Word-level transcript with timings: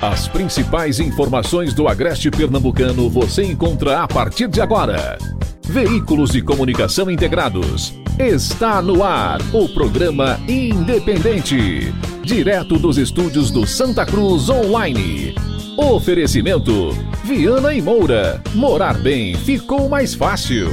As 0.00 0.28
principais 0.28 1.00
informações 1.00 1.74
do 1.74 1.88
Agreste 1.88 2.30
Pernambucano 2.30 3.10
você 3.10 3.42
encontra 3.42 4.00
a 4.00 4.06
partir 4.06 4.46
de 4.46 4.60
agora. 4.60 5.18
Veículos 5.66 6.30
de 6.30 6.40
comunicação 6.40 7.10
integrados. 7.10 7.92
Está 8.16 8.80
no 8.80 9.02
ar 9.02 9.40
o 9.52 9.68
programa 9.68 10.38
Independente. 10.46 11.92
Direto 12.22 12.78
dos 12.78 12.96
estúdios 12.96 13.50
do 13.50 13.66
Santa 13.66 14.06
Cruz 14.06 14.48
Online. 14.48 15.34
Oferecimento: 15.76 16.96
Viana 17.24 17.74
e 17.74 17.82
Moura. 17.82 18.40
Morar 18.54 18.98
bem 18.98 19.34
ficou 19.34 19.88
mais 19.88 20.14
fácil. 20.14 20.68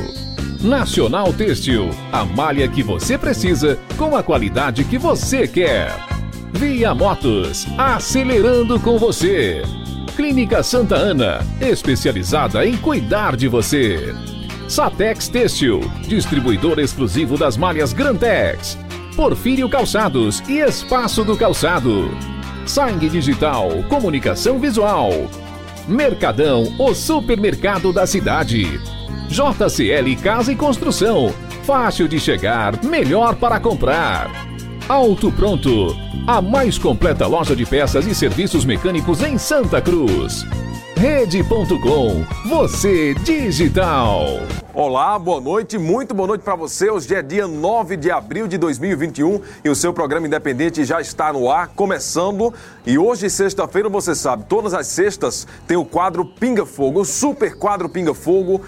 Nacional 0.62 1.34
Têxtil. 1.34 1.90
A 2.12 2.24
malha 2.24 2.68
que 2.68 2.84
você 2.84 3.18
precisa 3.18 3.80
com 3.98 4.16
a 4.16 4.22
qualidade 4.22 4.84
que 4.84 5.00
você 5.00 5.48
quer. 5.48 6.15
Via 6.56 6.96
Motos, 6.96 7.68
acelerando 7.78 8.80
com 8.80 8.98
você. 8.98 9.62
Clínica 10.16 10.64
Santa 10.64 10.96
Ana, 10.96 11.46
especializada 11.60 12.66
em 12.66 12.78
cuidar 12.78 13.36
de 13.36 13.50
você. 13.50 14.16
Satex 14.66 15.28
Têxtil, 15.28 15.82
distribuidor 16.08 16.80
exclusivo 16.80 17.38
das 17.38 17.58
malhas 17.58 17.92
Grantex. 17.92 18.78
Porfírio 19.18 19.68
Calçados 19.68 20.42
e 20.48 20.60
Espaço 20.60 21.26
do 21.26 21.36
Calçado. 21.36 22.10
Sangue 22.66 23.10
Digital, 23.10 23.84
comunicação 23.90 24.58
visual. 24.58 25.12
Mercadão, 25.90 26.74
o 26.80 26.94
supermercado 26.94 27.92
da 27.92 28.08
cidade. 28.08 28.80
JCL 29.28 30.16
Casa 30.24 30.54
e 30.54 30.56
Construção, 30.56 31.36
fácil 31.64 32.08
de 32.08 32.18
chegar, 32.18 32.82
melhor 32.82 33.36
para 33.36 33.60
comprar. 33.60 34.45
Auto 34.88 35.32
Pronto, 35.32 35.98
a 36.28 36.40
mais 36.44 36.78
completa 36.78 37.26
loja 37.26 37.56
de 37.56 37.66
peças 37.66 38.06
e 38.06 38.14
serviços 38.14 38.64
mecânicos 38.64 39.20
em 39.24 39.36
Santa 39.36 39.82
Cruz. 39.82 40.46
Rede.com, 40.96 42.24
você 42.48 43.16
digital. 43.16 44.26
Olá, 44.76 45.18
boa 45.18 45.42
noite, 45.42 45.80
muito 45.80 46.14
boa 46.14 46.28
noite 46.28 46.44
para 46.44 46.56
você. 46.56 46.92
Hoje 46.92 47.16
é 47.16 47.24
dia 47.24 47.48
9 47.48 47.98
de 47.98 48.12
abril 48.12 48.48
de 48.48 48.60
2021 48.60 49.42
e 49.64 49.70
o 49.70 49.76
seu 49.76 49.92
programa 49.92 50.28
independente 50.28 50.86
já 50.86 51.02
está 51.02 51.34
no 51.34 51.50
ar, 51.50 51.70
começando. 51.70 52.54
E 52.86 52.96
hoje, 52.96 53.28
sexta-feira, 53.28 53.90
você 53.90 54.14
sabe, 54.14 54.46
todas 54.48 54.76
as 54.76 54.86
sextas 54.86 55.48
tem 55.66 55.76
o 55.76 55.84
quadro 55.84 56.24
Pinga 56.24 56.64
Fogo, 56.64 57.00
o 57.02 57.06
super 57.06 57.58
quadro 57.58 57.90
Pinga 57.90 58.14
Fogo. 58.14 58.62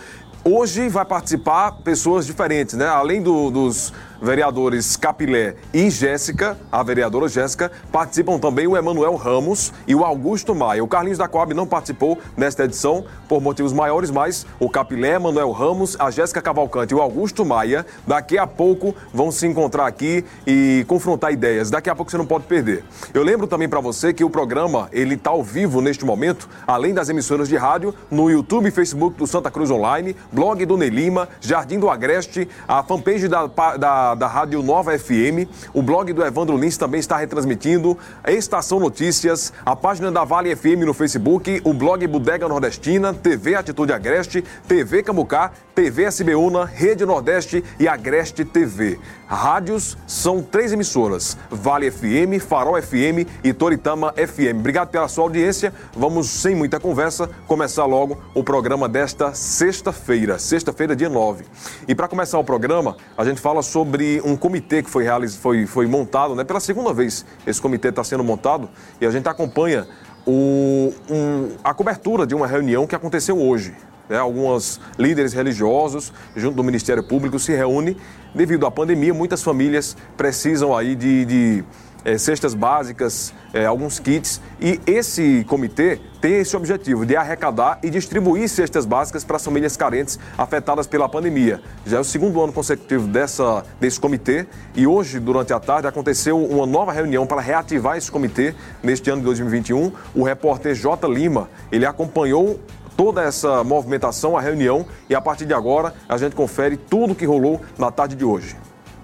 Hoje 0.44 0.90
vai 0.90 1.06
participar 1.06 1.74
pessoas 1.84 2.26
diferentes, 2.26 2.74
né? 2.74 2.88
Além 2.88 3.22
do, 3.22 3.52
dos 3.52 3.94
vereadores 4.22 4.96
Capilé 4.96 5.56
e 5.74 5.90
Jéssica, 5.90 6.58
a 6.72 6.82
vereadora 6.84 7.28
Jéssica, 7.28 7.72
participam 7.92 8.40
também 8.40 8.68
o 8.68 8.76
Emanuel 8.76 9.16
Ramos 9.16 9.74
e 9.88 9.96
o 9.96 10.04
Augusto 10.04 10.54
Maia. 10.56 10.84
O 10.84 10.88
Carlinhos 10.88 11.18
da 11.18 11.28
Coab 11.28 11.54
não 11.54 11.66
participou 11.66 12.18
nesta 12.36 12.64
edição 12.64 13.06
por 13.28 13.42
motivos 13.42 13.74
maiores, 13.74 14.12
mas 14.12 14.46
o 14.60 14.70
Capilé, 14.70 15.16
Emanuel 15.16 15.52
Ramos, 15.52 15.96
a 16.00 16.10
Jéssica 16.12 16.42
Cavalcante 16.42 16.94
e 16.94 16.98
o 16.98 17.02
Augusto 17.02 17.46
Maia, 17.46 17.86
daqui 18.06 18.38
a 18.38 18.48
pouco 18.48 18.96
vão 19.14 19.32
se 19.32 19.46
encontrar 19.48 19.88
aqui 19.88 20.24
e 20.46 20.86
confrontar 20.88 21.32
ideias. 21.32 21.70
Daqui 21.70 21.90
a 21.90 21.96
pouco 21.96 22.12
você 22.12 22.18
não 22.18 22.26
pode 22.26 22.46
perder. 22.46 22.84
Eu 23.14 23.24
lembro 23.24 23.48
também 23.48 23.68
para 23.68 23.80
você 23.80 24.14
que 24.14 24.24
o 24.24 24.30
programa 24.30 24.90
ele 24.92 25.16
está 25.16 25.30
ao 25.30 25.44
vivo 25.44 25.82
neste 25.82 26.06
momento, 26.06 26.50
além 26.66 26.94
das 26.94 27.10
emissoras 27.10 27.48
de 27.48 27.56
rádio, 27.56 27.94
no 28.10 28.30
YouTube 28.30 28.68
e 28.68 28.72
Facebook 28.72 29.18
do 29.18 29.28
Santa 29.28 29.52
Cruz 29.52 29.70
Online, 29.70 30.16
blog 30.32 30.66
do 30.66 30.78
Nelima, 30.78 31.28
Jardim 31.42 31.80
do 31.80 31.90
Agreste, 31.90 32.48
a 32.68 32.84
fanpage 32.84 33.28
da, 33.28 33.48
da 33.78 34.07
da, 34.16 34.28
Rádio 34.28 34.62
Nova 34.62 34.98
FM. 34.98 35.48
O 35.74 35.82
blog 35.82 36.14
do 36.14 36.26
Evandro 36.26 36.58
Lins 36.58 36.78
também 36.78 37.00
está 37.00 37.18
retransmitindo. 37.18 37.98
A 38.24 38.32
Estação 38.32 38.80
Notícias, 38.80 39.54
a 39.66 39.76
página 39.76 40.12
da 40.12 40.24
Vale 40.24 40.56
FM 40.56 40.86
no 40.86 40.94
Facebook, 40.94 41.62
o 41.64 41.74
blog 41.74 42.06
Bodega 42.08 42.48
Nordestina, 42.48 43.14
TV 43.14 43.56
Atitude 43.56 43.94
Agreste, 43.94 44.44
TV 44.68 45.04
Camucá, 45.04 45.52
TV 45.74 46.06
SBUNA, 46.06 46.66
Rede 46.66 47.06
Nordeste 47.06 47.64
e 47.80 47.88
Agreste 47.88 48.44
TV. 48.44 49.00
Rádios 49.28 49.98
são 50.08 50.42
três 50.42 50.72
emissoras: 50.72 51.38
Vale 51.52 51.92
FM, 51.92 52.42
Farol 52.42 52.82
FM 52.82 53.28
e 53.44 53.54
Toritama 53.54 54.14
FM. 54.14 54.60
Obrigado 54.60 54.90
pela 54.90 55.08
sua 55.08 55.26
audiência. 55.26 55.74
Vamos, 55.94 56.30
sem 56.30 56.56
muita 56.56 56.80
conversa, 56.80 57.30
começar 57.46 57.86
logo 57.86 58.18
o 58.34 58.44
programa 58.44 58.88
desta 58.88 59.34
sexta-feira, 59.34 60.40
sexta-feira, 60.40 60.96
dia 60.96 61.10
9. 61.10 61.44
E 61.88 61.94
para 61.94 62.08
começar 62.08 62.40
o 62.40 62.44
programa, 62.44 62.96
a 63.18 63.26
gente 63.26 63.42
fala 63.42 63.62
sobre 63.62 63.97
um 64.24 64.36
comitê 64.36 64.84
que 64.84 64.90
foi, 64.90 65.04
realiz... 65.04 65.36
foi, 65.36 65.66
foi 65.66 65.88
montado, 65.88 66.36
né? 66.36 66.44
Pela 66.44 66.60
segunda 66.60 66.94
vez 66.94 67.26
esse 67.46 67.62
comitê 67.62 67.90
está 67.90 68.04
sendo 68.04 68.24
montado 68.24 68.70
e 69.00 69.06
a 69.06 69.12
gente 69.12 69.28
acompanha 69.28 69.88
o, 70.26 70.94
um, 71.10 71.50
a 71.64 71.74
cobertura 71.74 72.28
de 72.28 72.36
uma 72.36 72.48
reunião 72.48 72.86
que 72.86 72.96
aconteceu 72.96 73.40
hoje. 73.40 73.74
Né? 74.10 74.18
Alguns 74.18 74.80
líderes 74.98 75.34
religiosos, 75.34 76.12
junto 76.36 76.56
do 76.56 76.64
Ministério 76.64 77.04
Público, 77.04 77.40
se 77.40 77.54
reúnem. 77.54 77.96
Devido 78.34 78.66
à 78.66 78.72
pandemia, 78.72 79.14
muitas 79.14 79.42
famílias 79.42 79.96
precisam 80.16 80.76
aí 80.76 80.96
de, 80.96 81.26
de 81.26 81.64
é, 82.08 82.18
cestas 82.18 82.54
básicas, 82.54 83.34
é, 83.54 83.66
alguns 83.66 84.00
kits. 84.00 84.42
E 84.62 84.80
esse 84.88 85.44
comitê 85.44 86.00
tem 86.22 86.36
esse 86.36 86.56
objetivo 86.56 87.06
de 87.06 87.18
arrecadar 87.18 87.80
e 87.84 87.90
distribuir 87.90 88.48
cestas 88.48 88.86
básicas 88.86 89.26
para 89.26 89.36
as 89.36 89.44
famílias 89.44 89.76
carentes 89.76 90.18
afetadas 90.38 90.88
pela 90.88 91.10
pandemia. 91.10 91.62
Já 91.86 91.98
é 91.98 92.00
o 92.00 92.06
segundo 92.06 92.42
ano 92.42 92.54
consecutivo 92.54 93.08
dessa, 93.08 93.66
desse 93.78 94.00
comitê 94.00 94.48
e 94.74 94.88
hoje, 94.88 95.20
durante 95.20 95.52
a 95.52 95.60
tarde, 95.60 95.86
aconteceu 95.86 96.42
uma 96.42 96.66
nova 96.66 96.94
reunião 96.94 97.28
para 97.28 97.42
reativar 97.42 97.98
esse 97.98 98.10
comitê 98.10 98.56
neste 98.82 99.10
ano 99.10 99.20
de 99.20 99.26
2021. 99.26 99.92
O 100.16 100.24
repórter 100.24 100.74
J. 100.74 101.06
Lima, 101.10 101.50
ele 101.70 101.86
acompanhou 101.86 102.58
toda 102.96 103.22
essa 103.22 103.66
movimentação, 103.66 104.38
a 104.38 104.42
reunião, 104.42 104.86
e 105.10 105.14
a 105.14 105.20
partir 105.20 105.46
de 105.46 105.54
agora 105.54 105.94
a 106.08 106.18
gente 106.18 106.38
confere 106.38 106.78
tudo 106.78 107.12
o 107.12 107.16
que 107.16 107.26
rolou 107.26 107.62
na 107.78 107.92
tarde 107.92 108.16
de 108.16 108.24
hoje. 108.24 108.56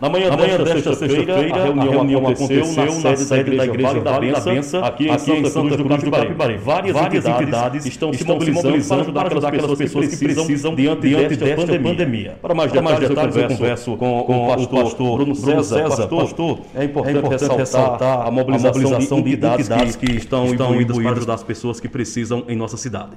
Na 0.03 0.09
manhã, 0.09 0.29
na 0.31 0.35
manhã 0.35 0.57
desta 0.57 0.93
sexta-feira, 0.95 1.33
a 1.33 1.63
reunião, 1.63 1.79
a 1.79 1.93
reunião 1.93 2.27
aconteceu, 2.27 2.61
aconteceu 2.61 3.09
na, 3.09 3.15
sede 3.15 3.55
da 3.55 3.65
Igreja, 3.65 3.65
da 3.65 3.65
Igreja 3.65 3.99
Vale 4.01 4.31
da 4.33 4.39
Benção, 4.41 4.83
aqui, 4.83 5.09
aqui 5.09 5.31
em 5.31 5.45
Santa, 5.45 5.77
Cruz, 5.77 6.03
do 6.03 6.11
Capibari. 6.11 6.57
Várias, 6.57 6.93
Várias 6.93 7.25
entidades, 7.25 7.85
estão, 7.85 8.11
se 8.11 8.25
mobilizando 8.25 9.13
para 9.13 9.27
ajudar 9.29 9.47
aquelas 9.47 9.77
pessoas 9.77 10.09
que 10.09 10.17
precisam 10.17 10.75
diante, 10.75 11.07
diante 11.07 11.37
desta 11.37 11.55
pandemia. 11.55 11.89
pandemia. 11.89 12.37
Para 12.41 12.53
mais 12.53 12.69
detalhes, 12.73 12.99
mais 12.99 13.09
detalhes 13.09 13.35
eu 13.37 13.47
converso 13.47 13.95
com, 13.95 14.23
com 14.23 14.43
o 14.43 14.47
pastor, 14.49 14.83
pastor 14.83 15.17
Bruno 15.17 15.35
César. 15.35 15.83
Pastor, 15.83 16.21
pastor, 16.21 16.59
é 16.75 16.83
importante, 16.83 17.15
é 17.15 17.19
importante 17.19 17.55
ressaltar 17.55 18.27
a 18.27 18.29
mobilização, 18.29 18.81
a 18.81 18.83
mobilização 18.83 19.21
de 19.21 19.31
entidades 19.31 19.95
que, 19.95 20.05
que 20.05 20.17
estão, 20.17 20.47
estão 20.47 20.73
imbuídas 20.73 20.97
para 20.97 21.11
ajudar 21.11 21.33
as 21.35 21.43
pessoas 21.43 21.79
que 21.79 21.87
precisam 21.87 22.43
em 22.49 22.57
nossa 22.57 22.75
cidade. 22.75 23.15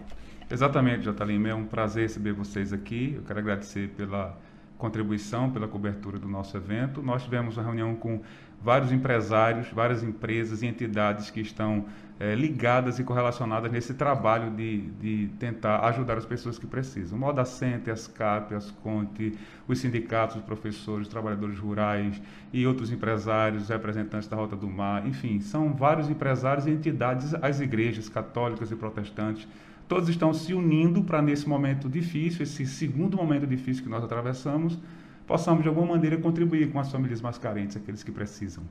Exatamente, 0.49 1.07
Jatalim. 1.07 1.49
É 1.49 1.55
um 1.55 1.65
prazer 1.65 2.05
receber 2.05 2.33
vocês 2.33 2.73
aqui. 2.73 3.15
Eu 3.17 3.23
quero 3.23 3.41
agradecer 3.41 3.89
pela 3.97 4.37
contribuição, 4.79 5.51
pela 5.51 5.67
cobertura 5.67 6.19
do 6.19 6.29
nosso 6.29 6.57
evento. 6.57 7.03
Nós 7.03 7.25
tivemos 7.25 7.57
uma 7.57 7.65
reunião 7.65 7.95
com 7.95 8.21
vários 8.63 8.93
empresários, 8.93 9.69
várias 9.71 10.03
empresas 10.03 10.63
e 10.63 10.67
entidades 10.67 11.31
que 11.31 11.41
estão 11.41 11.85
é, 12.19 12.35
ligadas 12.35 12.99
e 12.99 13.05
correlacionadas 13.05 13.71
nesse 13.71 13.93
trabalho 13.95 14.51
de, 14.51 14.81
de 15.01 15.29
tentar 15.39 15.81
ajudar 15.87 16.17
as 16.17 16.25
pessoas 16.25 16.59
que 16.59 16.67
precisam. 16.67 17.19
O 17.19 17.21
Moda 17.21 17.45
Center, 17.45 17.93
as 17.93 18.07
CAP, 18.07 18.55
as 18.55 18.71
Conte, 18.71 19.39
os 19.69 19.79
sindicatos, 19.79 20.37
os 20.37 20.43
professores, 20.43 21.07
os 21.07 21.13
trabalhadores 21.13 21.59
rurais 21.59 22.21
e 22.53 22.67
outros 22.67 22.91
empresários, 22.91 23.69
representantes 23.69 24.29
da 24.29 24.37
Rota 24.37 24.57
do 24.57 24.69
Mar, 24.69 25.07
enfim, 25.07 25.41
são 25.41 25.75
vários 25.75 26.09
empresários 26.09 26.67
e 26.67 26.71
entidades, 26.71 27.35
as 27.35 27.61
igrejas 27.61 28.09
católicas 28.09 28.71
e 28.71 28.77
protestantes, 28.77 29.47
Todos 29.89 30.09
estão 30.09 30.35
se 30.35 30.53
unindo 30.53 31.03
para, 31.03 31.23
nesse 31.23 31.49
momento 31.49 31.89
difícil, 31.89 32.43
esse 32.43 32.67
segundo 32.67 33.17
momento 33.17 33.47
difícil 33.47 33.85
que 33.85 33.89
nós 33.89 34.03
atravessamos, 34.03 34.79
possamos, 35.27 35.63
de 35.63 35.69
alguma 35.69 35.95
maneira, 35.95 36.17
contribuir 36.17 36.71
com 36.73 36.81
as 36.81 36.91
famílias 36.91 37.21
mais 37.21 37.39
carentes, 37.39 37.77
aqueles 37.77 38.03
que 38.03 38.11
precisam. 38.11 38.65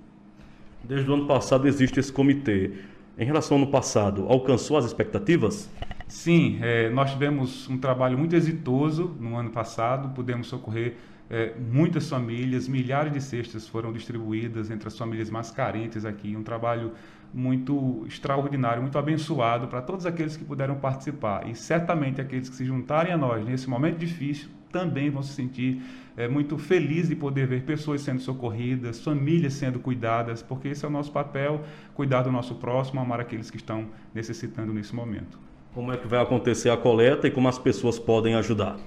Desde 0.83 1.09
o 1.09 1.13
ano 1.13 1.25
passado 1.25 1.67
existe 1.67 1.99
esse 1.99 2.11
comitê. 2.11 2.73
Em 3.17 3.25
relação 3.25 3.55
ao 3.55 3.63
ano 3.63 3.71
passado, 3.71 4.25
alcançou 4.27 4.77
as 4.77 4.83
expectativas? 4.83 5.69
Sim, 6.07 6.59
é, 6.61 6.89
nós 6.89 7.11
tivemos 7.11 7.67
um 7.69 7.77
trabalho 7.77 8.17
muito 8.17 8.35
exitoso 8.35 9.15
no 9.19 9.37
ano 9.37 9.49
passado, 9.51 10.09
pudemos 10.09 10.47
socorrer 10.47 10.95
é, 11.29 11.53
muitas 11.57 12.07
famílias, 12.07 12.67
milhares 12.67 13.11
de 13.11 13.21
cestas 13.21 13.67
foram 13.67 13.91
distribuídas 13.91 14.69
entre 14.69 14.87
as 14.87 14.97
famílias 14.97 15.29
mais 15.29 15.49
carentes 15.49 16.05
aqui, 16.05 16.35
um 16.35 16.43
trabalho 16.43 16.91
muito 17.35 18.05
extraordinário, 18.07 18.81
muito 18.81 18.97
abençoado 18.97 19.67
para 19.67 19.81
todos 19.81 20.05
aqueles 20.05 20.37
que 20.37 20.45
puderam 20.45 20.75
participar. 20.75 21.45
E 21.49 21.53
certamente 21.53 22.21
aqueles 22.21 22.47
que 22.47 22.55
se 22.55 22.63
juntarem 22.63 23.11
a 23.11 23.17
nós 23.17 23.45
nesse 23.45 23.69
momento 23.69 23.97
difícil 23.97 24.49
também 24.71 25.09
vão 25.09 25.21
se 25.21 25.33
sentir 25.33 25.81
é, 26.15 26.29
muito 26.29 26.57
felizes 26.57 27.09
de 27.09 27.15
poder 27.15 27.45
ver 27.45 27.63
pessoas 27.63 28.01
sendo 28.01 28.21
socorridas, 28.21 29.01
famílias 29.03 29.53
sendo 29.53 29.79
cuidadas, 29.79 30.41
porque 30.41 30.69
esse 30.69 30.85
é 30.85 30.87
o 30.87 30.91
nosso 30.91 31.11
papel, 31.11 31.61
cuidar 31.93 32.21
do 32.21 32.31
nosso 32.31 32.55
próximo, 32.55 33.01
amar 33.01 33.19
aqueles 33.19 33.51
que 33.51 33.57
estão 33.57 33.87
necessitando 34.13 34.73
nesse 34.73 34.95
momento. 34.95 35.37
Como 35.73 35.91
é 35.91 35.97
que 35.97 36.07
vai 36.07 36.21
acontecer 36.21 36.69
a 36.69 36.77
coleta 36.77 37.27
e 37.27 37.31
como 37.31 37.49
as 37.49 37.59
pessoas 37.59 37.99
podem 37.99 38.35
ajudar? 38.35 38.77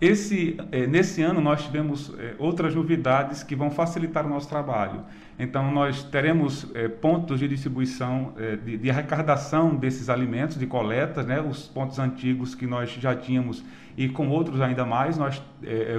Esse, 0.00 0.56
é, 0.72 0.84
nesse 0.84 1.22
ano 1.22 1.40
nós 1.40 1.64
tivemos 1.64 2.12
é, 2.18 2.34
outras 2.38 2.74
novidades 2.74 3.44
que 3.44 3.54
vão 3.54 3.70
facilitar 3.70 4.26
o 4.26 4.28
nosso 4.28 4.48
trabalho. 4.48 5.04
Então 5.38 5.70
nós 5.72 6.04
teremos 6.04 6.66
é, 6.74 6.86
pontos 6.88 7.40
de 7.40 7.48
distribuição, 7.48 8.32
de, 8.64 8.78
de, 8.78 8.90
arrecadação 8.90 9.74
desses 9.74 10.08
alimentos, 10.08 10.58
de 10.58 10.66
coletas, 10.66 11.26
né, 11.26 11.40
os 11.40 11.66
pontos 11.66 11.98
antigos 11.98 12.54
que 12.54 12.66
nós 12.66 12.90
já 12.90 13.14
tínhamos 13.16 13.64
e 13.96 14.08
com 14.08 14.28
outros 14.28 14.60
ainda 14.60 14.84
mais. 14.84 15.18
Nós 15.18 15.42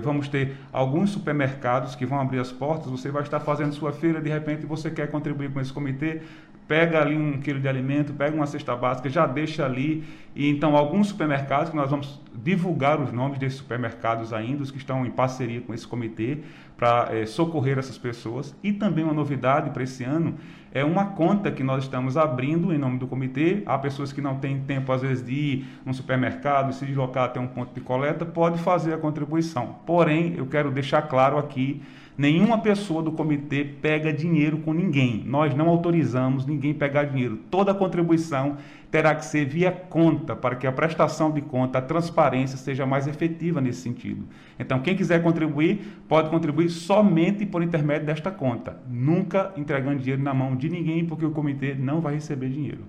vamos 0.02 0.28
ter 0.28 0.56
alguns 0.72 1.10
supermercados 1.10 1.96
que 1.96 2.06
vão 2.06 2.20
abrir 2.20 2.40
as 2.40 2.52
portas. 2.52 2.90
Você 2.90 3.10
vai 3.10 3.24
estar 3.24 3.40
fazendo 3.40 3.74
sua 3.74 3.92
feira, 3.92 4.22
de 4.22 4.30
repente 4.30 4.66
você 4.66 4.90
quer 4.90 5.10
contribuir 5.10 5.52
com 5.52 5.60
esse 5.60 5.72
comitê, 5.72 6.22
pega 6.68 7.02
ali 7.02 7.16
um 7.16 7.40
quilo 7.40 7.60
de 7.60 7.68
alimento, 7.68 8.14
pega 8.14 8.36
uma 8.36 8.48
cesta 8.48 8.76
básica, 8.76 9.10
já 9.10 9.26
deixa 9.26 9.66
ali. 9.66 10.04
E 10.36 10.50
então 10.50 10.76
alguns 10.76 11.08
supermercados 11.08 11.70
que 11.70 11.76
nós 11.76 11.90
vamos 11.90 12.20
divulgar 12.34 13.00
os 13.00 13.12
nomes 13.12 13.40
desses 13.40 13.60
supermercados 13.60 14.34
ainda, 14.34 14.64
os 14.64 14.72
que 14.72 14.78
estão 14.78 15.06
em 15.06 15.12
parceria 15.12 15.62
com 15.62 15.74
esse 15.74 15.88
comitê 15.88 16.40
para 16.78 17.16
é, 17.16 17.26
socorrer 17.26 17.78
essas 17.78 17.98
pessoas. 17.98 18.56
E 18.64 18.74
também 18.74 19.04
uma 19.04 19.14
novidade 19.14 19.70
para 19.70 19.84
esse 19.84 20.04
ano 20.04 20.36
é 20.72 20.84
uma 20.84 21.06
conta 21.06 21.52
que 21.52 21.64
nós 21.64 21.84
estamos 21.84 22.18
abrindo 22.18 22.74
em 22.74 22.78
nome 22.78 23.00
do 23.00 23.08
comitê. 23.08 23.64
Há 23.66 23.78
pessoas 23.78 24.12
que 24.12 24.22
não 24.22 24.38
têm 24.40 24.60
tempo 24.62 24.92
às 24.92 25.02
vezes 25.02 25.26
de 25.26 25.34
ir 25.34 25.66
no 25.86 25.94
supermercado, 25.94 26.74
se 26.74 26.86
deslocar 26.86 27.26
até 27.26 27.40
um 27.40 27.48
ponto 27.48 27.74
de 27.74 27.80
coleta, 27.82 28.26
pode 28.26 28.60
fazer 28.60 28.94
a 28.94 28.98
contribuição. 28.98 29.78
Porém, 29.86 30.34
eu 30.38 30.46
quero 30.48 30.70
deixar 30.72 31.04
claro 31.04 31.38
aqui 31.38 31.82
Nenhuma 32.18 32.60
pessoa 32.60 33.04
do 33.04 33.12
comitê 33.12 33.66
pega 33.66 34.14
dinheiro 34.14 34.60
com 34.60 34.74
ninguém. 34.74 35.22
Nós 35.26 35.54
não 35.54 35.68
autorizamos 35.68 36.46
ninguém 36.46 36.74
pegar 36.74 37.04
dinheiro. 37.04 37.38
Toda 37.52 37.74
contribuição 37.74 38.56
terá 38.96 39.14
que 39.14 39.26
ser 39.26 39.44
via 39.44 39.74
conta, 39.74 40.38
para 40.38 40.56
que 40.56 40.66
a 40.66 40.72
prestação 40.72 41.30
de 41.30 41.42
conta, 41.42 41.80
a 41.80 41.82
transparência 41.82 42.58
seja 42.58 42.86
mais 42.86 43.08
efetiva 43.08 43.60
nesse 43.60 43.82
sentido. 43.82 44.26
Então, 44.58 44.80
quem 44.80 44.96
quiser 44.96 45.22
contribuir, 45.22 46.02
pode 46.08 46.30
contribuir 46.30 46.70
somente 46.70 47.46
por 47.46 47.62
intermédio 47.62 48.08
desta 48.08 48.32
conta, 48.32 48.82
nunca 48.90 49.52
entregando 49.58 50.00
dinheiro 50.00 50.24
na 50.24 50.34
mão 50.34 50.56
de 50.56 50.70
ninguém, 50.70 51.06
porque 51.06 51.26
o 51.26 51.32
comitê 51.32 51.76
não 51.76 52.00
vai 52.00 52.14
receber 52.14 52.48
dinheiro. 52.48 52.86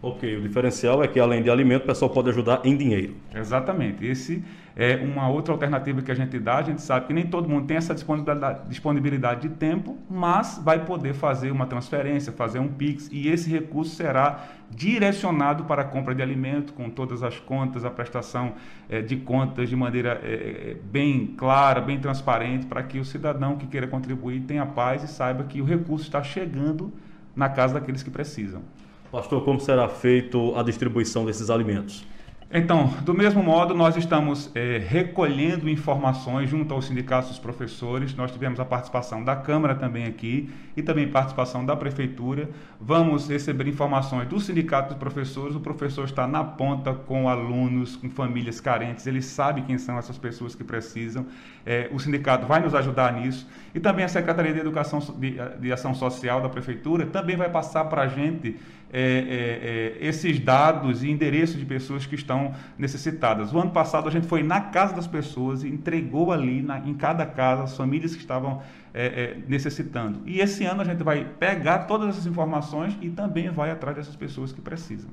Ok, 0.00 0.36
o 0.36 0.42
diferencial 0.42 1.02
é 1.02 1.08
que 1.08 1.18
além 1.18 1.42
de 1.42 1.50
alimento, 1.50 1.82
o 1.82 1.86
pessoal 1.86 2.08
pode 2.08 2.28
ajudar 2.30 2.60
em 2.64 2.76
dinheiro. 2.76 3.16
Exatamente. 3.34 4.06
Esse 4.06 4.44
é 4.76 4.94
uma 4.94 5.28
outra 5.28 5.52
alternativa 5.52 6.00
que 6.00 6.12
a 6.12 6.14
gente 6.14 6.38
dá. 6.38 6.58
A 6.58 6.62
gente 6.62 6.80
sabe 6.80 7.08
que 7.08 7.12
nem 7.12 7.26
todo 7.26 7.48
mundo 7.48 7.66
tem 7.66 7.76
essa 7.76 7.92
disponibilidade, 7.92 9.48
de 9.48 9.54
tempo, 9.56 9.98
mas 10.08 10.60
vai 10.62 10.84
poder 10.84 11.14
fazer 11.14 11.50
uma 11.50 11.66
transferência, 11.66 12.32
fazer 12.32 12.60
um 12.60 12.68
Pix, 12.68 13.08
e 13.10 13.28
esse 13.28 13.50
recurso 13.50 13.96
será 13.96 14.46
direcionado 14.70 15.64
para 15.64 15.82
a 15.82 15.84
compra 15.84 16.14
de 16.14 16.22
alimento, 16.22 16.74
com 16.74 16.88
todas 16.88 17.24
as 17.24 17.40
contas, 17.40 17.84
a 17.84 17.90
prestação 17.90 18.52
é, 18.88 19.02
de 19.02 19.16
contas 19.16 19.68
de 19.68 19.74
maneira 19.74 20.20
é, 20.22 20.76
bem 20.92 21.34
clara, 21.36 21.80
bem 21.80 21.98
transparente, 21.98 22.66
para 22.66 22.84
que 22.84 23.00
o 23.00 23.04
cidadão 23.04 23.56
que 23.56 23.66
queira 23.66 23.88
contribuir 23.88 24.42
tenha 24.42 24.64
paz 24.64 25.02
e 25.02 25.08
saiba 25.08 25.42
que 25.42 25.60
o 25.60 25.64
recurso 25.64 26.04
está 26.04 26.22
chegando 26.22 26.92
na 27.34 27.48
casa 27.48 27.74
daqueles 27.74 28.04
que 28.04 28.10
precisam. 28.10 28.62
Pastor, 29.10 29.42
como 29.42 29.58
será 29.58 29.88
feito 29.88 30.54
a 30.54 30.62
distribuição 30.62 31.24
desses 31.24 31.48
alimentos? 31.48 32.06
Então, 32.50 32.86
do 33.02 33.12
mesmo 33.12 33.42
modo, 33.42 33.74
nós 33.74 33.94
estamos 33.94 34.50
é, 34.54 34.78
recolhendo 34.78 35.68
informações 35.68 36.48
junto 36.48 36.72
aos 36.72 36.86
sindicatos 36.86 37.28
dos 37.28 37.38
professores. 37.38 38.14
Nós 38.14 38.32
tivemos 38.32 38.58
a 38.58 38.64
participação 38.64 39.22
da 39.22 39.36
Câmara 39.36 39.74
também 39.74 40.06
aqui 40.06 40.48
e 40.74 40.82
também 40.82 41.06
participação 41.06 41.66
da 41.66 41.76
Prefeitura. 41.76 42.48
Vamos 42.80 43.28
receber 43.28 43.68
informações 43.68 44.26
do 44.28 44.40
sindicato 44.40 44.88
dos 44.88 44.98
professores. 44.98 45.56
O 45.56 45.60
professor 45.60 46.06
está 46.06 46.26
na 46.26 46.42
ponta 46.42 46.94
com 46.94 47.28
alunos, 47.28 47.96
com 47.96 48.08
famílias 48.08 48.60
carentes. 48.60 49.06
Ele 49.06 49.20
sabe 49.20 49.60
quem 49.62 49.76
são 49.76 49.98
essas 49.98 50.16
pessoas 50.16 50.54
que 50.54 50.64
precisam. 50.64 51.26
É, 51.66 51.90
o 51.92 51.98
sindicato 51.98 52.46
vai 52.46 52.60
nos 52.60 52.74
ajudar 52.74 53.12
nisso. 53.12 53.46
E 53.74 53.80
também 53.80 54.06
a 54.06 54.08
Secretaria 54.08 54.54
de 54.54 54.60
Educação 54.60 55.00
de, 55.00 55.36
de 55.60 55.70
Ação 55.70 55.94
Social 55.94 56.40
da 56.40 56.48
Prefeitura 56.48 57.04
também 57.04 57.36
vai 57.36 57.50
passar 57.50 57.84
para 57.84 58.02
a 58.02 58.08
gente 58.08 58.56
é, 58.90 59.00
é, 59.00 60.04
é, 60.04 60.08
esses 60.08 60.40
dados 60.40 61.02
e 61.02 61.10
endereços 61.10 61.58
de 61.58 61.66
pessoas 61.66 62.06
que 62.06 62.14
estão 62.14 62.54
necessitadas. 62.78 63.52
O 63.52 63.58
ano 63.58 63.70
passado 63.70 64.08
a 64.08 64.10
gente 64.10 64.26
foi 64.26 64.42
na 64.42 64.60
casa 64.60 64.94
das 64.94 65.06
pessoas 65.06 65.62
e 65.62 65.68
entregou 65.68 66.32
ali 66.32 66.62
na, 66.62 66.78
em 66.78 66.94
cada 66.94 67.26
casa 67.26 67.64
as 67.64 67.76
famílias 67.76 68.14
que 68.14 68.20
estavam 68.20 68.62
é, 68.94 69.06
é, 69.06 69.36
necessitando. 69.46 70.20
E 70.24 70.40
esse 70.40 70.64
ano 70.64 70.80
a 70.80 70.84
gente 70.84 71.02
vai 71.02 71.24
pegar 71.38 71.80
todas 71.80 72.08
essas 72.10 72.26
informações 72.26 72.96
e 73.02 73.10
também 73.10 73.50
vai 73.50 73.70
atrás 73.70 73.96
dessas 73.96 74.16
pessoas 74.16 74.52
que 74.52 74.60
precisam. 74.60 75.10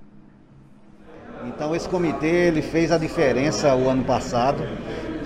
Então 1.46 1.76
esse 1.76 1.88
comitê 1.88 2.48
ele 2.48 2.62
fez 2.62 2.92
a 2.92 2.98
diferença 2.98 3.76
o 3.76 3.90
ano 3.90 4.06
passado, 4.06 4.64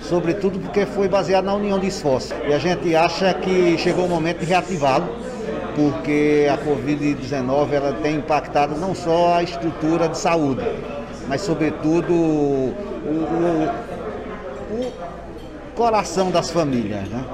sobretudo 0.00 0.58
porque 0.58 0.84
foi 0.84 1.08
baseado 1.08 1.44
na 1.44 1.54
união 1.54 1.78
de 1.78 1.86
esforços. 1.86 2.32
E 2.48 2.52
a 2.52 2.58
gente 2.58 2.94
acha 2.96 3.32
que 3.32 3.78
chegou 3.78 4.06
o 4.06 4.08
momento 4.08 4.40
de 4.40 4.46
reativá-lo 4.46 5.29
porque 5.74 6.48
a 6.52 6.58
Covid-19 6.58 7.72
ela 7.72 7.92
tem 7.94 8.16
impactado 8.16 8.76
não 8.76 8.94
só 8.94 9.34
a 9.34 9.42
estrutura 9.42 10.08
de 10.08 10.18
saúde, 10.18 10.64
mas 11.28 11.40
sobretudo 11.40 12.12
o, 12.12 12.74
o, 13.06 13.68
o 14.76 14.92
coração 15.74 16.30
das 16.30 16.50
famílias. 16.50 17.08
Né? 17.08 17.24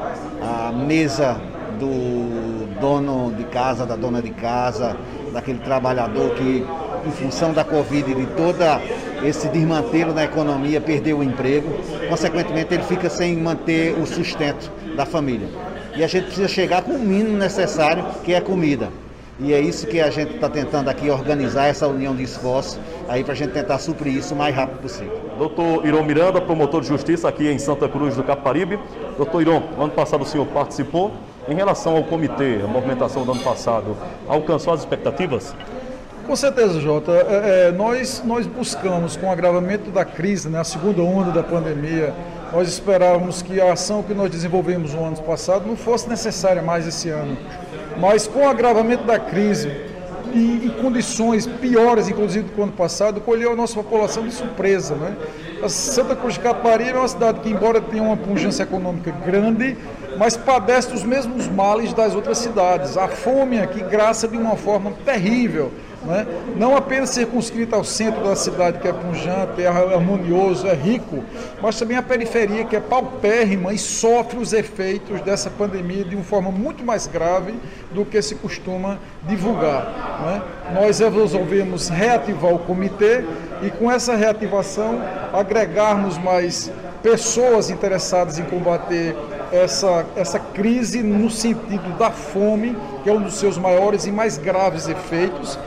A 0.43 0.73
mesa 0.73 1.41
do 1.79 2.67
dono 2.81 3.35
de 3.35 3.45
casa, 3.45 3.85
da 3.85 3.97
dona 3.97 4.23
de 4.23 4.31
casa, 4.31 4.97
daquele 5.33 5.59
trabalhador 5.59 6.31
que, 6.35 6.65
em 7.07 7.11
função 7.11 7.53
da 7.53 7.65
Covid 7.65 8.11
e 8.11 8.15
de 8.15 8.27
toda 8.29 8.81
esse 9.25 9.49
desmantelo 9.49 10.13
na 10.13 10.25
economia, 10.25 10.81
perdeu 10.81 11.19
o 11.19 11.23
emprego, 11.23 11.69
consequentemente 12.09 12.75
ele 12.75 12.83
fica 12.83 13.09
sem 13.09 13.37
manter 13.37 13.99
o 13.99 14.07
sustento 14.07 14.71
da 14.97 15.05
família 15.05 15.49
e 15.97 16.05
a 16.05 16.07
gente 16.07 16.27
precisa 16.27 16.49
chegar 16.49 16.83
com 16.83 16.93
o 16.93 16.99
mínimo 16.99 17.37
necessário, 17.37 18.05
que 18.25 18.35
é 18.35 18.41
comida. 18.41 18.89
E 19.39 19.53
é 19.53 19.61
isso 19.61 19.87
que 19.87 20.01
a 20.01 20.11
gente 20.11 20.35
está 20.35 20.49
tentando 20.49 20.89
aqui 20.89 21.11
organizar 21.11 21.67
essa 21.67 21.87
união 21.87 22.17
de 22.17 22.23
esforços 22.23 22.79
aí 23.07 23.23
para 23.23 23.35
a 23.35 23.37
gente 23.37 23.51
tentar 23.53 23.79
suprir 23.79 24.15
isso 24.15 24.33
o 24.33 24.37
mais 24.37 24.55
rápido 24.55 24.81
possível. 24.81 25.21
Doutor 25.39 25.87
Iron 25.87 26.03
Miranda, 26.05 26.41
promotor 26.41 26.81
de 26.81 26.89
justiça 26.89 27.29
aqui 27.29 27.47
em 27.47 27.59
Santa 27.59 27.87
Cruz 27.87 28.17
do 28.17 28.25
Caparibe. 28.25 28.79
Doutor 29.17 29.43
Iron, 29.43 29.63
ano 29.79 29.91
passado 29.91 30.23
o 30.23 30.27
senhor 30.27 30.47
participou. 30.47 31.13
Em 31.49 31.55
relação 31.55 31.97
ao 31.97 32.03
comitê, 32.03 32.61
a 32.65 32.67
movimentação 32.67 33.25
do 33.25 33.33
ano 33.33 33.43
passado, 33.43 33.97
alcançou 34.27 34.73
as 34.73 34.81
expectativas? 34.81 35.55
Com 36.27 36.35
certeza, 36.35 36.81
Jota. 36.81 37.13
É, 37.13 37.69
é, 37.69 37.73
nós, 37.73 38.21
nós 38.25 38.47
buscamos, 38.47 39.17
com 39.17 39.29
o 39.29 39.31
agravamento 39.31 39.91
da 39.91 40.05
crise, 40.05 40.49
né, 40.49 40.59
a 40.59 40.65
segunda 40.65 41.03
onda 41.03 41.31
da 41.31 41.43
pandemia, 41.43 42.13
nós 42.53 42.69
esperávamos 42.69 43.43
que 43.43 43.61
a 43.61 43.73
ação 43.73 44.03
que 44.03 44.15
nós 44.15 44.31
desenvolvemos 44.31 44.95
no 44.95 45.05
ano 45.05 45.17
passado 45.19 45.67
não 45.67 45.77
fosse 45.77 46.09
necessária 46.09 46.63
mais 46.63 46.87
esse 46.87 47.09
ano. 47.09 47.37
Mas 47.99 48.27
com 48.27 48.41
o 48.41 48.49
agravamento 48.49 49.05
da 49.05 49.19
crise 49.19 49.71
e 50.33 50.67
em 50.67 50.83
condições 50.83 51.47
piores, 51.47 52.09
inclusive 52.09 52.45
do 52.45 52.53
que 52.53 52.61
o 52.61 52.65
ano 52.65 52.73
passado, 52.73 53.21
colheu 53.21 53.53
a 53.53 53.57
nossa 53.57 53.75
população 53.75 54.25
de 54.25 54.33
surpresa. 54.33 54.95
Né? 54.95 55.17
A 55.63 55.69
Santa 55.69 56.15
Cruz 56.15 56.35
de 56.35 56.41
Caparibe 56.41 56.91
é 56.91 56.95
uma 56.95 57.09
cidade 57.09 57.41
que, 57.41 57.49
embora 57.49 57.81
tenha 57.81 58.03
uma 58.03 58.17
pungência 58.17 58.63
econômica 58.63 59.11
grande, 59.11 59.77
mas 60.19 60.37
padece 60.37 60.91
dos 60.91 61.03
mesmos 61.03 61.49
males 61.49 61.93
das 61.93 62.15
outras 62.15 62.39
cidades. 62.39 62.97
A 62.97 63.09
fome 63.09 63.59
aqui 63.59 63.83
graça 63.83 64.29
de 64.29 64.37
uma 64.37 64.57
forma 64.57 64.93
terrível 65.05 65.73
né? 66.07 66.27
não 66.57 66.77
apenas 66.77 67.11
circunscrita 67.11 67.77
ao 67.77 67.85
centro 67.85 68.23
da 68.25 68.37
cidade, 68.37 68.79
que 68.79 68.89
é 68.89 68.93
punjante, 68.93 69.63
é 69.63 69.67
harmonioso, 69.67 70.67
é 70.67 70.75
rico, 70.75 71.23
mas 71.61 71.79
também 71.79 71.97
a 71.97 72.03
periferia, 72.03 72.65
que 72.65 72.77
é 72.77 72.81
paupérrima 72.81 73.73
e 73.73 73.79
sofre 73.79 74.39
os 74.39 74.53
efeitos 74.53 75.21
dessa 75.21 75.51
pandemia 75.51 76.05
de 76.05 76.15
uma 76.15 76.25
forma 76.25 76.51
muito 76.51 76.85
mais 76.85 77.07
grave 77.07 77.55
do 77.93 78.05
que 78.05 78.21
se 78.23 78.37
costuma 78.37 78.99
divulgar. 79.27 80.23
Né? 80.25 80.43
Nós 80.81 81.01
resolvemos 81.01 81.89
reativar 81.89 82.55
o 82.55 82.59
comitê 82.61 83.25
e, 83.63 83.71
com 83.71 83.91
essa 83.91 84.15
reativação, 84.15 85.01
agregarmos 85.33 86.19
mais 86.19 86.71
pessoas 87.03 87.71
interessadas 87.71 88.39
em 88.39 88.45
combater 88.45 89.17
essa, 89.53 90.05
essa 90.17 90.39
crise 90.39 91.03
no 91.03 91.31
sentido 91.31 91.97
da 91.99 92.11
fome, 92.11 92.77
que 93.03 93.11
é 93.11 93.13
um 93.13 93.23
dos 93.23 93.35
seus 93.35 93.57
maiores 93.57 94.07
e 94.07 94.13
mais 94.13 94.39
graves 94.39 94.89
efeitos, 94.89 95.59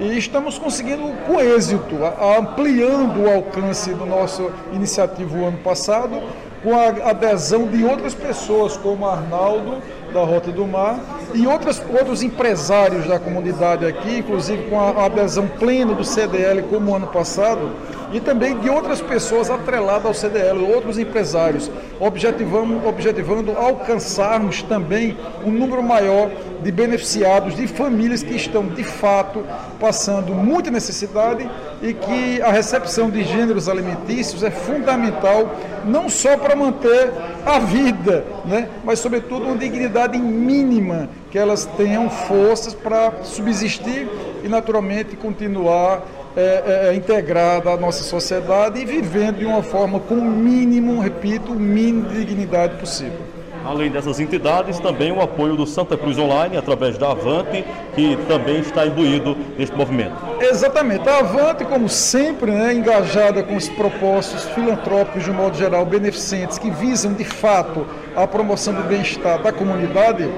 e 0.00 0.18
estamos 0.18 0.58
conseguindo 0.58 1.02
com 1.26 1.40
êxito, 1.40 1.96
ampliando 2.38 3.22
o 3.22 3.30
alcance 3.30 3.92
do 3.94 4.04
nosso 4.04 4.50
iniciativa 4.72 5.36
o 5.36 5.46
ano 5.46 5.58
passado, 5.58 6.20
com 6.62 6.74
a 6.74 7.10
adesão 7.10 7.66
de 7.66 7.84
outras 7.84 8.14
pessoas, 8.14 8.76
como 8.76 9.06
Arnaldo, 9.06 9.82
da 10.12 10.20
Rota 10.24 10.50
do 10.50 10.66
Mar, 10.66 10.98
e 11.34 11.46
outras, 11.46 11.82
outros 11.90 12.22
empresários 12.22 13.06
da 13.06 13.18
comunidade 13.18 13.84
aqui, 13.84 14.18
inclusive 14.18 14.70
com 14.70 14.80
a 14.80 15.04
adesão 15.04 15.46
plena 15.46 15.92
do 15.92 16.04
CDL, 16.04 16.62
como 16.62 16.94
ano 16.94 17.08
passado, 17.08 17.72
e 18.14 18.20
também 18.20 18.56
de 18.60 18.70
outras 18.70 19.00
pessoas 19.00 19.50
atreladas 19.50 20.06
ao 20.06 20.14
CDL, 20.14 20.72
outros 20.72 21.00
empresários, 21.00 21.68
objetivando, 21.98 22.86
objetivando 22.86 23.50
alcançarmos 23.58 24.62
também 24.62 25.18
um 25.44 25.50
número 25.50 25.82
maior 25.82 26.30
de 26.62 26.70
beneficiados, 26.70 27.56
de 27.56 27.66
famílias 27.66 28.22
que 28.22 28.36
estão 28.36 28.66
de 28.66 28.84
fato 28.84 29.44
passando 29.80 30.32
muita 30.32 30.70
necessidade 30.70 31.50
e 31.82 31.92
que 31.92 32.40
a 32.40 32.52
recepção 32.52 33.10
de 33.10 33.24
gêneros 33.24 33.68
alimentícios 33.68 34.44
é 34.44 34.50
fundamental 34.50 35.52
não 35.84 36.08
só 36.08 36.36
para 36.38 36.54
manter 36.54 37.10
a 37.44 37.58
vida, 37.58 38.24
né, 38.44 38.68
mas 38.84 39.00
sobretudo 39.00 39.44
uma 39.44 39.56
dignidade 39.56 40.16
mínima, 40.18 41.08
que 41.32 41.38
elas 41.38 41.66
tenham 41.76 42.08
forças 42.08 42.74
para 42.74 43.24
subsistir 43.24 44.08
e 44.44 44.48
naturalmente 44.48 45.16
continuar 45.16 46.02
é, 46.36 46.88
é, 46.88 46.94
integrada 46.94 47.70
à 47.70 47.76
nossa 47.76 48.02
sociedade 48.02 48.80
e 48.80 48.84
vivendo 48.84 49.38
de 49.38 49.44
uma 49.44 49.62
forma 49.62 50.00
com 50.00 50.14
o 50.16 50.24
mínimo, 50.24 51.00
repito, 51.00 51.52
o 51.52 51.54
mínimo 51.54 52.08
de 52.08 52.24
dignidade 52.24 52.76
possível. 52.76 53.20
Além 53.64 53.90
dessas 53.90 54.20
entidades, 54.20 54.78
também 54.78 55.10
o 55.10 55.22
apoio 55.22 55.56
do 55.56 55.66
Santa 55.66 55.96
Cruz 55.96 56.18
Online, 56.18 56.58
através 56.58 56.98
da 56.98 57.12
Avante, 57.12 57.64
que 57.94 58.18
também 58.28 58.58
está 58.58 58.84
imbuído 58.84 59.34
neste 59.56 59.74
movimento. 59.74 60.14
Exatamente. 60.38 61.08
A 61.08 61.20
Avante, 61.20 61.64
como 61.64 61.88
sempre, 61.88 62.50
né, 62.50 62.74
engajada 62.74 63.42
com 63.42 63.56
os 63.56 63.66
propósitos 63.70 64.44
filantrópicos, 64.50 65.24
de 65.24 65.30
um 65.30 65.34
modo 65.34 65.56
geral, 65.56 65.86
beneficentes, 65.86 66.58
que 66.58 66.70
visam, 66.70 67.14
de 67.14 67.24
fato, 67.24 67.86
a 68.14 68.26
promoção 68.26 68.74
do 68.74 68.82
bem-estar 68.82 69.42
da 69.42 69.50
comunidade, 69.50 70.28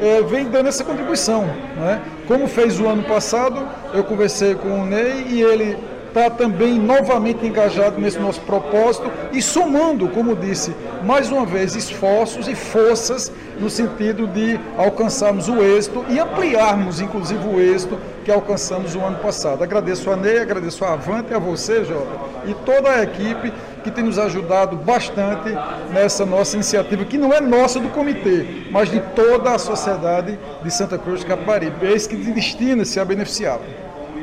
é, 0.00 0.22
vem 0.22 0.46
dando 0.46 0.68
essa 0.68 0.84
contribuição. 0.84 1.44
Né? 1.76 2.00
Como 2.26 2.46
fez 2.46 2.80
o 2.80 2.86
ano 2.86 3.02
passado, 3.04 3.66
eu 3.92 4.04
conversei 4.04 4.54
com 4.54 4.82
o 4.82 4.84
Ney 4.84 5.26
e 5.28 5.42
ele 5.42 5.76
está 6.16 6.30
também 6.30 6.78
novamente 6.78 7.46
engajado 7.46 8.00
nesse 8.00 8.18
nosso 8.18 8.40
propósito 8.40 9.10
e 9.32 9.42
somando, 9.42 10.08
como 10.08 10.34
disse, 10.34 10.74
mais 11.04 11.30
uma 11.30 11.44
vez, 11.44 11.76
esforços 11.76 12.48
e 12.48 12.54
forças 12.54 13.30
no 13.60 13.68
sentido 13.68 14.26
de 14.26 14.58
alcançarmos 14.78 15.46
o 15.46 15.62
êxito 15.62 16.04
e 16.08 16.18
ampliarmos, 16.18 17.02
inclusive, 17.02 17.46
o 17.46 17.60
êxito 17.60 17.98
que 18.24 18.32
alcançamos 18.32 18.94
o 18.94 19.00
ano 19.00 19.18
passado. 19.18 19.62
Agradeço 19.62 20.10
a 20.10 20.16
Ney, 20.16 20.38
agradeço 20.38 20.84
a 20.86 20.94
Avante, 20.94 21.34
a 21.34 21.38
você, 21.38 21.84
Jota, 21.84 22.18
e 22.46 22.54
toda 22.54 22.90
a 22.90 23.02
equipe 23.02 23.52
que 23.86 23.90
tem 23.92 24.02
nos 24.02 24.18
ajudado 24.18 24.76
bastante 24.76 25.50
nessa 25.92 26.26
nossa 26.26 26.56
iniciativa, 26.56 27.04
que 27.04 27.16
não 27.16 27.32
é 27.32 27.40
nossa 27.40 27.78
do 27.78 27.88
comitê, 27.90 28.66
mas 28.68 28.90
de 28.90 28.98
toda 29.14 29.52
a 29.52 29.58
sociedade 29.58 30.36
de 30.60 30.70
Santa 30.72 30.98
Cruz 30.98 31.20
de 31.20 31.26
Caparibe. 31.26 31.86
É 31.86 31.92
isso 31.92 32.08
que 32.08 32.16
destina-se 32.16 32.98
a 32.98 33.04
beneficiá-lo. 33.04 33.62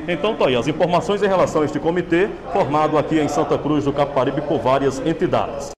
Então, 0.05 0.36
tá 0.36 0.48
aí, 0.48 0.55
as 0.58 0.67
informações 0.67 1.24
em 1.24 1.27
relação 1.27 1.62
a 1.62 1.65
este 1.65 1.79
comitê, 1.79 2.29
formado 2.51 2.98
aqui 2.98 3.17
em 3.17 3.29
Santa 3.29 3.58
Cruz 3.58 3.86
do 3.86 3.93
Caparibe 3.93 4.41
por 4.41 4.60
várias 4.60 5.00
entidades. 5.00 5.72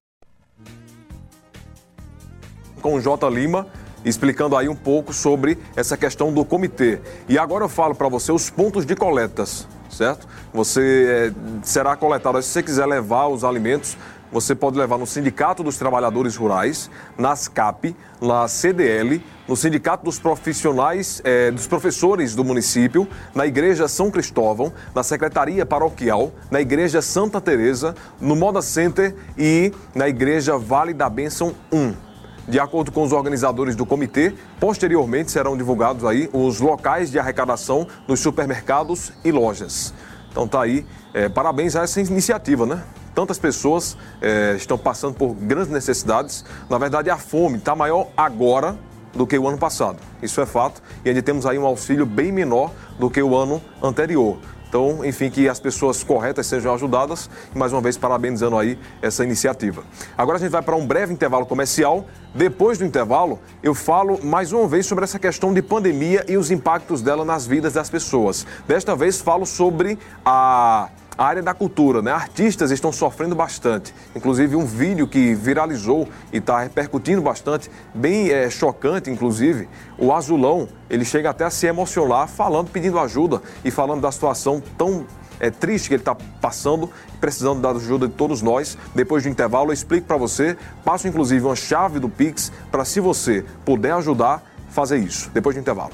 Com 2.82 2.96
o 2.96 3.00
J. 3.00 3.30
Lima, 3.30 3.68
explicando 4.04 4.58
aí 4.58 4.68
um 4.68 4.76
pouco 4.76 5.14
sobre 5.14 5.60
essa 5.76 5.96
questão 5.96 6.34
do 6.34 6.44
comitê. 6.44 7.00
E 7.30 7.38
agora 7.38 7.66
eu 7.66 7.70
falo 7.70 7.94
para 7.94 8.10
você 8.10 8.32
os 8.32 8.50
pontos 8.50 8.84
de 8.84 8.96
coletas, 8.96 9.68
certo? 9.96 10.28
Você 10.54 11.32
é, 11.34 11.34
será 11.64 11.96
coletado, 11.96 12.42
se 12.42 12.50
você 12.50 12.64
quiser 12.64 12.86
levar 12.86 13.28
os 13.28 13.44
alimentos, 13.44 13.98
você 14.32 14.54
pode 14.54 14.78
levar 14.78 14.98
no 14.98 15.06
Sindicato 15.06 15.64
dos 15.64 15.78
Trabalhadores 15.78 16.36
Rurais, 16.36 16.90
na 17.18 17.36
SCAP, 17.36 17.96
na 18.20 18.48
CDL, 18.48 19.24
no 19.48 19.56
Sindicato 19.56 20.04
dos 20.04 20.20
Profissionais, 20.20 21.22
eh, 21.24 21.52
dos 21.52 21.68
Professores 21.68 22.36
do 22.36 22.44
município, 22.44 23.08
na 23.34 23.46
Igreja 23.46 23.88
São 23.88 24.12
Cristóvão, 24.12 24.74
na 24.94 25.04
Secretaria 25.04 25.66
Paroquial, 25.66 26.34
na 26.50 26.60
Igreja 26.60 27.02
Santa 27.02 27.40
Teresa, 27.40 27.96
no 28.20 28.36
Moda 28.36 28.62
Center 28.62 29.16
e 29.38 29.72
na 29.94 30.10
Igreja 30.10 30.58
Vale 30.58 30.94
da 30.94 31.10
Bênção 31.10 31.56
1. 31.72 32.15
De 32.48 32.60
acordo 32.60 32.92
com 32.92 33.02
os 33.02 33.12
organizadores 33.12 33.76
do 33.76 33.86
comitê, 33.86 34.34
posteriormente 34.60 35.32
serão 35.32 35.58
divulgados 35.58 36.06
aí 36.06 36.30
os 36.32 36.60
locais 36.60 37.10
de 37.10 37.18
arrecadação 37.18 37.88
dos 38.08 38.20
supermercados 38.20 39.12
e 39.24 39.32
lojas. 39.32 39.94
Então 40.32 40.48
tá 40.48 40.62
aí, 40.62 40.86
eh, 41.14 41.28
parabéns 41.28 41.76
a 41.76 41.84
essa 41.84 42.00
iniciativa, 42.00 42.66
né? 42.66 42.84
Tantas 43.16 43.40
pessoas 43.40 43.98
eh, 44.22 44.54
estão 44.58 44.78
passando 44.78 45.16
por 45.16 45.34
grandes 45.34 45.72
necessidades. 45.72 46.46
Na 46.70 46.78
verdade, 46.78 47.10
a 47.10 47.18
fome 47.18 47.58
está 47.58 47.76
maior 47.76 48.10
agora 48.16 48.78
do 49.14 49.26
que 49.26 49.40
o 49.40 49.48
ano 49.48 49.58
passado. 49.58 49.98
Isso 50.22 50.40
é 50.40 50.46
fato. 50.46 50.84
E 51.04 51.10
ainda 51.10 51.22
temos 51.22 51.46
aí 51.46 51.58
um 51.58 51.66
auxílio 51.66 52.06
bem 52.06 52.32
menor 52.32 52.72
do 53.00 53.10
que 53.10 53.24
o 53.24 53.36
ano 53.36 53.62
anterior. 53.82 54.38
Então, 54.68 55.06
enfim, 55.06 55.30
que 55.30 55.48
as 55.48 55.60
pessoas 55.60 56.04
corretas 56.04 56.48
sejam 56.48 56.74
ajudadas. 56.74 57.30
E 57.54 57.58
mais 57.58 57.72
uma 57.72 57.82
vez, 57.82 57.98
parabenizando 57.98 58.58
aí 58.58 58.78
essa 59.02 59.24
iniciativa. 59.24 59.84
Agora 60.18 60.38
a 60.38 60.42
gente 60.42 60.52
vai 60.52 60.62
para 60.62 60.76
um 60.76 60.86
breve 60.86 61.14
intervalo 61.14 61.46
comercial. 61.46 62.06
Depois 62.34 62.78
do 62.78 62.86
intervalo, 62.86 63.40
eu 63.64 63.74
falo 63.74 64.20
mais 64.24 64.52
uma 64.52 64.68
vez 64.68 64.86
sobre 64.86 65.04
essa 65.04 65.18
questão 65.18 65.54
de 65.54 65.62
pandemia 65.62 66.26
e 66.28 66.36
os 66.36 66.52
impactos 66.52 67.02
dela 67.02 67.24
nas 67.24 67.46
vidas 67.48 67.74
das 67.74 67.90
pessoas. 67.90 68.46
Desta 68.68 68.96
vez, 68.96 69.22
falo 69.22 69.46
sobre 69.46 69.98
a 70.26 70.90
a 71.18 71.26
área 71.26 71.42
da 71.42 71.54
cultura, 71.54 72.02
né? 72.02 72.12
Artistas 72.12 72.72
estão 72.72 72.92
sofrendo 72.92 73.36
bastante. 73.36 73.94
Inclusive 74.16 74.56
um 74.56 74.66
vídeo 74.66 75.08
que 75.08 75.34
viralizou 75.34 76.08
e 76.32 76.38
está 76.38 76.62
repercutindo 76.62 77.22
bastante, 77.22 77.70
bem 77.94 78.30
é, 78.30 78.50
chocante, 78.50 79.10
inclusive. 79.10 79.68
O 79.98 80.14
Azulão, 80.14 80.68
ele 80.90 81.06
chega 81.06 81.30
até 81.30 81.46
a 81.46 81.50
se 81.50 81.68
emocionar 81.68 82.28
falando, 82.28 82.70
pedindo 82.70 83.00
ajuda 83.00 83.42
e 83.64 83.72
falando 83.72 84.02
da 84.02 84.12
situação 84.12 84.62
tão 84.78 85.06
é, 85.40 85.50
triste 85.50 85.88
que 85.88 85.96
ele 85.96 86.02
está 86.02 86.16
passando, 86.42 86.90
precisando 87.20 87.62
da 87.62 87.72
ajuda 87.72 88.08
de 88.08 88.14
todos 88.14 88.42
nós. 88.42 88.78
Depois 88.94 89.24
do 89.24 89.30
intervalo, 89.30 89.70
eu 89.70 89.74
explico 89.74 90.08
para 90.08 90.18
você. 90.18 90.58
Passo 90.84 91.08
inclusive 91.08 91.46
uma 91.46 91.56
chave 91.56 92.00
do 92.00 92.10
Pix 92.10 92.52
para, 92.72 92.84
se 92.86 93.00
você 93.00 93.46
puder 93.64 93.94
ajudar, 93.94 94.44
fazer 94.70 94.98
isso. 94.98 95.30
Depois 95.34 95.56
do 95.56 95.60
intervalo. 95.60 95.94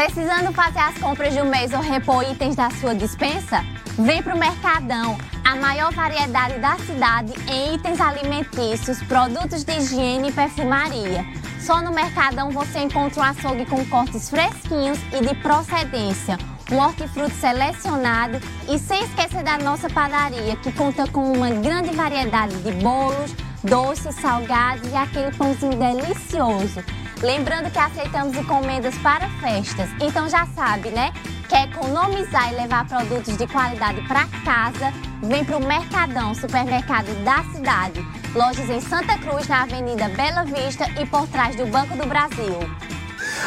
Precisando 0.00 0.50
fazer 0.54 0.78
as 0.78 0.96
compras 0.96 1.34
de 1.34 1.42
um 1.42 1.44
mês 1.44 1.74
ou 1.74 1.80
repor 1.80 2.22
itens 2.22 2.56
da 2.56 2.70
sua 2.70 2.94
dispensa? 2.94 3.62
Vem 3.98 4.22
para 4.22 4.34
o 4.34 4.38
Mercadão, 4.38 5.18
a 5.44 5.54
maior 5.56 5.92
variedade 5.92 6.58
da 6.58 6.78
cidade 6.78 7.34
em 7.46 7.74
itens 7.74 8.00
alimentícios, 8.00 9.02
produtos 9.02 9.62
de 9.62 9.76
higiene 9.76 10.30
e 10.30 10.32
perfumaria. 10.32 11.22
Só 11.60 11.82
no 11.82 11.92
Mercadão 11.92 12.50
você 12.50 12.78
encontra 12.78 13.20
um 13.20 13.24
açougue 13.24 13.66
com 13.66 13.84
cortes 13.90 14.30
fresquinhos 14.30 14.98
e 15.12 15.20
de 15.20 15.34
procedência, 15.42 16.38
um 16.72 16.78
hortifruti 16.78 17.34
selecionado 17.34 18.40
e 18.70 18.78
sem 18.78 19.04
esquecer 19.04 19.42
da 19.42 19.58
nossa 19.58 19.90
padaria, 19.90 20.56
que 20.56 20.72
conta 20.72 21.06
com 21.08 21.30
uma 21.30 21.50
grande 21.50 21.94
variedade 21.94 22.56
de 22.62 22.72
bolos, 22.82 23.34
doces, 23.62 24.14
salgados 24.14 24.90
e 24.90 24.96
aquele 24.96 25.30
pãozinho 25.36 25.76
delicioso. 25.76 26.82
Lembrando 27.22 27.70
que 27.70 27.78
aceitamos 27.78 28.34
encomendas 28.34 28.96
para 28.98 29.28
festas, 29.40 29.90
então 30.00 30.26
já 30.26 30.46
sabe, 30.46 30.88
né? 30.88 31.12
Quer 31.50 31.68
economizar 31.68 32.50
e 32.50 32.56
levar 32.56 32.86
produtos 32.86 33.36
de 33.36 33.46
qualidade 33.46 34.00
para 34.08 34.26
casa? 34.42 34.90
Vem 35.22 35.44
para 35.44 35.58
o 35.58 35.66
Mercadão, 35.66 36.34
supermercado 36.34 37.12
da 37.22 37.44
cidade. 37.52 38.00
Lojas 38.34 38.70
em 38.70 38.80
Santa 38.80 39.18
Cruz, 39.18 39.46
na 39.48 39.64
Avenida 39.64 40.08
Bela 40.08 40.44
Vista 40.44 40.86
e 40.98 41.04
por 41.04 41.26
trás 41.28 41.54
do 41.56 41.66
Banco 41.66 41.94
do 41.94 42.06
Brasil. 42.06 42.58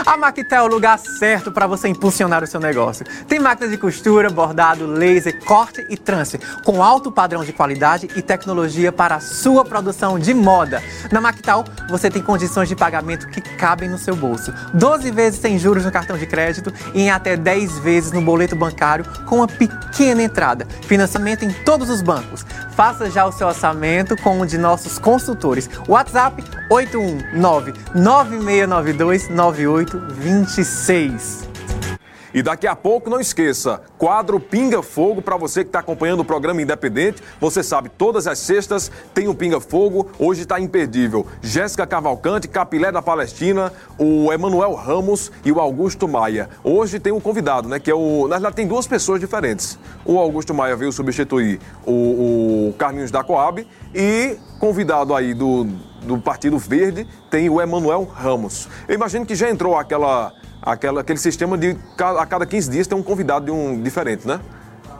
A 0.06 0.18
Maquita 0.18 0.56
é 0.56 0.62
o 0.62 0.68
lugar 0.68 0.98
certo 0.98 1.52
para 1.52 1.68
você 1.68 1.88
impulsionar 1.88 2.44
o 2.44 2.48
seu 2.48 2.60
negócio. 2.60 3.06
Tem 3.28 3.40
máquinas 3.40 3.72
de 3.72 3.78
costura, 3.78 4.30
bordado, 4.30 4.86
laser, 4.86 5.44
corte 5.46 5.86
e 5.90 5.96
trance, 5.96 6.40
com 6.64 6.84
alto 6.84 7.12
padrão 7.12 7.44
de 7.44 7.54
qualidade 7.54 8.10
e 8.16 8.22
tecnologia 8.22 8.92
para 8.92 9.16
a 9.16 9.20
sua 9.20 9.64
produção 9.64 10.18
de 10.20 10.34
moda. 10.34 10.82
Na 11.12 11.22
Maquital, 11.22 11.64
você 11.90 12.10
tem 12.10 12.22
condições 12.22 12.68
de 12.68 12.76
pagamento 12.76 13.28
que 13.28 13.42
cabem 13.42 13.90
no 13.90 13.98
seu 13.98 14.16
bolso. 14.16 14.54
12 14.74 15.12
vezes 15.12 15.40
sem 15.40 15.58
juros 15.58 15.86
no 15.86 15.92
cartão 15.92 16.18
de 16.18 16.26
crédito 16.26 16.74
e 16.94 17.04
em 17.04 17.12
até 17.12 17.38
10 17.38 17.80
vezes 17.80 18.12
no 18.12 18.22
boleto 18.22 18.56
bancário 18.56 19.06
com 19.26 19.38
uma 19.38 19.48
pequena 19.48 20.24
entrada. 20.24 20.68
Financiamento 20.82 21.44
em 21.46 21.52
todos 21.64 21.90
os 21.90 22.02
bancos. 22.02 22.46
Faça 22.76 23.10
já 23.10 23.26
o 23.26 23.32
seu 23.32 23.48
orçamento 23.48 24.18
com 24.18 24.40
um 24.40 24.46
de 24.46 24.58
nossos 24.58 24.98
consultores. 24.98 25.70
WhatsApp 25.88 26.44
819 26.70 27.74
9692 27.94 29.83
9826. 29.86 31.53
E 32.34 32.42
daqui 32.42 32.66
a 32.66 32.76
pouco, 32.76 33.10
não 33.10 33.20
esqueça, 33.20 33.84
quadro 33.98 34.40
Pinga 34.40 34.82
Fogo 34.82 35.22
para 35.22 35.38
você 35.38 35.64
que 35.64 35.70
está 35.70 35.80
acompanhando 35.80 36.22
o 36.22 36.26
programa 36.26 36.62
Independente. 36.62 37.22
Você 37.40 37.62
sabe, 37.62 37.90
todas 37.90 38.26
as 38.26 38.40
sextas 38.40 38.92
tem 39.14 39.28
o 39.28 39.36
Pinga 39.36 39.60
Fogo. 39.60 40.10
Hoje 40.18 40.42
está 40.42 40.60
imperdível. 40.60 41.28
Jéssica 41.42 41.86
Cavalcante, 41.86 42.48
Capilé 42.48 42.92
da 42.92 43.04
Palestina, 43.04 43.72
o 44.00 44.34
Emanuel 44.34 44.74
Ramos 44.74 45.32
e 45.46 45.52
o 45.52 45.60
Augusto 45.60 46.08
Maia. 46.08 46.50
Hoje 46.64 47.00
tem 47.00 47.14
um 47.14 47.20
convidado, 47.20 47.70
né? 47.70 47.80
Que 47.80 47.92
é 47.92 47.96
o. 47.96 48.28
Na 48.28 48.38
verdade, 48.38 48.56
tem 48.56 48.68
duas 48.68 48.88
pessoas 48.88 49.20
diferentes. 49.20 49.78
O 50.04 50.18
Augusto 50.18 50.54
Maia 50.56 50.76
veio 50.76 50.92
substituir 50.92 51.60
o, 51.86 52.70
o 52.70 52.76
Carlinhos 52.80 53.12
da 53.12 53.24
Coab 53.24 53.68
e 53.94 54.38
convidado 54.60 55.14
aí 55.14 55.34
do, 55.36 55.66
do 56.02 56.18
Partido 56.18 56.58
Verde 56.58 57.08
tem 57.30 57.50
o 57.50 57.62
Emanuel 57.62 58.06
Ramos. 58.06 58.68
Eu 58.88 58.96
imagino 58.96 59.26
que 59.26 59.36
já 59.36 59.50
entrou 59.50 59.78
aquela 59.78 60.34
aquela, 60.66 61.02
aquele 61.02 61.20
sistema 61.20 61.58
de 61.58 61.78
a 61.98 62.26
cada 62.26 62.46
15 62.46 62.72
dias 62.72 62.88
tem 62.88 62.98
um 62.98 63.04
convidado 63.04 63.46
de 63.46 63.52
um 63.52 63.82
diferente, 63.82 64.28
né? 64.28 64.40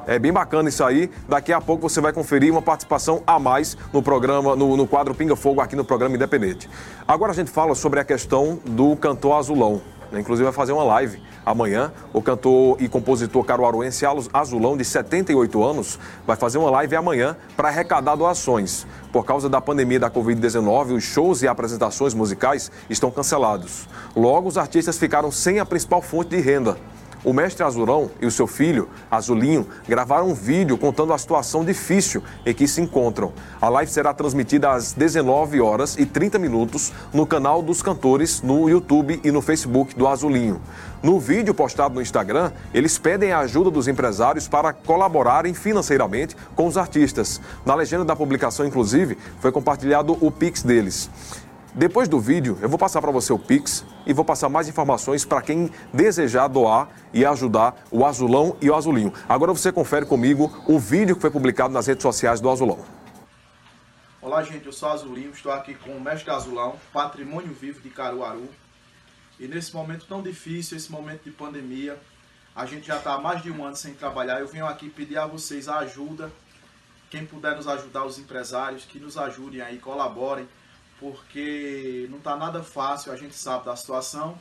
É 0.06 0.20
bem 0.20 0.34
bacana 0.34 0.68
isso 0.68 0.84
aí. 0.84 1.10
Daqui 1.30 1.54
a 1.54 1.62
pouco 1.62 1.88
você 1.88 2.02
vai 2.02 2.12
conferir 2.12 2.52
uma 2.52 2.62
participação 2.62 3.24
a 3.26 3.40
mais 3.40 3.78
no 3.94 4.04
programa, 4.04 4.56
no, 4.56 4.76
no, 4.76 4.86
quadro 4.86 5.16
Pinga 5.16 5.36
Fogo 5.36 5.62
aqui 5.62 5.76
no 5.76 5.86
programa 5.86 6.16
Independente. 6.16 6.70
Agora 7.08 7.32
a 7.32 7.36
gente 7.36 7.50
fala 7.50 7.74
sobre 7.74 8.00
a 8.00 8.04
questão 8.04 8.60
do 8.66 8.96
cantor 8.98 9.38
azulão. 9.38 9.82
Né? 10.14 10.22
inclusive 10.22 10.46
vai 10.46 10.54
fazer 10.54 10.72
uma 10.72 10.84
live 10.84 11.22
amanhã. 11.46 11.92
O 12.14 12.22
cantor 12.22 12.78
e 12.80 12.88
compositor 12.88 13.44
caruaruense 13.44 14.06
Azulão, 14.32 14.78
de 14.78 14.86
78 14.86 15.64
anos, 15.64 16.00
vai 16.26 16.36
fazer 16.36 16.60
uma 16.60 16.70
live 16.70 16.96
amanhã 16.96 17.36
para 17.58 17.68
arrecadar 17.68 18.16
doações. 18.16 18.86
Por 19.12 19.26
causa 19.26 19.50
da 19.50 19.60
pandemia 19.60 20.00
da 20.00 20.10
Covid-19, 20.10 20.96
os 20.96 21.04
shows 21.04 21.42
e 21.42 21.48
apresentações 21.48 22.14
musicais 22.14 22.72
estão 22.90 23.10
cancelados. 23.10 23.88
Logo, 24.16 24.48
os 24.48 24.58
artistas 24.58 24.98
ficaram 24.98 25.32
sem 25.32 25.60
a 25.60 25.66
principal 25.66 26.02
fonte 26.02 26.30
de 26.30 26.40
renda. 26.40 26.78
O 27.24 27.32
mestre 27.32 27.64
Azulão 27.64 28.12
e 28.20 28.26
o 28.26 28.32
seu 28.32 28.46
filho, 28.46 28.90
Azulinho, 29.10 29.66
gravaram 29.88 30.30
um 30.30 30.34
vídeo 30.34 30.78
contando 30.78 31.14
a 31.14 31.18
situação 31.18 31.64
difícil 31.64 32.22
em 32.46 32.54
que 32.54 32.68
se 32.68 32.82
encontram. 32.82 33.32
A 33.62 33.70
live 33.70 33.90
será 33.90 34.14
transmitida 34.14 34.72
às 34.72 34.92
19 34.92 35.62
horas 35.62 35.98
e 35.98 36.06
30 36.06 36.38
minutos 36.38 36.92
no 37.14 37.26
canal 37.26 37.62
dos 37.62 37.82
cantores 37.82 38.42
no 38.42 38.70
YouTube 38.70 39.22
e 39.24 39.32
no 39.32 39.42
Facebook 39.42 39.96
do 39.96 40.06
Azulinho. 40.06 40.60
No 41.02 41.18
vídeo 41.18 41.54
postado 41.54 41.96
no 41.96 42.02
Instagram, 42.02 42.52
eles 42.74 42.98
pedem 42.98 43.32
a 43.32 43.40
ajuda 43.40 43.72
dos 43.72 43.88
empresários 43.88 44.48
para 44.48 44.74
colaborarem 44.74 45.54
financeiramente 45.54 46.36
com 46.56 46.68
os 46.68 46.78
artistas. 46.78 47.40
Na 47.66 47.76
legenda 47.76 48.04
da 48.04 48.16
publicação, 48.16 48.66
inclusive, 48.66 49.18
foi 49.40 49.52
compartilhado 49.52 50.18
o 50.20 50.30
Pix 50.30 50.62
deles. 50.62 51.10
Depois 51.76 52.08
do 52.08 52.20
vídeo, 52.20 52.56
eu 52.62 52.70
vou 52.70 52.78
passar 52.78 53.02
para 53.02 53.10
você 53.10 53.34
o 53.34 53.40
Pix 53.40 53.84
e 54.06 54.14
vou 54.14 54.24
passar 54.24 54.48
mais 54.48 54.68
informações 54.68 55.26
para 55.26 55.42
quem 55.42 55.72
desejar 55.92 56.48
doar 56.48 56.88
e 57.12 57.26
ajudar 57.26 57.84
o 57.90 58.06
Azulão 58.06 58.56
e 58.62 58.70
o 58.70 58.76
Azulinho. 58.76 59.12
Agora 59.28 59.52
você 59.52 59.72
confere 59.72 60.06
comigo 60.06 60.54
o 60.68 60.78
vídeo 60.78 61.16
que 61.16 61.22
foi 61.22 61.32
publicado 61.32 61.74
nas 61.74 61.88
redes 61.88 62.04
sociais 62.04 62.40
do 62.40 62.48
Azulão. 62.48 62.86
Olá, 64.22 64.44
gente, 64.44 64.68
eu 64.68 64.72
sou 64.72 64.88
Azulinho, 64.90 65.32
estou 65.32 65.52
aqui 65.52 65.74
com 65.74 65.98
o 65.98 66.00
Mestre 66.00 66.30
Azulão, 66.30 66.76
patrimônio 66.94 67.52
vivo 67.52 67.82
de 67.82 67.90
Caruaru. 67.90 68.48
E 69.40 69.48
nesse 69.48 69.74
momento 69.74 70.06
tão 70.08 70.22
difícil, 70.22 70.78
esse 70.78 70.92
momento 70.92 71.24
de 71.24 71.32
pandemia, 71.32 72.00
a 72.56 72.68
gente 72.68 72.86
já 72.86 72.98
está 72.98 73.16
há 73.16 73.20
mais 73.20 73.42
de 73.42 73.52
um 73.52 73.66
ano 73.66 73.76
sem 73.76 73.96
trabalhar. 73.96 74.40
Eu 74.40 74.48
venho 74.48 74.68
aqui 74.68 74.92
pedir 74.92 75.18
a 75.18 75.26
vocês 75.26 75.68
a 75.68 75.80
ajuda. 75.80 76.32
Quem 77.10 77.26
puder 77.26 77.56
nos 77.56 77.68
ajudar, 77.68 78.06
os 78.06 78.20
empresários, 78.20 78.86
que 78.86 79.00
nos 79.00 79.18
ajudem 79.18 79.60
aí, 79.60 79.80
colaborem 79.80 80.48
porque 81.04 82.08
não 82.10 82.18
está 82.18 82.34
nada 82.38 82.64
fácil, 82.64 83.12
a 83.12 83.18
gente 83.18 83.36
sabe 83.36 83.66
da 83.66 83.76
situação. 83.76 84.40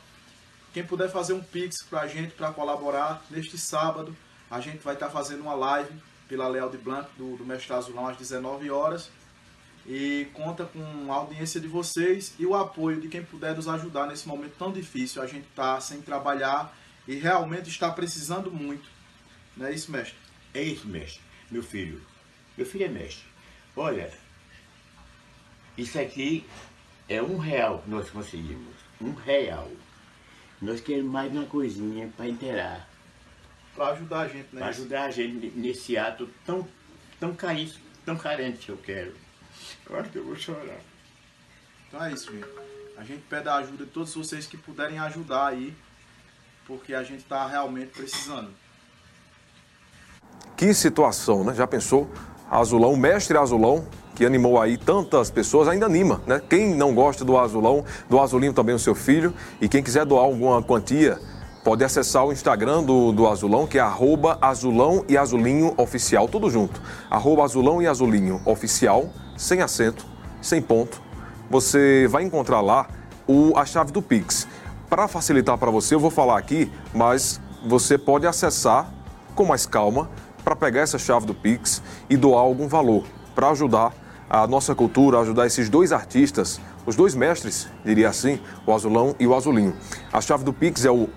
Quem 0.73 0.81
puder 0.81 1.11
fazer 1.11 1.33
um 1.33 1.43
pix 1.43 1.83
para 1.89 1.99
a 1.99 2.07
gente 2.07 2.33
para 2.35 2.53
colaborar 2.53 3.21
neste 3.29 3.57
sábado, 3.57 4.15
a 4.49 4.61
gente 4.61 4.77
vai 4.77 4.93
estar 4.93 5.07
tá 5.07 5.11
fazendo 5.11 5.41
uma 5.41 5.55
live 5.55 5.93
pela 6.25 6.47
Leal 6.47 6.69
de 6.69 6.77
Blanc 6.77 7.09
do, 7.17 7.35
do 7.35 7.45
Mestre 7.45 7.73
Azulão 7.73 8.07
às 8.07 8.15
19 8.15 8.71
horas 8.71 9.09
e 9.85 10.25
conta 10.33 10.63
com 10.63 11.11
a 11.11 11.15
audiência 11.15 11.59
de 11.59 11.67
vocês 11.67 12.33
e 12.39 12.45
o 12.45 12.55
apoio 12.55 13.01
de 13.01 13.09
quem 13.09 13.21
puder 13.25 13.53
nos 13.57 13.67
ajudar 13.67 14.07
nesse 14.07 14.25
momento 14.25 14.53
tão 14.57 14.71
difícil. 14.71 15.21
A 15.21 15.27
gente 15.27 15.45
está 15.49 15.81
sem 15.81 16.01
trabalhar 16.01 16.73
e 17.05 17.15
realmente 17.15 17.67
está 17.67 17.91
precisando 17.91 18.49
muito. 18.49 18.89
Não 19.57 19.65
é 19.65 19.73
isso, 19.73 19.91
mestre? 19.91 20.15
É 20.53 20.63
isso, 20.63 20.87
mestre. 20.87 21.21
Meu 21.51 21.61
filho. 21.61 22.01
Meu 22.57 22.65
filho 22.65 22.85
é 22.85 22.89
mestre. 22.89 23.25
Olha, 23.75 24.22
isso 25.77 25.99
aqui 25.99 26.45
é 27.09 27.21
um 27.21 27.37
real 27.37 27.79
que 27.79 27.89
nós 27.89 28.09
conseguimos. 28.09 28.75
Um 29.01 29.13
real. 29.13 29.69
Nós 30.61 30.79
queremos 30.79 31.11
mais 31.11 31.31
uma 31.31 31.45
coisinha 31.45 32.11
para 32.15 32.27
inteirar. 32.27 32.87
Para 33.75 33.87
ajudar 33.89 34.19
a 34.21 34.27
gente, 34.27 34.47
né? 34.53 34.59
Para 34.59 34.67
ajudar 34.67 35.03
a 35.05 35.11
gente 35.11 35.51
nesse 35.55 35.97
ato 35.97 36.29
tão, 36.45 36.67
tão 37.19 37.33
caríssimo, 37.33 37.83
tão 38.05 38.15
carente 38.15 38.65
que 38.65 38.69
eu 38.69 38.77
quero. 38.77 39.13
Agora 39.85 40.03
que 40.03 40.15
eu 40.15 40.23
vou 40.23 40.35
chorar. 40.35 40.79
Então 41.87 42.03
é 42.03 42.11
isso, 42.13 42.31
gente. 42.31 42.47
A 42.95 43.03
gente 43.03 43.23
pede 43.23 43.49
a 43.49 43.55
ajuda 43.55 43.85
de 43.85 43.91
todos 43.91 44.13
vocês 44.13 44.45
que 44.45 44.55
puderem 44.55 44.99
ajudar 44.99 45.47
aí, 45.47 45.75
porque 46.65 46.93
a 46.93 47.03
gente 47.03 47.19
está 47.21 47.47
realmente 47.47 47.89
precisando. 47.89 48.53
Que 50.55 50.73
situação, 50.73 51.43
né? 51.43 51.53
Já 51.53 51.65
pensou? 51.65 52.09
Azulão, 52.59 52.95
mestre 52.95 53.37
Azulão, 53.37 53.83
que 54.15 54.25
animou 54.25 54.61
aí 54.61 54.77
tantas 54.77 55.31
pessoas, 55.31 55.67
ainda 55.67 55.85
anima, 55.85 56.21
né? 56.27 56.39
Quem 56.47 56.75
não 56.75 56.93
gosta 56.93 57.25
do 57.25 57.37
azulão, 57.37 57.83
do 58.07 58.19
azulinho 58.19 58.53
também 58.53 58.75
o 58.75 58.79
seu 58.79 58.93
filho, 58.93 59.33
e 59.59 59.67
quem 59.67 59.81
quiser 59.81 60.05
doar 60.05 60.23
alguma 60.23 60.61
quantia, 60.61 61.17
pode 61.63 61.83
acessar 61.83 62.25
o 62.25 62.31
Instagram 62.31 62.83
do, 62.83 63.11
do 63.11 63.27
Azulão, 63.27 63.65
que 63.65 63.77
é 63.77 63.81
arroba 63.81 64.37
azulão 64.41 65.03
e 65.07 65.17
azulinho 65.17 65.73
oficial, 65.77 66.27
tudo 66.27 66.49
junto. 66.49 66.79
Arroba 67.09 67.43
azulão 67.43 67.81
e 67.81 67.87
azulinho 67.87 68.41
oficial, 68.45 69.09
sem 69.37 69.61
acento, 69.61 70.05
sem 70.41 70.61
ponto. 70.61 71.01
Você 71.49 72.07
vai 72.09 72.23
encontrar 72.23 72.61
lá 72.61 72.87
o, 73.27 73.57
a 73.57 73.65
chave 73.65 73.91
do 73.91 74.01
Pix. 74.01 74.47
Para 74.89 75.07
facilitar 75.07 75.57
para 75.57 75.71
você, 75.71 75.95
eu 75.95 75.99
vou 75.99 76.11
falar 76.11 76.37
aqui, 76.37 76.71
mas 76.93 77.39
você 77.65 77.97
pode 77.97 78.27
acessar 78.27 78.91
com 79.33 79.45
mais 79.45 79.65
calma 79.65 80.09
para 80.43 80.55
pegar 80.55 80.81
essa 80.81 80.97
chave 80.97 81.25
do 81.25 81.33
Pix 81.33 81.81
e 82.09 82.17
doar 82.17 82.41
algum 82.41 82.67
valor 82.67 83.03
para 83.33 83.49
ajudar 83.49 83.93
a 84.29 84.47
nossa 84.47 84.73
cultura, 84.73 85.19
ajudar 85.19 85.45
esses 85.45 85.69
dois 85.69 85.91
artistas, 85.91 86.59
os 86.85 86.95
dois 86.95 87.13
mestres, 87.15 87.67
diria 87.85 88.09
assim, 88.09 88.39
o 88.65 88.73
Azulão 88.73 89.15
e 89.19 89.27
o 89.27 89.35
Azulinho. 89.35 89.75
A 90.11 90.19
chave 90.19 90.43
do 90.43 90.51
Pix 90.51 90.83
é 90.85 90.91
o 90.91 91.07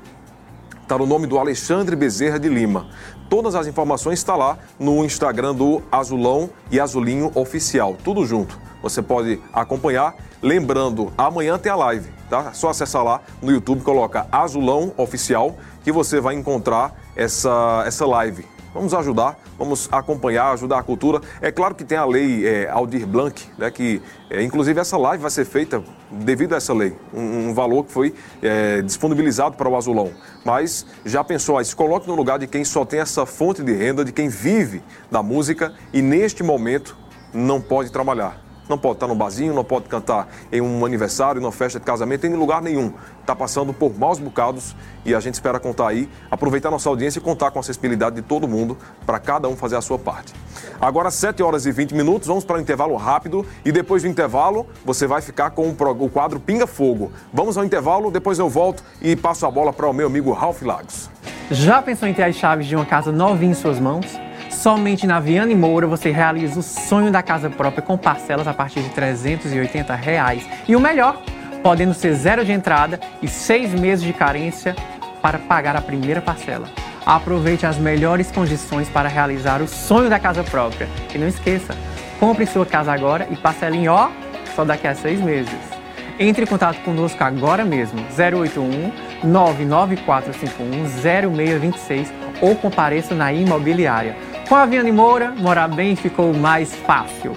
Está 0.81 0.97
no 0.97 1.05
nome 1.05 1.27
do 1.27 1.37
Alexandre 1.37 1.95
Bezerra 1.95 2.39
de 2.39 2.49
Lima. 2.49 2.89
Todas 3.29 3.53
as 3.55 3.67
informações 3.67 4.19
estão 4.19 4.37
tá 4.37 4.45
lá 4.45 4.59
no 4.77 5.05
Instagram 5.05 5.55
do 5.55 5.81
Azulão 5.89 6.49
e 6.69 6.81
Azulinho 6.81 7.31
Oficial, 7.33 7.95
tudo 8.03 8.25
junto. 8.25 8.59
Você 8.81 9.01
pode 9.01 9.39
acompanhar. 9.53 10.15
Lembrando, 10.41 11.13
amanhã 11.17 11.57
tem 11.57 11.71
a 11.71 11.75
live 11.75 12.21
tá? 12.31 12.47
É 12.49 12.53
só 12.53 12.69
acessar 12.69 13.03
lá 13.03 13.21
no 13.41 13.51
YouTube, 13.51 13.83
coloca 13.83 14.25
Azulão 14.31 14.93
Oficial, 14.95 15.57
que 15.83 15.91
você 15.91 16.21
vai 16.21 16.33
encontrar 16.33 16.95
essa, 17.15 17.83
essa 17.85 18.05
live. 18.05 18.45
Vamos 18.73 18.93
ajudar, 18.93 19.37
vamos 19.59 19.89
acompanhar, 19.91 20.53
ajudar 20.53 20.79
a 20.79 20.83
cultura. 20.83 21.19
É 21.41 21.51
claro 21.51 21.75
que 21.75 21.83
tem 21.83 21.97
a 21.97 22.05
lei 22.05 22.47
é, 22.47 22.69
Aldir 22.69 23.05
Blanc, 23.05 23.45
né, 23.57 23.69
que 23.69 24.01
é, 24.29 24.41
inclusive 24.41 24.79
essa 24.79 24.97
live 24.97 25.21
vai 25.21 25.29
ser 25.29 25.43
feita 25.43 25.83
devido 26.09 26.53
a 26.53 26.55
essa 26.55 26.73
lei, 26.73 26.95
um, 27.13 27.49
um 27.49 27.53
valor 27.53 27.83
que 27.83 27.91
foi 27.91 28.15
é, 28.41 28.81
disponibilizado 28.81 29.57
para 29.57 29.67
o 29.67 29.75
azulão. 29.75 30.11
Mas 30.45 30.85
já 31.03 31.21
pensou, 31.21 31.57
aí, 31.57 31.65
se 31.65 31.75
coloque 31.75 32.07
no 32.07 32.15
lugar 32.15 32.39
de 32.39 32.47
quem 32.47 32.63
só 32.63 32.85
tem 32.85 33.01
essa 33.01 33.25
fonte 33.25 33.61
de 33.61 33.73
renda, 33.73 34.05
de 34.05 34.13
quem 34.13 34.29
vive 34.29 34.81
da 35.11 35.21
música 35.21 35.73
e 35.91 36.01
neste 36.01 36.41
momento 36.41 36.95
não 37.33 37.59
pode 37.59 37.91
trabalhar 37.91 38.50
não 38.69 38.77
pode 38.77 38.95
estar 38.95 39.07
no 39.07 39.15
barzinho, 39.15 39.53
não 39.53 39.63
pode 39.63 39.85
cantar 39.85 40.27
em 40.51 40.61
um 40.61 40.85
aniversário, 40.85 41.41
numa 41.41 41.51
festa 41.51 41.79
de 41.79 41.85
casamento, 41.85 42.25
em 42.25 42.33
lugar 42.33 42.61
nenhum. 42.61 42.93
Está 43.19 43.35
passando 43.35 43.73
por 43.73 43.97
maus 43.97 44.19
bocados 44.19 44.75
e 45.05 45.13
a 45.13 45.19
gente 45.19 45.35
espera 45.35 45.59
contar 45.59 45.89
aí, 45.89 46.09
aproveitar 46.29 46.71
nossa 46.71 46.89
audiência 46.89 47.19
e 47.19 47.21
contar 47.21 47.51
com 47.51 47.59
a 47.59 47.61
acessibilidade 47.61 48.15
de 48.15 48.21
todo 48.21 48.47
mundo 48.47 48.77
para 49.05 49.19
cada 49.19 49.47
um 49.47 49.55
fazer 49.55 49.75
a 49.75 49.81
sua 49.81 49.99
parte. 49.99 50.33
Agora, 50.79 51.11
7 51.11 51.43
horas 51.43 51.65
e 51.65 51.71
20 51.71 51.93
minutos, 51.93 52.27
vamos 52.27 52.43
para 52.43 52.57
um 52.57 52.61
intervalo 52.61 52.95
rápido 52.95 53.45
e 53.63 53.71
depois 53.71 54.03
do 54.03 54.07
intervalo 54.07 54.65
você 54.83 55.05
vai 55.05 55.21
ficar 55.21 55.51
com 55.51 55.69
o 55.69 56.09
quadro 56.09 56.39
Pinga 56.39 56.65
Fogo. 56.65 57.11
Vamos 57.33 57.57
ao 57.57 57.65
intervalo, 57.65 58.09
depois 58.09 58.39
eu 58.39 58.49
volto 58.49 58.83
e 59.01 59.15
passo 59.15 59.45
a 59.45 59.51
bola 59.51 59.71
para 59.71 59.87
o 59.87 59.93
meu 59.93 60.07
amigo 60.07 60.31
Ralph 60.31 60.61
Lagos. 60.61 61.09
Já 61.51 61.81
pensou 61.81 62.07
em 62.07 62.13
ter 62.13 62.23
as 62.23 62.35
chaves 62.35 62.65
de 62.65 62.75
uma 62.75 62.85
casa 62.85 63.11
novinha 63.11 63.51
em 63.51 63.55
suas 63.55 63.79
mãos? 63.79 64.05
Somente 64.51 65.07
na 65.07 65.19
Viana 65.19 65.51
e 65.51 65.55
Moura 65.55 65.87
você 65.87 66.11
realiza 66.11 66.59
o 66.59 66.63
sonho 66.63 67.11
da 67.11 67.23
casa 67.23 67.49
própria 67.49 67.81
com 67.81 67.97
parcelas 67.97 68.47
a 68.47 68.53
partir 68.53 68.81
de 68.81 68.89
380 68.89 69.95
reais. 69.95 70.47
E 70.67 70.75
o 70.75 70.79
melhor, 70.79 71.19
podendo 71.63 71.93
ser 71.93 72.13
zero 72.13 72.45
de 72.45 72.51
entrada 72.51 72.99
e 73.21 73.27
seis 73.27 73.73
meses 73.73 74.03
de 74.03 74.13
carência 74.13 74.75
para 75.21 75.39
pagar 75.39 75.75
a 75.75 75.81
primeira 75.81 76.21
parcela. 76.21 76.67
Aproveite 77.05 77.65
as 77.65 77.77
melhores 77.77 78.29
condições 78.29 78.87
para 78.87 79.09
realizar 79.09 79.61
o 79.61 79.67
sonho 79.67 80.09
da 80.09 80.19
casa 80.19 80.43
própria. 80.43 80.87
E 81.13 81.17
não 81.17 81.27
esqueça, 81.27 81.75
compre 82.19 82.45
sua 82.45 82.65
casa 82.65 82.91
agora 82.93 83.27
e 83.31 83.35
parcele 83.35 83.77
em 83.77 83.87
ó 83.87 84.09
só 84.55 84.63
daqui 84.63 84.87
a 84.87 84.93
seis 84.93 85.19
meses. 85.19 85.81
Entre 86.19 86.43
em 86.43 86.47
contato 86.47 86.79
conosco 86.83 87.23
agora 87.23 87.65
mesmo, 87.65 87.99
081 88.15 88.91
99451 89.23 90.85
0626 91.01 92.13
ou 92.41 92.55
compareça 92.55 93.15
na 93.15 93.33
imobiliária. 93.33 94.15
Com 94.47 94.55
a 94.55 94.65
Viane 94.65 94.91
Moura, 94.91 95.31
morar 95.37 95.67
bem 95.67 95.95
ficou 95.95 96.33
mais 96.33 96.75
fácil. 96.75 97.35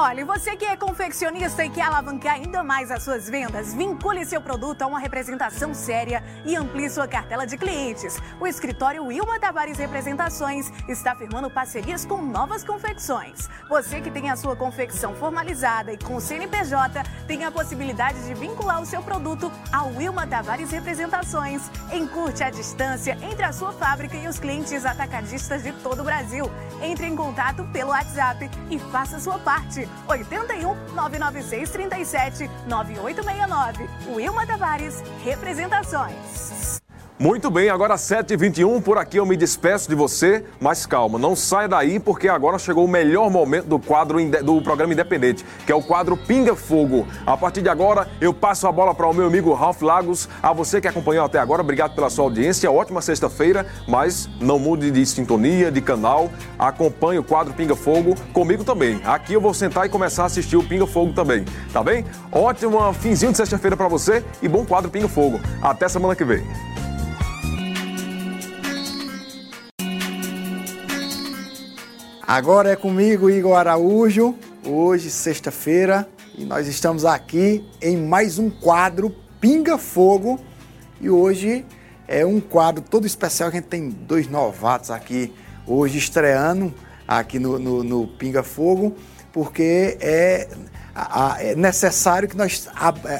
Olha, 0.00 0.24
você 0.24 0.54
que 0.54 0.64
é 0.64 0.76
confeccionista 0.76 1.64
e 1.64 1.70
quer 1.70 1.82
alavancar 1.82 2.34
ainda 2.34 2.62
mais 2.62 2.88
as 2.88 3.02
suas 3.02 3.28
vendas, 3.28 3.74
vincule 3.74 4.24
seu 4.24 4.40
produto 4.40 4.82
a 4.82 4.86
uma 4.86 5.00
representação 5.00 5.74
séria 5.74 6.22
e 6.46 6.54
amplie 6.54 6.88
sua 6.88 7.08
cartela 7.08 7.44
de 7.44 7.58
clientes. 7.58 8.16
O 8.38 8.46
escritório 8.46 9.04
Wilma 9.04 9.40
Tavares 9.40 9.76
Representações 9.76 10.70
está 10.86 11.16
firmando 11.16 11.50
parcerias 11.50 12.04
com 12.04 12.22
novas 12.22 12.62
confecções. 12.62 13.48
Você 13.68 14.00
que 14.00 14.08
tem 14.08 14.30
a 14.30 14.36
sua 14.36 14.54
confecção 14.54 15.16
formalizada 15.16 15.92
e 15.92 15.98
com 15.98 16.14
o 16.14 16.20
CNPJ, 16.20 17.02
tem 17.26 17.44
a 17.44 17.50
possibilidade 17.50 18.24
de 18.24 18.34
vincular 18.34 18.80
o 18.80 18.86
seu 18.86 19.02
produto 19.02 19.50
ao 19.72 19.92
Wilma 19.96 20.28
Tavares 20.28 20.70
Representações. 20.70 21.68
Encurte 21.92 22.44
a 22.44 22.50
distância 22.50 23.18
entre 23.20 23.42
a 23.42 23.52
sua 23.52 23.72
fábrica 23.72 24.16
e 24.16 24.28
os 24.28 24.38
clientes 24.38 24.86
atacadistas 24.86 25.64
de 25.64 25.72
todo 25.72 26.02
o 26.02 26.04
Brasil. 26.04 26.48
Entre 26.80 27.04
em 27.04 27.16
contato 27.16 27.64
pelo 27.72 27.90
WhatsApp 27.90 28.48
e 28.70 28.78
faça 28.78 29.18
sua 29.18 29.40
parte. 29.40 29.87
81 30.06 30.74
996 30.94 31.70
37 31.70 32.50
9869. 32.66 33.88
Wilma 34.08 34.46
Tavares, 34.46 35.02
representações. 35.24 36.87
Muito 37.20 37.50
bem, 37.50 37.68
agora 37.68 37.96
7h21, 37.96 38.80
por 38.80 38.96
aqui 38.96 39.16
eu 39.16 39.26
me 39.26 39.36
despeço 39.36 39.88
de 39.88 39.94
você, 39.96 40.44
mas 40.60 40.86
calma, 40.86 41.18
não 41.18 41.34
saia 41.34 41.66
daí 41.66 41.98
porque 41.98 42.28
agora 42.28 42.60
chegou 42.60 42.84
o 42.84 42.88
melhor 42.88 43.28
momento 43.28 43.66
do 43.66 43.76
quadro 43.76 44.24
do 44.40 44.62
programa 44.62 44.92
Independente, 44.92 45.44
que 45.66 45.72
é 45.72 45.74
o 45.74 45.82
quadro 45.82 46.16
Pinga 46.16 46.54
Fogo. 46.54 47.08
A 47.26 47.36
partir 47.36 47.60
de 47.60 47.68
agora, 47.68 48.06
eu 48.20 48.32
passo 48.32 48.68
a 48.68 48.72
bola 48.72 48.94
para 48.94 49.08
o 49.08 49.12
meu 49.12 49.26
amigo 49.26 49.52
Ralph 49.52 49.82
Lagos. 49.82 50.28
A 50.40 50.52
você 50.52 50.80
que 50.80 50.86
acompanhou 50.86 51.24
até 51.24 51.40
agora, 51.40 51.60
obrigado 51.60 51.92
pela 51.92 52.08
sua 52.08 52.22
audiência, 52.22 52.70
ótima 52.70 53.02
sexta-feira, 53.02 53.66
mas 53.88 54.30
não 54.40 54.60
mude 54.60 54.88
de 54.88 55.04
sintonia, 55.04 55.72
de 55.72 55.80
canal, 55.80 56.30
acompanhe 56.56 57.18
o 57.18 57.24
quadro 57.24 57.52
Pinga 57.52 57.74
Fogo 57.74 58.14
comigo 58.32 58.62
também. 58.62 59.00
Aqui 59.04 59.32
eu 59.32 59.40
vou 59.40 59.52
sentar 59.52 59.86
e 59.86 59.88
começar 59.88 60.22
a 60.22 60.26
assistir 60.26 60.56
o 60.56 60.62
Pinga 60.62 60.86
Fogo 60.86 61.12
também, 61.12 61.44
tá 61.72 61.82
bem? 61.82 62.04
Ótimo 62.30 62.92
finzinho 62.92 63.32
de 63.32 63.38
sexta-feira 63.38 63.76
para 63.76 63.88
você 63.88 64.24
e 64.40 64.46
bom 64.46 64.64
quadro 64.64 64.88
Pinga 64.88 65.08
Fogo. 65.08 65.40
Até 65.60 65.88
semana 65.88 66.14
que 66.14 66.24
vem. 66.24 66.46
Agora 72.28 72.70
é 72.70 72.76
comigo, 72.76 73.30
Igor 73.30 73.56
Araújo, 73.56 74.34
hoje, 74.62 75.08
sexta-feira, 75.08 76.06
e 76.36 76.44
nós 76.44 76.66
estamos 76.66 77.06
aqui 77.06 77.66
em 77.80 77.96
mais 77.96 78.38
um 78.38 78.50
quadro 78.50 79.08
Pinga 79.40 79.78
Fogo. 79.78 80.38
E 81.00 81.08
hoje 81.08 81.64
é 82.06 82.26
um 82.26 82.38
quadro 82.38 82.84
todo 82.84 83.06
especial, 83.06 83.48
a 83.48 83.52
gente 83.52 83.64
tem 83.68 83.88
dois 83.88 84.28
novatos 84.28 84.90
aqui 84.90 85.32
hoje 85.66 85.96
estreando 85.96 86.70
aqui 87.08 87.38
no, 87.38 87.58
no, 87.58 87.82
no 87.82 88.06
Pinga 88.06 88.42
Fogo, 88.42 88.94
porque 89.32 89.96
é, 89.98 90.48
é 91.38 91.54
necessário 91.54 92.28
que 92.28 92.36
nós 92.36 92.68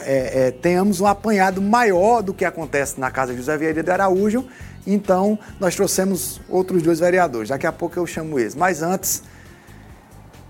é, 0.05 0.49
é, 0.49 0.51
tenhamos 0.51 1.01
um 1.01 1.07
apanhado 1.07 1.63
maior 1.63 2.23
do 2.23 2.35
que 2.35 2.45
acontece 2.45 3.01
na 3.01 3.11
Casa 3.11 3.35
José 3.35 3.57
Vieira 3.57 3.83
de 3.83 3.91
Araújo 3.91 4.45
então, 4.91 5.39
nós 5.61 5.77
trouxemos 5.77 6.41
outros 6.49 6.83
dois 6.83 6.99
vereadores. 6.99 7.51
Daqui 7.51 7.67
a 7.67 7.73
pouco 7.73 7.99
eu 7.99 8.07
chamo 8.07 8.39
eles. 8.39 8.55
Mas 8.55 8.83
antes, 8.83 9.23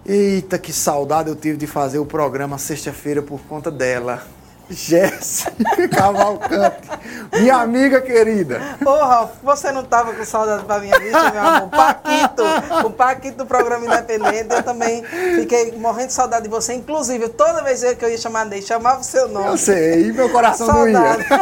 eita, 0.06 0.56
que 0.56 0.72
saudade 0.72 1.28
eu 1.28 1.34
tive 1.34 1.56
de 1.56 1.66
fazer 1.66 1.98
o 1.98 2.06
programa 2.06 2.56
sexta-feira 2.56 3.20
por 3.20 3.40
conta 3.40 3.68
dela. 3.68 4.22
Jéssica 4.70 5.88
Cavalcante, 5.88 6.88
minha 7.32 7.56
amiga 7.56 8.00
querida. 8.00 8.60
Ô, 8.84 8.90
Ralf, 8.90 9.30
você 9.42 9.72
não 9.72 9.82
estava 9.82 10.12
com 10.12 10.24
saudade 10.24 10.64
para 10.64 10.80
minha 10.80 10.96
lista, 10.98 11.30
meu 11.30 11.42
amor? 11.42 11.68
Paquito, 11.70 12.42
o 12.84 12.90
Paquito 12.90 13.38
do 13.38 13.46
programa 13.46 13.86
Independente, 13.86 14.54
eu 14.54 14.62
também 14.62 15.02
fiquei 15.36 15.72
morrendo 15.78 16.08
de 16.08 16.12
saudade 16.12 16.44
de 16.44 16.50
você. 16.50 16.74
Inclusive, 16.74 17.28
toda 17.30 17.62
vez 17.62 17.82
que 17.94 18.04
eu 18.04 18.10
ia 18.10 18.18
chamar 18.18 18.44
Ney, 18.44 18.60
chamava 18.60 19.00
o 19.00 19.04
seu 19.04 19.28
nome. 19.28 19.46
Eu 19.46 19.56
sei, 19.56 20.08
e 20.08 20.12
meu 20.12 20.28
coração 20.28 20.66
saudade. 20.66 21.24
doía. 21.24 21.38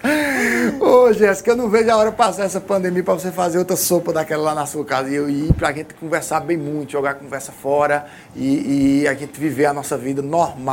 Ô, 0.80 1.12
Jéssica, 1.12 1.50
eu 1.50 1.56
não 1.56 1.68
vejo 1.68 1.90
a 1.90 1.96
hora 1.96 2.10
passar 2.10 2.44
essa 2.44 2.60
pandemia 2.60 3.04
para 3.04 3.14
você 3.14 3.30
fazer 3.30 3.58
outra 3.58 3.76
sopa 3.76 4.12
daquela 4.12 4.42
lá 4.44 4.54
na 4.54 4.66
sua 4.66 4.84
casa 4.84 5.10
e 5.10 5.14
eu 5.14 5.28
ir 5.28 5.52
para 5.52 5.68
a 5.68 5.72
gente 5.72 5.92
conversar 5.94 6.40
bem 6.40 6.56
muito, 6.56 6.92
jogar 6.92 7.14
conversa 7.14 7.52
fora 7.52 8.06
e, 8.34 9.02
e 9.02 9.08
a 9.08 9.14
gente 9.14 9.38
viver 9.38 9.66
a 9.66 9.74
nossa 9.74 9.98
vida 9.98 10.22
normal 10.22 10.69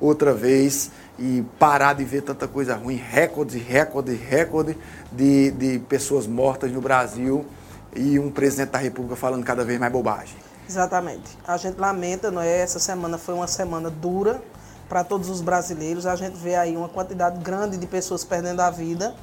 outra 0.00 0.32
vez 0.32 0.90
e 1.18 1.44
parar 1.58 1.94
de 1.94 2.04
ver 2.04 2.22
tanta 2.22 2.46
coisa 2.46 2.74
ruim, 2.76 2.96
recorde, 2.96 3.58
recorde, 3.58 4.14
recorde 4.14 4.76
de, 5.10 5.50
de 5.52 5.78
pessoas 5.80 6.26
mortas 6.26 6.70
no 6.70 6.80
Brasil 6.80 7.46
e 7.94 8.18
um 8.18 8.30
presidente 8.30 8.70
da 8.70 8.78
República 8.78 9.16
falando 9.16 9.44
cada 9.44 9.64
vez 9.64 9.80
mais 9.80 9.92
bobagem. 9.92 10.36
Exatamente. 10.68 11.38
A 11.46 11.56
gente 11.56 11.78
lamenta, 11.78 12.30
não 12.30 12.42
é? 12.42 12.60
Essa 12.60 12.78
semana 12.78 13.16
foi 13.16 13.34
uma 13.34 13.46
semana 13.46 13.88
dura, 13.88 14.42
para 14.88 15.04
todos 15.04 15.28
os 15.28 15.40
brasileiros. 15.40 16.06
A 16.06 16.16
gente 16.16 16.36
vê 16.36 16.54
aí 16.54 16.76
uma 16.76 16.88
quantidade 16.88 17.38
grande 17.40 17.76
de 17.76 17.86
pessoas 17.86 18.24
perdendo 18.24 18.60
a 18.60 18.70
vida 18.70 19.14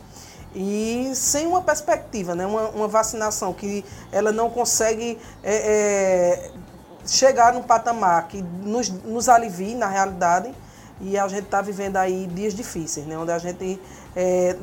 e 0.55 1.11
sem 1.15 1.47
uma 1.47 1.61
perspectiva, 1.61 2.35
né? 2.35 2.45
uma, 2.45 2.69
uma 2.69 2.87
vacinação 2.87 3.53
que 3.53 3.83
ela 4.11 4.31
não 4.31 4.49
consegue 4.49 5.17
é, 5.43 5.55
é, 5.55 6.51
chegar 7.05 7.53
num 7.53 7.61
patamar 7.61 8.27
que 8.27 8.41
nos, 8.41 8.89
nos 8.89 9.29
alivie 9.29 9.75
na 9.75 9.87
realidade 9.87 10.53
e 11.01 11.17
a 11.17 11.27
gente 11.27 11.43
está 11.43 11.61
vivendo 11.61 11.97
aí 11.97 12.27
dias 12.27 12.53
difíceis, 12.53 13.05
né? 13.05 13.17
onde 13.17 13.31
a 13.31 13.37
gente 13.37 13.79
é, 14.15 14.55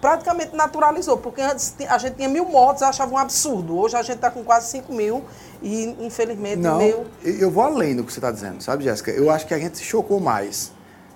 praticamente 0.00 0.54
naturalizou, 0.54 1.16
porque 1.16 1.40
antes 1.40 1.74
a 1.88 1.96
gente 1.98 2.16
tinha 2.16 2.28
mil 2.28 2.44
mortos, 2.44 2.82
achava 2.82 3.12
um 3.14 3.18
absurdo. 3.18 3.78
Hoje 3.78 3.96
a 3.96 4.02
gente 4.02 4.16
está 4.16 4.30
com 4.30 4.44
quase 4.44 4.70
5 4.70 4.92
mil 4.92 5.24
e, 5.62 5.96
infelizmente, 6.00 6.58
Não, 6.58 6.78
meio... 6.78 7.06
eu 7.22 7.50
vou 7.50 7.64
além 7.64 7.96
do 7.96 8.04
que 8.04 8.12
você 8.12 8.18
está 8.18 8.30
dizendo, 8.30 8.62
sabe, 8.62 8.84
Jéssica? 8.84 9.10
Eu 9.10 9.30
acho 9.30 9.46
que 9.46 9.54
a 9.54 9.58
gente 9.58 9.78
se 9.78 9.84
chocou 9.84 10.20
mais, 10.20 10.72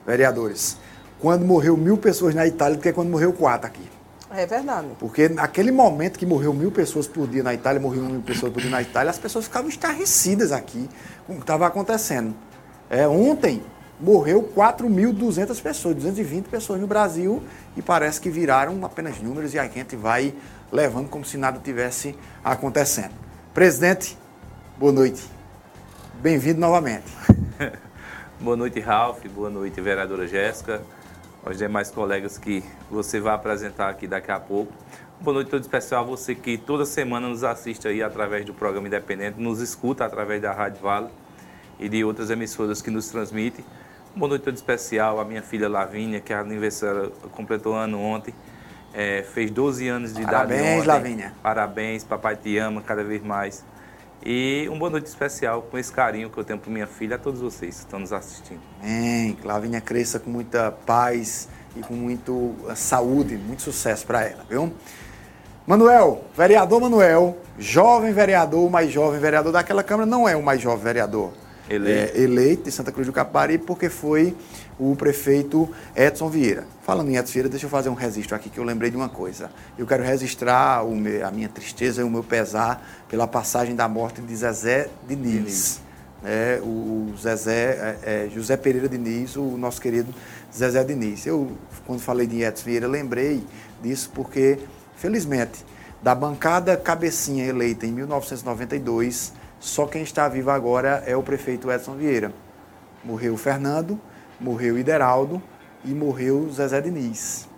vereadores, 0.06 0.78
quando 1.20 1.44
morreu 1.44 1.76
mil 1.76 1.98
pessoas 1.98 2.34
na 2.34 2.46
Itália 2.46 2.76
do 2.76 2.82
que 2.82 2.92
quando 2.92 3.10
morreu 3.10 3.32
quatro 3.32 3.66
aqui. 3.66 3.97
É 4.30 4.44
verdade. 4.44 4.88
Porque 4.98 5.28
naquele 5.28 5.72
momento 5.72 6.18
que 6.18 6.26
morreu 6.26 6.52
mil 6.52 6.70
pessoas 6.70 7.06
por 7.06 7.26
dia 7.26 7.42
na 7.42 7.54
Itália, 7.54 7.80
morreu 7.80 8.02
mil 8.02 8.20
pessoas 8.20 8.52
por 8.52 8.60
dia 8.60 8.70
na 8.70 8.82
Itália, 8.82 9.10
as 9.10 9.18
pessoas 9.18 9.46
ficavam 9.46 9.68
estarrecidas 9.68 10.52
aqui 10.52 10.88
com 11.26 11.34
o 11.34 11.36
que 11.36 11.42
estava 11.42 11.66
acontecendo. 11.66 12.34
É, 12.90 13.08
ontem, 13.08 13.62
morreu 14.00 14.42
4.200 14.54 15.60
pessoas, 15.62 15.94
220 15.96 16.46
pessoas 16.46 16.80
no 16.80 16.86
Brasil 16.86 17.42
e 17.76 17.82
parece 17.82 18.20
que 18.20 18.30
viraram 18.30 18.84
apenas 18.84 19.18
números 19.20 19.54
e 19.54 19.58
a 19.58 19.66
gente 19.66 19.96
vai 19.96 20.34
levando 20.70 21.08
como 21.08 21.24
se 21.24 21.36
nada 21.36 21.58
tivesse 21.58 22.14
acontecendo. 22.44 23.12
Presidente, 23.54 24.16
boa 24.76 24.92
noite. 24.92 25.22
Bem-vindo 26.20 26.60
novamente. 26.60 27.06
boa 28.40 28.56
noite, 28.56 28.78
Ralf. 28.78 29.24
Boa 29.28 29.50
noite, 29.50 29.80
vereadora 29.80 30.26
Jéssica. 30.26 30.82
Aos 31.48 31.56
demais 31.56 31.90
colegas 31.90 32.36
que 32.36 32.62
você 32.90 33.18
vai 33.18 33.34
apresentar 33.34 33.88
aqui 33.88 34.06
daqui 34.06 34.30
a 34.30 34.38
pouco. 34.38 34.70
Boa 35.18 35.32
noite 35.32 35.50
todo 35.50 35.62
especial 35.62 36.04
a 36.04 36.06
você 36.06 36.34
que 36.34 36.58
toda 36.58 36.84
semana 36.84 37.26
nos 37.26 37.42
assiste 37.42 37.88
aí 37.88 38.02
através 38.02 38.44
do 38.44 38.52
programa 38.52 38.86
Independente, 38.86 39.40
nos 39.40 39.58
escuta 39.58 40.04
através 40.04 40.42
da 40.42 40.52
Rádio 40.52 40.82
Vale 40.82 41.08
e 41.80 41.88
de 41.88 42.04
outras 42.04 42.28
emissoras 42.28 42.82
que 42.82 42.90
nos 42.90 43.08
transmitem. 43.08 43.64
Boa 44.14 44.28
noite 44.28 44.42
todo 44.42 44.56
especial 44.56 45.18
à 45.18 45.24
minha 45.24 45.40
filha 45.40 45.70
Lavínia, 45.70 46.20
que 46.20 46.34
é 46.34 46.36
aniversário 46.36 47.12
completou 47.32 47.74
ano 47.74 47.98
ontem. 47.98 48.34
É, 48.92 49.22
fez 49.22 49.50
12 49.50 49.88
anos 49.88 50.12
de 50.12 50.24
Parabéns, 50.24 50.50
idade. 50.50 50.66
Parabéns, 50.66 50.86
Lavínia. 50.86 51.32
Parabéns, 51.42 52.04
papai 52.04 52.36
te 52.36 52.58
ama 52.58 52.82
cada 52.82 53.02
vez 53.02 53.22
mais. 53.22 53.64
E 54.24 54.66
uma 54.68 54.78
boa 54.78 54.90
noite 54.90 55.06
especial 55.06 55.62
com 55.62 55.78
esse 55.78 55.92
carinho 55.92 56.28
que 56.28 56.38
eu 56.38 56.44
tenho 56.44 56.58
por 56.58 56.70
minha 56.70 56.86
filha 56.86 57.16
a 57.16 57.18
todos 57.18 57.40
vocês 57.40 57.76
que 57.76 57.80
estão 57.82 58.00
nos 58.00 58.12
assistindo. 58.12 58.60
Amém. 58.80 59.34
Que 59.34 59.46
Lavínia 59.46 59.80
cresça 59.80 60.18
com 60.18 60.30
muita 60.30 60.72
paz 60.72 61.48
e 61.76 61.80
com 61.80 61.94
muito 61.94 62.54
eh, 62.68 62.74
saúde, 62.74 63.36
muito 63.36 63.62
sucesso 63.62 64.06
para 64.06 64.24
ela, 64.24 64.44
viu? 64.48 64.72
Manuel, 65.66 66.24
vereador 66.36 66.80
Manuel, 66.80 67.36
jovem 67.58 68.12
vereador, 68.12 68.70
mais 68.70 68.90
jovem 68.90 69.20
vereador 69.20 69.52
daquela 69.52 69.82
Câmara, 69.82 70.06
não 70.06 70.28
é 70.28 70.34
o 70.34 70.42
mais 70.42 70.60
jovem 70.60 70.82
vereador 70.82 71.32
eleito. 71.68 72.16
É, 72.16 72.20
eleito 72.20 72.62
de 72.64 72.72
Santa 72.72 72.92
Cruz 72.92 73.06
do 73.06 73.12
Capari, 73.12 73.58
porque 73.58 73.88
foi 73.88 74.34
o 74.78 74.94
prefeito 74.94 75.68
Edson 75.94 76.28
Vieira. 76.28 76.64
Falando 76.82 77.10
em 77.10 77.16
Edson 77.16 77.32
Vieira, 77.32 77.48
deixa 77.48 77.66
eu 77.66 77.70
fazer 77.70 77.88
um 77.88 77.94
registro 77.94 78.34
aqui 78.34 78.48
que 78.48 78.58
eu 78.58 78.64
lembrei 78.64 78.90
de 78.90 78.96
uma 78.96 79.08
coisa. 79.08 79.50
Eu 79.76 79.86
quero 79.86 80.02
registrar 80.02 80.84
meu, 80.84 81.26
a 81.26 81.30
minha 81.30 81.48
tristeza 81.48 82.00
e 82.00 82.04
o 82.04 82.10
meu 82.10 82.22
pesar 82.22 82.86
pela 83.08 83.26
passagem 83.26 83.74
da 83.74 83.88
morte 83.88 84.20
de 84.20 84.34
Zezé 84.36 84.88
Diniz. 85.06 85.80
É, 86.24 86.60
o 86.62 87.12
Zezé, 87.16 87.98
é, 88.02 88.26
é, 88.26 88.28
José 88.28 88.56
Pereira 88.56 88.88
Diniz, 88.88 89.36
o 89.36 89.56
nosso 89.56 89.80
querido 89.80 90.12
Zezé 90.54 90.82
Diniz. 90.82 91.26
Eu, 91.26 91.52
quando 91.86 92.00
falei 92.00 92.26
de 92.26 92.42
Edson 92.42 92.64
Vieira, 92.64 92.88
lembrei 92.88 93.44
disso 93.82 94.10
porque, 94.14 94.58
felizmente, 94.96 95.64
da 96.02 96.14
bancada 96.14 96.76
cabecinha 96.76 97.44
eleita 97.44 97.86
em 97.86 97.92
1992, 97.92 99.32
só 99.60 99.86
quem 99.86 100.02
está 100.02 100.28
vivo 100.28 100.50
agora 100.50 101.02
é 101.06 101.16
o 101.16 101.22
prefeito 101.22 101.70
Edson 101.70 101.94
Vieira. 101.94 102.32
Morreu 103.04 103.36
Fernando, 103.36 104.00
morreu 104.40 104.78
Ideraldo 104.78 105.42
e 105.84 105.88
morreu 105.88 106.48
Zezé 106.52 106.80
Diniz. 106.80 107.48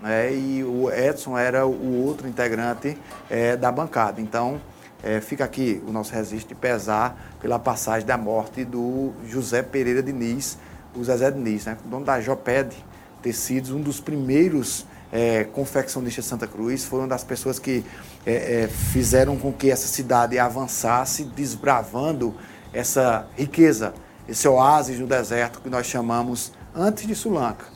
Né? 0.00 0.34
E 0.34 0.64
o 0.64 0.90
Edson 0.90 1.36
era 1.36 1.66
o 1.66 2.04
outro 2.04 2.26
integrante 2.26 2.96
é, 3.28 3.56
da 3.56 3.70
bancada. 3.70 4.20
Então, 4.20 4.60
é, 5.02 5.20
fica 5.20 5.44
aqui 5.44 5.82
o 5.86 5.92
nosso 5.92 6.14
registro 6.14 6.48
de 6.48 6.54
pesar 6.54 7.16
pela 7.40 7.58
passagem 7.58 8.06
da 8.06 8.16
morte 8.16 8.64
do 8.64 9.12
José 9.26 9.62
Pereira 9.62 10.02
Diniz, 10.02 10.58
o 10.94 11.04
Zezé 11.04 11.30
Diniz, 11.30 11.66
né? 11.66 11.76
dono 11.84 12.04
da 12.04 12.20
Joped 12.20 12.74
Tecidos, 13.20 13.70
um 13.70 13.80
dos 13.80 14.00
primeiros 14.00 14.86
é, 15.12 15.44
confeccionistas 15.44 16.24
de 16.24 16.30
Santa 16.30 16.46
Cruz, 16.46 16.84
foi 16.84 17.00
uma 17.00 17.08
das 17.08 17.22
pessoas 17.22 17.58
que 17.58 17.84
é, 18.24 18.62
é, 18.62 18.68
fizeram 18.68 19.36
com 19.36 19.52
que 19.52 19.70
essa 19.70 19.86
cidade 19.86 20.38
avançasse, 20.38 21.24
desbravando 21.24 22.34
essa 22.72 23.26
riqueza, 23.36 23.92
esse 24.26 24.48
oásis 24.48 24.98
no 24.98 25.06
deserto 25.06 25.60
que 25.60 25.68
nós 25.68 25.86
chamamos 25.86 26.52
antes 26.74 27.06
de 27.06 27.14
Sulanca. 27.14 27.66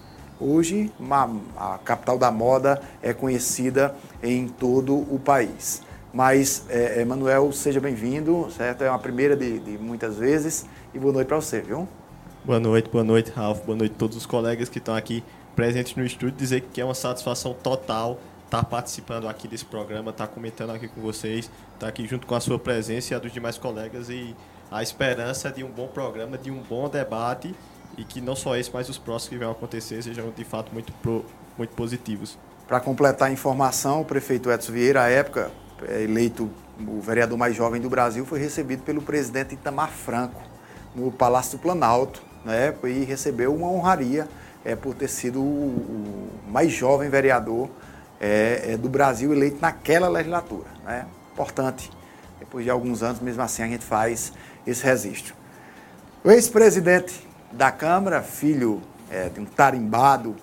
Hoje, 0.41 0.93
a 1.57 1.79
capital 1.85 2.19
da 2.19 2.31
moda 2.31 2.81
é 3.03 3.13
conhecida 3.13 3.95
em 4.23 4.49
todo 4.49 4.95
o 4.95 5.19
país. 5.19 5.83
Mas, 6.13 6.65
é, 6.71 7.05
seja 7.53 7.81
bem-vindo, 7.81 8.49
certo? 8.51 8.83
É 8.85 8.91
uma 8.91 8.99
primeira 8.99 9.37
de, 9.37 9.59
de 9.59 9.79
muitas 9.79 10.17
vezes 10.17 10.65
e 10.95 10.99
boa 10.99 11.13
noite 11.13 11.27
para 11.27 11.37
você, 11.37 11.61
viu? 11.61 11.87
Boa 12.45 12.61
noite, 12.61 12.89
boa 12.91 13.05
noite, 13.05 13.31
Ralf, 13.35 13.61
boa 13.65 13.77
noite 13.77 13.93
a 13.97 13.99
todos 13.99 14.17
os 14.17 14.25
colegas 14.25 14.69
que 14.69 14.79
estão 14.79 14.95
aqui 14.95 15.23
presentes 15.57 15.97
no 15.97 16.05
estúdio. 16.05 16.37
Dizer 16.37 16.61
que 16.61 16.81
é 16.81 16.85
uma 16.85 16.95
satisfação 16.95 17.55
total 17.55 18.21
estar 18.45 18.65
participando 18.65 19.29
aqui 19.29 19.49
desse 19.49 19.65
programa, 19.65 20.11
estar 20.11 20.29
comentando 20.29 20.71
aqui 20.71 20.87
com 20.87 21.01
vocês, 21.01 21.51
estar 21.75 21.89
aqui 21.89 22.07
junto 22.07 22.27
com 22.27 22.35
a 22.37 22.41
sua 22.41 22.59
presença 22.59 23.13
e 23.13 23.17
a 23.17 23.19
dos 23.19 23.33
demais 23.33 23.59
colegas 23.59 24.09
e 24.09 24.37
a 24.71 24.83
esperança 24.83 25.51
de 25.51 25.65
um 25.65 25.69
bom 25.69 25.89
programa, 25.89 26.39
de 26.39 26.51
um 26.51 26.63
bom 26.63 26.89
debate 26.89 27.55
e 27.97 28.05
que 28.05 28.21
não 28.21 28.37
só 28.37 28.57
esse, 28.57 28.71
mas 28.73 28.89
os 28.89 28.99
próximos 28.99 29.31
que 29.31 29.39
vão 29.39 29.51
acontecer 29.51 30.03
sejam 30.03 30.31
de 30.31 30.45
fato 30.45 30.73
muito, 30.73 30.93
pro, 30.95 31.25
muito 31.57 31.75
positivos. 31.75 32.39
Para 32.69 32.81
completar 32.81 33.29
a 33.29 33.33
informação, 33.33 34.03
o 34.03 34.05
prefeito 34.05 34.51
Edson 34.51 34.73
Vieira, 34.73 35.03
à 35.03 35.09
época, 35.09 35.51
é 35.89 36.03
eleito 36.03 36.51
o 36.81 37.01
vereador 37.01 37.39
mais 37.39 37.55
jovem 37.57 37.81
do 37.81 37.89
Brasil, 37.89 38.25
foi 38.27 38.39
recebido 38.39 38.83
pelo 38.83 39.01
presidente 39.01 39.55
Itamar 39.55 39.91
Franco 39.91 40.43
no 40.95 41.11
Palácio 41.11 41.59
do 41.59 41.63
Planalto, 41.63 42.23
né, 42.45 42.75
e 42.85 43.05
recebeu 43.05 43.55
uma 43.55 43.69
honraria 43.69 44.29
é, 44.67 44.75
por 44.75 44.95
ter 44.95 45.09
sido 45.09 45.41
o, 45.41 46.29
mais 46.49 46.73
jovem 46.73 47.09
vereador 47.09 47.71
é, 48.21 48.73
é, 48.73 48.77
do 48.77 48.89
Brasil 48.89 49.33
eleito 49.33 49.59
naquela 49.61 50.09
legislatura. 50.09 50.67
Né? 50.85 51.07
Importante. 51.33 51.91
Depois 52.41 52.65
de 52.65 52.71
alguns 52.71 53.03
anos, 53.03 53.21
mesmo 53.21 53.43
assim, 53.43 53.63
a 53.63 53.69
gente 53.69 53.85
faz 53.85 54.33
esse 54.67 54.85
registro. 54.85 55.35
O 56.25 56.31
ex-presidente 56.31 57.27
da 57.53 57.71
Câmara, 57.71 58.21
filho 58.23 58.83
é, 59.11 59.29
de 59.29 59.41
um 59.41 59.45
tarimbado 59.45 60.35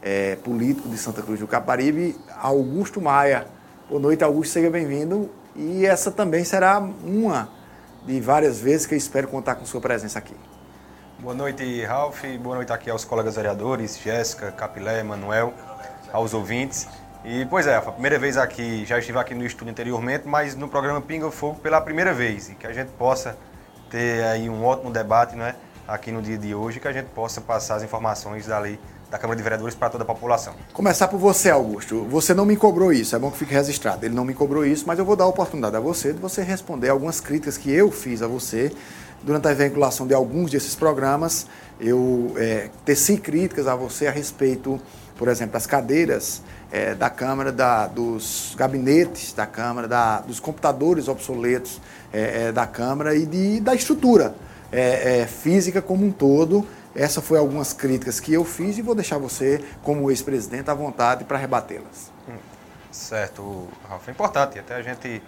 é, 0.00 0.36
político 0.36 0.88
de 0.88 0.96
Santa 0.96 1.20
Cruz 1.20 1.38
do 1.38 1.46
Caparibe, 1.46 2.16
Augusto 2.40 3.00
Maia, 3.00 3.46
Boa 3.88 4.00
noite, 4.00 4.24
Augusto, 4.24 4.54
seja 4.54 4.68
bem-vindo. 4.68 5.30
E 5.54 5.86
essa 5.86 6.10
também 6.10 6.42
será 6.42 6.80
uma 6.80 7.48
de 8.04 8.20
várias 8.20 8.58
vezes 8.58 8.84
que 8.84 8.94
eu 8.94 8.98
espero 8.98 9.28
contar 9.28 9.54
com 9.54 9.64
sua 9.64 9.80
presença 9.80 10.18
aqui. 10.18 10.34
Boa 11.18 11.34
noite, 11.34 11.82
Ralf. 11.82 12.22
Boa 12.42 12.56
noite 12.56 12.70
aqui 12.70 12.90
aos 12.90 13.02
colegas 13.02 13.36
vereadores, 13.36 13.98
Jéssica, 13.98 14.52
Capilé, 14.52 15.02
Manuel, 15.02 15.54
aos 16.12 16.34
ouvintes. 16.34 16.86
E, 17.24 17.46
pois 17.46 17.66
é, 17.66 17.74
a 17.74 17.80
primeira 17.80 18.18
vez 18.18 18.36
aqui, 18.36 18.84
já 18.84 18.98
estive 18.98 19.18
aqui 19.18 19.34
no 19.34 19.44
estúdio 19.44 19.70
anteriormente, 19.70 20.28
mas 20.28 20.54
no 20.54 20.68
programa 20.68 21.00
Pinga 21.00 21.30
Fogo 21.30 21.58
pela 21.58 21.80
primeira 21.80 22.12
vez. 22.12 22.50
E 22.50 22.54
que 22.54 22.66
a 22.66 22.72
gente 22.72 22.90
possa 22.98 23.36
ter 23.90 24.24
aí 24.24 24.50
um 24.50 24.62
ótimo 24.62 24.90
debate, 24.90 25.34
né, 25.34 25.56
aqui 25.88 26.12
no 26.12 26.20
dia 26.20 26.36
de 26.36 26.54
hoje, 26.54 26.80
que 26.80 26.86
a 26.86 26.92
gente 26.92 27.06
possa 27.06 27.40
passar 27.40 27.76
as 27.76 27.82
informações 27.82 28.46
da 28.46 28.58
lei 28.58 28.78
da 29.10 29.18
Câmara 29.18 29.36
de 29.36 29.42
Vereadores 29.42 29.74
para 29.74 29.88
toda 29.88 30.04
a 30.04 30.06
população. 30.06 30.54
Começar 30.74 31.08
por 31.08 31.18
você, 31.18 31.48
Augusto. 31.48 32.04
Você 32.10 32.34
não 32.34 32.44
me 32.44 32.56
cobrou 32.56 32.92
isso, 32.92 33.16
é 33.16 33.18
bom 33.18 33.30
que 33.30 33.38
fique 33.38 33.54
registrado. 33.54 34.04
Ele 34.04 34.14
não 34.14 34.24
me 34.24 34.34
cobrou 34.34 34.66
isso, 34.66 34.84
mas 34.86 34.98
eu 34.98 35.04
vou 35.04 35.16
dar 35.16 35.24
a 35.24 35.28
oportunidade 35.28 35.76
a 35.76 35.80
você 35.80 36.12
de 36.12 36.18
você 36.18 36.42
responder 36.42 36.90
algumas 36.90 37.20
críticas 37.20 37.56
que 37.56 37.72
eu 37.72 37.90
fiz 37.90 38.20
a 38.20 38.26
você 38.26 38.70
durante 39.22 39.48
a 39.48 39.54
vinculação 39.54 40.06
de 40.06 40.14
alguns 40.14 40.50
desses 40.50 40.74
programas. 40.74 41.46
Eu 41.80 42.34
é, 42.36 42.70
teci 42.84 43.18
críticas 43.18 43.66
a 43.66 43.74
você 43.74 44.06
a 44.06 44.10
respeito, 44.10 44.80
por 45.16 45.28
exemplo, 45.28 45.52
das 45.52 45.66
cadeiras 45.66 46.42
é, 46.70 46.94
da 46.94 47.10
Câmara, 47.10 47.52
da, 47.52 47.86
dos 47.86 48.54
gabinetes 48.56 49.32
da 49.32 49.46
Câmara, 49.46 49.86
da, 49.86 50.20
dos 50.20 50.40
computadores 50.40 51.08
obsoletos 51.08 51.80
é, 52.12 52.48
é 52.48 52.52
da 52.52 52.66
Câmara 52.66 53.14
e 53.14 53.26
de, 53.26 53.60
da 53.60 53.74
estrutura 53.74 54.34
é, 54.72 55.20
é, 55.20 55.26
física 55.26 55.80
como 55.80 56.04
um 56.04 56.10
todo 56.10 56.66
essas 56.96 57.22
foram 57.22 57.42
algumas 57.42 57.74
críticas 57.74 58.18
que 58.18 58.32
eu 58.32 58.42
fiz 58.42 58.78
e 58.78 58.82
vou 58.82 58.94
deixar 58.94 59.18
você, 59.18 59.62
como 59.82 60.10
ex-presidente, 60.10 60.70
à 60.70 60.74
vontade 60.74 61.24
para 61.24 61.36
rebatê-las. 61.36 62.10
Hum, 62.26 62.38
certo, 62.90 63.68
Rafa. 63.86 64.10
É 64.10 64.12
importante 64.12 64.58
até 64.58 64.74
a 64.74 64.82
gente 64.82 65.22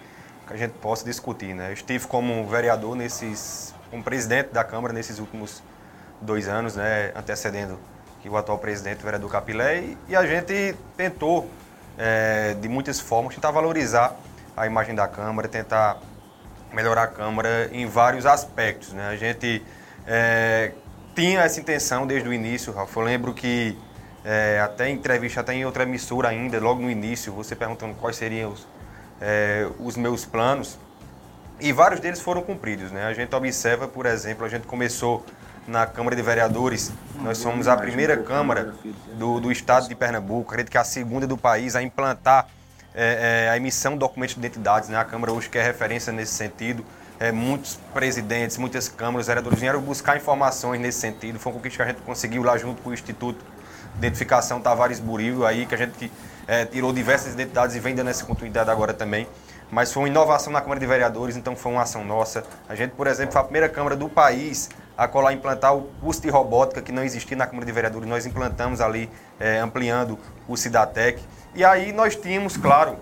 que 0.47 0.53
a 0.53 0.57
gente 0.57 0.71
possa 0.81 1.05
discutir. 1.05 1.53
Né? 1.53 1.69
Eu 1.69 1.73
estive 1.73 2.07
como 2.07 2.45
vereador 2.47 2.95
nesses, 2.95 3.73
como 3.89 4.03
presidente 4.03 4.49
da 4.51 4.63
Câmara 4.63 4.93
nesses 4.93 5.19
últimos 5.19 5.63
dois 6.21 6.47
anos, 6.47 6.75
né, 6.75 7.11
antecedendo 7.15 7.79
que 8.21 8.29
o 8.29 8.35
atual 8.35 8.57
presidente, 8.57 9.01
o 9.01 9.03
vereador 9.03 9.31
Capilé, 9.31 9.79
e, 9.79 9.97
e 10.09 10.15
a 10.15 10.25
gente 10.25 10.75
tentou, 10.97 11.49
é, 11.97 12.53
de 12.59 12.67
muitas 12.67 12.99
formas, 12.99 13.35
tentar 13.35 13.51
valorizar 13.51 14.15
a 14.55 14.67
imagem 14.67 14.93
da 14.93 15.07
Câmara, 15.07 15.47
tentar 15.47 15.99
melhorar 16.73 17.03
a 17.03 17.07
Câmara 17.07 17.69
em 17.71 17.85
vários 17.85 18.25
aspectos. 18.25 18.93
Né? 18.93 19.07
A 19.07 19.15
gente 19.15 19.63
é, 20.05 20.73
tinha 21.15 21.41
essa 21.41 21.59
intenção 21.59 22.05
desde 22.05 22.27
o 22.27 22.33
início, 22.33 22.73
Ralf. 22.73 22.95
Eu 22.95 23.03
lembro 23.03 23.33
que 23.33 23.77
é, 24.23 24.59
até 24.59 24.89
em 24.89 24.95
entrevista, 24.95 25.41
até 25.41 25.53
em 25.53 25.65
outra 25.65 25.83
emissora 25.83 26.29
ainda, 26.29 26.59
logo 26.59 26.81
no 26.81 26.89
início, 26.89 27.31
você 27.31 27.55
perguntando 27.55 27.95
quais 27.95 28.17
seriam 28.17 28.51
os, 28.51 28.67
é, 29.21 29.67
os 29.79 29.95
meus 29.95 30.25
planos. 30.25 30.77
E 31.59 31.71
vários 31.71 31.99
deles 31.99 32.21
foram 32.21 32.41
cumpridos. 32.41 32.91
Né? 32.91 33.05
A 33.05 33.13
gente 33.13 33.33
observa, 33.35 33.87
por 33.87 34.05
exemplo, 34.05 34.45
a 34.45 34.49
gente 34.49 34.65
começou 34.65 35.25
na 35.67 35.85
Câmara 35.85 36.15
de 36.15 36.21
Vereadores. 36.21 36.91
Nós 37.21 37.37
somos 37.37 37.67
a 37.67 37.75
primeira 37.75 38.17
Câmara 38.17 38.73
do, 39.13 39.39
do 39.39 39.51
Estado 39.51 39.87
de 39.87 39.95
Pernambuco, 39.95 40.49
acredito 40.49 40.71
que 40.71 40.77
a 40.77 40.83
segunda 40.83 41.27
do 41.27 41.37
país 41.37 41.75
a 41.75 41.83
implantar 41.83 42.47
é, 42.95 43.45
é, 43.45 43.49
a 43.49 43.57
emissão 43.57 43.93
de 43.93 43.99
documentos 43.99 44.35
de 44.35 44.41
identidades. 44.41 44.89
Né? 44.89 44.97
A 44.97 45.05
Câmara 45.05 45.31
hoje 45.31 45.49
quer 45.49 45.63
referência 45.63 46.11
nesse 46.11 46.33
sentido 46.33 46.83
é, 47.19 47.31
muitos 47.31 47.77
presidentes, 47.93 48.57
muitas 48.57 48.87
câmaras, 48.87 49.27
vereadores 49.27 49.59
vieram 49.59 49.81
buscar 49.81 50.15
informações 50.15 50.79
nesse 50.79 50.99
sentido. 50.99 51.37
Foi 51.37 51.51
uma 51.51 51.57
conquista 51.57 51.83
que 51.83 51.89
a 51.89 51.93
gente 51.93 52.01
conseguiu 52.03 52.41
lá 52.41 52.57
junto 52.57 52.81
com 52.81 52.89
o 52.89 52.93
Instituto 52.93 53.43
de 53.93 54.07
Identificação 54.07 54.61
Tavares 54.61 54.99
Buril, 54.99 55.45
aí 55.45 55.65
que 55.65 55.75
a 55.75 55.77
gente 55.77 56.09
é, 56.47 56.63
tirou 56.65 56.93
diversas 56.93 57.33
identidades 57.33 57.75
e 57.75 57.79
vem 57.79 57.93
dando 57.93 58.09
essa 58.09 58.25
continuidade 58.25 58.71
agora 58.71 58.93
também. 58.93 59.27
Mas 59.71 59.93
foi 59.93 60.03
uma 60.03 60.09
inovação 60.09 60.51
na 60.51 60.61
Câmara 60.61 60.79
de 60.79 60.85
Vereadores, 60.85 61.37
então 61.37 61.55
foi 61.55 61.71
uma 61.71 61.83
ação 61.83 62.03
nossa. 62.03 62.43
A 62.67 62.75
gente, 62.75 62.91
por 62.91 63.07
exemplo, 63.07 63.33
foi 63.33 63.41
a 63.41 63.43
primeira 63.43 63.69
Câmara 63.69 63.95
do 63.95 64.09
país 64.09 64.69
a 64.97 65.07
colar 65.07 65.31
implantar 65.31 65.75
o 65.75 65.83
curso 66.01 66.21
de 66.21 66.29
robótica 66.29 66.81
que 66.81 66.91
não 66.91 67.03
existia 67.03 67.37
na 67.37 67.45
Câmara 67.45 67.65
de 67.65 67.71
Vereadores. 67.71 68.09
Nós 68.09 68.25
implantamos 68.25 68.81
ali, 68.81 69.09
é, 69.39 69.59
ampliando 69.59 70.17
o 70.47 70.57
Cidatec. 70.57 71.21
E 71.55 71.63
aí 71.63 71.93
nós 71.93 72.15
tínhamos, 72.15 72.57
claro, 72.57 72.97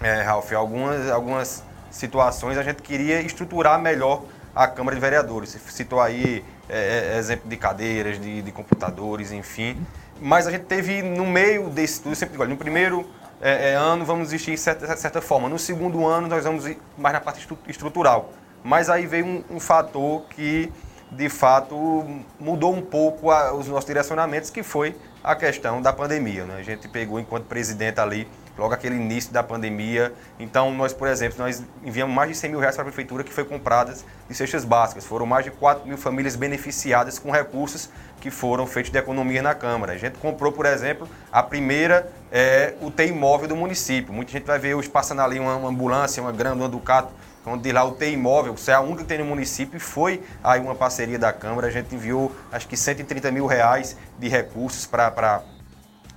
é, 0.00 0.22
Ralf, 0.22 0.50
algumas, 0.52 1.10
algumas 1.10 1.62
situações, 1.90 2.56
a 2.56 2.62
gente 2.62 2.80
queria 2.82 3.20
estruturar 3.20 3.78
melhor 3.80 4.22
a 4.54 4.66
Câmara 4.66 4.94
de 4.94 5.00
Vereadores. 5.00 5.56
Citou 5.68 6.00
aí 6.00 6.44
é, 6.68 7.16
exemplo 7.18 7.48
de 7.48 7.56
cadeiras, 7.56 8.20
de, 8.20 8.42
de, 8.42 8.52
computadores, 8.52 9.32
enfim. 9.32 9.76
Mas 10.20 10.46
a 10.46 10.50
gente 10.50 10.64
teve 10.64 11.02
no 11.02 11.26
meio 11.26 11.68
desse 11.68 12.00
tudo, 12.00 12.14
sempre 12.14 12.32
digo, 12.32 12.46
no 12.46 12.56
primeiro 12.56 13.06
é, 13.40 13.70
é, 13.70 13.74
ano 13.74 14.04
vamos 14.04 14.28
existir 14.28 14.52
de 14.52 14.60
certa, 14.60 14.96
certa, 14.96 15.20
forma, 15.20 15.48
no 15.48 15.58
segundo 15.58 16.06
ano 16.06 16.28
nós 16.28 16.44
vamos 16.44 16.66
ir 16.66 16.78
mais 16.98 17.14
na 17.14 17.20
parte 17.20 17.46
estrutural. 17.66 18.30
Mas 18.62 18.90
aí 18.90 19.06
veio 19.06 19.24
um, 19.24 19.44
um 19.52 19.60
fator 19.60 20.24
que, 20.30 20.70
de 21.10 21.28
fato, 21.30 22.04
mudou 22.38 22.74
um 22.74 22.82
pouco 22.82 23.30
a, 23.30 23.54
os 23.54 23.66
nossos 23.66 23.86
direcionamentos, 23.86 24.50
que 24.50 24.62
foi 24.62 24.94
a 25.24 25.34
questão 25.34 25.80
da 25.80 25.92
pandemia. 25.92 26.44
Né? 26.44 26.56
A 26.58 26.62
gente 26.62 26.86
pegou, 26.88 27.18
enquanto 27.18 27.44
presidente 27.44 27.98
ali, 27.98 28.28
logo 28.58 28.74
aquele 28.74 28.96
início 28.96 29.32
da 29.32 29.42
pandemia. 29.42 30.12
Então, 30.38 30.72
nós, 30.74 30.92
por 30.92 31.08
exemplo, 31.08 31.38
nós 31.38 31.62
enviamos 31.82 32.14
mais 32.14 32.28
de 32.28 32.36
100 32.36 32.50
mil 32.50 32.60
reais 32.60 32.74
para 32.74 32.82
a 32.82 32.86
prefeitura 32.86 33.24
que 33.24 33.32
foi 33.32 33.44
compradas 33.44 34.04
de 34.28 34.34
cestas 34.34 34.64
básicas. 34.64 35.06
Foram 35.06 35.24
mais 35.24 35.44
de 35.44 35.50
4 35.50 35.88
mil 35.88 35.96
famílias 35.96 36.36
beneficiadas 36.36 37.18
com 37.18 37.30
recursos 37.30 37.88
que 38.20 38.30
foram 38.30 38.66
feitos 38.66 38.92
de 38.92 38.98
economia 38.98 39.42
na 39.42 39.54
Câmara. 39.54 39.94
A 39.94 39.96
gente 39.96 40.18
comprou, 40.18 40.52
por 40.52 40.66
exemplo, 40.66 41.08
a 41.32 41.42
primeira 41.42 42.12
é, 42.30 42.74
UTI 42.80 43.12
móvel 43.12 43.48
do 43.48 43.56
município. 43.56 44.12
Muita 44.12 44.30
gente 44.30 44.44
vai 44.44 44.58
ver 44.58 44.74
hoje 44.74 44.88
passando 44.88 45.22
ali 45.22 45.40
uma, 45.40 45.56
uma 45.56 45.70
ambulância, 45.70 46.22
uma 46.22 46.30
grande, 46.30 46.58
uma 46.58 46.68
Ducato, 46.68 47.12
onde 47.46 47.62
diz 47.62 47.72
lá 47.72 47.82
o 47.84 47.92
TI 47.92 48.16
móvel, 48.16 48.54
que 48.54 48.70
é 48.70 48.74
a 48.74 48.80
única 48.80 48.98
que 49.02 49.08
tem 49.08 49.18
no 49.18 49.24
município, 49.24 49.76
e 49.76 49.80
foi 49.80 50.22
aí 50.44 50.60
uma 50.60 50.74
parceria 50.74 51.18
da 51.18 51.32
Câmara. 51.32 51.66
A 51.66 51.70
gente 51.70 51.94
enviou 51.94 52.30
acho 52.52 52.68
que 52.68 52.76
130 52.76 53.30
mil 53.30 53.46
reais 53.46 53.96
de 54.18 54.28
recursos 54.28 54.86
para 54.86 55.42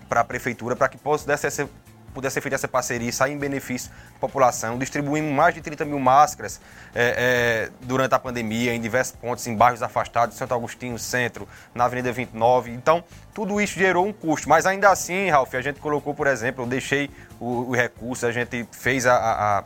para 0.09 0.21
a 0.21 0.23
prefeitura 0.23 0.75
para 0.75 0.87
que 0.87 0.97
pudesse 0.97 1.49
ser, 1.49 1.67
pudesse 2.13 2.35
ser 2.35 2.41
feita 2.41 2.55
essa 2.55 2.67
parceria 2.67 3.09
e 3.09 3.13
sair 3.13 3.33
em 3.33 3.37
benefício 3.37 3.91
da 4.13 4.19
população. 4.19 4.77
Distribuímos 4.77 5.31
mais 5.31 5.53
de 5.53 5.61
30 5.61 5.85
mil 5.85 5.99
máscaras 5.99 6.61
é, 6.93 7.69
é, 7.69 7.85
durante 7.85 8.13
a 8.13 8.19
pandemia 8.19 8.73
em 8.73 8.79
diversos 8.79 9.15
pontos, 9.15 9.45
em 9.47 9.55
bairros 9.55 9.81
afastados, 9.81 10.37
Santo 10.37 10.53
Agostinho, 10.53 10.97
Centro, 10.99 11.47
na 11.73 11.85
Avenida 11.85 12.11
29. 12.11 12.71
Então, 12.71 13.03
tudo 13.33 13.59
isso 13.59 13.77
gerou 13.77 14.05
um 14.05 14.13
custo. 14.13 14.47
Mas 14.47 14.65
ainda 14.65 14.89
assim, 14.89 15.29
Ralf, 15.29 15.53
a 15.55 15.61
gente 15.61 15.79
colocou, 15.79 16.13
por 16.13 16.27
exemplo, 16.27 16.63
eu 16.63 16.67
deixei 16.67 17.09
o, 17.39 17.69
o 17.69 17.75
recurso, 17.75 18.25
a 18.25 18.31
gente 18.31 18.67
fez 18.71 19.05
a, 19.05 19.15
a 19.59 19.63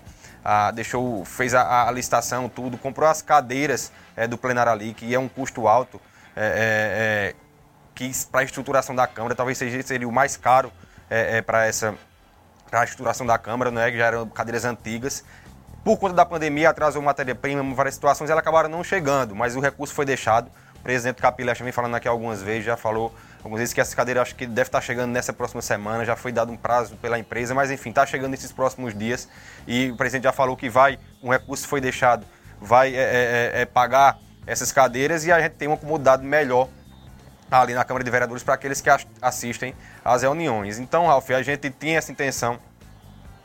a, 0.50 0.72
deixou, 0.72 1.26
fez 1.26 1.54
a, 1.54 1.92
licitação, 1.92 2.48
tudo, 2.48 2.78
comprou 2.78 3.10
as 3.10 3.22
cadeiras 3.22 3.92
é, 4.16 4.26
do 4.26 4.38
plenário 4.38 4.72
ali, 4.72 4.94
que 4.94 5.14
é 5.14 5.20
um 5.20 5.28
custo 5.28 5.68
alto, 5.68 6.00
é, 6.34 7.34
é, 7.34 7.36
que 7.94 8.10
para 8.32 8.40
a 8.40 8.44
estruturação 8.46 8.96
da 8.96 9.06
Câmara 9.06 9.36
talvez 9.36 9.58
seja, 9.58 9.84
seria 9.84 10.08
o 10.08 10.12
mais 10.12 10.38
caro 10.38 10.72
para 11.46 11.66
essa 11.66 11.96
para 12.70 12.82
a 12.82 12.84
estruturação 12.84 13.26
da 13.26 13.38
Câmara, 13.38 13.72
né, 13.72 13.92
que 13.92 13.98
já 13.98 14.06
eram 14.06 14.28
cadeiras 14.28 14.66
antigas. 14.66 15.24
Por 15.84 15.98
conta 15.98 16.14
da 16.14 16.26
pandemia, 16.26 16.70
atrasou 16.70 17.02
matéria-prima, 17.02 17.64
várias 17.74 17.96
situações, 17.96 18.30
elas 18.30 18.42
acabaram 18.42 18.70
não 18.70 18.84
chegando, 18.84 19.34
mas 19.34 19.56
o 19.56 19.60
recurso 19.60 19.94
foi 19.94 20.06
deixado. 20.06 20.52
O 20.76 20.84
presidente 20.84 21.22
Capilé 21.22 21.56
já 21.56 21.64
vem 21.64 21.72
falando 21.72 21.96
aqui 21.96 22.08
algumas 22.08 22.42
vezes, 22.42 22.66
já 22.66 22.76
falou 22.76 23.14
algumas 23.38 23.60
vezes 23.60 23.74
que 23.74 23.80
essa 23.80 23.96
cadeira 23.96 24.22
acho 24.22 24.36
que 24.36 24.46
deve 24.46 24.68
estar 24.68 24.82
chegando 24.82 25.12
nessa 25.12 25.32
próxima 25.32 25.62
semana, 25.62 26.04
já 26.04 26.16
foi 26.16 26.32
dado 26.32 26.52
um 26.52 26.58
prazo 26.58 26.96
pela 26.98 27.18
empresa, 27.18 27.54
mas 27.54 27.72
enfim, 27.72 27.90
está 27.90 28.06
chegando 28.06 28.32
nesses 28.32 28.52
próximos 28.52 28.98
dias 28.98 29.30
e 29.66 29.92
o 29.92 29.96
presidente 29.96 30.24
já 30.24 30.34
falou 30.34 30.58
que 30.58 30.70
vai, 30.70 31.00
um 31.24 31.30
recurso 31.30 31.68
foi 31.68 31.80
deixado, 31.80 32.26
vai 32.60 32.94
é, 32.94 33.00
é, 33.00 33.52
é, 33.54 33.62
é 33.62 33.66
pagar 33.66 34.18
essas 34.46 34.72
cadeiras 34.72 35.26
e 35.26 35.32
a 35.32 35.40
gente 35.40 35.54
tem 35.54 35.68
uma 35.68 35.78
comodidade 35.78 36.26
melhor 36.26 36.68
ali 37.50 37.74
na 37.74 37.84
Câmara 37.84 38.04
de 38.04 38.12
Vereadores 38.12 38.44
para 38.44 38.54
aqueles 38.54 38.82
que 38.82 38.90
assistem 39.22 39.74
às 40.04 40.22
reuniões. 40.22 40.80
Então, 40.80 41.08
Ralf, 41.08 41.30
a 41.32 41.42
gente 41.42 41.70
tinha 41.70 41.98
essa 41.98 42.12
intenção 42.12 42.60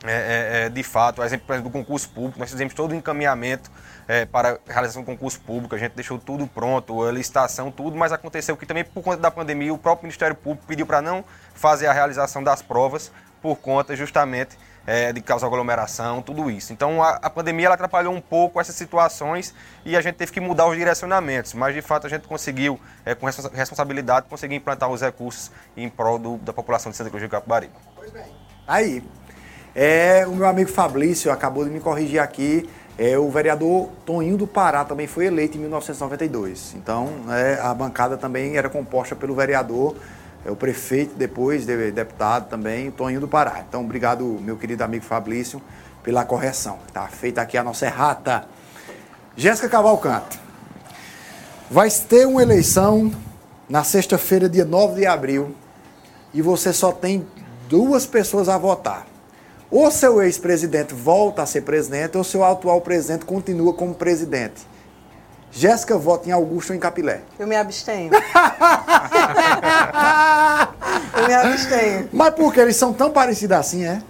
é, 0.05 0.11
é, 0.11 0.65
é, 0.65 0.69
de 0.69 0.83
fato, 0.83 1.21
a 1.21 1.25
exemplo 1.25 1.61
do 1.61 1.69
concurso 1.69 2.09
público, 2.09 2.37
nós 2.37 2.51
fizemos 2.51 2.73
todo 2.73 2.91
o 2.91 2.95
encaminhamento 2.95 3.71
é, 4.05 4.25
para 4.25 4.59
a 4.67 4.73
realização 4.73 5.01
do 5.01 5.05
concurso 5.05 5.39
público, 5.39 5.73
a 5.75 5.77
gente 5.77 5.93
deixou 5.93 6.19
tudo 6.19 6.45
pronto, 6.45 7.03
a 7.03 7.11
licitação, 7.11 7.71
tudo, 7.71 7.95
mas 7.95 8.11
aconteceu 8.11 8.57
que 8.57 8.65
também 8.65 8.83
por 8.83 9.01
conta 9.01 9.17
da 9.17 9.31
pandemia 9.31 9.73
o 9.73 9.77
próprio 9.77 10.03
Ministério 10.03 10.35
Público 10.35 10.65
pediu 10.67 10.85
para 10.85 11.01
não 11.01 11.23
fazer 11.55 11.87
a 11.87 11.93
realização 11.93 12.43
das 12.43 12.61
provas 12.61 13.13
por 13.41 13.55
conta 13.55 13.95
justamente 13.95 14.57
é, 14.85 15.13
de 15.13 15.21
causar 15.21 15.47
aglomeração, 15.47 16.21
tudo 16.21 16.49
isso. 16.49 16.73
Então 16.73 17.01
a, 17.01 17.11
a, 17.21 17.29
pandemia 17.29 17.67
ela 17.67 17.75
atrapalhou 17.75 18.13
um 18.13 18.21
pouco 18.21 18.59
essas 18.59 18.75
situações 18.75 19.53
e 19.85 19.95
a 19.95 20.01
gente 20.01 20.15
teve 20.15 20.31
que 20.31 20.39
mudar 20.39 20.67
os 20.67 20.77
direcionamentos, 20.77 21.53
mas 21.53 21.73
de 21.73 21.81
fato 21.81 22.07
a 22.07 22.09
gente 22.09 22.27
conseguiu, 22.27 22.79
é, 23.05 23.15
com 23.15 23.25
responsabilidade, 23.25 24.27
conseguir 24.29 24.55
implantar 24.55 24.89
os 24.89 25.01
recursos 25.01 25.51
em 25.75 25.89
prol 25.89 26.19
do, 26.19 26.37
da 26.37 26.53
população 26.53 26.91
de 26.91 26.97
Santa 26.97 27.09
Cruz 27.09 27.23
de 27.23 27.29
Capibaribe. 27.29 27.73
Pois 27.95 28.11
bem. 28.11 28.25
Aí, 28.67 29.03
é, 29.75 30.25
o 30.27 30.31
meu 30.31 30.45
amigo 30.45 30.69
Fabrício 30.69 31.31
acabou 31.31 31.65
de 31.65 31.71
me 31.71 31.79
corrigir 31.79 32.19
aqui. 32.19 32.69
É, 32.97 33.17
o 33.17 33.27
vereador 33.29 33.89
Toninho 34.05 34.37
do 34.37 34.45
Pará 34.45 34.85
também 34.85 35.07
foi 35.07 35.25
eleito 35.25 35.57
em 35.57 35.61
1992. 35.61 36.75
Então, 36.75 37.09
é, 37.29 37.59
a 37.59 37.73
bancada 37.73 38.15
também 38.15 38.55
era 38.55 38.69
composta 38.69 39.15
pelo 39.15 39.33
vereador, 39.33 39.95
é, 40.45 40.51
o 40.51 40.55
prefeito, 40.55 41.15
depois 41.15 41.65
de, 41.65 41.91
deputado 41.91 42.49
também, 42.49 42.91
Toninho 42.91 43.21
do 43.21 43.27
Pará. 43.27 43.63
Então, 43.67 43.81
obrigado, 43.81 44.23
meu 44.41 44.57
querido 44.57 44.83
amigo 44.83 45.05
Fabrício, 45.05 45.61
pela 46.03 46.25
correção. 46.25 46.79
Tá 46.91 47.07
feita 47.07 47.41
aqui 47.41 47.57
a 47.57 47.63
nossa 47.63 47.85
errata. 47.85 48.45
Jéssica 49.35 49.69
Cavalcante, 49.69 50.39
vai 51.71 51.89
ter 51.89 52.27
uma 52.27 52.41
eleição 52.41 53.11
na 53.69 53.83
sexta-feira, 53.83 54.49
dia 54.49 54.65
9 54.65 54.95
de 54.95 55.05
abril, 55.07 55.55
e 56.33 56.41
você 56.41 56.73
só 56.73 56.91
tem 56.91 57.25
duas 57.69 58.05
pessoas 58.05 58.49
a 58.49 58.57
votar. 58.57 59.07
Ou 59.71 59.89
seu 59.89 60.21
ex-presidente 60.21 60.93
volta 60.93 61.41
a 61.41 61.45
ser 61.47 61.61
presidente, 61.61 62.15
ou 62.17 62.23
seu 62.23 62.43
atual 62.43 62.81
presidente 62.81 63.25
continua 63.25 63.73
como 63.73 63.95
presidente. 63.95 64.67
Jéssica 65.55 65.95
vota 65.99 66.27
em 66.27 66.31
Augusto 66.31 66.71
ou 66.71 66.75
em 66.75 66.79
Capilé? 66.79 67.21
Eu 67.37 67.45
me 67.45 67.55
abstenho. 67.55 68.09
Eu 71.15 71.27
me 71.27 71.33
abstenho. 71.33 72.09
Mas 72.11 72.33
por 72.33 72.51
que 72.51 72.59
eles 72.59 72.75
são 72.75 72.91
tão 72.91 73.11
parecidos 73.11 73.55
assim, 73.55 73.85
é? 73.85 74.01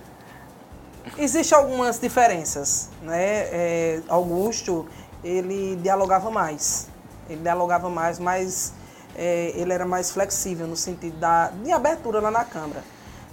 Existem 1.18 1.58
algumas 1.58 2.00
diferenças, 2.00 2.88
né? 3.02 3.48
É, 3.52 4.00
Augusto, 4.08 4.88
ele 5.22 5.76
dialogava 5.76 6.32
mais. 6.32 6.88
Ele 7.30 7.42
dialogava 7.42 7.90
mais, 7.90 8.20
mas 8.20 8.74
é, 9.14 9.52
ele 9.54 9.74
era 9.74 9.86
mais 9.86 10.12
flexível 10.12 10.66
no 10.66 10.78
sentido 10.78 11.18
da, 11.18 11.50
de 11.50 11.74
abertura 11.74 12.22
lá 12.22 12.32
na 12.32 12.46
Câmara. 12.46 12.84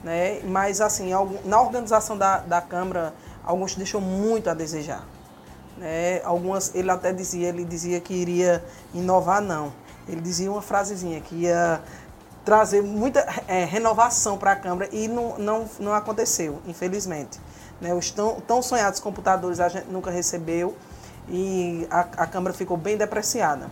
Né? 0.02 0.40
Mas, 0.44 0.80
assim, 0.80 1.10
na 1.44 1.60
organização 1.60 2.18
da, 2.18 2.38
da 2.38 2.60
Câmara, 2.60 3.14
alguns 3.44 3.76
deixou 3.76 4.00
muito 4.00 4.50
a 4.50 4.54
desejar. 4.54 5.04
Né? 5.80 6.20
Algumas, 6.24 6.74
ele 6.74 6.90
até 6.90 7.10
dizia, 7.10 7.48
ele 7.48 7.64
dizia 7.64 7.98
que 8.00 8.12
iria 8.12 8.62
inovar, 8.92 9.40
não. 9.40 9.72
Ele 10.06 10.20
dizia 10.20 10.52
uma 10.52 10.60
frasezinha, 10.60 11.20
que 11.22 11.34
ia 11.34 11.80
trazer 12.44 12.82
muita 12.82 13.26
é, 13.48 13.64
renovação 13.64 14.36
para 14.36 14.52
a 14.52 14.56
Câmara 14.56 14.90
e 14.92 15.08
não, 15.08 15.38
não, 15.38 15.64
não 15.78 15.94
aconteceu, 15.94 16.60
infelizmente. 16.66 17.40
Né? 17.80 17.94
Os 17.94 18.10
tão, 18.10 18.40
tão 18.42 18.60
sonhados 18.60 19.00
computadores 19.00 19.58
a 19.58 19.68
gente 19.70 19.88
nunca 19.90 20.10
recebeu 20.10 20.76
e 21.28 21.86
a, 21.90 22.00
a 22.00 22.26
Câmara 22.26 22.54
ficou 22.54 22.76
bem 22.76 22.98
depreciada. 22.98 23.70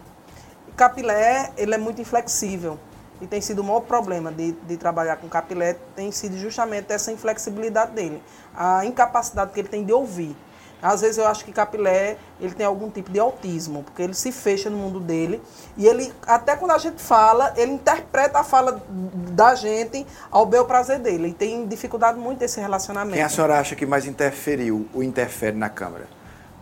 Capilé, 0.76 1.52
ele 1.58 1.74
é 1.74 1.78
muito 1.78 2.00
inflexível 2.00 2.78
e 3.20 3.26
tem 3.26 3.40
sido 3.40 3.58
o 3.58 3.64
maior 3.64 3.80
problema 3.80 4.32
de, 4.32 4.52
de 4.52 4.76
trabalhar 4.78 5.16
com 5.16 5.28
capilé, 5.28 5.74
tem 5.94 6.10
sido 6.12 6.38
justamente 6.38 6.90
essa 6.92 7.12
inflexibilidade 7.12 7.92
dele, 7.92 8.22
a 8.54 8.84
incapacidade 8.86 9.52
que 9.52 9.60
ele 9.60 9.68
tem 9.68 9.84
de 9.84 9.92
ouvir. 9.92 10.36
Às 10.80 11.00
vezes 11.00 11.18
eu 11.18 11.26
acho 11.26 11.44
que 11.44 11.52
Capilé, 11.52 12.16
ele 12.40 12.54
tem 12.54 12.64
algum 12.64 12.88
tipo 12.88 13.10
de 13.10 13.18
autismo, 13.18 13.82
porque 13.82 14.00
ele 14.00 14.14
se 14.14 14.30
fecha 14.30 14.70
no 14.70 14.76
mundo 14.76 15.00
dele 15.00 15.42
e 15.76 15.86
ele, 15.86 16.12
até 16.26 16.56
quando 16.56 16.70
a 16.70 16.78
gente 16.78 17.02
fala, 17.02 17.52
ele 17.56 17.72
interpreta 17.72 18.38
a 18.38 18.44
fala 18.44 18.80
da 18.88 19.54
gente 19.56 20.06
ao 20.30 20.46
bel 20.46 20.64
prazer 20.64 21.00
dele. 21.00 21.28
E 21.28 21.32
tem 21.32 21.66
dificuldade 21.66 22.18
muito 22.18 22.38
desse 22.38 22.60
relacionamento. 22.60 23.16
Quem 23.16 23.24
a 23.24 23.28
senhora 23.28 23.58
acha 23.58 23.74
que 23.74 23.84
mais 23.84 24.06
interferiu 24.06 24.88
ou 24.94 25.02
interfere 25.02 25.56
na 25.56 25.68
Câmara? 25.68 26.06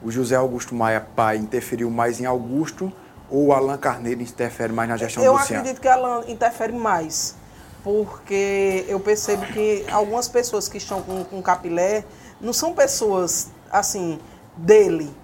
O 0.03 0.11
José 0.11 0.37
Augusto 0.37 0.75
Maia 0.75 1.07
Pai 1.15 1.37
interferiu 1.37 1.91
mais 1.91 2.21
em 2.21 2.25
Augusto 2.25 2.93
ou 3.31 3.47
o 3.47 3.53
Alan 3.53 3.77
Carneiro 3.77 4.23
interfere 4.23 4.73
mais 4.73 4.89
na 4.89 4.97
gestão 4.97 5.23
eu 5.23 5.33
do 5.33 5.39
Luciano? 5.39 5.57
Eu 5.57 5.61
acredito 5.61 5.81
que 5.83 5.89
Alan 5.89 6.25
interfere 6.29 6.73
mais, 6.73 7.35
porque 7.83 8.85
eu 8.89 9.01
percebo 9.01 9.45
que 9.47 9.85
algumas 9.91 10.29
pessoas 10.29 10.69
que 10.69 10.79
estão 10.79 11.03
com, 11.03 11.25
com 11.25 11.43
capilé 11.43 12.05
não 12.41 12.53
são 12.53 12.75
pessoas, 12.75 13.51
assim, 13.71 14.19
dele, 14.57 15.15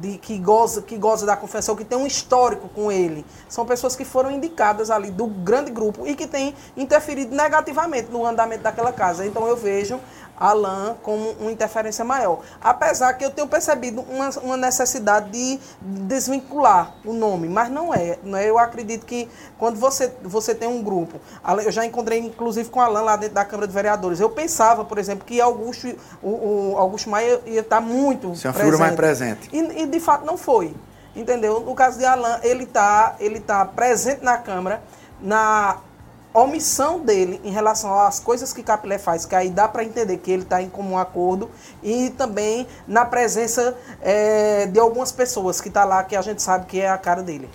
de 0.00 0.18
que 0.18 0.38
goza, 0.38 0.82
que 0.82 0.96
goza 0.96 1.24
da 1.24 1.36
confiança, 1.36 1.72
ou 1.72 1.76
que 1.76 1.84
tem 1.84 1.96
um 1.96 2.06
histórico 2.06 2.68
com 2.68 2.92
ele. 2.92 3.24
São 3.48 3.64
pessoas 3.64 3.96
que 3.96 4.04
foram 4.04 4.30
indicadas 4.30 4.90
ali 4.90 5.10
do 5.10 5.26
grande 5.26 5.70
grupo 5.70 6.06
e 6.06 6.14
que 6.14 6.26
têm 6.26 6.54
interferido 6.76 7.34
negativamente 7.34 8.10
no 8.10 8.24
andamento 8.26 8.62
daquela 8.62 8.92
casa. 8.92 9.24
Então 9.24 9.46
eu 9.46 9.56
vejo 9.56 9.98
Alain 10.38 10.94
como 11.02 11.30
uma 11.40 11.50
interferência 11.50 12.04
maior. 12.04 12.40
Apesar 12.60 13.14
que 13.14 13.24
eu 13.24 13.30
tenho 13.30 13.48
percebido 13.48 14.02
uma, 14.02 14.30
uma, 14.42 14.56
necessidade 14.56 15.30
de 15.30 15.58
desvincular 15.80 16.94
o 17.04 17.12
nome, 17.12 17.48
mas 17.48 17.70
não 17.70 17.92
é, 17.92 18.18
não 18.22 18.38
é. 18.38 18.48
Eu 18.48 18.58
acredito 18.58 19.06
que 19.06 19.28
quando 19.58 19.78
você, 19.78 20.12
você 20.22 20.54
tem 20.54 20.68
um 20.68 20.82
grupo, 20.82 21.20
eu 21.64 21.72
já 21.72 21.84
encontrei 21.84 22.18
inclusive 22.18 22.68
com 22.68 22.80
Alain 22.80 23.04
lá 23.04 23.16
dentro 23.16 23.34
da 23.34 23.44
Câmara 23.44 23.66
de 23.66 23.74
Vereadores. 23.74 24.20
Eu 24.20 24.30
pensava, 24.30 24.84
por 24.84 24.98
exemplo, 24.98 25.24
que 25.24 25.40
Augusto, 25.40 25.94
o, 26.22 26.72
o 26.72 26.76
Augusto 26.76 27.08
Maia 27.08 27.40
ia 27.46 27.60
estar 27.60 27.80
muito 27.80 28.34
Você 28.34 28.48
é 28.48 28.52
figura 28.52 28.78
mais 28.78 28.94
presente. 28.94 29.48
E, 29.52 29.82
e, 29.82 29.86
de 29.86 30.00
fato 30.00 30.24
não 30.24 30.36
foi. 30.36 30.74
Entendeu? 31.14 31.60
No 31.60 31.74
caso 31.74 31.98
de 31.98 32.04
Alain, 32.04 32.40
ele 32.42 32.64
está 32.64 33.16
ele 33.18 33.40
tá 33.40 33.64
presente 33.64 34.22
na 34.22 34.36
Câmara, 34.36 34.82
na 35.20 35.78
omissão 36.40 37.00
dele 37.00 37.40
em 37.44 37.50
relação 37.50 37.98
às 37.98 38.20
coisas 38.20 38.52
que 38.52 38.62
Capilé 38.62 38.98
faz, 38.98 39.24
que 39.24 39.34
aí 39.34 39.50
dá 39.50 39.66
para 39.66 39.84
entender 39.84 40.18
que 40.18 40.30
ele 40.30 40.42
está 40.42 40.62
em 40.62 40.68
comum 40.68 40.98
acordo, 40.98 41.50
e 41.82 42.10
também 42.10 42.66
na 42.86 43.04
presença 43.04 43.76
é, 44.02 44.66
de 44.66 44.78
algumas 44.78 45.12
pessoas 45.12 45.60
que 45.60 45.68
está 45.68 45.84
lá, 45.84 46.02
que 46.04 46.16
a 46.16 46.22
gente 46.22 46.42
sabe 46.42 46.66
que 46.66 46.80
é 46.80 46.88
a 46.88 46.98
cara 46.98 47.22
dele. 47.22 47.48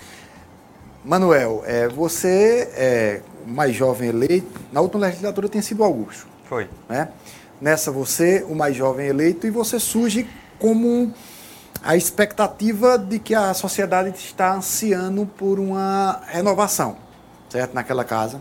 Manuel, 1.04 1.64
é, 1.66 1.88
você 1.88 2.70
é 2.76 3.22
mais 3.46 3.76
jovem 3.76 4.10
eleito, 4.10 4.60
na 4.72 4.82
última 4.82 5.08
legislatura 5.08 5.50
tem 5.50 5.62
sido 5.62 5.84
Augusto. 5.84 6.28
Foi. 6.48 6.70
Né? 6.88 7.10
Nessa 7.60 7.92
você, 7.92 8.46
o 8.48 8.56
mais 8.56 8.76
jovem 8.76 9.08
eleito, 9.08 9.48
e 9.48 9.50
você 9.50 9.80
surge 9.80 10.30
como 10.60 11.14
a 11.84 11.96
expectativa 11.96 12.98
de 12.98 13.18
que 13.18 13.34
a 13.34 13.54
sociedade 13.54 14.10
está 14.10 14.54
ansiando 14.54 15.26
por 15.26 15.60
uma 15.60 16.22
renovação, 16.28 16.98
certo? 17.50 17.74
Naquela 17.74 18.04
casa. 18.04 18.40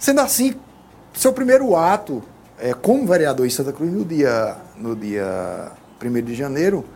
Sendo 0.00 0.22
assim, 0.22 0.54
seu 1.12 1.30
primeiro 1.30 1.76
ato 1.76 2.22
é, 2.58 2.72
como 2.72 3.06
vereador 3.06 3.46
em 3.46 3.50
Santa 3.50 3.70
Cruz 3.70 3.92
no 3.92 4.02
dia, 4.02 4.56
no 4.78 4.96
dia 4.96 5.72
1 6.02 6.22
de 6.22 6.34
janeiro 6.34 6.86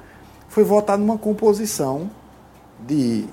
foi 0.49 0.65
votar 0.65 0.97
numa 0.97 1.19
composição 1.19 2.11
de 2.81 3.27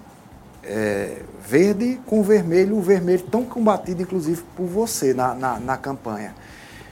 é, 0.62 1.22
verde 1.48 2.02
com 2.06 2.22
vermelho, 2.22 2.78
o 2.78 2.82
vermelho 2.82 3.24
tão 3.24 3.46
combatido, 3.46 4.02
inclusive, 4.02 4.44
por 4.58 4.66
você 4.66 5.14
na, 5.14 5.34
na, 5.34 5.58
na 5.58 5.78
campanha. 5.78 6.36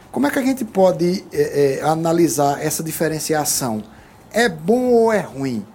Como 0.10 0.26
é 0.26 0.32
que 0.32 0.39
a 0.39 0.42
gente 0.42 0.63
pode 0.63 1.26
é, 1.34 1.80
é, 1.80 1.84
analisar 1.84 2.63
essa 2.65 2.82
diferenciação? 2.82 3.84
É 4.32 4.48
bom 4.48 4.94
ou 4.94 5.12
é 5.12 5.20
ruim? 5.20 5.65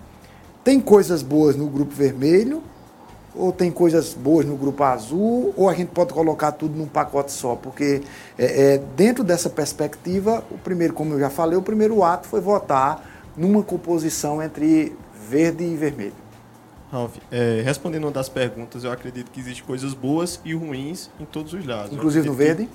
Tem 0.64 0.80
coisas 0.80 1.22
boas 1.22 1.54
no 1.54 1.66
grupo 1.66 1.94
vermelho 1.94 2.62
ou 3.34 3.52
tem 3.52 3.70
coisas 3.70 4.14
boas 4.14 4.46
no 4.46 4.56
grupo 4.56 4.82
azul, 4.84 5.52
ou 5.56 5.68
a 5.68 5.74
gente 5.74 5.88
pode 5.88 6.12
colocar 6.12 6.52
tudo 6.52 6.76
num 6.76 6.86
pacote 6.86 7.32
só, 7.32 7.56
porque 7.56 8.02
é, 8.38 8.74
é, 8.74 8.78
dentro 8.96 9.24
dessa 9.24 9.50
perspectiva, 9.50 10.44
o 10.50 10.58
primeiro, 10.58 10.94
como 10.94 11.14
eu 11.14 11.20
já 11.20 11.30
falei, 11.30 11.58
o 11.58 11.62
primeiro 11.62 12.02
ato 12.02 12.28
foi 12.28 12.40
votar 12.40 13.04
numa 13.36 13.62
composição 13.62 14.42
entre 14.42 14.96
verde 15.28 15.64
e 15.64 15.74
vermelho? 15.74 16.24
Ralf, 16.92 17.16
é, 17.30 17.60
respondendo 17.64 18.04
uma 18.04 18.12
das 18.12 18.28
perguntas, 18.28 18.84
eu 18.84 18.92
acredito 18.92 19.30
que 19.30 19.40
existem 19.40 19.64
coisas 19.64 19.94
boas 19.94 20.40
e 20.44 20.54
ruins 20.54 21.10
em 21.18 21.24
todos 21.24 21.52
os 21.52 21.66
lados. 21.66 21.92
Inclusive 21.92 22.28
no 22.28 22.34
verde? 22.34 22.68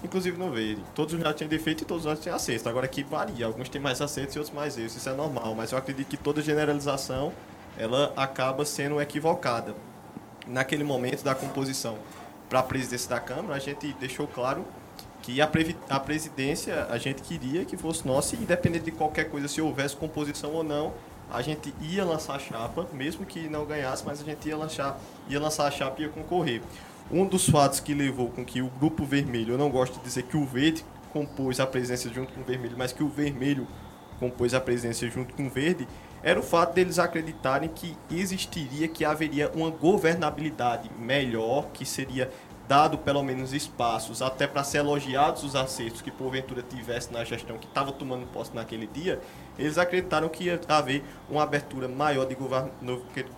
Que, 0.00 0.06
inclusive 0.06 0.38
no 0.38 0.50
verde. 0.50 0.82
Todos 0.94 1.12
os 1.12 1.20
lados 1.20 1.38
têm 1.38 1.46
defeito 1.46 1.82
e 1.82 1.84
todos 1.84 2.04
os 2.04 2.06
lados 2.06 2.24
têm 2.24 2.32
acerto. 2.32 2.68
Agora 2.70 2.86
aqui 2.86 3.04
varia, 3.04 3.44
alguns 3.44 3.68
têm 3.68 3.80
mais 3.80 4.00
acertos 4.00 4.34
e 4.34 4.38
outros 4.38 4.56
mais 4.56 4.78
erros, 4.78 4.96
isso 4.96 5.08
é 5.08 5.12
normal, 5.12 5.54
mas 5.54 5.72
eu 5.72 5.78
acredito 5.78 6.08
que 6.08 6.16
toda 6.16 6.40
generalização 6.40 7.32
ela 7.78 8.14
acaba 8.16 8.64
sendo 8.64 8.98
equivocada. 8.98 9.74
Naquele 10.46 10.84
momento 10.84 11.24
da 11.24 11.34
composição 11.34 11.98
para 12.48 12.60
a 12.60 12.62
presidência 12.62 13.10
da 13.10 13.20
Câmara, 13.20 13.54
a 13.54 13.58
gente 13.58 13.92
deixou 13.94 14.26
claro 14.26 14.64
que 15.22 15.40
a, 15.40 15.50
a 15.90 15.98
presidência 15.98 16.86
a 16.88 16.98
gente 16.98 17.22
queria 17.22 17.64
que 17.64 17.76
fosse 17.76 18.06
nossa, 18.06 18.36
e 18.36 18.38
independente 18.38 18.84
de 18.84 18.92
qualquer 18.92 19.24
coisa, 19.24 19.48
se 19.48 19.60
houvesse 19.60 19.96
composição 19.96 20.52
ou 20.52 20.62
não, 20.62 20.94
a 21.32 21.42
gente 21.42 21.74
ia 21.80 22.04
lançar 22.04 22.36
a 22.36 22.38
chapa, 22.38 22.86
mesmo 22.92 23.26
que 23.26 23.48
não 23.48 23.64
ganhasse, 23.64 24.04
mas 24.06 24.20
a 24.20 24.24
gente 24.24 24.48
ia 24.48 24.56
lançar, 24.56 24.98
ia 25.28 25.40
lançar 25.40 25.66
a 25.66 25.70
chapa 25.70 26.00
e 26.00 26.04
ia 26.04 26.08
concorrer. 26.08 26.62
Um 27.10 27.26
dos 27.26 27.48
fatos 27.48 27.80
que 27.80 27.94
levou 27.94 28.30
com 28.30 28.44
que 28.44 28.62
o 28.62 28.68
grupo 28.68 29.04
vermelho, 29.04 29.54
eu 29.54 29.58
não 29.58 29.70
gosto 29.70 29.94
de 29.98 30.04
dizer 30.04 30.22
que 30.24 30.36
o 30.36 30.44
verde 30.44 30.84
compôs 31.12 31.58
a 31.58 31.66
presidência 31.66 32.12
junto 32.12 32.32
com 32.32 32.40
o 32.40 32.44
vermelho, 32.44 32.76
mas 32.78 32.92
que 32.92 33.02
o 33.02 33.08
vermelho 33.08 33.66
compôs 34.20 34.54
a 34.54 34.60
presidência 34.60 35.08
junto 35.10 35.34
com 35.34 35.46
o 35.46 35.50
verde, 35.50 35.86
era 36.26 36.40
o 36.40 36.42
fato 36.42 36.74
deles 36.74 36.98
acreditarem 36.98 37.68
que 37.68 37.96
existiria, 38.10 38.88
que 38.88 39.04
haveria 39.04 39.48
uma 39.54 39.70
governabilidade 39.70 40.90
melhor, 40.98 41.68
que 41.72 41.86
seria 41.86 42.28
dado 42.66 42.98
pelo 42.98 43.22
menos 43.22 43.52
espaços 43.52 44.20
até 44.20 44.44
para 44.44 44.64
ser 44.64 44.78
elogiados 44.78 45.44
os 45.44 45.54
acertos 45.54 46.02
que 46.02 46.10
porventura 46.10 46.64
tivesse 46.64 47.12
na 47.12 47.22
gestão 47.22 47.56
que 47.56 47.68
estava 47.68 47.92
tomando 47.92 48.26
posse 48.26 48.52
naquele 48.52 48.88
dia, 48.88 49.20
eles 49.56 49.78
acreditaram 49.78 50.28
que 50.28 50.42
ia 50.42 50.60
haver 50.68 51.04
uma 51.30 51.44
abertura 51.44 51.86
maior 51.86 52.26
de 52.26 52.36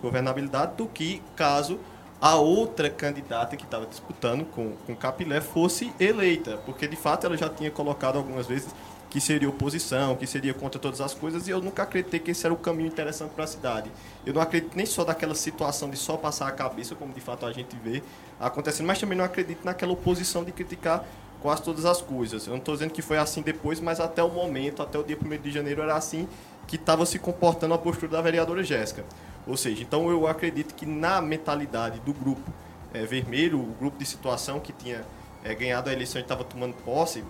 governabilidade 0.01 0.73
do 0.75 0.87
que 0.87 1.21
caso 1.35 1.79
a 2.19 2.37
outra 2.37 2.89
candidata 2.89 3.55
que 3.55 3.65
estava 3.65 3.85
disputando 3.85 4.45
com, 4.45 4.71
com 4.87 4.95
Capilé 4.95 5.41
fosse 5.41 5.93
eleita, 5.99 6.57
porque 6.65 6.87
de 6.87 6.95
fato 6.95 7.27
ela 7.27 7.37
já 7.37 7.49
tinha 7.49 7.69
colocado 7.69 8.17
algumas 8.17 8.47
vezes 8.47 8.73
que 9.09 9.19
seria 9.19 9.49
oposição, 9.49 10.15
que 10.15 10.27
seria 10.27 10.53
contra 10.53 10.79
todas 10.79 11.01
as 11.01 11.13
coisas, 11.13 11.47
e 11.47 11.51
eu 11.51 11.61
nunca 11.61 11.83
acreditei 11.83 12.19
que 12.19 12.31
esse 12.31 12.45
era 12.45 12.53
o 12.53 12.57
caminho 12.57 12.87
interessante 12.87 13.31
para 13.31 13.43
a 13.43 13.47
cidade. 13.47 13.91
Eu 14.25 14.33
não 14.33 14.41
acredito 14.41 14.75
nem 14.75 14.85
só 14.85 15.03
daquela 15.03 15.33
situação 15.33 15.89
de 15.89 15.97
só 15.97 16.15
passar 16.15 16.47
a 16.47 16.51
cabeça, 16.51 16.93
como 16.93 17.11
de 17.11 17.19
fato 17.19 17.45
a 17.45 17.51
gente 17.51 17.75
vê 17.83 18.03
acontecendo, 18.39 18.85
mas 18.85 18.99
também 18.99 19.17
não 19.17 19.25
acredito 19.25 19.65
naquela 19.65 19.91
oposição 19.93 20.43
de 20.43 20.51
criticar 20.51 21.03
quase 21.41 21.63
todas 21.63 21.85
as 21.85 22.01
coisas. 22.01 22.45
Eu 22.45 22.51
não 22.51 22.59
estou 22.59 22.75
dizendo 22.75 22.91
que 22.91 23.01
foi 23.01 23.17
assim 23.17 23.41
depois, 23.41 23.79
mas 23.79 23.99
até 23.99 24.21
o 24.21 24.29
momento, 24.29 24.83
até 24.83 24.99
o 24.99 25.03
dia 25.03 25.17
1 25.17 25.41
de 25.41 25.51
janeiro, 25.51 25.81
era 25.81 25.95
assim 25.95 26.27
que 26.67 26.75
estava 26.75 27.03
se 27.05 27.17
comportando 27.17 27.73
a 27.73 27.77
postura 27.79 28.11
da 28.11 28.21
vereadora 28.21 28.63
Jéssica. 28.63 29.03
Ou 29.47 29.57
seja, 29.57 29.81
então 29.81 30.09
eu 30.11 30.27
acredito 30.27 30.75
que 30.75 30.85
na 30.85 31.19
mentalidade 31.19 31.99
do 32.01 32.13
grupo 32.13 32.53
é, 32.93 33.03
vermelho, 33.05 33.59
o 33.59 33.73
grupo 33.79 33.97
de 33.97 34.05
situação 34.05 34.59
que 34.59 34.71
tinha 34.71 35.03
é, 35.43 35.55
ganhado 35.55 35.89
a 35.89 35.93
eleição 35.93 36.19
e 36.19 36.23
estava 36.23 36.43
tomando 36.43 36.75
posse, 36.83 37.23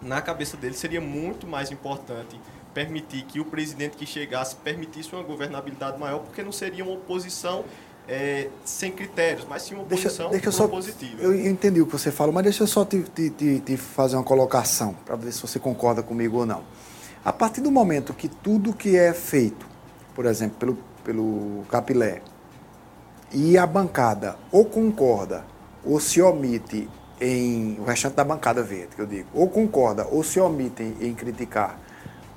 na 0.00 0.20
cabeça 0.20 0.56
dele 0.56 0.74
seria 0.74 1.00
muito 1.00 1.46
mais 1.46 1.70
importante 1.70 2.40
permitir 2.72 3.22
que 3.22 3.40
o 3.40 3.44
presidente 3.44 3.96
que 3.96 4.06
chegasse 4.06 4.56
permitisse 4.56 5.12
uma 5.12 5.22
governabilidade 5.22 5.98
maior, 5.98 6.20
porque 6.20 6.42
não 6.42 6.52
seria 6.52 6.84
uma 6.84 6.94
oposição 6.94 7.64
é, 8.08 8.48
sem 8.64 8.92
critérios, 8.92 9.46
mas 9.48 9.62
sim 9.62 9.74
uma 9.74 9.82
oposição 9.82 10.30
deixa, 10.30 10.50
deixa 10.50 10.68
positiva. 10.68 11.22
Eu 11.22 11.48
entendi 11.48 11.80
o 11.80 11.86
que 11.86 11.92
você 11.92 12.10
falou, 12.10 12.32
mas 12.32 12.44
deixa 12.44 12.62
eu 12.62 12.66
só 12.66 12.84
te, 12.84 13.02
te, 13.02 13.30
te, 13.30 13.60
te 13.60 13.76
fazer 13.76 14.16
uma 14.16 14.24
colocação, 14.24 14.94
para 15.04 15.16
ver 15.16 15.32
se 15.32 15.40
você 15.42 15.58
concorda 15.58 16.02
comigo 16.02 16.38
ou 16.38 16.46
não. 16.46 16.62
A 17.24 17.32
partir 17.32 17.60
do 17.60 17.70
momento 17.70 18.14
que 18.14 18.28
tudo 18.28 18.72
que 18.72 18.96
é 18.96 19.12
feito, 19.12 19.66
por 20.14 20.26
exemplo, 20.26 20.56
pelo, 20.58 20.78
pelo 21.04 21.64
Capilé, 21.68 22.22
e 23.32 23.56
a 23.58 23.66
bancada 23.66 24.36
ou 24.50 24.64
concorda 24.64 25.44
ou 25.84 26.00
se 26.00 26.20
omite 26.20 26.88
em 27.20 27.78
o 27.78 27.84
restante 27.84 28.14
da 28.14 28.24
bancada 28.24 28.62
verde, 28.62 28.96
que 28.96 29.02
eu 29.02 29.06
digo, 29.06 29.28
ou 29.34 29.48
concorda 29.48 30.06
ou 30.10 30.24
se 30.24 30.40
omitem 30.40 30.96
em 31.00 31.14
criticar, 31.14 31.78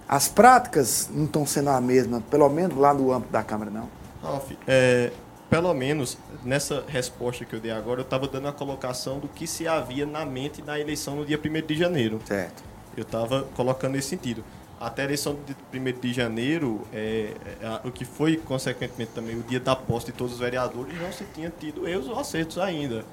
as 0.08 0.28
práticas 0.28 1.10
não 1.12 1.26
estão 1.26 1.46
sendo 1.46 1.70
a 1.70 1.80
mesma, 1.80 2.22
pelo 2.30 2.50
menos 2.50 2.78
lá 2.78 2.94
no 2.94 3.12
âmbito 3.12 3.32
da 3.32 3.44
Câmara, 3.44 3.72
não? 3.72 3.90
Ralf, 4.22 4.52
é, 4.68 5.12
pelo 5.50 5.74
menos 5.74 6.18
nessa 6.44 6.84
resposta 6.88 7.46
que 7.46 7.56
eu 7.56 7.60
dei 7.60 7.72
agora, 7.72 8.02
eu 8.02 8.04
estava 8.04 8.28
dando 8.28 8.48
a 8.48 8.52
colocação 8.52 9.20
do 9.20 9.28
que 9.28 9.48
se 9.48 9.68
havia 9.68 10.06
na 10.06 10.26
mente 10.26 10.62
na 10.62 10.80
eleição 10.80 11.16
no 11.16 11.26
dia 11.26 11.40
1 11.40 11.66
de 11.66 11.76
janeiro. 11.76 12.20
Certo. 12.26 12.64
Eu 12.96 13.04
estava 13.04 13.44
colocando 13.56 13.94
nesse 13.94 14.10
sentido. 14.10 14.44
Até 14.80 15.04
a 15.04 15.06
eleição 15.06 15.38
de 15.72 15.80
1 15.80 16.00
de 16.00 16.14
janeiro, 16.14 16.82
é, 16.92 17.34
é, 17.62 17.88
o 17.88 17.92
que 17.92 18.04
foi, 18.04 18.36
consequentemente, 18.38 19.12
também 19.16 19.38
o 19.38 19.44
dia 19.44 19.60
da 19.60 19.76
posse 19.76 20.08
de 20.08 20.12
todos 20.12 20.34
os 20.34 20.40
vereadores, 20.40 21.00
não 21.02 21.12
se 21.12 21.24
tinha 21.34 21.52
tido 21.58 21.88
erros 21.88 22.08
ou 22.08 22.20
acertos 22.20 22.58
ainda 22.58 23.06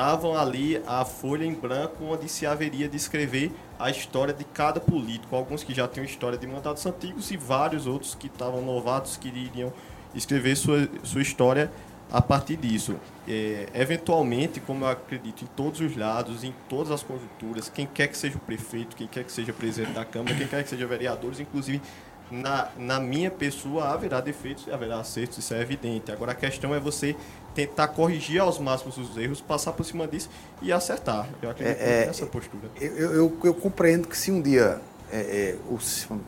estavam 0.00 0.34
ali 0.34 0.82
a 0.86 1.04
folha 1.04 1.44
em 1.44 1.52
branco 1.52 2.04
onde 2.04 2.26
se 2.26 2.46
haveria 2.46 2.88
de 2.88 2.96
escrever 2.96 3.52
a 3.78 3.90
história 3.90 4.32
de 4.32 4.44
cada 4.44 4.80
político. 4.80 5.36
Alguns 5.36 5.62
que 5.62 5.74
já 5.74 5.86
tinham 5.86 6.06
história 6.06 6.38
de 6.38 6.46
mandatos 6.46 6.86
antigos 6.86 7.30
e 7.30 7.36
vários 7.36 7.86
outros 7.86 8.14
que 8.14 8.26
estavam 8.28 8.62
novatos 8.62 9.18
que 9.18 9.28
iriam 9.28 9.70
escrever 10.14 10.56
sua, 10.56 10.88
sua 11.02 11.20
história 11.20 11.70
a 12.10 12.22
partir 12.22 12.56
disso. 12.56 12.96
É, 13.28 13.68
eventualmente, 13.74 14.58
como 14.58 14.86
eu 14.86 14.88
acredito 14.88 15.44
em 15.44 15.48
todos 15.48 15.80
os 15.80 15.94
lados, 15.94 16.44
em 16.44 16.54
todas 16.66 16.90
as 16.90 17.02
conjunturas, 17.02 17.68
quem 17.68 17.86
quer 17.86 18.08
que 18.08 18.16
seja 18.16 18.38
o 18.38 18.40
prefeito, 18.40 18.96
quem 18.96 19.06
quer 19.06 19.22
que 19.22 19.30
seja 19.30 19.52
presidente 19.52 19.92
da 19.92 20.04
Câmara, 20.06 20.34
quem 20.34 20.46
quer 20.46 20.62
que 20.62 20.70
seja 20.70 20.86
vereadores, 20.86 21.40
inclusive 21.40 21.82
na, 22.30 22.68
na 22.78 23.00
minha 23.00 23.30
pessoa 23.30 23.88
haverá 23.88 24.20
defeitos 24.20 24.66
e 24.66 24.70
haverá 24.70 25.00
acertos, 25.00 25.38
isso 25.38 25.52
é 25.52 25.60
evidente. 25.60 26.12
Agora 26.12 26.32
a 26.32 26.34
questão 26.34 26.74
é 26.74 26.80
você 26.80 27.16
tentar 27.54 27.88
corrigir 27.88 28.40
aos 28.40 28.58
máximos 28.58 28.96
os 28.98 29.16
erros, 29.16 29.40
passar 29.40 29.72
por 29.72 29.84
cima 29.84 30.06
disso 30.06 30.28
e 30.62 30.72
acertar. 30.72 31.28
Eu 31.42 31.50
acredito 31.50 31.80
é, 31.80 32.06
nessa 32.06 32.26
postura. 32.26 32.70
Eu, 32.80 32.96
eu, 32.96 33.38
eu, 33.44 33.54
compreendo 33.54 34.08
que 34.08 34.16
se 34.16 34.30
um 34.30 34.40
dia, 34.40 34.80
é, 35.12 35.18
é, 35.18 35.56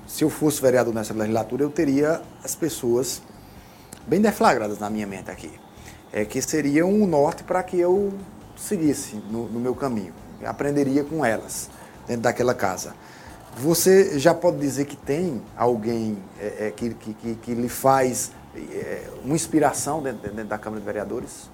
se 0.06 0.22
eu 0.24 0.30
fosse 0.30 0.60
vereador 0.60 0.94
nessa 0.94 1.14
legislatura, 1.14 1.62
eu 1.62 1.70
teria 1.70 2.22
as 2.42 2.54
pessoas 2.54 3.22
bem 4.06 4.20
deflagradas 4.20 4.78
na 4.78 4.90
minha 4.90 5.06
mente 5.06 5.30
aqui. 5.30 5.50
É, 6.12 6.24
que 6.24 6.42
seriam 6.42 6.90
um 6.90 7.06
norte 7.06 7.42
para 7.42 7.62
que 7.62 7.78
eu 7.78 8.12
seguisse 8.56 9.16
no, 9.30 9.48
no 9.48 9.58
meu 9.58 9.74
caminho. 9.74 10.12
Aprenderia 10.44 11.04
com 11.04 11.24
elas, 11.24 11.70
dentro 12.06 12.22
daquela 12.22 12.54
casa. 12.54 12.94
Você 13.56 14.18
já 14.18 14.34
pode 14.34 14.58
dizer 14.58 14.86
que 14.86 14.96
tem 14.96 15.42
alguém 15.56 16.18
é, 16.40 16.68
é, 16.68 16.70
que, 16.70 16.94
que, 16.94 17.34
que, 17.34 17.54
lhe 17.54 17.68
faz 17.68 18.32
é, 18.32 18.41
uma 19.24 19.34
inspiração 19.34 20.02
dentro, 20.02 20.20
dentro, 20.22 20.44
da 20.44 20.58
Câmara 20.58 20.80
de 20.80 20.86
Vereadores? 20.86 21.50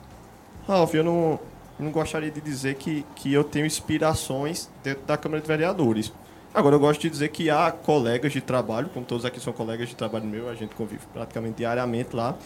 Ralf, 0.67 0.95
eu 0.95 1.05
não, 1.05 1.39
não 1.79 1.91
gostaria 1.91 2.31
de 2.31 2.41
dizer 2.41 2.75
que, 2.75 3.05
que 3.15 3.33
eu 3.33 3.45
tenho 3.45 3.67
inspirações 3.67 4.69
dentro 4.83 5.05
da 5.05 5.17
Câmara 5.17 5.41
de 5.41 5.49
Vereadores. 5.49 6.13
Agora, 6.53 6.77
eu 6.77 6.81
gosto 6.81 7.01
de 7.01 7.11
dizer 7.11 7.29
que 7.29 7.51
há 7.51 7.71
colegas 7.71 8.33
de 8.33 8.41
trabalho, 8.41 8.89
como 8.89 9.05
todos 9.05 9.25
aqui 9.25 9.39
são 9.39 9.53
colegas 9.53 9.89
de 9.89 9.95
trabalho 9.95 10.25
meu, 10.25 10.49
a 10.49 10.55
gente 10.55 10.75
convive 10.75 11.03
praticamente 11.13 11.59
diariamente 11.59 12.17
lá, 12.17 12.37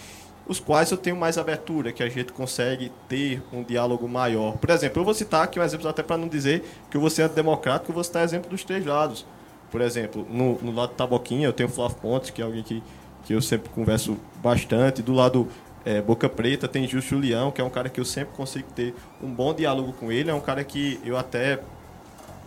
os 0.46 0.59
quais 0.59 0.90
eu 0.90 0.96
tenho 0.96 1.16
mais 1.16 1.38
abertura, 1.38 1.92
que 1.92 2.03
a 2.03 2.09
gente 2.09 2.32
consegue 2.32 2.92
ter 3.09 3.42
um 3.53 3.62
diálogo 3.62 4.09
maior. 4.09 4.57
Por 4.59 4.70
exemplo, 4.70 5.00
eu 5.00 5.05
vou 5.05 5.14
citar 5.14 5.44
aqui 5.44 5.59
um 5.59 5.62
exemplo, 5.62 5.88
até 5.88 6.03
para 6.03 6.16
não 6.16 6.28
dizer 6.28 6.64
que 6.90 6.96
eu 6.96 7.00
vou 7.00 7.09
ser 7.11 7.22
antidemocrático, 7.22 7.90
eu 7.90 7.94
vou 7.94 8.03
citar 8.03 8.24
exemplo 8.24 8.50
dos 8.50 8.64
três 8.64 8.84
lados. 8.84 9.24
Por 9.70 9.80
exemplo, 9.80 10.26
no, 10.28 10.59
no 10.61 10.72
lado 10.72 10.90
de 10.90 10.96
Taboquinha, 10.96 11.46
eu 11.46 11.53
tenho 11.53 11.68
o 11.68 11.72
Flávio 11.72 11.96
Pontes, 11.96 12.30
que 12.30 12.42
é 12.42 12.44
alguém 12.44 12.62
que, 12.62 12.82
que 13.24 13.32
eu 13.32 13.42
sempre 13.42 13.68
converso 13.70 14.16
bastante. 14.42 15.02
Do 15.02 15.12
lado 15.12 15.48
é, 15.84 16.00
Boca 16.00 16.28
Preta, 16.28 16.68
tem 16.68 16.86
Justo 16.86 17.10
Julião, 17.10 17.50
que 17.50 17.60
é 17.60 17.64
um 17.64 17.70
cara 17.70 17.88
que 17.88 18.00
eu 18.00 18.04
sempre 18.04 18.34
consigo 18.34 18.68
ter 18.74 18.94
um 19.22 19.28
bom 19.28 19.54
diálogo 19.54 19.92
com 19.92 20.10
ele. 20.10 20.30
É 20.30 20.34
um 20.34 20.40
cara 20.40 20.62
que 20.64 21.00
eu 21.04 21.16
até 21.16 21.60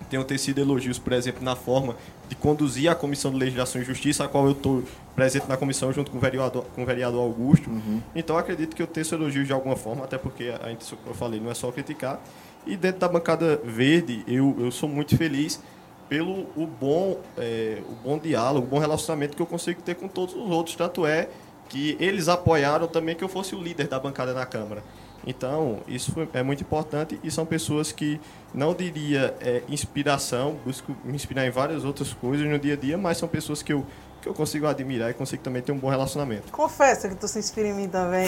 tenho 0.09 0.23
tecido 0.23 0.59
elogios, 0.59 0.99
por 0.99 1.13
exemplo, 1.13 1.43
na 1.43 1.55
forma 1.55 1.95
de 2.27 2.35
conduzir 2.35 2.89
a 2.89 2.95
Comissão 2.95 3.31
de 3.31 3.37
Legislação 3.37 3.81
e 3.81 3.85
Justiça, 3.85 4.23
a 4.23 4.27
qual 4.27 4.45
eu 4.45 4.51
estou 4.51 4.83
presente 5.15 5.47
na 5.47 5.57
comissão 5.57 5.91
junto 5.93 6.11
com 6.11 6.17
o 6.17 6.21
vereador, 6.21 6.65
com 6.75 6.83
o 6.83 6.85
vereador 6.85 7.21
Augusto. 7.21 7.69
Uhum. 7.69 8.01
Então, 8.15 8.37
acredito 8.37 8.75
que 8.75 8.81
eu 8.81 8.87
teço 8.87 9.15
elogios 9.15 9.47
de 9.47 9.53
alguma 9.53 9.75
forma, 9.75 10.03
até 10.03 10.17
porque 10.17 10.53
a 10.61 10.69
gente, 10.69 10.85
como 10.95 11.09
eu 11.09 11.13
falei, 11.13 11.39
não 11.39 11.49
é 11.49 11.53
só 11.53 11.71
criticar. 11.71 12.19
E 12.65 12.75
dentro 12.75 12.99
da 12.99 13.07
bancada 13.07 13.61
verde, 13.63 14.23
eu, 14.27 14.55
eu 14.59 14.71
sou 14.71 14.89
muito 14.89 15.15
feliz 15.15 15.61
pelo 16.07 16.47
o 16.55 16.67
bom, 16.67 17.19
é, 17.37 17.81
o 17.89 17.95
bom 17.95 18.17
diálogo, 18.17 18.67
o 18.67 18.69
bom 18.69 18.79
relacionamento 18.79 19.35
que 19.35 19.41
eu 19.41 19.45
consigo 19.45 19.81
ter 19.81 19.95
com 19.95 20.07
todos 20.07 20.35
os 20.35 20.49
outros. 20.49 20.75
Tanto 20.75 21.05
é 21.05 21.29
que 21.69 21.97
eles 21.99 22.27
apoiaram 22.27 22.87
também 22.87 23.15
que 23.15 23.23
eu 23.23 23.27
fosse 23.29 23.55
o 23.55 23.61
líder 23.61 23.87
da 23.87 23.99
bancada 23.99 24.33
na 24.33 24.45
Câmara. 24.45 24.83
Então, 25.25 25.79
isso 25.87 26.13
é 26.33 26.43
muito 26.43 26.61
importante 26.61 27.19
e 27.23 27.31
são 27.31 27.45
pessoas 27.45 27.91
que 27.91 28.19
não 28.53 28.75
diria 28.75 29.35
é, 29.41 29.63
inspiração, 29.67 30.55
busco 30.63 30.95
me 31.03 31.15
inspirar 31.15 31.47
em 31.47 31.49
várias 31.49 31.83
outras 31.83 32.13
coisas 32.13 32.47
no 32.47 32.59
dia 32.59 32.73
a 32.73 32.77
dia, 32.77 32.97
mas 32.97 33.17
são 33.17 33.27
pessoas 33.27 33.63
que 33.63 33.73
eu, 33.73 33.83
que 34.25 34.29
eu 34.29 34.33
consigo 34.33 34.65
admirar 34.65 35.11
e 35.11 35.13
consigo 35.13 35.43
também 35.43 35.61
ter 35.61 35.71
um 35.71 35.77
bom 35.77 35.87
relacionamento. 35.87 36.51
Confessa 36.51 37.07
que 37.07 37.13
tu 37.13 37.27
se 37.27 37.37
inspira 37.37 37.67
em 37.67 37.73
mim 37.75 37.87
também. 37.87 38.27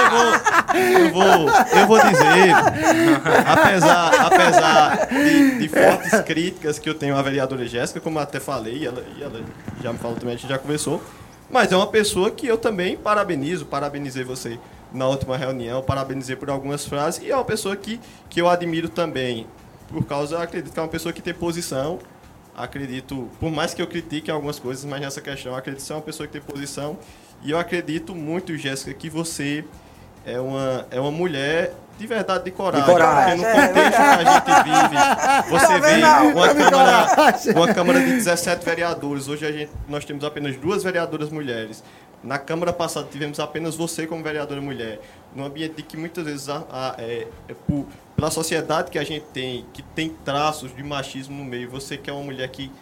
eu, 0.00 0.10
vou, 0.10 0.24
eu 0.88 1.12
vou, 1.12 1.50
eu 1.78 1.86
vou 1.86 1.98
dizer, 2.00 2.54
apesar, 3.46 4.14
apesar 4.26 5.08
de, 5.08 5.58
de, 5.58 5.68
fortes 5.68 6.20
críticas 6.22 6.78
que 6.78 6.88
eu 6.88 6.94
tenho 6.94 7.14
à 7.18 7.20
vereadora 7.20 7.66
Jéssica, 7.66 8.00
como 8.00 8.18
eu 8.18 8.22
até 8.22 8.40
falei, 8.40 8.78
e 8.78 8.86
ela, 8.86 9.04
e 9.14 9.22
ela 9.22 9.42
já 9.82 9.92
me 9.92 9.98
falou 9.98 10.16
também, 10.16 10.36
a 10.36 10.38
gente 10.38 10.48
já 10.48 10.58
conversou, 10.58 11.02
mas 11.50 11.70
é 11.70 11.76
uma 11.76 11.88
pessoa 11.88 12.30
que 12.30 12.46
eu 12.46 12.56
também 12.56 12.96
parabenizo, 12.96 13.66
parabenizei 13.66 14.24
você 14.24 14.58
na 14.90 15.06
última 15.06 15.36
reunião, 15.36 15.82
parabenizei 15.82 16.34
por 16.34 16.48
algumas 16.48 16.86
frases, 16.86 17.22
e 17.22 17.30
é 17.30 17.34
uma 17.34 17.44
pessoa 17.44 17.76
que, 17.76 18.00
que 18.30 18.40
eu 18.40 18.48
admiro 18.48 18.88
também, 18.88 19.46
por 19.86 20.02
causa, 20.06 20.42
acredito 20.42 20.72
que 20.72 20.78
é 20.80 20.82
uma 20.82 20.88
pessoa 20.88 21.12
que 21.12 21.20
tem 21.20 21.34
posição, 21.34 21.98
acredito, 22.56 23.28
por 23.40 23.50
mais 23.50 23.74
que 23.74 23.82
eu 23.82 23.86
critique 23.86 24.30
algumas 24.30 24.58
coisas, 24.58 24.84
mas 24.84 25.00
nessa 25.00 25.20
questão, 25.20 25.54
acredito 25.54 25.82
ser 25.82 25.94
uma 25.94 26.02
pessoa 26.02 26.26
que 26.26 26.32
tem 26.32 26.42
posição, 26.42 26.98
e 27.42 27.50
eu 27.50 27.58
acredito 27.58 28.14
muito, 28.14 28.56
Jéssica, 28.56 28.92
que 28.94 29.10
você 29.10 29.64
é 30.24 30.40
uma, 30.40 30.86
é 30.90 30.98
uma 30.98 31.10
mulher 31.10 31.74
de 31.98 32.06
verdade 32.06 32.44
de 32.44 32.50
coragem. 32.50 32.86
De 32.86 32.90
coragem. 32.90 33.38
Porque 33.38 33.52
no 33.52 33.60
é, 33.60 33.68
contexto 33.68 34.00
é, 34.00 34.16
que 34.16 34.28
a 34.28 34.32
gente 34.32 34.64
vive, 34.64 35.50
você 35.50 35.66
tá 35.66 35.78
vê 35.78 36.32
uma 36.32 36.54
câmara, 36.54 37.38
uma 37.54 37.74
câmara 37.74 38.00
de 38.00 38.12
17 38.12 38.64
vereadores. 38.64 39.28
Hoje 39.28 39.46
a 39.46 39.52
gente, 39.52 39.70
nós 39.88 40.04
temos 40.04 40.24
apenas 40.24 40.56
duas 40.56 40.82
vereadoras 40.82 41.30
mulheres. 41.30 41.84
Na 42.24 42.38
Câmara 42.38 42.72
passada 42.72 43.06
tivemos 43.10 43.38
apenas 43.38 43.76
você 43.76 44.06
como 44.06 44.22
vereadora 44.24 44.58
mulher. 44.58 44.98
Num 45.36 45.44
ambiente 45.44 45.82
que 45.82 45.94
muitas 45.94 46.24
vezes 46.24 46.48
a, 46.48 46.64
a, 46.70 46.94
é, 46.96 47.28
é 47.46 47.54
por, 47.66 47.86
pela 48.16 48.30
sociedade 48.30 48.90
que 48.90 48.98
a 48.98 49.04
gente 49.04 49.26
tem, 49.26 49.66
que 49.74 49.82
tem 49.82 50.08
traços 50.24 50.74
de 50.74 50.82
machismo 50.82 51.36
no 51.36 51.44
meio, 51.44 51.68
você 51.68 51.98
que 51.98 52.08
é 52.08 52.12
uma 52.14 52.22
mulher 52.22 52.48
que 52.48 52.72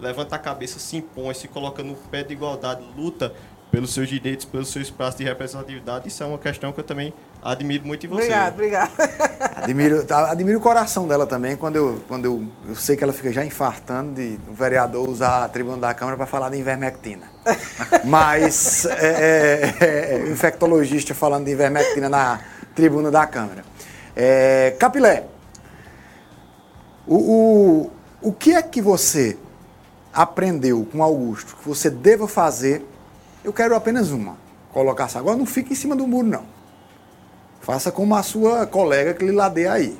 levanta 0.00 0.36
a 0.36 0.38
cabeça, 0.38 0.78
se 0.78 0.96
impõe, 0.96 1.34
se 1.34 1.48
coloca 1.48 1.82
no 1.82 1.96
pé 1.96 2.22
de 2.22 2.32
igualdade, 2.32 2.84
luta 2.96 3.34
pelos 3.72 3.94
seus 3.94 4.06
direitos, 4.06 4.44
pelo 4.44 4.66
seu 4.66 4.82
espaço 4.82 5.16
de 5.16 5.24
representatividade. 5.24 6.06
Isso 6.06 6.22
é 6.22 6.26
uma 6.26 6.36
questão 6.36 6.70
que 6.72 6.80
eu 6.80 6.84
também 6.84 7.14
admiro 7.42 7.86
muito 7.86 8.04
em 8.04 8.08
você. 8.10 8.24
Obrigado, 8.24 8.52
obrigado. 8.52 8.92
Admiro, 9.62 10.04
tá, 10.04 10.30
admiro 10.30 10.58
o 10.58 10.60
coração 10.60 11.06
dela 11.06 11.24
também, 11.24 11.56
quando, 11.56 11.76
eu, 11.76 12.00
quando 12.08 12.24
eu, 12.24 12.44
eu 12.68 12.74
sei 12.74 12.96
que 12.96 13.04
ela 13.04 13.12
fica 13.12 13.32
já 13.32 13.44
infartando 13.44 14.14
de 14.14 14.38
o 14.48 14.52
vereador 14.52 15.08
usar 15.08 15.44
a 15.44 15.48
tribuna 15.48 15.78
da 15.78 15.94
Câmara 15.94 16.16
para 16.16 16.26
falar 16.26 16.50
de 16.50 16.58
ivermectina. 16.58 17.26
Mas 18.04 18.84
é, 18.84 19.74
é, 19.80 19.84
é, 19.84 20.30
infectologista 20.30 21.14
falando 21.14 21.44
de 21.44 21.52
ivermectina 21.52 22.08
na 22.08 22.40
tribuna 22.74 23.10
da 23.10 23.24
Câmara. 23.24 23.64
É, 24.16 24.74
Capilé, 24.78 25.26
o, 27.06 27.16
o, 27.16 27.90
o 28.20 28.32
que 28.32 28.52
é 28.52 28.62
que 28.62 28.82
você 28.82 29.38
aprendeu 30.12 30.86
com 30.90 31.02
Augusto 31.02 31.56
que 31.56 31.68
você 31.68 31.88
deva 31.88 32.26
fazer 32.26 32.84
eu 33.44 33.52
quero 33.52 33.74
apenas 33.74 34.10
uma. 34.10 34.36
Colocar 34.72 35.04
essa. 35.04 35.18
Agora 35.18 35.36
não 35.36 35.46
fique 35.46 35.72
em 35.72 35.76
cima 35.76 35.94
do 35.94 36.06
muro, 36.06 36.26
não. 36.26 36.44
Faça 37.60 37.92
como 37.92 38.14
a 38.14 38.22
sua 38.22 38.66
colega 38.66 39.14
que 39.14 39.24
lhe 39.24 39.32
ladeia 39.32 39.72
aí. 39.72 39.98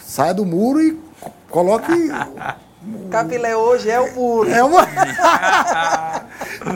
Saia 0.00 0.34
do 0.34 0.44
muro 0.44 0.80
e 0.80 0.98
coloque. 1.50 1.92
Capilé 3.10 3.56
hoje 3.56 3.90
é 3.90 4.00
o 4.00 4.14
muro. 4.14 4.50
É 4.50 4.62
uma. 4.62 4.82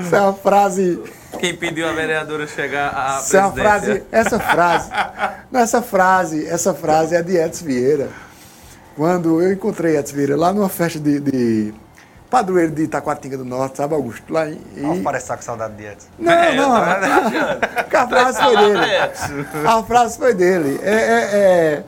Essa 0.00 0.16
é 0.16 0.20
uma 0.20 0.32
frase. 0.32 1.02
Quem 1.38 1.56
pediu 1.56 1.88
a 1.88 1.92
vereadora 1.92 2.46
chegar 2.46 2.92
à 2.94 3.18
essa 3.18 3.38
é 3.38 3.52
frase, 3.52 4.02
essa 4.10 4.38
frase, 4.40 4.90
essa 5.52 5.82
frase, 5.82 6.46
essa 6.46 6.74
frase 6.74 7.14
é 7.14 7.22
de 7.22 7.36
Edson 7.36 7.64
Vieira. 7.64 8.08
Quando 8.96 9.40
eu 9.40 9.52
encontrei 9.52 9.96
Edson 9.96 10.16
Vieira 10.16 10.36
lá 10.36 10.52
numa 10.52 10.68
festa 10.68 10.98
de, 10.98 11.20
de 11.20 11.74
padroeiro 12.30 12.70
de 12.70 12.84
Itacoatinga 12.84 13.36
do 13.36 13.44
Norte, 13.44 13.78
sabe, 13.78 13.94
Augusto? 13.94 14.32
Lá 14.32 14.48
em, 14.48 14.60
e... 14.76 15.02
parece 15.02 15.24
estar 15.24 15.36
com 15.36 15.42
saudade 15.42 15.74
de 15.74 15.84
Edson. 15.84 16.06
Não, 16.18 16.32
é, 16.32 16.54
não. 16.54 16.74
A, 16.74 16.92
a 17.92 18.08
frase 18.08 18.42
foi 18.42 18.56
dele. 18.56 19.66
A 19.66 19.82
frase 19.82 20.18
foi 20.18 20.34
dele. 20.34 20.80
É, 20.82 20.94
é, 20.94 21.20
é... 21.34 21.84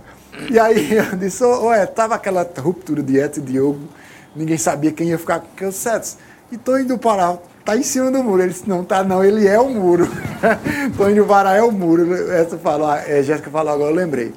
E 0.51 0.59
aí 0.59 0.97
eu 0.97 1.16
disse, 1.16 1.45
ué, 1.45 1.86
tava 1.86 2.16
aquela 2.16 2.49
ruptura 2.59 3.03
de 3.03 3.18
Edson 3.18 3.40
e 3.40 3.45
Diogo, 3.45 3.88
ninguém 4.34 4.59
sabia 4.59 4.90
quem 4.90 5.09
ia 5.09 5.18
ficar 5.18 5.40
com 5.40 5.68
os 5.68 5.76
setos. 5.76 6.16
E 6.51 6.59
tô 6.59 6.76
indo 6.76 6.99
parar, 6.99 7.38
tá 7.64 7.76
em 7.76 7.82
cima 7.82 8.11
do 8.11 8.22
muro. 8.22 8.43
Ele 8.43 8.53
disse, 8.53 8.68
não, 8.68 8.84
tá 8.84 9.05
não, 9.05 9.24
ele 9.24 9.47
é 9.47 9.59
o 9.61 9.68
muro. 9.68 10.09
tô 10.97 11.09
indo 11.09 11.24
parar, 11.24 11.57
é 11.57 11.62
o 11.62 11.70
muro. 11.70 12.30
Essa 12.32 12.59
falou, 12.59 12.93
é, 12.93 13.22
Jéssica 13.22 13.49
falou 13.49 13.72
agora, 13.72 13.90
eu 13.90 13.95
lembrei. 13.95 14.34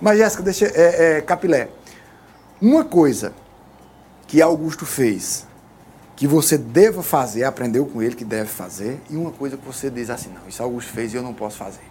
Mas 0.00 0.16
Jéssica, 0.16 0.42
deixa, 0.42 0.66
é, 0.66 1.18
é, 1.18 1.20
Capilé, 1.20 1.68
uma 2.62 2.84
coisa 2.84 3.32
que 4.30 4.40
Augusto 4.40 4.86
fez, 4.86 5.44
que 6.14 6.24
você 6.24 6.56
deva 6.56 7.02
fazer, 7.02 7.42
aprendeu 7.42 7.84
com 7.84 8.00
ele 8.00 8.14
que 8.14 8.24
deve 8.24 8.48
fazer, 8.48 9.00
e 9.10 9.16
uma 9.16 9.32
coisa 9.32 9.56
que 9.56 9.66
você 9.66 9.90
diz 9.90 10.08
assim, 10.08 10.30
não, 10.32 10.48
isso 10.48 10.62
Augusto 10.62 10.92
fez 10.92 11.12
e 11.12 11.16
eu 11.16 11.22
não 11.22 11.34
posso 11.34 11.56
fazer. 11.56 11.82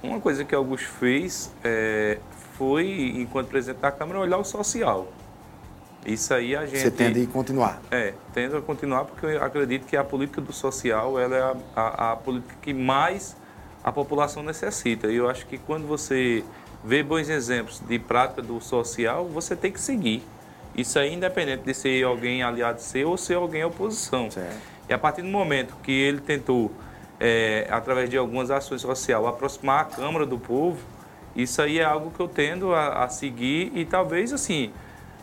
Uma 0.00 0.20
coisa 0.20 0.44
que 0.44 0.54
Augusto 0.54 0.86
fez 0.86 1.50
é, 1.64 2.18
foi, 2.56 3.14
enquanto 3.16 3.48
presidente 3.48 3.80
da 3.80 3.90
Câmara, 3.90 4.20
olhar 4.20 4.38
o 4.38 4.44
social. 4.44 5.08
Isso 6.06 6.32
aí 6.32 6.54
a 6.54 6.66
gente... 6.66 6.78
Você 6.78 6.90
tende 6.92 7.24
a 7.24 7.26
continuar. 7.26 7.82
É, 7.90 8.14
tendo 8.32 8.56
a 8.56 8.62
continuar 8.62 9.04
porque 9.04 9.26
eu 9.26 9.42
acredito 9.42 9.86
que 9.86 9.96
a 9.96 10.04
política 10.04 10.40
do 10.40 10.52
social 10.52 11.18
ela 11.18 11.36
é 11.36 11.42
a, 11.42 11.56
a, 11.74 12.12
a 12.12 12.16
política 12.16 12.54
que 12.62 12.72
mais 12.72 13.34
a 13.82 13.90
população 13.90 14.44
necessita. 14.44 15.08
E 15.08 15.16
eu 15.16 15.28
acho 15.28 15.46
que 15.46 15.58
quando 15.58 15.84
você 15.84 16.44
vê 16.84 17.02
bons 17.02 17.28
exemplos 17.28 17.82
de 17.84 17.98
prática 17.98 18.40
do 18.40 18.60
social, 18.60 19.26
você 19.26 19.56
tem 19.56 19.72
que 19.72 19.80
seguir. 19.80 20.22
Isso 20.76 20.98
aí 20.98 21.14
independente 21.14 21.62
de 21.62 21.74
ser 21.74 22.04
alguém 22.04 22.42
aliado 22.42 22.80
seu 22.80 23.10
ou 23.10 23.16
ser 23.16 23.34
alguém 23.34 23.64
oposição. 23.64 24.30
Certo. 24.30 24.56
E 24.88 24.92
a 24.92 24.98
partir 24.98 25.22
do 25.22 25.28
momento 25.28 25.74
que 25.82 25.92
ele 25.92 26.20
tentou, 26.20 26.70
é, 27.20 27.66
através 27.70 28.10
de 28.10 28.16
algumas 28.16 28.50
ações 28.50 28.80
sociais, 28.82 29.24
aproximar 29.24 29.82
a 29.82 29.84
Câmara 29.84 30.26
do 30.26 30.38
povo, 30.38 30.78
isso 31.34 31.60
aí 31.62 31.78
é 31.78 31.84
algo 31.84 32.10
que 32.10 32.20
eu 32.20 32.28
tendo 32.28 32.74
a, 32.74 33.04
a 33.04 33.08
seguir 33.08 33.72
e 33.74 33.84
talvez 33.84 34.32
assim, 34.32 34.72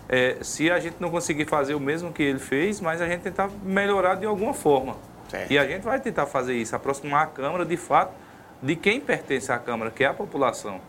é, 0.10 0.38
se 0.42 0.72
a 0.72 0.80
gente 0.80 0.96
não 1.00 1.10
conseguir 1.10 1.46
fazer 1.46 1.76
o 1.76 1.80
mesmo 1.80 2.12
que 2.12 2.24
ele 2.24 2.40
fez, 2.40 2.82
mas 2.82 3.02
a 3.02 3.08
gente 3.08 3.22
tentar 3.22 3.50
melhorar 3.64 4.16
de 4.16 4.26
alguma 4.26 4.54
forma. 4.54 4.96
Certo. 5.30 5.52
E 5.52 5.58
a 5.58 5.66
gente 5.66 5.84
vai 5.84 6.00
tentar 6.00 6.26
fazer 6.26 6.54
isso, 6.56 6.76
aproximar 6.76 7.24
a 7.24 7.28
Câmara 7.28 7.66
de 7.66 7.78
fato 7.78 8.14
de 8.62 8.76
quem 8.76 9.00
pertence 9.00 9.52
à 9.52 9.58
Câmara, 9.58 9.90
que 9.90 10.04
é 10.04 10.08
a 10.08 10.14
população. 10.14 10.80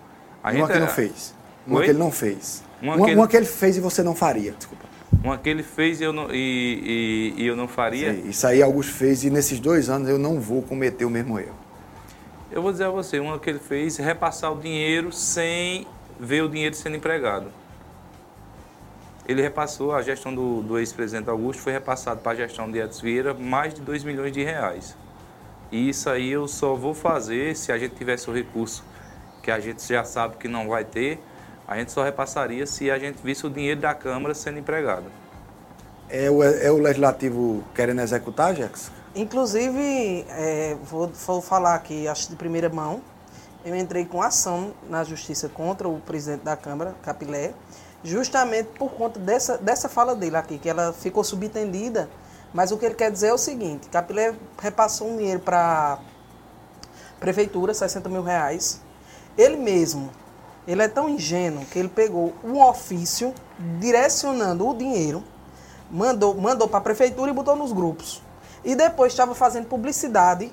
A 0.42 0.50
uma 0.50 0.58
gente, 0.58 0.72
que 0.72 0.78
não 0.78 0.86
é- 0.86 0.90
fez. 0.90 1.34
Uma 1.66 1.78
Oi? 1.78 1.84
que 1.84 1.90
ele 1.90 1.98
não 1.98 2.10
fez. 2.10 2.64
Uma, 2.82 2.96
uma, 2.96 3.04
que, 3.04 3.10
ele... 3.10 3.20
uma 3.20 3.28
que 3.28 3.36
ele 3.36 3.46
fez 3.46 3.76
e 3.76 3.80
você 3.80 4.02
não 4.02 4.14
faria. 4.14 4.52
Desculpa. 4.52 4.84
Uma 5.22 5.38
que 5.38 5.48
ele 5.48 5.62
fez 5.62 6.00
e 6.00 6.04
eu 6.04 6.12
não, 6.12 6.28
e, 6.32 7.32
e, 7.36 7.42
e 7.42 7.46
eu 7.46 7.54
não 7.54 7.68
faria. 7.68 8.12
Sim, 8.12 8.28
isso 8.28 8.44
aí 8.44 8.60
Augusto 8.60 8.92
fez 8.92 9.22
e 9.22 9.30
nesses 9.30 9.60
dois 9.60 9.88
anos 9.88 10.08
eu 10.08 10.18
não 10.18 10.40
vou 10.40 10.62
cometer 10.62 11.04
o 11.04 11.10
mesmo 11.10 11.38
erro. 11.38 11.54
Eu 12.50 12.60
vou 12.60 12.72
dizer 12.72 12.84
a 12.84 12.90
você, 12.90 13.20
uma 13.20 13.38
que 13.38 13.48
ele 13.48 13.60
fez 13.60 13.96
repassar 13.98 14.52
o 14.52 14.60
dinheiro 14.60 15.12
sem 15.12 15.86
ver 16.18 16.42
o 16.42 16.48
dinheiro 16.48 16.74
sendo 16.74 16.96
empregado. 16.96 17.46
Ele 19.26 19.40
repassou, 19.40 19.94
a 19.94 20.02
gestão 20.02 20.34
do, 20.34 20.62
do 20.62 20.78
ex-presidente 20.78 21.30
Augusto 21.30 21.62
foi 21.62 21.72
repassado 21.72 22.20
para 22.20 22.32
a 22.32 22.34
gestão 22.34 22.70
de 22.70 22.80
Edson 22.80 23.02
Vieira 23.02 23.32
mais 23.32 23.72
de 23.72 23.80
2 23.80 24.02
milhões 24.02 24.32
de 24.32 24.42
reais. 24.42 24.96
E 25.70 25.88
isso 25.88 26.10
aí 26.10 26.30
eu 26.30 26.48
só 26.48 26.74
vou 26.74 26.92
fazer 26.92 27.56
se 27.56 27.70
a 27.70 27.78
gente 27.78 27.94
tivesse 27.94 28.28
o 28.28 28.34
recurso 28.34 28.84
que 29.42 29.50
a 29.50 29.60
gente 29.60 29.86
já 29.86 30.04
sabe 30.04 30.36
que 30.36 30.48
não 30.48 30.68
vai 30.68 30.84
ter, 30.84 31.20
a 31.66 31.76
gente 31.78 31.92
só 31.92 32.02
repassaria 32.02 32.66
se 32.66 32.90
a 32.90 32.98
gente 32.98 33.18
visse 33.22 33.46
o 33.46 33.50
dinheiro 33.50 33.80
da 33.80 33.94
Câmara 33.94 34.34
sendo 34.34 34.58
empregado. 34.58 35.06
É 36.08 36.30
o, 36.30 36.42
é 36.42 36.70
o 36.70 36.76
Legislativo 36.76 37.64
querendo 37.74 38.00
executar, 38.00 38.54
Jax? 38.54 38.90
Inclusive, 39.14 40.26
é, 40.30 40.76
vou, 40.84 41.08
vou 41.08 41.40
falar 41.40 41.74
aqui, 41.74 42.08
acho 42.08 42.30
de 42.30 42.36
primeira 42.36 42.68
mão, 42.68 43.02
eu 43.64 43.76
entrei 43.76 44.04
com 44.04 44.20
ação 44.20 44.72
na 44.88 45.04
Justiça 45.04 45.48
contra 45.48 45.88
o 45.88 46.00
presidente 46.00 46.42
da 46.42 46.56
Câmara, 46.56 46.94
Capilé, 47.02 47.52
justamente 48.02 48.70
por 48.78 48.92
conta 48.92 49.20
dessa, 49.20 49.56
dessa 49.58 49.88
fala 49.88 50.14
dele 50.14 50.36
aqui, 50.36 50.58
que 50.58 50.68
ela 50.68 50.92
ficou 50.92 51.22
subentendida, 51.22 52.08
mas 52.52 52.72
o 52.72 52.78
que 52.78 52.84
ele 52.84 52.94
quer 52.94 53.10
dizer 53.10 53.28
é 53.28 53.32
o 53.32 53.38
seguinte, 53.38 53.88
Capilé 53.88 54.34
repassou 54.60 55.08
um 55.08 55.16
dinheiro 55.16 55.40
para 55.40 55.98
a 55.98 57.20
prefeitura, 57.20 57.72
60 57.72 58.08
mil 58.08 58.22
reais, 58.22 58.80
ele 59.38 59.56
mesmo 59.56 60.10
ele 60.66 60.82
é 60.82 60.88
tão 60.88 61.08
ingênuo 61.08 61.64
que 61.66 61.78
ele 61.78 61.88
pegou 61.88 62.32
um 62.44 62.60
ofício 62.62 63.34
direcionando 63.80 64.68
o 64.68 64.74
dinheiro, 64.74 65.22
mandou, 65.90 66.34
mandou 66.34 66.68
para 66.68 66.78
a 66.78 66.82
prefeitura 66.82 67.30
e 67.30 67.34
botou 67.34 67.56
nos 67.56 67.72
grupos. 67.72 68.22
E 68.64 68.74
depois 68.74 69.12
estava 69.12 69.34
fazendo 69.34 69.66
publicidade 69.66 70.52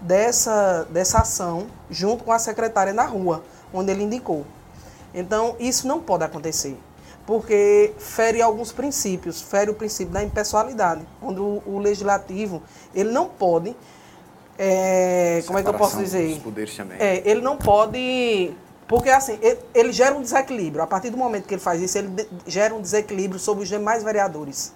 dessa, 0.00 0.86
dessa 0.90 1.18
ação 1.18 1.66
junto 1.88 2.24
com 2.24 2.32
a 2.32 2.38
secretária 2.38 2.92
na 2.92 3.04
rua, 3.04 3.42
onde 3.72 3.92
ele 3.92 4.02
indicou. 4.02 4.44
Então, 5.14 5.56
isso 5.58 5.86
não 5.86 6.00
pode 6.00 6.24
acontecer, 6.24 6.76
porque 7.24 7.94
fere 7.98 8.42
alguns 8.42 8.72
princípios, 8.72 9.40
fere 9.40 9.70
o 9.70 9.74
princípio 9.74 10.12
da 10.12 10.22
impessoalidade, 10.22 11.02
onde 11.22 11.40
o, 11.40 11.62
o 11.64 11.78
legislativo 11.78 12.62
ele 12.94 13.10
não 13.10 13.28
pode, 13.28 13.74
é, 14.58 15.42
como 15.46 15.58
é 15.58 15.62
que 15.62 15.68
eu 15.68 15.74
posso 15.74 15.98
dizer? 15.98 16.30
É, 16.98 17.22
ele 17.24 17.40
não 17.42 17.56
pode 17.56 18.54
porque, 18.88 19.10
assim, 19.10 19.38
ele, 19.42 19.58
ele, 19.74 19.92
gera 19.92 20.14
um 20.14 20.22
desequilíbrio. 20.22 20.82
A 20.82 20.86
partir 20.86 21.10
do 21.10 21.16
momento 21.16 21.46
que 21.46 21.54
ele 21.54 21.60
faz 21.60 21.80
isso, 21.82 21.98
ele 21.98 22.08
de, 22.08 22.26
gera 22.46 22.74
um 22.74 22.80
desequilíbrio 22.80 23.40
sobre 23.40 23.64
os 23.64 23.68
demais 23.68 24.02
vereadores. 24.04 24.72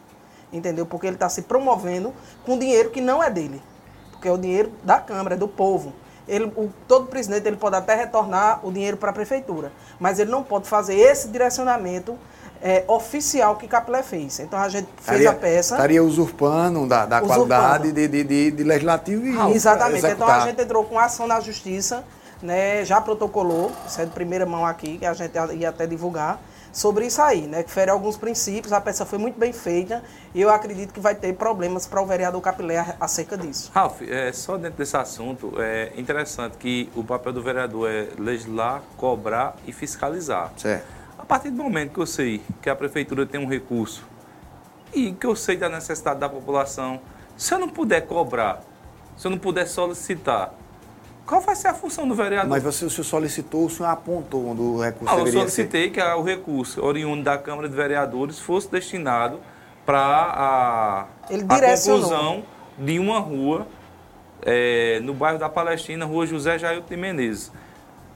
Entendeu? 0.53 0.85
Porque 0.85 1.07
ele 1.07 1.17
está 1.17 1.29
se 1.29 1.43
promovendo 1.43 2.13
com 2.45 2.59
dinheiro 2.59 2.91
que 2.91 3.01
não 3.01 3.23
é 3.23 3.31
dele. 3.31 3.63
Porque 4.13 4.27
é 4.29 4.33
o 4.33 4.39
dinheiro 4.39 4.73
da 4.83 4.99
Câmara, 4.99 5.35
é 5.37 5.39
do 5.39 5.47
povo. 5.47 5.93
ele, 6.27 6.47
o, 6.57 6.71
todo 6.89 7.07
presidente 7.07 7.47
ele 7.47 7.57
pode 7.57 7.77
até 7.77 7.95
retornar 7.95 8.61
o 8.67 8.71
dinheiro 8.73 8.97
para 8.97 9.11
a 9.11 9.13
prefeitura, 9.13 9.73
mas 9.99 10.19
ele 10.19 10.31
não 10.31 10.43
pode 10.43 10.69
fazer 10.69 10.95
esse 10.95 11.29
direcionamento 11.29 12.17
é, 12.63 12.85
oficial 12.89 13.57
que 13.57 13.67
Capilé 13.67 14.03
fez. 14.03 14.39
Então 14.41 14.59
a 14.59 14.69
gente 14.69 14.87
fez 14.97 15.21
Estaria- 15.21 15.31
a 15.31 15.35
peça. 15.35 15.75
Estaria 15.77 16.05
usurpando 16.05 16.87
da, 16.87 17.07
da 17.07 17.17
Usurpando. 17.23 17.47
qualidade 17.47 17.93
de, 17.93 18.07
de, 18.09 18.25
de, 18.25 18.51
de 18.51 18.65
legislativo 18.65 19.27
e 19.27 19.39
Ah, 19.39 19.51
Exatamente. 19.51 20.07
Então 20.07 20.29
a 20.29 20.41
gente 20.47 20.61
entrou 20.61 20.85
com 20.85 20.99
ação 20.99 21.27
na 21.27 21.41
justiça, 21.41 22.05
né, 22.43 22.85
já 22.85 23.01
protocolou, 23.01 23.71
isso 23.87 24.01
é 24.01 24.05
de 24.05 24.11
primeira 24.11 24.47
mão 24.47 24.65
aqui, 24.65 24.99
que 24.99 25.07
a 25.07 25.13
gente 25.13 25.33
ia 25.57 25.69
até 25.69 25.87
divulgar, 25.87 26.41
sobre 26.73 27.07
isso 27.07 27.21
aí, 27.21 27.43
né, 27.43 27.63
que 27.63 27.71
fere 27.71 27.91
alguns 27.91 28.17
princípios, 28.17 28.73
a 28.73 28.81
peça 28.81 29.05
foi 29.05 29.19
muito 29.19 29.39
bem 29.39 29.53
feita 29.53 30.03
e 30.33 30.41
eu 30.41 30.51
acredito 30.51 30.93
que 30.93 31.01
vai 31.01 31.15
ter 31.15 31.35
problemas 31.35 31.87
para 31.87 32.01
o 32.01 32.07
vereador 32.07 32.41
Capilé 32.41 32.95
acerca 33.01 33.37
disso. 33.37 33.71
Ralf, 33.75 34.01
é, 34.03 34.33
só 34.33 34.57
dentro 34.57 34.79
desse 34.79 34.97
assunto, 34.97 35.55
é 35.59 35.93
interessante 35.97 36.57
que 36.57 36.89
o 36.95 37.03
papel 37.03 37.33
do 37.33 37.43
vereador 37.43 37.91
é 37.91 38.09
legislar, 38.17 38.83
cobrar 38.97 39.57
e 39.67 39.73
fiscalizar. 39.73 40.53
Certo. 40.57 40.85
A 41.19 41.25
partir 41.25 41.51
do 41.51 41.63
momento 41.63 41.93
que 41.93 42.01
eu 42.01 42.07
sei 42.07 42.41
que 42.63 42.71
a 42.71 42.77
prefeitura 42.77 43.27
tem 43.27 43.41
um 43.41 43.49
recurso 43.49 44.07
e 44.95 45.13
que 45.13 45.27
eu 45.27 45.35
sei 45.35 45.57
da 45.57 45.69
necessidade 45.69 46.21
da 46.21 46.29
população, 46.29 47.01
se 47.37 47.53
eu 47.53 47.59
não 47.59 47.69
puder 47.69 48.07
cobrar, 48.07 48.63
se 49.17 49.27
eu 49.27 49.31
não 49.31 49.39
puder 49.39 49.67
solicitar, 49.67 50.55
qual 51.31 51.41
vai 51.41 51.55
ser 51.55 51.69
a 51.69 51.75
função 51.75 52.09
do 52.09 52.15
vereador? 52.15 52.51
Mas 52.51 52.61
você, 52.61 52.85
o 52.85 52.91
senhor 52.91 53.05
solicitou, 53.05 53.67
o 53.67 53.71
senhor 53.71 53.89
apontou 53.89 54.49
onde 54.49 54.61
o 54.61 54.83
recurso 54.83 55.15
Ah, 55.15 55.19
eu 55.19 55.25
deveria 55.25 55.49
ser. 55.49 55.63
solicitei 55.63 55.91
que 55.91 56.01
o 56.01 56.23
recurso 56.25 56.85
oriundo 56.85 57.23
da 57.23 57.39
Câmara 57.39 57.69
de 57.69 57.77
Vereadores 57.77 58.41
fosse 58.41 58.69
destinado 58.69 59.39
para 59.87 59.97
a, 60.01 61.07
Ele 61.31 61.45
a 61.49 61.77
conclusão 61.77 62.43
de 62.77 62.99
uma 62.99 63.21
rua 63.21 63.69
é, 64.43 64.99
no 65.05 65.15
bairro 65.15 65.39
da 65.39 65.49
Palestina, 65.49 66.05
Rua 66.05 66.27
José 66.27 66.59
Jailton 66.59 66.89
de 66.89 66.97
Menezes. 66.97 67.53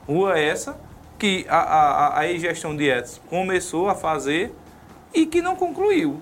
Rua 0.08 0.36
essa 0.36 0.76
que 1.16 1.46
a, 1.48 1.58
a, 1.58 2.18
a 2.18 2.26
ex-gestão 2.26 2.76
de 2.76 2.90
Edson 2.90 3.20
começou 3.30 3.88
a 3.88 3.94
fazer 3.94 4.52
e 5.14 5.24
que 5.24 5.40
não 5.40 5.54
concluiu. 5.54 6.20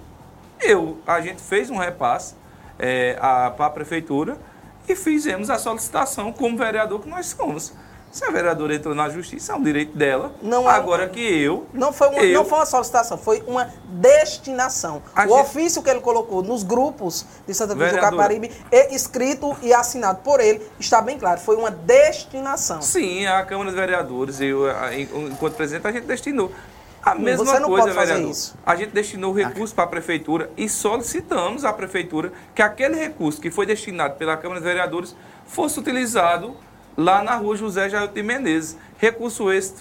Eu, 0.61 0.99
a 1.07 1.23
gente 1.23 1.41
fez 1.41 1.71
um 1.71 1.79
repasse 1.79 2.35
é, 2.79 3.15
para 3.15 3.65
a 3.67 3.71
prefeitura 3.71 4.37
e 4.89 4.95
fizemos 4.97 5.51
a 5.51 5.59
solicitação 5.59 6.33
como 6.33 6.57
vereador 6.57 7.01
que 7.01 7.09
nós 7.09 7.27
somos. 7.27 7.73
Se 8.11 8.23
a 8.27 8.31
vereadora 8.31 8.75
entrou 8.75 8.95
na 8.95 9.09
justiça, 9.09 9.53
é 9.53 9.57
um 9.57 9.63
direito 9.63 9.97
dela. 9.97 10.35
Não 10.43 10.71
é- 10.71 10.75
Agora 10.75 11.09
que 11.09 11.19
eu. 11.19 11.67
Não 11.73 11.95
foi, 11.95 12.09
uma, 12.09 12.19
eu- 12.21 12.35
não 12.35 12.45
foi 12.45 12.59
uma 12.59 12.67
solicitação, 12.67 13.17
foi 13.17 13.43
uma 13.47 13.71
destinação. 13.89 15.03
O 15.17 15.21
gente- 15.23 15.31
ofício 15.33 15.83
que 15.83 15.89
ele 15.89 16.01
colocou 16.01 16.43
nos 16.43 16.63
grupos 16.63 17.25
de 17.47 17.55
Santa 17.55 17.75
Cruz 17.75 17.91
do. 17.91 17.99
Caparibe, 17.99 18.51
é 18.71 18.95
escrito 18.95 19.57
e 19.63 19.73
assinado 19.73 20.21
por 20.23 20.41
ele, 20.41 20.61
está 20.79 21.01
bem 21.01 21.19
claro, 21.19 21.41
foi 21.41 21.57
uma 21.57 21.71
destinação. 21.71 22.83
Sim, 22.83 23.27
a 23.27 23.43
Câmara 23.45 23.71
de 23.71 23.77
Vereadores, 23.77 24.41
eu, 24.43 24.65
enquanto 25.31 25.55
presidente, 25.55 25.87
a 25.87 25.93
gente 25.93 26.05
destinou. 26.07 26.53
A 27.03 27.17
mesma 27.17 27.45
você 27.45 27.59
não 27.59 27.69
coisa, 27.69 27.85
pode 27.85 27.95
fazer 27.97 28.13
vereador. 28.13 28.31
isso. 28.31 28.57
A 28.65 28.77
gente 28.77 28.91
destinou 28.91 29.33
recurso 29.33 29.75
para 29.75 29.85
a 29.85 29.89
prefeitura 29.89 30.51
e 30.57 30.69
solicitamos 30.69 31.65
à 31.65 31.73
prefeitura 31.73 32.33
que 32.55 32.63
aquele 32.63 32.95
recurso 32.95 33.41
que 33.41 33.51
foi 33.51 33.67
destinado 33.67 34.15
pela 34.15 34.37
Câmara 34.37 34.61
de 34.61 34.67
Vereadores 34.67 35.17
fosse 35.45 35.81
utilizado 35.81 36.57
lá 36.97 37.23
na 37.23 37.35
rua 37.35 37.57
José 37.57 37.89
Jair 37.89 38.09
de 38.09 38.23
Menezes. 38.23 38.79
Recurso 38.99 39.51
esse 39.51 39.75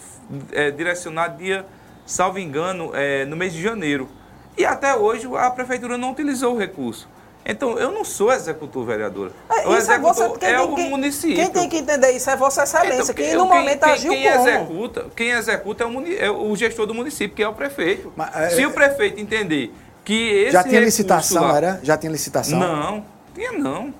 é, 0.51 0.71
direcionado 0.71 1.37
dia, 1.37 1.63
salvo 2.07 2.39
engano, 2.39 2.91
é, 2.95 3.23
no 3.25 3.35
mês 3.35 3.53
de 3.53 3.61
janeiro. 3.61 4.09
E 4.57 4.65
até 4.65 4.95
hoje 4.95 5.27
a 5.37 5.51
prefeitura 5.51 5.99
não 5.99 6.11
utilizou 6.11 6.55
o 6.55 6.57
recurso. 6.57 7.07
Então, 7.43 7.77
eu 7.79 7.91
não 7.91 8.05
sou 8.05 8.31
executor, 8.31 8.85
vereadora. 8.85 9.31
É, 9.49 9.67
o 9.67 9.75
isso 9.75 9.91
é 9.91 9.97
você- 9.97 10.23
executor 10.23 10.47
é 10.49 10.55
tem 10.57 10.65
o 10.65 10.75
que- 10.75 10.89
município. 10.89 11.35
Quem 11.35 11.49
tem 11.49 11.67
que 11.69 11.77
entender 11.77 12.11
isso 12.11 12.29
é 12.29 12.35
Vossa 12.35 12.63
Excelência, 12.63 12.93
Então, 13.01 13.07
que 13.07 13.13
quem- 13.23 13.35
no 13.35 13.47
quem- 13.47 13.57
momento 13.57 13.79
quem, 13.83 13.91
agiu 13.93 14.11
quem 14.11 14.31
como? 14.31 14.47
executa, 14.49 15.05
quem 15.15 15.29
executa 15.31 15.83
é 15.83 15.87
o, 15.87 15.89
muni- 15.89 16.15
é 16.17 16.29
o 16.29 16.55
gestor 16.55 16.85
do 16.85 16.93
município, 16.93 17.35
que 17.35 17.41
é 17.41 17.47
o 17.47 17.53
prefeito. 17.53 18.13
é- 18.35 18.49
Se 18.51 18.65
o 18.65 18.71
prefeito 18.71 19.19
entender 19.19 19.73
que 20.05 20.13
esse 20.43 20.51
Já 20.51 20.63
tinha 20.63 20.79
licitação, 20.81 21.41
lá- 21.43 21.57
era? 21.57 21.79
Já 21.81 21.97
tinha 21.97 22.11
licitação? 22.11 22.59
Não, 22.59 23.05
tinha 23.33 23.51
não. 23.51 23.91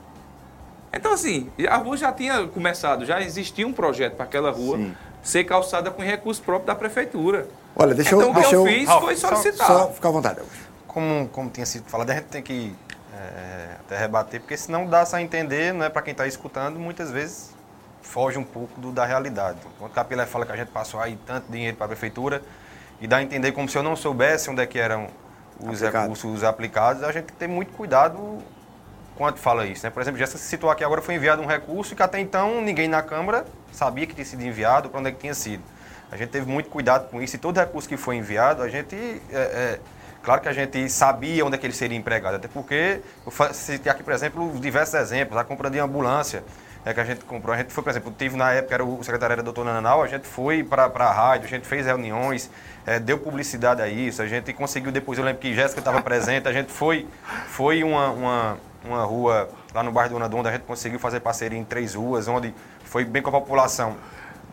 Então, 0.93 1.13
assim, 1.13 1.49
a 1.67 1.77
rua 1.77 1.97
já 1.97 2.11
tinha 2.11 2.45
começado, 2.47 3.05
já 3.05 3.21
existia 3.21 3.65
um 3.65 3.73
projeto 3.73 4.15
para 4.15 4.25
aquela 4.25 4.51
rua 4.51 4.79
ser 5.23 5.45
calçada 5.45 5.89
com 5.89 6.01
recurso 6.03 6.41
próprio 6.43 6.67
da 6.67 6.75
prefeitura. 6.75 7.47
Olha, 7.75 7.95
deixa 7.95 8.09
então, 8.13 8.21
eu... 8.21 8.29
o 8.29 8.33
que 8.35 8.39
Deixa 8.41 8.55
eu 8.55 8.67
eu 8.67 8.73
fiz 8.73 8.87
Ralf, 8.87 9.03
foi 9.03 9.15
só- 9.15 9.29
solicitar. 9.35 9.67
Só 9.67 9.87
fica 9.91 10.07
à 10.07 10.11
vontade. 10.11 10.41
Como, 10.85 11.27
como 11.29 11.49
tinha 11.49 11.65
sido 11.65 11.85
falado, 11.89 12.09
a 12.09 12.13
gente 12.15 12.25
tem 12.25 12.41
que 12.43 12.75
é, 13.21 13.75
até 13.79 13.97
rebater, 13.97 14.39
porque 14.41 14.57
senão 14.57 14.85
dá 14.87 15.03
a 15.11 15.21
entender, 15.21 15.73
não 15.73 15.85
é 15.85 15.89
para 15.89 16.01
quem 16.01 16.11
está 16.11 16.25
escutando, 16.27 16.79
muitas 16.79 17.11
vezes 17.11 17.51
foge 18.01 18.37
um 18.37 18.43
pouco 18.43 18.79
do- 18.81 18.91
da 18.91 19.05
realidade. 19.05 19.59
Quando 19.77 19.91
o 19.91 19.93
Capilé 19.93 20.25
fala 20.25 20.45
que 20.45 20.51
a 20.51 20.55
gente 20.57 20.69
passou 20.71 20.99
aí 20.99 21.17
tanto 21.25 21.51
dinheiro 21.51 21.77
para 21.77 21.85
a 21.85 21.89
prefeitura 21.89 22.41
e 22.99 23.07
dá 23.07 23.17
a 23.17 23.23
entender 23.23 23.51
como 23.51 23.69
se 23.69 23.77
eu 23.77 23.83
não 23.83 23.95
soubesse 23.95 24.49
onde 24.49 24.61
é 24.61 24.65
que 24.65 24.79
eram 24.79 25.07
os 25.59 25.81
Aplicado. 25.83 26.03
recursos 26.03 26.43
aplicados, 26.43 27.03
a 27.03 27.11
gente 27.11 27.25
tem 27.25 27.33
que 27.33 27.39
ter 27.39 27.47
muito 27.47 27.71
cuidado 27.73 28.39
quando 29.15 29.37
fala 29.37 29.65
isso. 29.67 29.85
Né? 29.85 29.91
Por 29.91 30.01
exemplo, 30.01 30.19
já 30.19 30.25
se 30.25 30.37
citou 30.39 30.71
aqui 30.71 30.83
agora, 30.83 31.01
foi 31.01 31.13
enviado 31.15 31.41
um 31.41 31.45
recurso 31.45 31.95
que 31.95 32.01
até 32.01 32.19
então 32.19 32.61
ninguém 32.61 32.87
na 32.87 33.03
Câmara 33.03 33.45
sabia 33.71 34.07
que 34.07 34.15
tinha 34.15 34.25
sido 34.25 34.41
enviado, 34.43 34.89
para 34.89 34.99
onde 34.99 35.09
é 35.09 35.11
que 35.11 35.19
tinha 35.19 35.35
sido. 35.35 35.63
A 36.11 36.17
gente 36.17 36.29
teve 36.29 36.49
muito 36.49 36.69
cuidado 36.69 37.07
com 37.09 37.21
isso 37.21 37.35
e 37.35 37.39
todo 37.39 37.57
recurso 37.57 37.87
que 37.87 37.95
foi 37.97 38.15
enviado, 38.15 38.63
a 38.63 38.67
gente... 38.67 38.95
é, 39.31 39.37
é, 39.37 39.79
Claro 40.23 40.41
que 40.41 40.47
a 40.47 40.53
gente 40.53 40.87
sabia 40.89 41.45
onde 41.45 41.55
é 41.55 41.57
que 41.57 41.65
ele 41.65 41.73
seria 41.73 41.97
empregado, 41.97 42.35
até 42.35 42.47
porque 42.47 43.01
eu 43.25 43.53
citei 43.53 43.91
aqui, 43.91 44.03
por 44.03 44.13
exemplo, 44.13 44.51
diversos 44.59 44.93
exemplos, 44.95 45.37
a 45.37 45.43
compra 45.43 45.69
de 45.69 45.79
ambulância 45.79 46.43
é, 46.85 46.93
que 46.93 46.99
a 46.99 47.03
gente 47.03 47.25
comprou. 47.25 47.53
A 47.53 47.57
gente 47.57 47.71
foi, 47.71 47.83
por 47.83 47.89
exemplo, 47.89 48.13
tive 48.17 48.35
na 48.35 48.51
época, 48.51 48.73
era 48.73 48.85
o 48.85 49.03
secretário 49.03 49.33
era 49.33 49.41
o 49.41 49.45
doutor 49.45 49.65
Nananal, 49.65 50.01
a 50.01 50.07
gente 50.07 50.27
foi 50.27 50.63
para 50.63 50.85
a 50.85 51.11
rádio, 51.11 51.45
a 51.45 51.49
gente 51.49 51.65
fez 51.67 51.85
reuniões, 51.85 52.49
é, 52.85 52.99
deu 52.99 53.17
publicidade 53.17 53.81
a 53.81 53.87
isso, 53.87 54.21
a 54.21 54.27
gente 54.27 54.53
conseguiu 54.53 54.91
depois, 54.91 55.17
eu 55.17 55.25
lembro 55.25 55.41
que 55.41 55.53
Jéssica 55.53 55.79
estava 55.79 56.01
presente, 56.01 56.47
a 56.47 56.53
gente 56.53 56.71
foi, 56.71 57.07
foi 57.47 57.83
uma, 57.83 58.09
uma, 58.09 58.57
uma 58.83 59.03
rua 59.03 59.49
lá 59.73 59.83
no 59.83 59.91
bairro 59.91 60.19
do 60.19 60.29
Donda, 60.29 60.49
a 60.49 60.51
gente 60.51 60.63
conseguiu 60.63 60.99
fazer 60.99 61.19
parceria 61.19 61.57
em 61.57 61.63
três 61.63 61.95
ruas, 61.95 62.27
onde 62.27 62.53
foi 62.83 63.05
bem 63.05 63.21
com 63.21 63.29
a 63.29 63.33
população. 63.33 63.95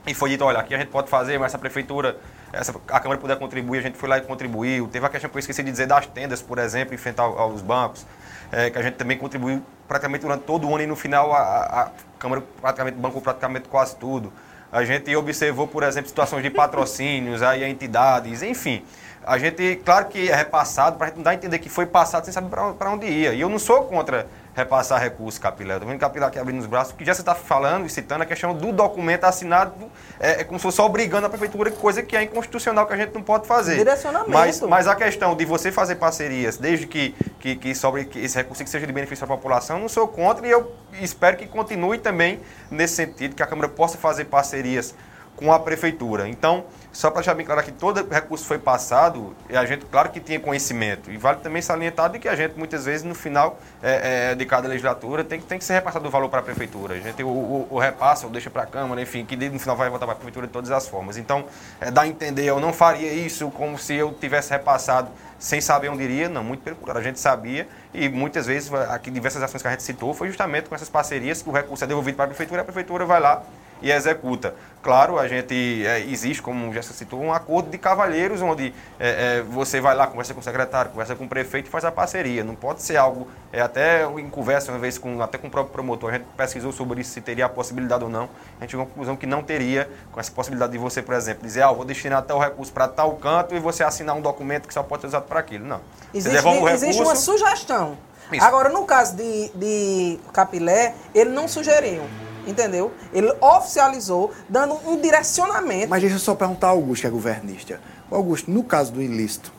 E 0.06 0.14
foi 0.14 0.30
dito, 0.30 0.44
olha, 0.44 0.60
aqui 0.60 0.74
a 0.74 0.78
gente 0.78 0.88
pode 0.88 1.08
fazer, 1.08 1.38
mas 1.38 1.50
essa 1.50 1.58
prefeitura, 1.58 2.16
essa, 2.52 2.74
a 2.88 3.00
Câmara 3.00 3.20
puder 3.20 3.38
contribuir, 3.38 3.78
a 3.78 3.82
gente 3.82 3.98
foi 3.98 4.08
lá 4.08 4.18
e 4.18 4.22
contribuiu. 4.22 4.88
Teve 4.88 5.04
a 5.06 5.08
questão 5.08 5.28
que 5.30 5.36
eu 5.36 5.40
esqueci 5.40 5.62
de 5.62 5.70
dizer 5.70 5.86
das 5.86 6.06
tendas, 6.06 6.40
por 6.42 6.58
exemplo, 6.58 6.94
em 6.94 6.98
frente 6.98 7.20
ao- 7.20 7.38
aos 7.38 7.60
bancos, 7.62 8.06
é, 8.50 8.70
que 8.70 8.78
a 8.78 8.82
gente 8.82 8.94
também 8.94 9.18
contribuiu 9.18 9.62
praticamente 9.86 10.22
durante 10.22 10.42
todo 10.44 10.66
o 10.68 10.74
ano 10.74 10.84
e 10.84 10.86
no 10.86 10.96
final 10.96 11.32
a, 11.34 11.38
a- 11.38 11.82
a 11.82 11.90
Câmara 12.18 12.42
praticamente 12.60 12.96
bancou 12.96 13.20
praticamente 13.20 13.68
quase 13.68 13.96
tudo. 13.96 14.32
A 14.72 14.84
gente 14.84 15.14
observou, 15.16 15.66
por 15.66 15.82
exemplo, 15.82 16.08
situações 16.08 16.42
de 16.42 16.50
patrocínios, 16.50 17.42
aí 17.42 17.64
entidades, 17.64 18.42
enfim. 18.42 18.84
A 19.26 19.36
gente, 19.36 19.76
claro 19.84 20.06
que 20.06 20.30
é 20.30 20.34
repassado, 20.34 20.96
para 20.96 21.06
a 21.06 21.08
gente 21.08 21.16
não 21.18 21.22
dar 21.24 21.32
a 21.32 21.34
entender 21.34 21.58
que 21.58 21.68
foi 21.68 21.84
passado 21.84 22.24
sem 22.24 22.32
saber 22.32 22.48
para 22.78 22.90
onde 22.90 23.06
ia. 23.06 23.34
E 23.34 23.40
eu 23.40 23.48
não 23.50 23.58
sou 23.58 23.84
contra 23.84 24.26
repassar 24.58 25.00
recursos, 25.00 25.38
Capilé. 25.38 25.74
Estou 25.74 25.88
vendo 25.88 25.98
Capilé 25.98 26.26
aqui 26.26 26.38
abrindo 26.38 26.58
os 26.58 26.66
braços, 26.66 26.92
porque 26.92 27.04
já 27.04 27.14
você 27.14 27.22
está 27.22 27.34
falando 27.34 27.86
e 27.86 27.88
citando 27.88 28.22
a 28.24 28.26
questão 28.26 28.54
do 28.54 28.72
documento 28.72 29.24
assinado, 29.24 29.72
é, 30.18 30.40
é 30.40 30.44
como 30.44 30.58
se 30.58 30.64
fosse 30.64 30.80
obrigando 30.80 31.26
a 31.26 31.30
prefeitura, 31.30 31.70
coisa 31.70 32.02
que 32.02 32.16
é 32.16 32.22
inconstitucional, 32.22 32.86
que 32.86 32.92
a 32.92 32.96
gente 32.96 33.14
não 33.14 33.22
pode 33.22 33.46
fazer. 33.46 33.76
Direcionamento. 33.76 34.30
Mas, 34.30 34.60
mas 34.60 34.88
a 34.88 34.94
questão 34.94 35.34
de 35.34 35.44
você 35.44 35.70
fazer 35.70 35.94
parcerias, 35.94 36.56
desde 36.56 36.86
que, 36.86 37.14
que, 37.40 37.56
que 37.56 37.74
sobre 37.74 38.04
que 38.04 38.18
esse 38.18 38.36
recurso 38.36 38.62
que 38.64 38.70
seja 38.70 38.86
de 38.86 38.92
benefício 38.92 39.24
para 39.24 39.34
a 39.34 39.38
população, 39.38 39.76
eu 39.76 39.82
não 39.82 39.88
sou 39.88 40.08
contra 40.08 40.46
e 40.46 40.50
eu 40.50 40.74
espero 41.00 41.36
que 41.36 41.46
continue 41.46 41.98
também 41.98 42.40
nesse 42.70 42.96
sentido, 42.96 43.34
que 43.34 43.42
a 43.42 43.46
Câmara 43.46 43.68
possa 43.68 43.96
fazer 43.96 44.24
parcerias 44.24 44.94
com 45.36 45.52
a 45.52 45.58
prefeitura. 45.60 46.28
Então, 46.28 46.64
só 46.92 47.10
para 47.10 47.20
deixar 47.20 47.34
bem 47.34 47.44
claro 47.46 47.62
que 47.62 47.70
todo 47.72 48.06
recurso 48.10 48.44
foi 48.44 48.58
passado, 48.58 49.34
e 49.48 49.56
a 49.56 49.64
gente, 49.64 49.84
claro 49.86 50.10
que 50.10 50.18
tinha 50.20 50.40
conhecimento. 50.40 51.10
E 51.10 51.16
vale 51.16 51.38
também 51.40 51.62
salientar 51.62 52.10
de 52.10 52.18
que 52.18 52.28
a 52.28 52.34
gente, 52.34 52.58
muitas 52.58 52.84
vezes, 52.86 53.04
no 53.04 53.14
final 53.14 53.58
é, 53.82 54.30
é, 54.30 54.34
de 54.34 54.44
cada 54.46 54.66
legislatura, 54.66 55.22
tem, 55.22 55.38
que- 55.40 55.46
tem 55.46 55.58
que 55.58 55.64
ser 55.64 55.74
repassado 55.74 56.06
o 56.08 56.10
valor 56.10 56.28
para 56.28 56.40
a 56.40 56.42
prefeitura. 56.42 56.94
A 56.94 56.98
gente, 56.98 57.22
o, 57.22 57.28
o, 57.28 57.66
o 57.70 57.78
repassa, 57.78 58.26
ou 58.26 58.32
deixa 58.32 58.50
para 58.50 58.62
a 58.62 58.66
Câmara, 58.66 59.00
enfim, 59.00 59.24
que 59.24 59.36
no 59.36 59.58
final 59.58 59.76
vai 59.76 59.88
voltar 59.88 60.06
para 60.06 60.14
a 60.14 60.16
prefeitura 60.16 60.46
de 60.46 60.52
todas 60.52 60.70
as 60.70 60.88
formas. 60.88 61.16
Então, 61.16 61.44
é, 61.80 61.90
dá 61.90 62.02
a 62.02 62.08
entender, 62.08 62.44
eu 62.44 62.58
não 62.58 62.72
faria 62.72 63.12
isso 63.12 63.50
como 63.50 63.78
se 63.78 63.94
eu 63.94 64.12
tivesse 64.12 64.50
repassado 64.50 65.08
sem 65.38 65.60
saber 65.60 65.88
onde 65.88 66.02
iria, 66.02 66.28
não, 66.28 66.42
muito 66.42 66.62
pelo 66.64 66.74
contrário, 66.74 67.00
a 67.00 67.04
gente 67.04 67.20
sabia 67.20 67.68
e 67.94 68.08
muitas 68.08 68.46
vezes, 68.46 68.72
aqui 68.74 69.08
diversas 69.08 69.40
ações 69.40 69.62
que 69.62 69.68
a 69.68 69.70
gente 69.70 69.84
citou, 69.84 70.12
foi 70.12 70.26
justamente 70.26 70.68
com 70.68 70.74
essas 70.74 70.88
parcerias 70.88 71.40
que 71.42 71.48
o 71.48 71.52
recurso 71.52 71.84
é 71.84 71.86
devolvido 71.86 72.16
para 72.16 72.24
a 72.24 72.28
prefeitura 72.28 72.62
a 72.62 72.64
prefeitura 72.64 73.04
vai 73.06 73.20
lá 73.20 73.44
e 73.80 73.90
executa. 73.90 74.54
Claro, 74.80 75.18
a 75.18 75.26
gente 75.26 75.84
é, 75.84 76.00
existe, 76.00 76.40
como 76.40 76.72
já 76.72 76.82
se 76.82 76.94
citou, 76.94 77.20
um 77.20 77.32
acordo 77.32 77.68
de 77.68 77.76
cavalheiros, 77.76 78.40
onde 78.40 78.72
é, 78.98 79.38
é, 79.38 79.42
você 79.42 79.80
vai 79.80 79.94
lá, 79.94 80.06
conversa 80.06 80.32
com 80.32 80.40
o 80.40 80.42
secretário, 80.42 80.92
conversa 80.92 81.16
com 81.16 81.24
o 81.24 81.28
prefeito 81.28 81.66
e 81.66 81.70
faz 81.70 81.84
a 81.84 81.90
parceria. 81.90 82.44
Não 82.44 82.54
pode 82.54 82.82
ser 82.82 82.96
algo, 82.96 83.28
é, 83.52 83.60
até 83.60 84.04
em 84.04 84.30
conversa, 84.30 84.70
uma 84.70 84.78
vez 84.78 84.96
com, 84.96 85.20
até 85.20 85.36
com 85.36 85.48
o 85.48 85.50
próprio 85.50 85.72
promotor, 85.72 86.10
a 86.10 86.12
gente 86.14 86.26
pesquisou 86.36 86.70
sobre 86.70 87.00
isso, 87.00 87.10
se 87.10 87.20
teria 87.20 87.46
a 87.46 87.48
possibilidade 87.48 88.04
ou 88.04 88.10
não. 88.10 88.30
A 88.58 88.62
gente 88.62 88.70
chegou 88.70 88.84
à 88.84 88.88
conclusão 88.88 89.16
que 89.16 89.26
não 89.26 89.42
teria, 89.42 89.90
com 90.12 90.20
essa 90.20 90.30
possibilidade 90.30 90.72
de 90.72 90.78
você, 90.78 91.02
por 91.02 91.14
exemplo, 91.14 91.42
dizer, 91.42 91.62
ah, 91.62 91.72
vou 91.72 91.84
destinar 91.84 92.22
tal 92.22 92.38
recurso 92.38 92.72
para 92.72 92.86
tal 92.86 93.16
canto 93.16 93.54
e 93.56 93.58
você 93.58 93.82
assinar 93.82 94.14
um 94.14 94.20
documento 94.20 94.68
que 94.68 94.74
só 94.74 94.82
pode 94.82 95.02
ser 95.02 95.08
usado 95.08 95.24
para 95.24 95.40
aquilo. 95.40 95.66
Não. 95.66 95.80
Existe, 96.14 96.36
devolve 96.36 96.60
o 96.60 96.68
existe 96.68 97.02
uma 97.02 97.12
recurso, 97.12 97.32
sugestão. 97.32 97.98
Isso. 98.32 98.44
Agora, 98.44 98.68
no 98.68 98.84
caso 98.84 99.16
de, 99.16 99.50
de 99.54 100.18
Capilé, 100.32 100.94
ele 101.14 101.30
não 101.30 101.48
sugeriu. 101.48 102.02
Entendeu? 102.48 102.92
Ele 103.12 103.32
oficializou, 103.40 104.32
dando 104.48 104.74
um 104.88 105.00
direcionamento. 105.00 105.88
Mas 105.88 106.00
deixa 106.00 106.16
eu 106.16 106.20
só 106.20 106.34
perguntar 106.34 106.68
ao 106.68 106.76
Augusto, 106.76 107.02
que 107.02 107.06
é 107.06 107.10
governista. 107.10 107.80
Augusto, 108.10 108.50
no 108.50 108.64
caso 108.64 108.92
do 108.92 109.02
ilícito 109.02 109.52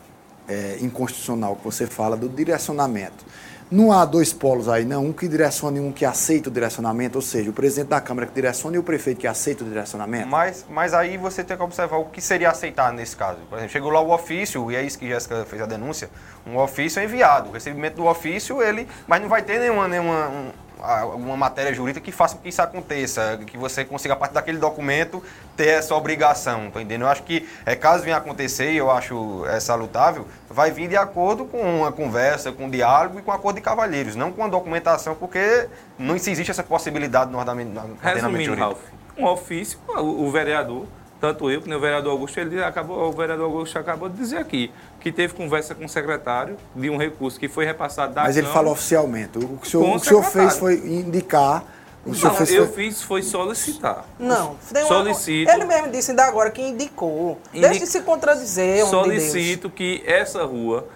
é, 0.48 0.78
inconstitucional 0.80 1.56
que 1.56 1.64
você 1.64 1.86
fala, 1.86 2.16
do 2.16 2.28
direcionamento, 2.28 3.24
não 3.70 3.92
há 3.92 4.04
dois 4.04 4.32
polos 4.32 4.68
aí, 4.68 4.84
não? 4.84 5.06
Um 5.06 5.12
que 5.12 5.28
direciona 5.28 5.78
e 5.78 5.80
um 5.80 5.92
que 5.92 6.04
aceita 6.04 6.50
o 6.50 6.52
direcionamento, 6.52 7.16
ou 7.16 7.22
seja, 7.22 7.50
o 7.50 7.52
presidente 7.52 7.86
da 7.86 8.00
Câmara 8.00 8.26
que 8.26 8.34
direciona 8.34 8.74
e 8.74 8.78
o 8.80 8.82
prefeito 8.82 9.20
que 9.20 9.28
aceita 9.28 9.62
o 9.62 9.68
direcionamento? 9.68 10.26
Mas, 10.26 10.66
mas 10.68 10.92
aí 10.92 11.16
você 11.16 11.44
tem 11.44 11.56
que 11.56 11.62
observar 11.62 11.98
o 11.98 12.06
que 12.06 12.20
seria 12.20 12.50
aceitar 12.50 12.92
nesse 12.92 13.16
caso. 13.16 13.38
Por 13.48 13.58
exemplo, 13.58 13.72
chegou 13.72 13.92
lá 13.92 14.00
o 14.00 14.10
ofício, 14.10 14.72
e 14.72 14.76
é 14.76 14.82
isso 14.82 14.98
que 14.98 15.06
Jéssica 15.06 15.44
fez 15.44 15.62
a 15.62 15.66
denúncia, 15.66 16.10
um 16.44 16.58
ofício 16.58 16.98
é 16.98 17.04
enviado. 17.04 17.50
O 17.50 17.52
recebimento 17.52 17.94
do 17.94 18.06
ofício, 18.06 18.60
ele. 18.60 18.88
Mas 19.06 19.22
não 19.22 19.28
vai 19.28 19.42
ter 19.42 19.60
nenhuma, 19.60 19.86
nenhuma 19.86 20.26
um, 20.28 20.50
alguma 20.82 21.36
matéria 21.36 21.72
jurídica 21.72 22.04
que 22.04 22.12
faça 22.12 22.36
com 22.36 22.42
que 22.42 22.48
isso 22.48 22.62
aconteça, 22.62 23.38
que 23.46 23.56
você 23.56 23.84
consiga, 23.84 24.14
a 24.14 24.16
partir 24.16 24.34
daquele 24.34 24.58
documento, 24.58 25.22
ter 25.56 25.68
essa 25.68 25.94
obrigação, 25.94 26.70
tá 26.70 26.80
entendendo? 26.80 27.02
Eu 27.02 27.08
acho 27.08 27.22
que, 27.22 27.48
é, 27.66 27.74
caso 27.76 28.02
venha 28.02 28.16
acontecer, 28.16 28.72
e 28.72 28.76
eu 28.76 28.90
acho 28.90 29.44
é, 29.46 29.60
salutável, 29.60 30.26
vai 30.48 30.70
vir 30.70 30.88
de 30.88 30.96
acordo 30.96 31.44
com 31.44 31.60
uma 31.80 31.92
conversa, 31.92 32.52
com 32.52 32.64
um 32.66 32.70
diálogo 32.70 33.18
e 33.18 33.22
com 33.22 33.30
um 33.30 33.34
acordo 33.34 33.56
de 33.56 33.62
cavalheiros, 33.62 34.16
não 34.16 34.32
com 34.32 34.44
a 34.44 34.48
documentação, 34.48 35.14
porque 35.14 35.68
não 35.98 36.16
existe 36.16 36.50
essa 36.50 36.62
possibilidade 36.62 37.30
no 37.30 37.38
ordenamento, 37.38 37.70
no 37.70 37.80
ordenamento 37.80 38.04
Resumindo, 38.20 38.54
Ralf, 38.54 38.78
um 39.16 39.26
ofício, 39.26 39.78
o, 39.88 40.24
o 40.24 40.30
vereador, 40.30 40.86
tanto 41.20 41.50
eu 41.50 41.60
como 41.60 41.74
o 41.74 41.80
vereador 41.80 42.12
Augusto, 42.12 42.40
ele 42.40 42.62
acabou, 42.62 43.08
o 43.08 43.12
vereador 43.12 43.44
Augusto 43.44 43.78
acabou 43.78 44.08
de 44.08 44.16
dizer 44.16 44.38
aqui 44.38 44.72
que 45.00 45.10
teve 45.10 45.32
conversa 45.34 45.74
com 45.74 45.84
o 45.84 45.88
secretário 45.88 46.56
de 46.76 46.90
um 46.90 46.96
recurso 46.96 47.40
que 47.40 47.48
foi 47.48 47.64
repassado 47.64 48.14
da 48.14 48.22
Mas 48.24 48.36
ele 48.36 48.46
falou 48.48 48.72
oficialmente. 48.72 49.38
O 49.38 49.56
que 49.58 49.66
o 49.66 49.70
senhor, 49.70 49.84
o 49.86 49.94
o 49.96 49.98
senhor 49.98 50.22
fez 50.22 50.58
foi 50.58 50.74
indicar. 50.74 51.64
O 52.04 52.10
Não, 52.12 52.34
fez 52.34 52.50
eu 52.52 52.66
foi- 52.66 52.84
fiz 52.84 53.02
foi 53.02 53.22
solicitar. 53.22 54.06
Não, 54.18 54.56
tem 54.72 54.82
uma- 54.82 54.88
Solicito. 54.88 55.50
Ele 55.50 55.64
mesmo 55.64 55.88
disse 55.90 56.10
ainda 56.12 56.24
agora 56.24 56.50
que 56.50 56.62
indicou. 56.62 57.38
Indi- 57.52 57.60
Deixe 57.60 57.80
de 57.80 57.86
se 57.86 58.00
contradizer, 58.00 58.84
homem 58.86 59.18
de. 59.18 59.26
Solicito 59.28 59.68
que 59.68 60.02
essa 60.06 60.42
rua 60.44 60.86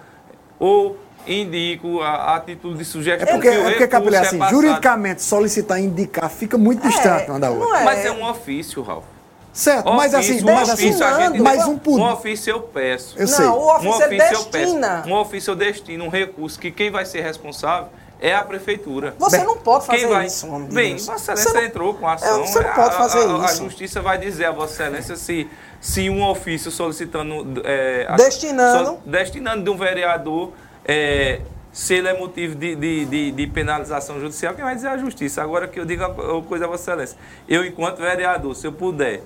ou 0.57 0.97
indico 1.27 2.01
a, 2.01 2.35
a 2.35 2.39
título 2.39 2.75
de 2.75 2.85
sugestão 2.85 3.27
É 3.27 3.31
porque, 3.33 3.49
que 3.49 3.55
é 3.55 3.63
porque 3.69 3.87
Capilé, 3.87 4.17
é 4.17 4.21
assim, 4.21 4.37
passado. 4.37 4.55
juridicamente, 4.55 5.21
solicitar 5.23 5.79
e 5.79 5.83
indicar 5.85 6.29
fica 6.29 6.57
muito 6.57 6.81
distante 6.87 7.29
uma 7.29 7.39
da 7.39 7.49
outra. 7.51 7.83
Mas 7.83 8.05
é 8.05 8.11
um 8.11 8.23
ofício, 8.27 8.81
Ralf. 8.81 9.05
Certo, 9.55 9.89
mas 9.93 10.13
assim, 10.13 10.31
Ofício, 10.33 10.45
mas 10.45 10.69
um 10.69 10.71
assim, 10.73 10.89
ofício 10.89 11.05
a 11.05 11.19
gente- 11.21 11.39
mas 11.41 11.65
um. 11.65 11.79
Um 11.87 12.11
ofício 12.11 12.51
eu 12.51 12.59
peço. 12.59 13.15
Eu 13.17 13.21
Não, 13.25 13.33
sei. 13.33 13.45
o 13.45 13.75
ofício 13.75 14.03
ele 14.03 14.15
eu 14.15 14.19
peço. 14.19 14.49
destina. 14.51 15.03
Um 15.07 15.13
ofício 15.13 15.51
eu 15.51 15.55
destino 15.55 16.03
um 16.03 16.09
recurso 16.09 16.59
que 16.59 16.69
quem 16.71 16.91
vai 16.91 17.05
ser 17.05 17.21
responsável 17.21 17.87
é 18.19 18.35
a 18.35 18.43
prefeitura. 18.43 19.15
Você 19.17 19.37
não 19.43 19.55
pode 19.55 19.85
Quem 19.87 19.99
fazer 20.01 20.13
vai... 20.13 20.25
isso, 20.25 20.45
homem 20.47 20.67
de 20.67 20.75
Bem, 20.75 20.89
Deus. 20.95 21.05
Vossa 21.05 21.19
Você 21.19 21.31
Excelência 21.43 21.61
não- 21.61 21.67
entrou 21.67 21.93
com 21.93 22.05
a 22.05 22.11
É, 22.11 22.15
ação. 22.15 22.45
você 22.45 22.59
não 22.59 22.73
pode 22.73 22.89
a- 22.95 22.97
fazer 22.97 23.19
a, 23.19 23.41
A 23.41 23.45
isso. 23.45 23.63
justiça 23.63 24.01
vai 24.01 24.17
dizer 24.17 24.43
a 24.45 24.51
Vossa 24.51 24.73
Excelência 24.83 25.15
se, 25.15 25.49
se 25.79 26.09
um 26.09 26.21
ofício 26.27 26.69
solicitando... 26.69 27.61
é, 27.63 28.05
a- 28.09 28.15
Destinando. 28.17 28.85
so- 28.89 28.99
destinando 29.05 29.63
de 29.63 29.69
um 29.69 29.77
vereador... 29.77 30.51
é, 30.85 31.39
se 31.71 31.93
ele 31.93 32.07
é 32.07 32.17
motivo 32.17 32.55
de, 32.55 32.73
de, 32.73 33.05
de, 33.05 33.31
de 33.31 33.47
penalização 33.47 34.17
judicial, 34.17 34.53
quem 34.53 34.63
vai 34.63 34.75
dizer 34.75 34.87
é 34.87 34.91
a 34.91 34.97
justiça. 34.97 35.41
Agora 35.43 35.67
que 35.67 35.77
eu 35.77 35.83
digo 35.83 36.05
uma 36.05 36.41
coisa 36.43 36.63
a 36.63 36.67
Vossa 36.69 36.83
Excelência. 36.91 37.17
Eu, 37.49 37.65
enquanto 37.65 37.97
vereador, 37.97 38.55
se 38.55 38.65
eu 38.65 38.71
puder 38.71 39.21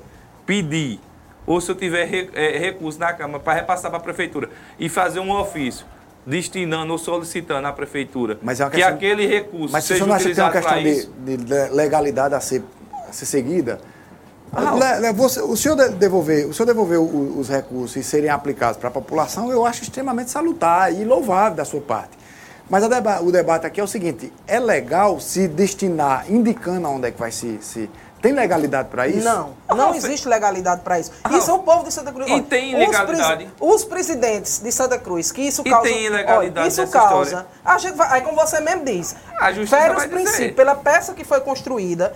pedir, 0.54 1.00
ou 1.46 1.62
se 1.62 1.70
eu 1.70 1.76
tiver 1.76 2.06
re- 2.06 2.30
eh, 2.34 2.58
recurso 2.58 3.00
na 3.00 3.14
Câmara 3.14 3.40
para 3.40 3.54
repassar 3.54 3.92
para 3.92 4.00
a 4.00 4.02
Prefeitura 4.02 4.50
e 4.80 4.90
fazer 4.90 5.20
um 5.20 5.30
ofício 5.32 5.86
destinando 6.26 6.92
ou 6.92 6.98
solicitando 6.98 7.68
à 7.68 7.72
Prefeitura 7.72 8.40
Mas 8.42 8.60
é 8.60 8.64
uma 8.64 8.72
que 8.72 8.78
questão- 8.78 8.96
aquele 8.96 9.28
recurso 9.28 9.72
Mas 9.72 9.84
seja 9.84 10.00
senhor 10.00 10.08
não 10.08 10.16
acha 10.16 10.28
que 10.30 10.34
tem 10.36 10.44
uma 10.44 10.52
questão 10.52 10.82
de, 10.82 11.38
de 11.38 11.44
le- 11.54 11.70
legalidade 11.70 12.34
a 12.34 12.40
ser, 12.40 12.64
a 13.08 13.14
ser 13.14 13.26
seguida? 13.28 13.80
Ah, 14.52 15.12
você- 15.14 15.40
o 15.42 15.56
senhor 15.56 15.76
de- 15.76 15.90
devolver, 15.90 16.48
o 16.48 16.54
senhor 16.54 16.66
devolver 16.66 16.98
os 17.00 17.48
recursos 17.48 17.96
e 17.96 18.04
serem 18.04 18.32
aplicados 18.32 18.78
para 18.78 18.88
a 18.90 18.92
população, 18.92 19.52
eu 19.52 19.64
acho 19.68 19.84
extremamente 19.84 20.32
salutar 20.32 20.92
e 20.92 21.04
louvável 21.06 21.56
da 21.58 21.64
sua 21.66 21.80
parte. 21.82 22.18
Mas 22.68 22.88
deba- 22.90 23.22
o 23.22 23.32
debate 23.32 23.68
aqui 23.68 23.80
é 23.80 23.84
o 23.84 23.88
seguinte: 23.88 24.34
é 24.48 24.60
legal 24.60 25.20
se 25.20 25.48
destinar, 25.48 26.26
indicando 26.32 26.88
aonde 26.88 27.08
é 27.08 27.12
que 27.12 27.20
vai 27.20 27.32
se. 27.32 27.60
se 27.62 27.88
tem 28.22 28.34
legalidade 28.34 28.90
para 28.90 29.08
isso? 29.08 29.24
Não, 29.24 29.54
não 29.70 29.96
existe 29.96 30.28
legalidade 30.28 30.82
para 30.82 31.00
isso. 31.00 31.12
Isso 31.32 31.50
é 31.50 31.54
o 31.54 31.60
povo 31.60 31.84
de 31.86 31.94
Santa 31.94 32.12
Cruz. 32.12 32.30
E 32.30 32.34
Olha, 32.34 32.44
tem 32.44 32.76
os 32.76 32.82
ilegalidade. 32.84 33.36
presi- 33.46 33.52
Os, 33.60 33.84
presidentes 33.86 34.60
de 34.60 34.72
Santa 34.72 34.98
Cruz, 35.00 35.32
que 35.32 35.42
isso 35.42 35.62
E 35.66 35.70
causa. 35.70 35.88
tem 35.90 36.06
ilegalidade 36.06 36.60
olha, 36.60 36.68
isso 36.68 36.82
nessa 36.82 36.92
causa. 37.00 37.48
A 37.64 37.78
gente 37.78 37.96
vai, 37.96 38.08
aí, 38.12 38.22
como 38.22 38.36
você 38.36 38.60
mesmo 38.60 38.84
diz, 38.86 39.16
A 39.40 39.52
justiça 39.52 39.78
fere 39.78 39.90
os 39.92 39.98
vai 40.00 40.08
dizer. 40.10 40.22
princípios. 40.24 40.56
Pela 40.56 40.76
peça 40.76 41.14
que 41.14 41.24
foi 41.24 41.40
construída, 41.42 42.14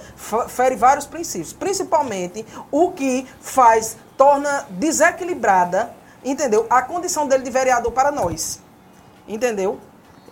fere 0.49 0.75
vários 0.75 1.05
princípios. 1.05 1.53
Principalmente 1.53 2.45
o 2.71 2.91
que 2.91 3.25
faz, 3.39 3.95
torna 4.17 4.65
desequilibrada, 4.69 5.91
entendeu? 6.23 6.65
A 6.69 6.81
condição 6.81 7.27
dele 7.27 7.43
de 7.43 7.49
vereador 7.51 7.91
para 7.91 8.11
nós. 8.11 8.59
Entendeu? 9.27 9.79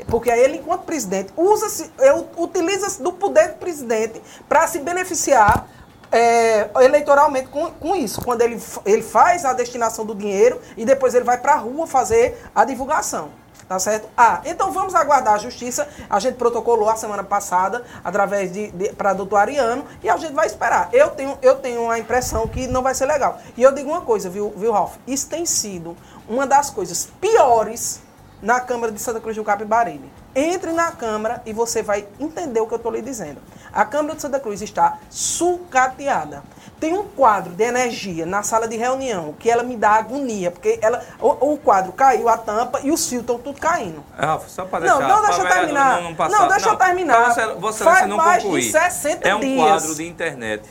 Porque 0.07 0.29
ele, 0.29 0.57
enquanto 0.57 0.81
presidente, 0.83 1.33
usa-se, 1.35 1.91
utiliza-se 2.37 3.01
do 3.01 3.11
poder 3.13 3.49
do 3.49 3.55
presidente 3.55 4.21
para 4.47 4.67
se 4.67 4.79
beneficiar 4.79 5.67
é, 6.11 6.69
eleitoralmente 6.83 7.47
com, 7.47 7.71
com 7.71 7.95
isso. 7.95 8.21
Quando 8.21 8.41
ele, 8.41 8.61
ele 8.85 9.01
faz 9.01 9.45
a 9.45 9.53
destinação 9.53 10.05
do 10.05 10.13
dinheiro 10.13 10.59
e 10.75 10.85
depois 10.85 11.15
ele 11.15 11.23
vai 11.23 11.37
para 11.37 11.53
a 11.53 11.57
rua 11.57 11.87
fazer 11.87 12.37
a 12.53 12.65
divulgação. 12.65 13.29
Tá 13.67 13.79
certo? 13.79 14.09
Ah, 14.17 14.41
então 14.43 14.69
vamos 14.69 14.93
aguardar 14.93 15.35
a 15.35 15.37
justiça. 15.37 15.87
A 16.09 16.19
gente 16.19 16.35
protocolou 16.35 16.89
a 16.89 16.97
semana 16.97 17.23
passada, 17.23 17.85
através 18.03 18.51
de, 18.51 18.69
para 18.97 19.13
doutor 19.13 19.37
Ariano, 19.37 19.85
e 20.03 20.09
a 20.09 20.17
gente 20.17 20.33
vai 20.33 20.45
esperar. 20.45 20.89
Eu 20.91 21.11
tenho, 21.11 21.37
eu 21.41 21.55
tenho 21.55 21.89
a 21.89 21.97
impressão 21.97 22.45
que 22.49 22.67
não 22.67 22.81
vai 22.81 22.93
ser 22.93 23.05
legal. 23.05 23.39
E 23.55 23.63
eu 23.63 23.71
digo 23.71 23.89
uma 23.89 24.01
coisa, 24.01 24.29
viu, 24.29 24.53
viu, 24.57 24.73
Ralf? 24.73 24.97
Isso 25.07 25.29
tem 25.29 25.45
sido 25.45 25.95
uma 26.27 26.45
das 26.45 26.69
coisas 26.69 27.07
piores 27.21 28.01
na 28.41 28.59
Câmara 28.59 28.91
de 28.91 28.99
Santa 28.99 29.19
Cruz 29.19 29.35
do 29.35 29.43
Capibaribe. 29.43 30.11
Entre 30.35 30.71
na 30.71 30.91
Câmara 30.91 31.41
e 31.45 31.53
você 31.53 31.83
vai 31.83 32.07
entender 32.19 32.59
o 32.59 32.67
que 32.67 32.73
eu 32.73 32.77
estou 32.77 32.91
lhe 32.91 33.01
dizendo. 33.01 33.37
A 33.71 33.85
Câmara 33.85 34.15
de 34.15 34.21
Santa 34.21 34.39
Cruz 34.39 34.61
está 34.61 34.97
sucateada. 35.09 36.43
Tem 36.79 36.93
um 36.97 37.03
quadro 37.03 37.53
de 37.53 37.63
energia 37.63 38.25
na 38.25 38.41
sala 38.41 38.67
de 38.67 38.75
reunião 38.75 39.33
que 39.37 39.49
ela 39.51 39.61
me 39.61 39.75
dá 39.77 39.91
agonia, 39.91 40.49
porque 40.49 40.79
ela, 40.81 40.99
o, 41.19 41.53
o 41.53 41.57
quadro 41.57 41.91
caiu, 41.91 42.27
a 42.27 42.37
tampa 42.37 42.79
e 42.83 42.91
os 42.91 43.07
fios 43.07 43.21
estão 43.21 43.37
tudo 43.37 43.59
caindo. 43.59 44.03
Ralf, 44.17 44.47
só 44.47 44.65
para 44.65 44.85
Não, 44.87 44.97
deixar. 44.97 45.13
não, 45.15 45.21
deixa 45.25 45.41
pra 45.41 45.49
eu 45.49 45.57
terminar. 45.59 46.01
Não, 46.01 46.15
passar- 46.15 46.39
Não, 46.39 46.47
deixa 46.47 46.69
eu 46.69 46.75
terminar. 46.77 47.25
Você, 47.33 47.47
você, 47.53 47.83
Faz 47.83 48.07
não 48.07 48.17
mais 48.17 48.37
de 48.37 48.43
concluir. 48.45 48.63
60 48.71 49.27
é 49.27 49.35
um 49.35 49.39
dias. 49.39 49.59
quadro 49.63 49.95
de 49.95 50.07
internet. 50.07 50.63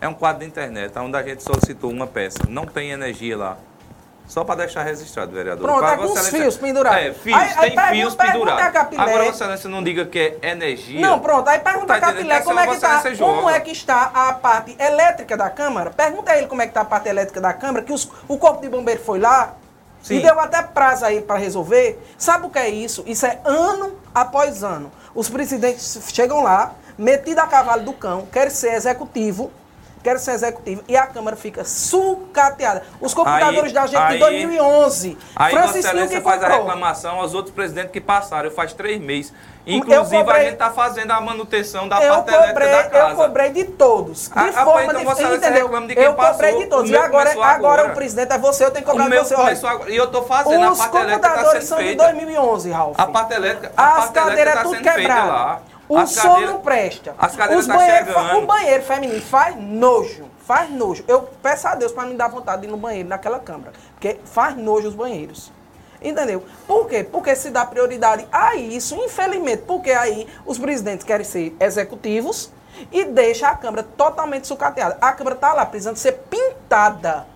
É 0.00 0.08
um 0.08 0.14
quadro 0.14 0.40
de 0.40 0.46
internet, 0.46 0.98
onde 0.98 1.16
a 1.16 1.22
gente 1.22 1.42
solicitou 1.44 1.90
uma 1.90 2.06
peça. 2.08 2.38
Não 2.48 2.66
tem 2.66 2.90
energia 2.90 3.36
lá. 3.36 3.56
Só 4.30 4.44
para 4.44 4.54
deixar 4.64 4.84
registrado, 4.84 5.32
vereador. 5.32 5.66
Pronto, 5.66 5.80
Para 5.80 5.94
é 5.94 5.96
com 5.96 6.12
os 6.12 6.28
fios 6.28 6.56
pendurados. 6.56 7.00
É, 7.02 7.12
fios, 7.12 7.36
Aí- 7.36 7.48
aí 7.48 7.54
tem 7.54 7.70
pergunta- 7.74 7.90
fios 7.90 8.14
pergunta 8.14 8.38
pendurados. 8.38 8.72
Capilé. 8.72 9.02
Agora 9.02 9.24
Vossa 9.24 9.34
Excelência 9.44 9.68
não 9.68 9.82
diga 9.82 10.04
que 10.06 10.38
é 10.40 10.50
energia. 10.50 11.00
Não, 11.00 11.18
pronto. 11.18 11.48
Aí 11.48 11.58
pergunta 11.58 11.86
Tá 11.88 11.94
a 11.94 11.96
entendendo? 11.98 12.14
Capilé 12.16 12.34
Essa 12.36 12.44
como 12.44 12.60
é 12.60 12.62
que 12.62 12.76
tá, 12.80 12.96
Excelência 12.98 13.26
como 13.26 13.50
é 13.50 13.60
que 13.60 13.70
está 13.72 14.02
a 14.14 14.32
parte 14.34 14.76
elétrica 14.78 15.36
da 15.36 15.50
Câmara. 15.50 15.90
Pergunta 15.90 16.30
a 16.30 16.38
ele 16.38 16.46
como 16.46 16.62
é 16.62 16.66
que 16.66 16.70
está 16.70 16.82
a 16.82 16.84
parte 16.84 17.08
elétrica 17.08 17.40
da 17.40 17.52
Câmara, 17.52 17.84
que 17.84 17.92
os- 17.92 18.08
o 18.28 18.38
Corpo 18.38 18.60
de 18.62 18.68
Bombeiro 18.68 19.02
foi 19.02 19.18
lá 19.18 19.54
Sim. 20.00 20.18
e 20.18 20.22
deu 20.22 20.38
até 20.38 20.62
prazo 20.62 21.04
aí 21.06 21.20
para 21.22 21.36
resolver. 21.36 22.00
Sabe 22.16 22.46
o 22.46 22.50
que 22.50 22.58
é 22.60 22.68
isso? 22.68 23.02
Isso 23.08 23.26
é 23.26 23.40
ano 23.44 23.96
após 24.14 24.62
ano. 24.62 24.92
Os 25.12 25.28
presidentes 25.28 26.00
chegam 26.14 26.40
lá, 26.44 26.74
metido 26.96 27.40
a 27.40 27.48
cavalo 27.48 27.82
do 27.82 27.92
cão, 27.94 28.28
querem 28.30 28.50
ser 28.50 28.74
executivo, 28.74 29.50
querem 30.02 30.18
ser 30.18 30.32
executivo, 30.32 30.82
e 30.88 30.96
a 30.96 31.06
Câmara 31.06 31.36
fica 31.36 31.64
sucateada. 31.64 32.82
Os 33.00 33.12
computadores 33.14 33.64
Aí- 33.66 33.72
da 33.72 33.86
gente 33.86 33.96
aí- 33.96 34.12
de 34.14 34.18
2011, 34.18 35.18
Aí 35.36 35.50
Vossa 35.52 35.62
Francisquinho 35.64 36.04
Excelência 36.04 36.22
faz 36.22 36.42
a 36.42 36.48
reclamação 36.48 37.20
aos 37.20 37.34
outros 37.34 37.54
presidentes 37.54 37.90
que 37.92 38.00
passaram. 38.00 38.50
Faz 38.50 38.72
três 38.72 39.00
meses. 39.00 39.32
Inclusive, 39.66 40.16
cobrei- 40.24 40.40
a 40.40 40.44
gente 40.44 40.52
está 40.54 40.70
fazendo 40.70 41.10
a 41.10 41.20
manutenção 41.20 41.86
da 41.86 41.96
parte 42.00 42.28
elétrica 42.28 42.48
cobrei, 42.48 42.68
da 42.70 42.84
casa. 42.84 43.10
eu 43.10 43.16
cobrei 43.16 43.50
de 43.50 43.64
todos. 43.64 44.24
De 44.28 44.32
Ah, 44.34 44.50
ah, 44.56 44.64
forma 44.64 44.84
então 44.84 44.98
de, 44.98 45.04
Vossa 45.04 45.20
Excelência 45.22 45.46
entendeu? 45.46 45.66
reclama 45.66 45.86
de 45.86 45.94
quem 45.94 46.04
eu 46.04 46.14
cobrei 46.14 46.50
passou. 46.50 46.58
de 46.58 46.66
todos. 46.66 46.90
E 46.90 46.96
agora, 46.96 47.30
agora 47.30 47.52
agora. 47.52 47.86
o 47.88 47.94
presidente 47.94 48.32
é 48.32 48.38
você, 48.38 48.64
eu 48.64 48.70
tenho 48.70 48.84
que 48.84 48.90
cobrar 48.90 49.04
de 49.04 49.10
meu 49.10 49.22
você. 49.24 49.34
Agora. 49.34 49.90
E 49.90 49.96
eu 49.96 50.04
estou 50.04 50.24
fazendo 50.24 50.64
a 50.64 50.70
Os 50.72 50.78
parte 50.78 50.96
elétrica 50.96 51.16
está 51.16 51.28
computadores 51.28 51.64
sendo 51.64 51.68
são 51.68 51.78
de 51.78 51.84
feita. 51.84 52.04
2011, 52.04 52.70
Ralf. 52.70 52.94
A 52.98 53.06
parte 53.06 53.34
elétrica, 53.34 53.72
a 53.76 53.82
As 53.86 53.92
parte 53.92 54.00
elétrica 54.00 54.20
cadeiras 54.30 54.54
está 54.54 54.62
tudo 54.64 54.74
sendo 54.76 54.84
feita 54.92 55.14
quebradas. 55.14 55.62
O 55.90 55.98
As 55.98 56.12
som 56.12 56.22
cadeiras- 56.22 56.50
não 56.50 56.60
presta. 56.60 57.14
As 57.18 57.34
cadeiras 57.34 57.66
Os 57.66 57.72
tá 57.74 57.78
chegando. 57.80 58.38
O 58.38 58.46
banheiro 58.46 58.82
feminino 58.84 59.20
faz 59.20 59.56
nojo. 59.56 60.24
Faz 60.46 60.70
nojo. 60.70 61.04
Eu 61.08 61.22
peço 61.42 61.66
a 61.66 61.74
Deus 61.74 61.90
para 61.90 62.06
me 62.06 62.14
dar 62.14 62.28
vontade 62.28 62.62
de 62.62 62.68
ir 62.68 62.70
no 62.70 62.76
banheiro 62.76 63.08
naquela 63.08 63.40
câmara. 63.40 63.72
Porque 63.94 64.20
faz 64.24 64.56
nojo 64.56 64.86
os 64.86 64.94
banheiros. 64.94 65.50
Entendeu? 66.00 66.44
Por 66.64 66.86
quê? 66.86 67.02
Porque 67.02 67.34
se 67.34 67.50
dá 67.50 67.66
prioridade 67.66 68.24
a 68.30 68.54
isso, 68.54 68.94
infelizmente, 68.94 69.64
porque 69.66 69.90
aí 69.90 70.28
os 70.46 70.58
presidentes 70.58 71.04
querem 71.04 71.24
ser 71.24 71.56
executivos 71.58 72.50
e 72.92 73.04
deixa 73.04 73.48
a 73.48 73.56
Câmara 73.56 73.82
totalmente 73.82 74.46
sucateada. 74.46 74.96
A 75.00 75.12
Câmara 75.12 75.34
está 75.34 75.52
lá 75.52 75.66
precisando 75.66 75.96
ser 75.96 76.12
pintada. 76.30 77.26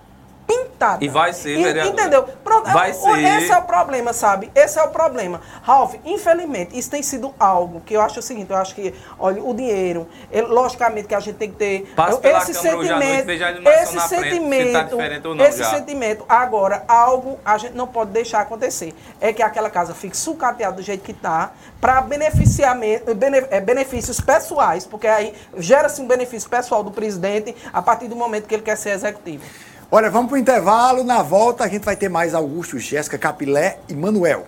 Pintada. 0.47 1.05
E 1.05 1.09
vai 1.09 1.33
ser, 1.33 1.57
vereador. 1.63 1.93
Entendeu? 1.93 2.23
Pronto, 2.45 2.71
Vai 2.71 2.93
ser. 2.93 3.19
Esse 3.25 3.53
é 3.53 3.57
o 3.59 3.63
problema, 3.63 4.13
sabe? 4.13 4.51
Esse 4.55 4.79
é 4.79 4.83
o 4.83 4.89
problema. 4.89 5.41
Ralf, 5.63 5.95
infelizmente, 6.05 6.79
isso 6.79 6.91
tem 6.91 7.03
sido 7.03 7.35
algo 7.39 7.81
que 7.81 7.95
eu 7.95 8.01
acho 8.01 8.21
o 8.21 8.23
seguinte, 8.23 8.51
eu 8.51 8.57
acho 8.57 8.75
que, 8.75 8.95
olha, 9.19 9.43
o 9.43 9.55
dinheiro, 9.55 10.07
ele- 10.31 10.47
logicamente 10.47 11.09
que 11.09 11.15
a 11.15 11.21
gente 11.21 11.37
tem 11.37 11.51
que 11.51 11.57
ter 11.57 11.93
Passe 11.97 12.21
pela 12.21 12.39
esse 12.39 12.53
noite, 12.53 12.63
sentimento, 12.63 13.31
iluminação 13.31 13.73
esse 13.83 13.95
na 13.97 14.01
frente, 14.03 14.03
se 14.03 14.17
tá 14.17 14.21
sentimento, 14.31 15.35
não 15.35 15.45
esse 15.45 15.59
já. 15.59 15.71
sentimento. 15.71 16.25
Agora, 16.29 16.85
algo 16.89 17.39
a 17.45 17.57
gente 17.59 17.75
não 17.75 17.87
pode 17.87 18.11
deixar 18.11 18.41
acontecer. 18.41 18.95
É 19.21 19.33
que 19.33 19.43
aquela 19.43 19.71
casa 19.71 19.95
fique 19.95 20.17
sucateada 20.17 20.77
do 20.77 20.83
jeito 20.83 21.03
que 21.03 21.13
está, 21.13 21.53
para 21.81 22.01
beneficiamento, 22.01 23.15
bene- 23.15 23.47
é, 23.51 23.61
benefícios 23.61 24.21
pessoais, 24.21 24.85
porque 24.87 25.07
aí 25.07 25.35
gera-se 25.57 26.01
um 26.01 26.07
benefício 26.07 26.49
pessoal 26.49 26.83
do 26.83 26.91
presidente 26.91 27.55
a 27.73 27.81
partir 27.83 28.09
do 28.09 28.17
momento 28.17 28.47
que 28.47 28.55
ele 28.55 28.63
quer 28.63 28.77
ser 28.77 28.91
executivo. 28.91 29.45
Olha, 29.91 30.11
vamos 30.11 30.29
pro 30.29 30.39
intervalo. 30.39 31.05
Na 31.05 31.23
volta 31.23 31.65
a 31.65 31.69
gente 31.69 31.85
vai 31.85 31.97
ter 31.97 32.09
mais 32.09 32.35
Augusto, 32.35 32.79
Jéssica, 32.79 33.19
Capilé 33.19 33.79
e 33.89 33.95
Manuel. 33.95 34.47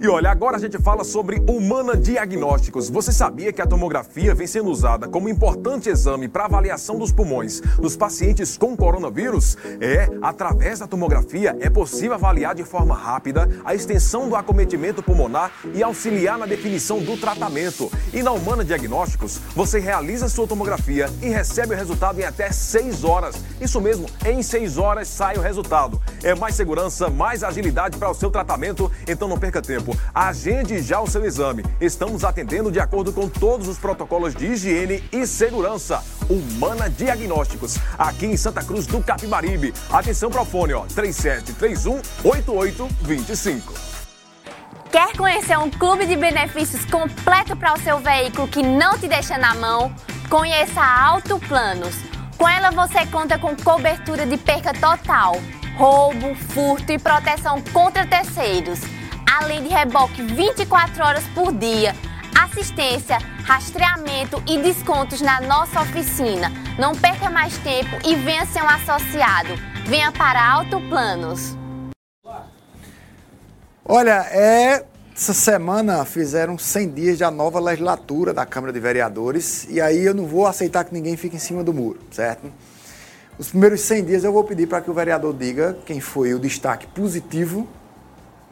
E 0.00 0.06
olha, 0.06 0.30
agora 0.30 0.56
a 0.56 0.60
gente 0.60 0.78
fala 0.78 1.02
sobre 1.02 1.42
Humana 1.48 1.96
Diagnósticos. 1.96 2.88
Você 2.88 3.10
sabia 3.10 3.52
que 3.52 3.60
a 3.60 3.66
tomografia 3.66 4.32
vem 4.32 4.46
sendo 4.46 4.70
usada 4.70 5.08
como 5.08 5.28
importante 5.28 5.88
exame 5.88 6.28
para 6.28 6.44
avaliação 6.44 6.96
dos 6.96 7.10
pulmões 7.10 7.60
dos 7.80 7.96
pacientes 7.96 8.56
com 8.56 8.76
coronavírus? 8.76 9.56
É, 9.80 10.08
através 10.22 10.78
da 10.78 10.86
tomografia 10.86 11.56
é 11.58 11.68
possível 11.68 12.14
avaliar 12.14 12.54
de 12.54 12.62
forma 12.62 12.94
rápida 12.94 13.48
a 13.64 13.74
extensão 13.74 14.28
do 14.28 14.36
acometimento 14.36 15.02
pulmonar 15.02 15.50
e 15.74 15.82
auxiliar 15.82 16.38
na 16.38 16.46
definição 16.46 17.00
do 17.00 17.16
tratamento. 17.16 17.90
E 18.14 18.22
na 18.22 18.30
Humana 18.30 18.64
Diagnósticos, 18.64 19.40
você 19.52 19.80
realiza 19.80 20.28
sua 20.28 20.46
tomografia 20.46 21.10
e 21.20 21.28
recebe 21.28 21.74
o 21.74 21.76
resultado 21.76 22.20
em 22.20 22.24
até 22.24 22.52
6 22.52 23.02
horas. 23.02 23.34
Isso 23.60 23.80
mesmo, 23.80 24.06
em 24.24 24.44
6 24.44 24.78
horas 24.78 25.08
sai 25.08 25.36
o 25.36 25.40
resultado. 25.40 26.00
É 26.22 26.36
mais 26.36 26.54
segurança, 26.54 27.10
mais 27.10 27.42
agilidade 27.42 27.98
para 27.98 28.10
o 28.10 28.14
seu 28.14 28.30
tratamento, 28.30 28.88
então 29.08 29.26
não 29.26 29.36
perca 29.36 29.60
tempo. 29.60 29.87
Agende 30.14 30.82
já 30.82 31.00
o 31.00 31.06
seu 31.06 31.24
exame. 31.24 31.64
Estamos 31.80 32.24
atendendo 32.24 32.70
de 32.70 32.80
acordo 32.80 33.12
com 33.12 33.28
todos 33.28 33.68
os 33.68 33.78
protocolos 33.78 34.34
de 34.34 34.46
higiene 34.46 35.02
e 35.12 35.26
segurança. 35.26 36.02
Humana 36.28 36.90
Diagnósticos, 36.90 37.78
aqui 37.98 38.26
em 38.26 38.36
Santa 38.36 38.62
Cruz 38.62 38.86
do 38.86 39.02
Capibaribe. 39.02 39.72
Atenção 39.90 40.30
para 40.30 40.42
o 40.42 40.44
fone, 40.44 40.72
ó, 40.72 40.84
3731 40.86 42.00
8825. 42.24 43.72
Quer 44.90 45.14
conhecer 45.16 45.58
um 45.58 45.70
clube 45.70 46.06
de 46.06 46.16
benefícios 46.16 46.84
completo 46.86 47.54
para 47.54 47.74
o 47.74 47.80
seu 47.80 47.98
veículo 47.98 48.48
que 48.48 48.62
não 48.62 48.98
te 48.98 49.06
deixa 49.06 49.36
na 49.36 49.54
mão? 49.54 49.94
Conheça 50.30 50.80
a 50.80 51.06
Auto 51.06 51.38
Planos. 51.40 51.94
Com 52.38 52.48
ela 52.48 52.70
você 52.70 53.04
conta 53.06 53.38
com 53.38 53.54
cobertura 53.56 54.24
de 54.24 54.36
perca 54.36 54.72
total, 54.72 55.36
roubo, 55.76 56.34
furto 56.34 56.92
e 56.92 56.98
proteção 56.98 57.60
contra 57.72 58.06
terceiros, 58.06 58.80
além 59.36 59.62
de 59.62 59.68
reboque 59.68 60.22
24 60.22 61.04
horas 61.04 61.24
por 61.34 61.52
dia, 61.52 61.94
assistência, 62.38 63.18
rastreamento 63.44 64.42
e 64.46 64.58
descontos 64.58 65.20
na 65.20 65.40
nossa 65.40 65.82
oficina. 65.82 66.50
Não 66.78 66.94
perca 66.94 67.28
mais 67.28 67.58
tempo 67.58 67.90
e 68.06 68.14
venha 68.14 68.46
ser 68.46 68.62
um 68.62 68.68
associado. 68.68 69.50
Venha 69.86 70.10
para 70.12 70.52
Auto 70.52 70.80
Planos. 70.88 71.56
Olha, 73.84 74.26
é, 74.30 74.84
essa 75.14 75.34
semana 75.34 76.04
fizeram 76.04 76.58
100 76.58 76.90
dias 76.90 77.18
da 77.18 77.30
nova 77.30 77.58
legislatura 77.58 78.32
da 78.32 78.46
Câmara 78.46 78.72
de 78.72 78.80
Vereadores 78.80 79.66
e 79.68 79.80
aí 79.80 80.04
eu 80.04 80.14
não 80.14 80.26
vou 80.26 80.46
aceitar 80.46 80.84
que 80.84 80.92
ninguém 80.92 81.16
fique 81.16 81.36
em 81.36 81.40
cima 81.40 81.64
do 81.64 81.72
muro, 81.72 81.98
certo? 82.10 82.50
Os 83.38 83.48
primeiros 83.48 83.80
100 83.82 84.04
dias 84.04 84.24
eu 84.24 84.32
vou 84.32 84.44
pedir 84.44 84.66
para 84.66 84.80
que 84.80 84.90
o 84.90 84.94
vereador 84.94 85.32
diga 85.32 85.78
quem 85.86 86.00
foi 86.00 86.34
o 86.34 86.38
destaque 86.38 86.86
positivo 86.88 87.66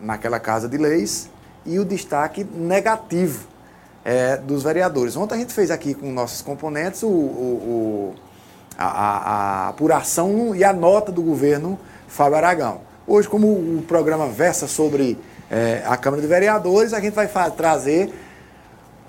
naquela 0.01 0.39
Casa 0.39 0.69
de 0.69 0.77
Leis 0.77 1.29
e 1.65 1.79
o 1.79 1.85
destaque 1.85 2.45
negativo 2.45 3.47
é, 4.05 4.37
dos 4.37 4.63
vereadores. 4.63 5.17
Ontem 5.17 5.35
a 5.35 5.39
gente 5.39 5.53
fez 5.53 5.71
aqui 5.71 5.95
com 5.95 6.13
nossos 6.13 6.43
componentes 6.43 7.03
o, 7.03 7.09
o- 7.09 7.13
o- 7.13 8.15
a, 8.79 8.87
a- 8.87 9.69
apuração 9.69 10.55
e 10.55 10.63
a 10.63 10.73
nota 10.73 11.11
do 11.11 11.23
governo 11.23 11.79
Fábio 12.07 12.37
Aragão. 12.37 12.81
Hoje, 13.07 13.29
como 13.29 13.47
o 13.49 13.83
programa 13.89 14.27
versa 14.29 14.67
sobre 14.69 15.19
é, 15.51 15.83
a 15.87 15.97
Câmara 15.97 16.21
de 16.23 16.29
Vereadores, 16.29 16.93
a 16.93 17.01
gente 17.01 17.15
vai 17.15 17.29
trazer 17.57 18.13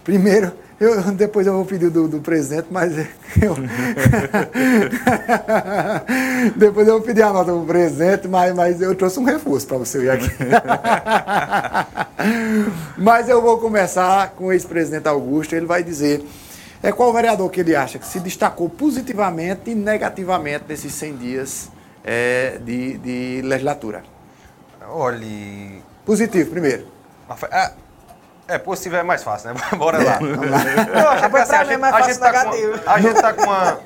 primeiro. 0.03 0.51
Eu, 0.79 1.01
depois 1.13 1.47
eu 1.47 1.53
vou 1.53 1.65
pedir 1.65 1.89
do, 1.89 2.07
do 2.07 2.19
presidente, 2.19 2.67
mas 2.69 2.93
eu, 3.41 3.55
depois 6.55 6.87
eu 6.87 6.93
vou 6.93 7.01
pedir 7.01 7.23
a 7.23 7.33
nota 7.33 7.51
do 7.51 7.65
presidente, 7.65 8.27
mas, 8.27 8.55
mas 8.55 8.81
eu 8.81 8.93
trouxe 8.95 9.19
um 9.19 9.23
reforço 9.23 9.67
para 9.67 9.77
você 9.77 10.03
ir 10.03 10.09
aqui. 10.09 10.29
mas 12.97 13.27
eu 13.27 13.41
vou 13.41 13.57
começar 13.57 14.29
com 14.31 14.45
o 14.45 14.53
ex-presidente 14.53 15.07
Augusto. 15.07 15.55
Ele 15.55 15.65
vai 15.65 15.83
dizer 15.83 16.23
é 16.81 16.91
qual 16.91 17.11
vereador 17.11 17.49
que 17.49 17.61
ele 17.61 17.75
acha 17.75 17.97
que 17.97 18.05
se 18.05 18.19
destacou 18.19 18.69
positivamente 18.69 19.71
e 19.71 19.75
negativamente 19.75 20.65
nesses 20.69 20.93
100 20.93 21.17
dias 21.17 21.71
é, 22.03 22.59
de, 22.63 22.97
de 22.99 23.41
legislatura. 23.43 24.03
Olhe. 24.89 25.81
Positivo, 26.05 26.51
primeiro. 26.51 26.85
É, 27.51 27.71
é, 28.47 28.57
possível 28.57 28.99
é 28.99 29.03
mais 29.03 29.23
fácil, 29.23 29.53
né? 29.53 29.59
Bora 29.77 29.97
lá. 30.03 30.19
Mas 31.31 31.41
assim, 31.43 31.55
a 31.55 31.61
é 31.61 31.65
gente, 31.65 31.83
a 31.83 32.19
tá 32.19 32.43
com 32.43 32.89
a 32.89 32.99
gente 32.99 33.21
tá 33.21 33.33
com 33.33 33.43
uma. 33.43 33.79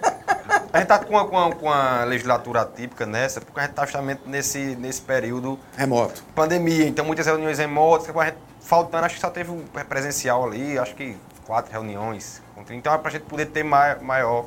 A 0.74 0.78
gente 0.80 0.88
tá 0.88 1.00
com 1.00 1.10
uma, 1.14 1.26
com 1.28 1.36
uma, 1.36 1.56
com 1.56 1.66
uma 1.66 2.04
legislatura 2.06 2.62
atípica 2.62 3.06
nessa, 3.06 3.42
porque 3.42 3.60
a 3.60 3.64
gente 3.64 3.74
tá 3.74 3.84
justamente 3.84 4.22
nesse, 4.26 4.76
nesse 4.78 5.02
período 5.02 5.60
Remoto. 5.76 6.24
pandemia, 6.34 6.88
então 6.88 7.04
muitas 7.04 7.26
reuniões 7.26 7.58
remotas, 7.60 8.16
a 8.16 8.26
gente 8.26 8.38
faltando, 8.62 9.06
acho 9.06 9.16
que 9.16 9.22
só 9.22 9.30
teve 9.30 9.52
um 9.52 9.66
presencial 9.90 10.46
ali, 10.46 10.80
acho 10.80 10.96
que 10.96 11.18
quatro 11.46 11.72
reuniões. 11.72 12.42
Então 12.70 12.94
é 12.94 12.98
para 12.98 13.10
a 13.10 13.12
gente 13.12 13.24
poder 13.24 13.48
ter 13.48 13.64
mai- 13.64 14.00
maior 14.00 14.46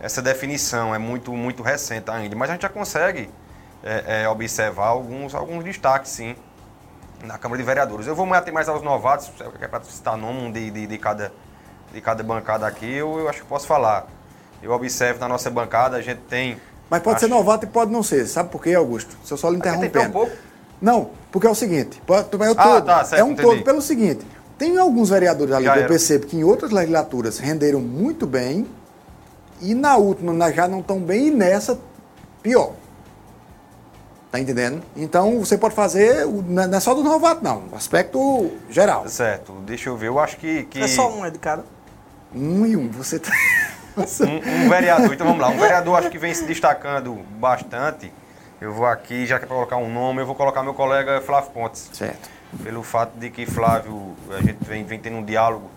essa 0.00 0.22
definição, 0.22 0.94
é 0.94 0.98
muito, 0.98 1.32
muito 1.32 1.62
recente 1.62 2.08
ainda. 2.10 2.36
Mas 2.36 2.50
a 2.50 2.52
gente 2.52 2.62
já 2.62 2.68
consegue 2.68 3.28
é, 3.82 4.22
é, 4.22 4.28
observar 4.28 4.86
alguns, 4.88 5.34
alguns 5.34 5.64
destaques, 5.64 6.12
sim, 6.12 6.36
na 7.24 7.38
Câmara 7.38 7.60
de 7.60 7.66
Vereadores. 7.66 8.06
Eu 8.06 8.14
vou 8.14 8.26
me 8.26 8.36
ater 8.36 8.52
mais 8.52 8.68
aos 8.68 8.82
novatos, 8.82 9.30
é 9.60 9.66
para 9.68 9.82
citar 9.84 10.16
nome 10.16 10.52
de, 10.52 10.70
de, 10.70 10.86
de 10.86 10.98
cada, 10.98 11.32
de 11.92 12.00
cada 12.00 12.22
bancada 12.22 12.66
aqui, 12.66 12.90
eu, 12.92 13.18
eu 13.18 13.28
acho 13.28 13.40
que 13.42 13.46
posso 13.46 13.66
falar. 13.66 14.06
Eu 14.62 14.72
observo 14.72 15.20
na 15.20 15.28
nossa 15.28 15.50
bancada, 15.50 15.96
a 15.96 16.02
gente 16.02 16.20
tem. 16.28 16.56
Mas 16.90 17.02
pode 17.02 17.16
acho- 17.16 17.26
ser 17.26 17.30
novato 17.30 17.64
e 17.64 17.68
pode 17.68 17.90
não 17.92 18.02
ser. 18.02 18.26
Sabe 18.26 18.48
por 18.50 18.62
quê, 18.62 18.74
Augusto? 18.74 19.16
Se 19.24 19.32
eu 19.32 19.36
só 19.36 19.50
lhe 19.50 19.56
interrompendo. 19.56 20.08
um 20.08 20.10
pouco? 20.12 20.32
Não, 20.80 21.10
porque 21.30 21.46
é 21.46 21.50
o 21.50 21.54
seguinte, 21.54 22.00
pode- 22.06 22.28
é 22.32 22.48
o 22.50 22.52
Ah, 22.52 22.54
todo. 22.74 22.84
tá, 22.86 23.04
certo, 23.04 23.20
é 23.20 23.24
um 23.24 23.32
entendi. 23.32 23.48
todo 23.48 23.62
pelo 23.64 23.82
seguinte. 23.82 24.26
Tem 24.56 24.76
alguns 24.78 25.10
vereadores 25.10 25.54
ali 25.54 25.64
Já 25.66 25.74
que 25.74 25.80
eu 25.80 25.86
percebo 25.86 26.26
que 26.26 26.36
em 26.36 26.42
outras 26.44 26.72
legislaturas 26.72 27.38
renderam 27.38 27.80
muito 27.80 28.26
bem 28.26 28.66
e 29.60 29.72
na 29.74 29.96
última 29.96 30.52
já 30.52 30.66
não 30.66 30.80
estão 30.80 30.98
bem 31.00 31.28
e 31.28 31.30
nessa 31.30 31.78
pior. 32.42 32.72
Tá 34.30 34.38
entendendo? 34.38 34.82
Então 34.94 35.38
você 35.40 35.56
pode 35.56 35.74
fazer, 35.74 36.26
não 36.26 36.62
é 36.62 36.66
não 36.66 36.76
é 36.76 36.80
só 36.80 36.92
do 36.94 37.02
novato 37.02 37.42
não, 37.42 37.64
aspecto 37.72 38.50
geral. 38.68 39.08
Certo, 39.08 39.52
deixa 39.66 39.88
eu 39.88 39.96
ver, 39.96 40.08
eu 40.08 40.18
acho 40.18 40.36
que. 40.36 40.64
que... 40.64 40.82
É 40.82 40.86
só 40.88 41.10
um, 41.10 41.24
é 41.24 41.30
de 41.30 41.38
cara. 41.38 41.64
Um 42.34 42.66
e 42.66 42.76
um, 42.76 42.90
você 42.90 43.18
tá... 43.18 43.30
um, 43.96 44.64
um 44.66 44.68
vereador, 44.68 45.14
então 45.14 45.26
vamos 45.26 45.40
lá, 45.40 45.48
um 45.48 45.56
vereador 45.58 45.98
acho 45.98 46.10
que 46.10 46.18
vem 46.18 46.34
se 46.34 46.44
destacando 46.44 47.14
bastante. 47.38 48.12
Eu 48.60 48.72
vou 48.74 48.84
aqui, 48.86 49.24
já 49.24 49.38
que 49.38 49.44
é 49.44 49.46
para 49.46 49.56
colocar 49.56 49.76
um 49.78 49.90
nome, 49.90 50.20
eu 50.20 50.26
vou 50.26 50.34
colocar 50.34 50.62
meu 50.62 50.74
colega 50.74 51.20
Flávio 51.22 51.50
Pontes. 51.50 51.88
Certo. 51.92 52.28
Pelo 52.62 52.82
fato 52.82 53.12
de 53.18 53.30
que 53.30 53.46
Flávio, 53.46 54.14
a 54.36 54.42
gente 54.42 54.58
vem, 54.64 54.84
vem 54.84 54.98
tendo 54.98 55.16
um 55.16 55.24
diálogo 55.24 55.70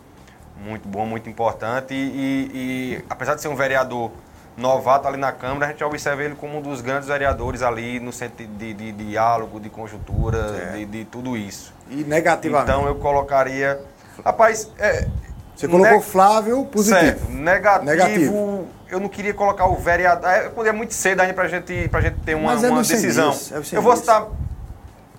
muito 0.57 0.87
bom, 0.89 1.05
muito 1.05 1.29
importante. 1.29 1.93
E, 1.93 1.95
e- 1.97 2.51
e, 2.97 3.05
apesar 3.09 3.35
de 3.35 3.41
ser 3.41 3.47
um 3.49 3.55
vereador 3.55 4.11
novato 4.57 5.07
ali 5.07 5.17
na 5.17 5.31
Câmara, 5.31 5.65
a 5.67 5.69
gente 5.69 5.83
observa 5.83 6.23
ele 6.23 6.35
como 6.35 6.57
um 6.57 6.61
dos 6.61 6.81
grandes 6.81 7.07
vereadores 7.07 7.61
ali 7.61 7.99
no 7.99 8.11
sentido 8.11 8.53
de, 8.57 8.73
de 8.73 8.91
diálogo, 8.91 9.59
de 9.59 9.69
conjuntura, 9.69 10.71
de, 10.73 10.85
de 10.85 11.05
tudo 11.05 11.37
isso. 11.37 11.73
E 11.89 12.03
negativamente. 12.03 12.69
Então 12.71 12.85
eu 12.87 12.95
colocaria. 12.95 13.79
Rapaz, 14.23 14.69
é, 14.77 15.07
Você 15.55 15.67
colocou 15.67 15.97
ne- 15.97 16.01
Flávio 16.03 16.65
positivo. 16.65 17.01
Certo. 17.01 17.29
Negativo, 17.31 17.85
Negativo. 17.85 18.67
Eu 18.89 18.99
não 18.99 19.07
queria 19.07 19.33
colocar 19.33 19.67
o 19.67 19.75
vereador. 19.77 20.29
É, 20.29 20.51
é 20.67 20.71
muito 20.73 20.93
cedo 20.93 21.21
ainda 21.21 21.33
pra 21.33 21.47
gente, 21.47 21.87
pra 21.89 22.01
gente 22.01 22.19
ter 22.19 22.35
uma, 22.35 22.53
Mas 22.53 22.63
é 22.63 22.67
uma 22.69 22.79
nos 22.79 22.87
100 22.87 22.95
decisão. 22.97 23.29
dias, 23.31 23.51
é 23.53 23.59
os 23.59 23.67
100 23.69 23.77
eu 23.77 23.81
vou 23.83 23.95
citar 23.95 24.27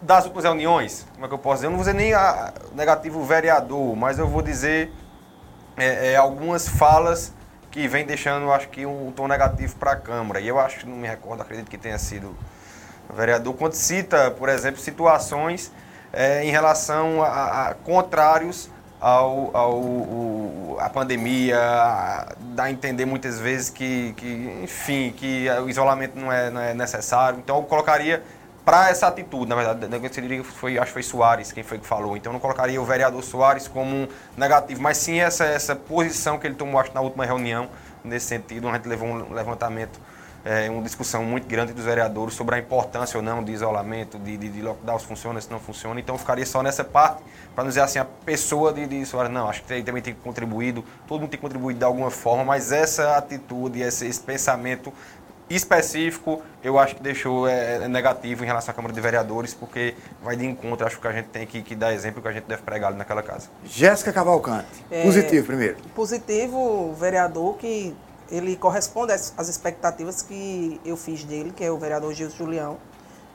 das 0.03 0.24
últimas 0.24 0.45
reuniões, 0.45 1.07
como 1.14 1.24
é 1.24 1.28
que 1.28 1.35
eu 1.35 1.39
posso 1.39 1.57
dizer? 1.57 1.66
Eu 1.66 1.70
não 1.70 1.76
vou 1.78 1.85
dizer 1.87 1.97
nem 1.97 2.12
a, 2.12 2.53
negativo 2.74 3.22
vereador, 3.24 3.95
mas 3.97 4.18
eu 4.18 4.26
vou 4.26 4.43
dizer 4.43 4.93
é, 5.76 6.12
é, 6.12 6.16
algumas 6.16 6.68
falas 6.68 7.33
que 7.73 7.89
vem 7.89 8.05
deixando, 8.05 8.53
acho 8.53 8.68
que, 8.68 8.85
um 8.87 9.11
tom 9.11 9.27
negativo 9.27 9.75
para 9.77 9.93
a 9.93 9.97
Câmara. 9.97 10.41
E 10.41 10.47
eu 10.47 10.61
acho 10.61 10.81
que 10.81 10.87
não 10.87 10.97
me 10.97 11.09
recordo, 11.09 11.41
acredito 11.41 11.70
que 11.70 11.79
tenha 11.79 11.99
sido 11.99 12.37
o 13.09 13.14
vereador, 13.14 13.55
quando 13.55 13.73
cita, 13.73 14.31
por 14.31 14.49
exemplo, 14.49 14.81
situações 14.81 15.73
é, 16.12 16.45
em 16.45 16.51
relação 16.51 17.23
a, 17.23 17.68
a 17.68 17.75
contrários 17.75 18.70
ao, 19.01 19.57
ao, 19.57 20.77
a 20.79 20.89
pandemia, 20.89 21.59
dá 22.55 22.64
a 22.64 22.70
entender 22.70 23.05
muitas 23.07 23.41
vezes 23.41 23.70
que, 23.70 24.12
que, 24.16 24.61
enfim, 24.62 25.12
que 25.16 25.49
o 25.64 25.68
isolamento 25.68 26.16
não 26.16 26.31
é, 26.31 26.51
não 26.51 26.61
é 26.61 26.75
necessário. 26.75 27.39
Então 27.39 27.57
eu 27.57 27.62
colocaria 27.64 28.23
para 28.65 28.91
essa 28.91 29.09
atitude, 29.09 29.49
na 29.49 29.57
verdade, 29.57 29.89
eu 30.37 30.45
foi, 30.45 30.79
acho 30.79 30.87
que 30.87 30.93
foi 30.93 31.03
Soares 31.03 31.51
quem 31.51 31.65
foi 31.65 31.79
que 31.79 31.87
falou, 31.87 32.17
então 32.17 32.33
não 32.33 32.41
colocaria 32.41 32.81
o 32.81 32.85
vereador 32.85 33.23
Soares 33.23 33.67
como 33.67 33.95
um 33.95 34.09
negativo, 34.37 34.81
mas 34.81 34.99
sim 34.99 35.19
essa, 35.19 35.45
essa 35.45 35.75
posição 35.75 36.39
que 36.39 36.47
ele 36.47 36.55
tomou, 36.55 36.81
acho, 36.81 36.95
na 36.95 37.01
última 37.01 37.25
reunião, 37.25 37.69
nesse 38.05 38.27
sentido, 38.27 38.69
a 38.69 38.73
gente 38.75 38.89
levou 38.89 39.09
um 39.09 39.33
levantamento 39.33 39.99
é, 40.45 40.69
uma 40.69 40.83
discussão 40.83 41.25
muito 41.25 41.47
grande 41.47 41.73
dos 41.73 41.85
vereadores 41.85 42.35
sobre 42.35 42.57
a 42.57 42.59
importância 42.59 43.17
ou 43.17 43.23
não 43.23 43.43
de 43.43 43.53
isolamento, 43.53 44.19
de, 44.19 44.37
de, 44.37 44.49
de 44.49 44.63
lockdowns 44.63 45.05
funciona, 45.05 45.41
se 45.41 45.51
não 45.51 45.61
funciona. 45.61 46.01
Então, 46.01 46.19
ficaria 46.19 46.45
só 46.45 46.63
nessa 46.63 46.83
parte, 46.83 47.23
para 47.55 47.65
não 47.65 47.69
dizer 47.69 47.83
assim, 47.83 47.99
a 47.99 48.05
pessoa 48.05 48.73
de, 48.73 48.87
de 48.87 49.07
Soares, 49.07 49.33
não, 49.33 49.49
acho 49.49 49.63
que 49.63 49.73
ele 49.73 49.85
também 49.85 50.03
tem 50.03 50.15
contribuído, 50.15 50.85
todo 51.07 51.21
mundo 51.21 51.31
tem 51.31 51.39
contribuído 51.39 51.79
de 51.79 51.85
alguma 51.85 52.11
forma, 52.11 52.45
mas 52.45 52.73
essa 52.73 53.17
atitude, 53.17 53.81
esse, 53.81 54.07
esse 54.07 54.21
pensamento 54.21 54.93
específico, 55.57 56.43
eu 56.63 56.79
acho 56.79 56.97
que 56.97 57.03
deixou 57.03 57.49
é, 57.49 57.85
é, 57.85 57.89
negativo 57.89 58.45
em 58.45 58.47
relação 58.47 58.73
à 58.73 58.75
Câmara 58.75 58.95
de 58.95 59.01
Vereadores, 59.01 59.55
porque 59.55 59.95
vai 60.23 60.37
de 60.37 60.47
encontro, 60.47 60.87
acho 60.87 61.01
que 61.01 61.07
a 61.07 61.13
gente 61.13 61.27
tem 61.27 61.47
que, 61.47 61.63
que 61.63 61.75
dar 61.75 61.93
exemplo 61.93 62.23
que 62.23 62.29
a 62.29 62.33
gente 62.33 62.45
deve 62.45 62.63
pregar 62.63 62.89
ali 62.89 62.99
naquela 62.99 63.23
casa. 63.23 63.49
Jéssica 63.65 64.13
Cavalcante, 64.13 64.85
é, 64.91 65.03
positivo 65.03 65.47
primeiro. 65.47 65.77
Positivo, 65.95 66.95
vereador 66.95 67.57
que 67.57 67.95
ele 68.31 68.57
corresponde 68.57 69.13
às, 69.13 69.35
às 69.37 69.49
expectativas 69.49 70.23
que 70.23 70.81
eu 70.85 70.97
fiz 70.97 71.23
dele, 71.23 71.53
que 71.55 71.63
é 71.63 71.71
o 71.71 71.79
vereador 71.79 72.15
Gilson 72.15 72.37
Julião. 72.37 72.79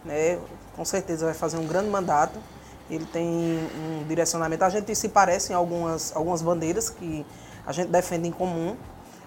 Né? 0.03 0.39
Com 0.76 0.84
certeza 0.84 1.26
vai 1.26 1.36
fazer 1.36 1.57
um 1.57 1.68
grande 1.68 1.89
mandato. 1.89 2.39
Ele 2.89 3.05
tem 3.05 3.26
um 3.28 4.07
direcionamento. 4.07 4.63
A 4.63 4.70
gente 4.70 4.95
se 4.95 5.09
parece 5.09 5.51
em 5.51 5.55
algumas, 5.55 6.15
algumas 6.15 6.41
bandeiras 6.41 6.89
que 6.89 7.26
a 7.65 7.72
gente 7.72 7.89
defende 7.89 8.28
em 8.28 8.32
comum. 8.32 8.76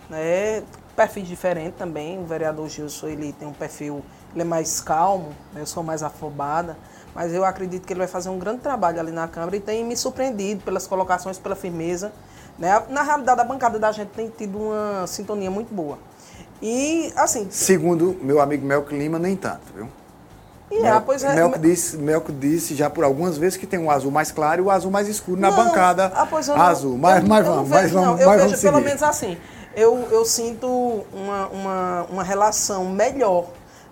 Né? 0.08 0.64
Perfis 1.00 1.26
diferentes 1.26 1.78
também. 1.78 2.18
O 2.18 2.26
vereador 2.26 2.68
Gilson 2.68 3.08
ele 3.08 3.32
tem 3.32 3.48
um 3.48 3.54
perfil, 3.54 4.02
ele 4.32 4.42
é 4.42 4.44
mais 4.44 4.82
calmo, 4.82 5.30
né? 5.54 5.62
eu 5.62 5.66
sou 5.66 5.82
mais 5.82 6.02
afobada. 6.02 6.76
Mas 7.14 7.32
eu 7.32 7.42
acredito 7.42 7.86
que 7.86 7.92
ele 7.92 8.00
vai 8.00 8.06
fazer 8.06 8.28
um 8.28 8.38
grande 8.38 8.60
trabalho 8.60 9.00
ali 9.00 9.10
na 9.10 9.26
Câmara 9.26 9.56
e 9.56 9.60
tem 9.60 9.82
me 9.82 9.96
surpreendido 9.96 10.62
pelas 10.62 10.86
colocações, 10.86 11.38
pela 11.38 11.56
firmeza 11.56 12.12
né? 12.58 12.82
Na 12.90 13.02
realidade, 13.02 13.40
a 13.40 13.44
bancada 13.44 13.78
da 13.78 13.90
gente 13.90 14.08
tem 14.08 14.28
tido 14.28 14.58
uma 14.58 15.06
sintonia 15.06 15.50
muito 15.50 15.74
boa. 15.74 15.98
E, 16.60 17.10
assim... 17.16 17.48
Segundo 17.50 18.14
meu 18.20 18.38
amigo 18.38 18.66
Melco 18.66 18.94
Lima, 18.94 19.18
nem 19.18 19.34
tanto, 19.34 19.72
viu? 19.74 19.88
E 20.70 20.82
Mel, 20.82 20.96
é, 20.96 21.00
pois 21.00 21.24
é, 21.24 21.34
Melco, 21.34 21.58
disse, 21.58 21.96
Melco 21.96 22.30
disse 22.30 22.76
já 22.76 22.88
por 22.88 23.02
algumas 23.02 23.38
vezes 23.38 23.56
que 23.56 23.66
tem 23.66 23.80
um 23.80 23.90
azul 23.90 24.12
mais 24.12 24.30
claro 24.30 24.62
e 24.62 24.64
o 24.66 24.70
azul 24.70 24.90
mais 24.90 25.08
escuro 25.08 25.40
não, 25.40 25.50
na 25.50 25.56
bancada 25.56 26.12
ah, 26.14 26.28
não, 26.30 26.62
azul. 26.62 26.96
Mas, 26.98 27.22
eu, 27.22 27.28
mas 27.28 27.46
vamos, 27.46 27.68
vejo, 27.68 27.82
mas 27.82 27.90
vamos, 27.90 28.08
não, 28.08 28.20
eu 28.20 28.26
mas 28.28 28.36
vejo 28.36 28.48
vamos 28.48 28.60
pelo 28.60 28.80
menos 28.80 29.02
assim. 29.02 29.36
Eu, 29.74 30.08
eu 30.10 30.24
sinto 30.24 31.04
uma, 31.12 31.46
uma, 31.48 32.06
uma 32.10 32.24
relação 32.24 32.86
melhor 32.86 33.46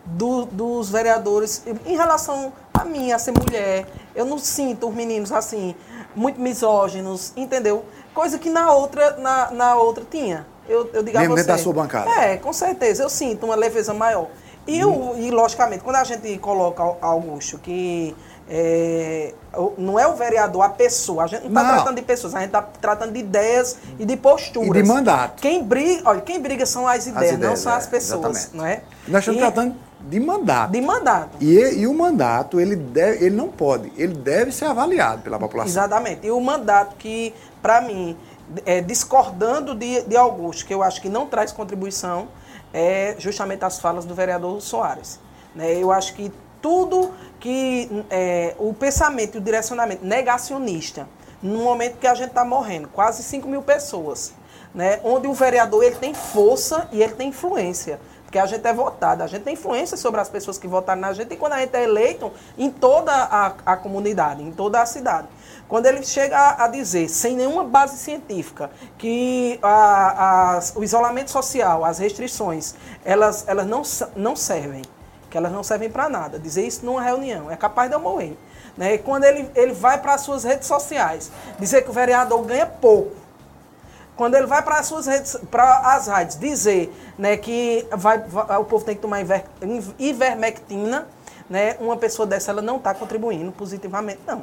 do, 0.04 0.44
dos 0.46 0.90
vereadores 0.90 1.62
em 1.86 1.96
relação 1.96 2.52
a 2.74 2.84
mim, 2.84 3.12
a 3.12 3.18
ser 3.18 3.32
mulher. 3.32 3.86
Eu 4.14 4.24
não 4.24 4.38
sinto 4.38 4.88
os 4.88 4.94
meninos 4.94 5.30
assim, 5.32 5.74
muito 6.14 6.40
misóginos, 6.40 7.32
entendeu? 7.36 7.84
Coisa 8.14 8.38
que 8.38 8.50
na 8.50 8.72
outra, 8.72 9.16
na, 9.18 9.50
na 9.50 9.76
outra 9.76 10.04
tinha. 10.08 10.46
Eu, 10.68 10.90
eu 10.92 11.02
digo 11.02 11.18
Mesmo 11.18 11.34
dentro 11.34 11.52
da 11.52 11.58
sua 11.58 11.72
bancada. 11.72 12.10
É, 12.10 12.36
com 12.36 12.52
certeza. 12.52 13.02
Eu 13.02 13.08
sinto 13.08 13.46
uma 13.46 13.54
leveza 13.54 13.94
maior. 13.94 14.28
E, 14.66 14.84
hum. 14.84 15.14
eu, 15.16 15.22
e 15.22 15.30
logicamente, 15.30 15.82
quando 15.82 15.96
a 15.96 16.04
gente 16.04 16.36
coloca 16.38 16.82
Augusto, 17.00 17.58
que 17.58 18.14
é, 18.50 19.34
não 19.76 19.98
é 19.98 20.06
o 20.06 20.14
vereador, 20.14 20.62
a 20.62 20.68
pessoa. 20.70 21.24
A 21.24 21.26
gente 21.26 21.42
não 21.42 21.48
está 21.48 21.74
tratando 21.74 21.96
de 21.96 22.02
pessoas, 22.02 22.34
a 22.34 22.38
gente 22.40 22.48
está 22.48 22.62
tratando 22.62 23.12
de 23.12 23.20
ideias 23.20 23.76
e 23.98 24.04
de 24.04 24.16
posturas. 24.16 24.68
E 24.70 24.82
de 24.82 24.88
mandato. 24.88 25.40
Quem 25.40 25.62
briga, 25.62 26.02
olha, 26.06 26.20
quem 26.20 26.40
briga 26.40 26.64
são 26.64 26.86
as 26.86 27.06
ideias, 27.06 27.32
as 27.32 27.36
ideias 27.36 27.50
não 27.50 27.56
são 27.56 27.72
é, 27.72 27.76
as 27.76 27.86
pessoas. 27.86 28.50
Não 28.52 28.64
é? 28.64 28.82
Nós 29.06 29.20
estamos 29.20 29.38
e, 29.38 29.42
tratando 29.42 29.76
de 30.00 30.20
mandato. 30.20 30.70
De 30.70 30.80
mandato. 30.80 31.36
E, 31.40 31.80
e 31.80 31.86
o 31.86 31.92
mandato, 31.92 32.58
ele, 32.58 32.76
deve, 32.76 33.26
ele 33.26 33.36
não 33.36 33.48
pode, 33.48 33.92
ele 33.96 34.14
deve 34.14 34.50
ser 34.52 34.64
avaliado 34.64 35.22
pela 35.22 35.38
população. 35.38 35.70
Exatamente. 35.70 36.26
E 36.26 36.30
o 36.30 36.40
mandato 36.40 36.96
que, 36.96 37.34
para 37.60 37.80
mim, 37.80 38.16
é, 38.64 38.80
discordando 38.80 39.74
de, 39.74 40.02
de 40.02 40.16
Augusto, 40.16 40.64
que 40.64 40.72
eu 40.72 40.82
acho 40.82 41.02
que 41.02 41.08
não 41.08 41.26
traz 41.26 41.52
contribuição, 41.52 42.28
é 42.72 43.14
justamente 43.18 43.64
as 43.64 43.78
falas 43.78 44.04
do 44.04 44.14
vereador 44.14 44.60
Soares. 44.62 45.20
Né? 45.54 45.74
Eu 45.74 45.90
acho 45.92 46.14
que 46.14 46.32
tudo 46.60 47.12
que 47.40 48.04
é, 48.10 48.54
o 48.58 48.72
pensamento 48.74 49.36
e 49.36 49.38
o 49.38 49.40
direcionamento 49.40 50.04
negacionista, 50.04 51.08
no 51.42 51.60
momento 51.60 51.98
que 51.98 52.06
a 52.06 52.14
gente 52.14 52.30
está 52.30 52.44
morrendo, 52.44 52.88
quase 52.88 53.22
5 53.22 53.48
mil 53.48 53.62
pessoas, 53.62 54.32
né? 54.74 55.00
onde 55.04 55.28
o 55.28 55.32
vereador 55.32 55.84
ele 55.84 55.96
tem 55.96 56.12
força 56.14 56.88
e 56.92 57.02
ele 57.02 57.14
tem 57.14 57.28
influência. 57.28 58.00
Porque 58.24 58.38
a 58.38 58.44
gente 58.44 58.66
é 58.66 58.74
votado, 58.74 59.22
a 59.22 59.26
gente 59.26 59.42
tem 59.42 59.54
influência 59.54 59.96
sobre 59.96 60.20
as 60.20 60.28
pessoas 60.28 60.58
que 60.58 60.68
votaram 60.68 61.00
na 61.00 61.14
gente 61.14 61.32
e 61.32 61.36
quando 61.36 61.54
a 61.54 61.60
gente 61.60 61.74
é 61.74 61.82
eleito 61.82 62.30
em 62.58 62.70
toda 62.70 63.10
a, 63.10 63.54
a 63.64 63.74
comunidade, 63.74 64.42
em 64.42 64.52
toda 64.52 64.82
a 64.82 64.84
cidade. 64.84 65.28
Quando 65.66 65.86
ele 65.86 66.02
chega 66.02 66.36
a, 66.36 66.64
a 66.64 66.68
dizer, 66.68 67.08
sem 67.08 67.34
nenhuma 67.34 67.64
base 67.64 67.96
científica, 67.96 68.70
que 68.98 69.58
a, 69.62 70.60
o 70.74 70.84
isolamento 70.84 71.30
social, 71.30 71.86
as 71.86 71.98
restrições, 71.98 72.74
elas, 73.02 73.48
elas 73.48 73.66
não, 73.66 73.80
não 74.14 74.36
servem, 74.36 74.82
elas 75.38 75.52
não 75.52 75.62
servem 75.62 75.90
para 75.90 76.08
nada. 76.08 76.38
Dizer 76.38 76.66
isso 76.66 76.84
numa 76.84 77.02
reunião 77.02 77.50
é 77.50 77.56
capaz 77.56 77.88
de 77.88 77.96
eu 77.96 78.00
morrer. 78.00 78.36
Né? 78.76 78.94
E 78.94 78.98
quando 78.98 79.24
ele, 79.24 79.50
ele 79.54 79.72
vai 79.72 79.98
para 79.98 80.14
as 80.14 80.20
suas 80.20 80.44
redes 80.44 80.66
sociais 80.66 81.30
dizer 81.58 81.82
que 81.82 81.90
o 81.90 81.92
vereador 81.92 82.42
ganha 82.44 82.66
pouco, 82.66 83.16
quando 84.16 84.34
ele 84.34 84.46
vai 84.46 84.62
para 84.62 84.80
as 84.80 84.86
suas 84.86 85.06
redes, 85.06 85.36
para 85.48 85.94
as 85.94 86.08
redes 86.08 86.36
dizer 86.36 86.92
né, 87.16 87.36
que 87.36 87.86
vai, 87.92 88.18
vai, 88.18 88.58
o 88.58 88.64
povo 88.64 88.84
tem 88.84 88.96
que 88.96 89.00
tomar 89.00 89.20
iver, 89.20 89.44
ivermectina, 89.96 91.06
né, 91.48 91.76
uma 91.80 91.96
pessoa 91.96 92.26
dessa 92.26 92.50
ela 92.50 92.60
não 92.60 92.76
está 92.76 92.92
contribuindo 92.92 93.52
positivamente, 93.52 94.20
não. 94.26 94.42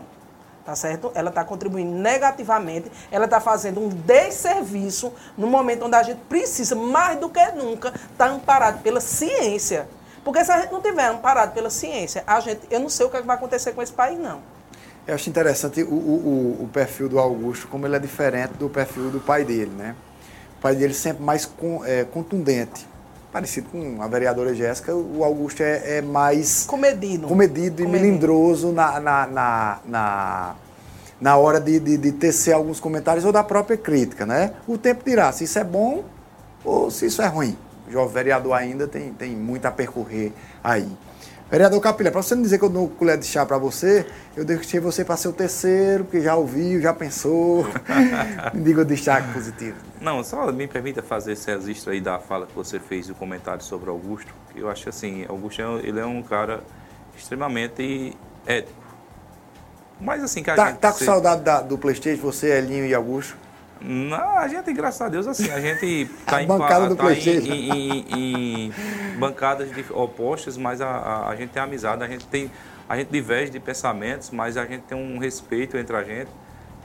Tá 0.65 0.75
certo? 0.75 1.11
Ela 1.13 1.29
está 1.29 1.43
contribuindo 1.43 1.91
negativamente, 1.91 2.91
ela 3.11 3.25
está 3.25 3.39
fazendo 3.39 3.79
um 3.79 3.87
desserviço 3.87 5.13
no 5.37 5.45
momento 5.45 5.85
onde 5.85 5.95
a 5.95 6.01
gente 6.01 6.21
precisa, 6.27 6.73
mais 6.73 7.19
do 7.19 7.29
que 7.29 7.45
nunca, 7.51 7.89
estar 7.89 8.07
tá 8.17 8.27
amparado 8.27 8.81
pela 8.81 8.99
ciência. 8.99 9.87
Porque 10.25 10.43
se 10.43 10.51
a 10.51 10.59
gente 10.59 10.71
não 10.71 10.81
tiver 10.81 11.05
amparado 11.05 11.53
pela 11.53 11.69
ciência, 11.69 12.23
a 12.25 12.39
gente, 12.39 12.61
eu 12.71 12.79
não 12.79 12.89
sei 12.89 13.05
o 13.05 13.09
que 13.11 13.21
vai 13.21 13.35
acontecer 13.37 13.73
com 13.73 13.81
esse 13.81 13.93
país, 13.93 14.17
não. 14.17 14.41
Eu 15.05 15.13
acho 15.13 15.29
interessante 15.29 15.83
o, 15.83 15.93
o, 15.93 16.63
o, 16.63 16.69
perfil 16.73 17.07
do 17.07 17.19
Augusto, 17.19 17.67
como 17.67 17.85
ele 17.85 17.95
é 17.95 17.99
diferente 17.99 18.53
do 18.53 18.67
perfil 18.67 19.11
do 19.11 19.19
pai 19.19 19.45
dele, 19.45 19.71
né? 19.77 19.95
O 20.57 20.61
pai 20.61 20.75
dele 20.75 20.95
sempre 20.95 21.23
mais 21.23 21.45
com, 21.45 21.85
é, 21.85 22.05
contundente. 22.05 22.87
Parecido 23.31 23.69
com 23.69 24.01
a 24.01 24.07
vereadora 24.07 24.55
Jéssica, 24.55 24.95
o 24.95 25.23
Augusto 25.23 25.61
é, 25.61 25.97
é, 25.97 26.01
mais... 26.01 26.65
Comedido. 26.65 27.27
Comedido 27.27 27.83
e 27.83 27.87
melindroso 27.87 28.71
na, 28.71 28.99
na, 28.99 29.27
na, 29.27 29.79
na, 29.85 30.55
na 31.21 31.37
hora 31.37 31.59
de, 31.59 31.79
de, 31.79 31.97
de 31.97 32.11
tecer 32.13 32.55
alguns 32.55 32.79
comentários 32.79 33.25
ou 33.25 33.31
da 33.31 33.43
própria 33.43 33.77
crítica, 33.77 34.25
né? 34.25 34.53
O 34.67 34.75
tempo 34.75 35.03
dirá 35.05 35.31
se 35.31 35.43
isso 35.43 35.59
é 35.59 35.63
bom 35.63 36.03
ou 36.63 36.89
se 36.89 37.05
isso 37.05 37.21
é 37.21 37.27
ruim. 37.27 37.55
O 37.87 37.91
jovem 37.91 38.13
vereador 38.13 38.53
ainda 38.53 38.87
tem, 38.87 39.13
tem 39.13 39.31
muito 39.31 39.65
a 39.65 39.71
percorrer 39.71 40.31
aí. 40.63 40.89
Vereador 41.49 41.79
Capilé, 41.79 42.09
para 42.09 42.23
você 42.23 42.33
não 42.33 42.41
dizer 42.41 42.57
que 42.57 42.65
eu 42.65 42.69
dou 42.69 42.89
colher 42.89 43.17
de 43.19 43.25
chá 43.25 43.45
para 43.45 43.57
você, 43.59 44.05
eu 44.35 44.43
deixei 44.43 44.79
você 44.79 45.05
para 45.05 45.15
ser 45.15 45.27
o 45.27 45.33
terceiro, 45.33 46.03
porque 46.03 46.19
já 46.19 46.35
ouviu, 46.35 46.81
já 46.81 46.91
pensou. 46.91 47.65
me 48.51 48.63
diga 48.63 48.81
o 48.81 48.85
destaque 48.85 49.31
positivo. 49.31 49.77
Não, 50.01 50.23
só 50.23 50.51
me 50.51 50.67
permita 50.67 51.03
fazer 51.03 51.33
esse 51.33 51.49
registro 51.51 51.91
aí 51.91 52.01
da 52.01 52.17
fala 52.17 52.47
que 52.47 52.55
você 52.55 52.79
fez, 52.79 53.09
o 53.11 53.13
comentário 53.15 53.63
sobre 53.63 53.91
Augusto. 53.91 54.33
Eu 54.55 54.69
acho 54.69 54.89
assim, 54.89 55.23
Augusto 55.29 55.61
ele 55.83 55.99
é 55.99 56.05
um 56.05 56.23
cara 56.23 56.61
extremamente 57.15 58.17
ético. 58.47 58.83
Mas 60.01 60.23
assim, 60.23 60.41
cara. 60.41 60.57
Tá, 60.57 60.73
tá 60.73 60.91
com 60.91 61.05
saudade 61.05 61.43
da, 61.43 61.61
do 61.61 61.77
Playstation, 61.77 62.21
você, 62.21 62.57
Elinho 62.57 62.85
e 62.87 62.93
Augusto? 62.95 63.37
Não, 63.81 64.37
a 64.37 64.47
gente, 64.47 64.73
graças 64.73 65.01
a 65.01 65.09
Deus, 65.09 65.27
assim, 65.27 65.51
a 65.51 65.59
gente 65.59 66.09
tá, 66.25 66.41
em, 66.41 66.47
bancada 66.47 66.87
do 66.87 66.95
tá 66.95 67.13
em, 67.13 67.49
em, 67.49 68.05
em, 68.09 68.71
bancadas 69.19 69.69
opostas, 69.91 70.57
mas 70.57 70.81
a, 70.81 70.87
a, 70.87 71.29
a, 71.29 71.35
gente 71.35 71.51
tem 71.51 71.61
amizade, 71.61 72.03
a 72.03 72.07
gente 72.07 72.25
tem. 72.25 72.49
A 72.87 72.97
gente 72.97 73.09
diverge 73.09 73.51
de 73.51 73.59
pensamentos, 73.59 74.29
mas 74.29 74.57
a 74.57 74.65
gente 74.65 74.83
tem 74.83 74.97
um 74.97 75.17
respeito 75.17 75.75
entre 75.77 75.95
a 75.95 76.03
gente, 76.03 76.29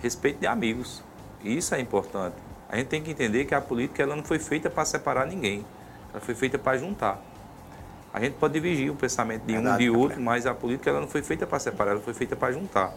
respeito 0.02 0.40
de 0.40 0.46
amigos. 0.46 1.02
Isso 1.44 1.74
é 1.74 1.80
importante. 1.80 2.36
A 2.68 2.76
gente 2.76 2.86
tem 2.86 3.02
que 3.02 3.10
entender 3.10 3.44
que 3.44 3.54
a 3.54 3.60
política 3.60 4.02
ela 4.02 4.16
não 4.16 4.24
foi 4.24 4.38
feita 4.38 4.70
para 4.70 4.84
separar 4.84 5.26
ninguém. 5.26 5.64
Ela 6.10 6.20
foi 6.20 6.34
feita 6.34 6.58
para 6.58 6.78
juntar. 6.78 7.20
A 8.12 8.20
gente 8.20 8.34
pode 8.34 8.54
dividir 8.54 8.90
o 8.90 8.94
pensamento 8.94 9.44
de 9.44 9.52
Verdade, 9.52 9.88
um 9.88 9.92
de 9.92 9.98
outro, 9.98 10.20
mas 10.20 10.46
a 10.46 10.54
política 10.54 10.90
ela 10.90 11.00
não 11.00 11.08
foi 11.08 11.22
feita 11.22 11.46
para 11.46 11.58
separar, 11.58 11.92
ela 11.92 12.00
foi 12.00 12.14
feita 12.14 12.34
para 12.34 12.52
juntar. 12.52 12.92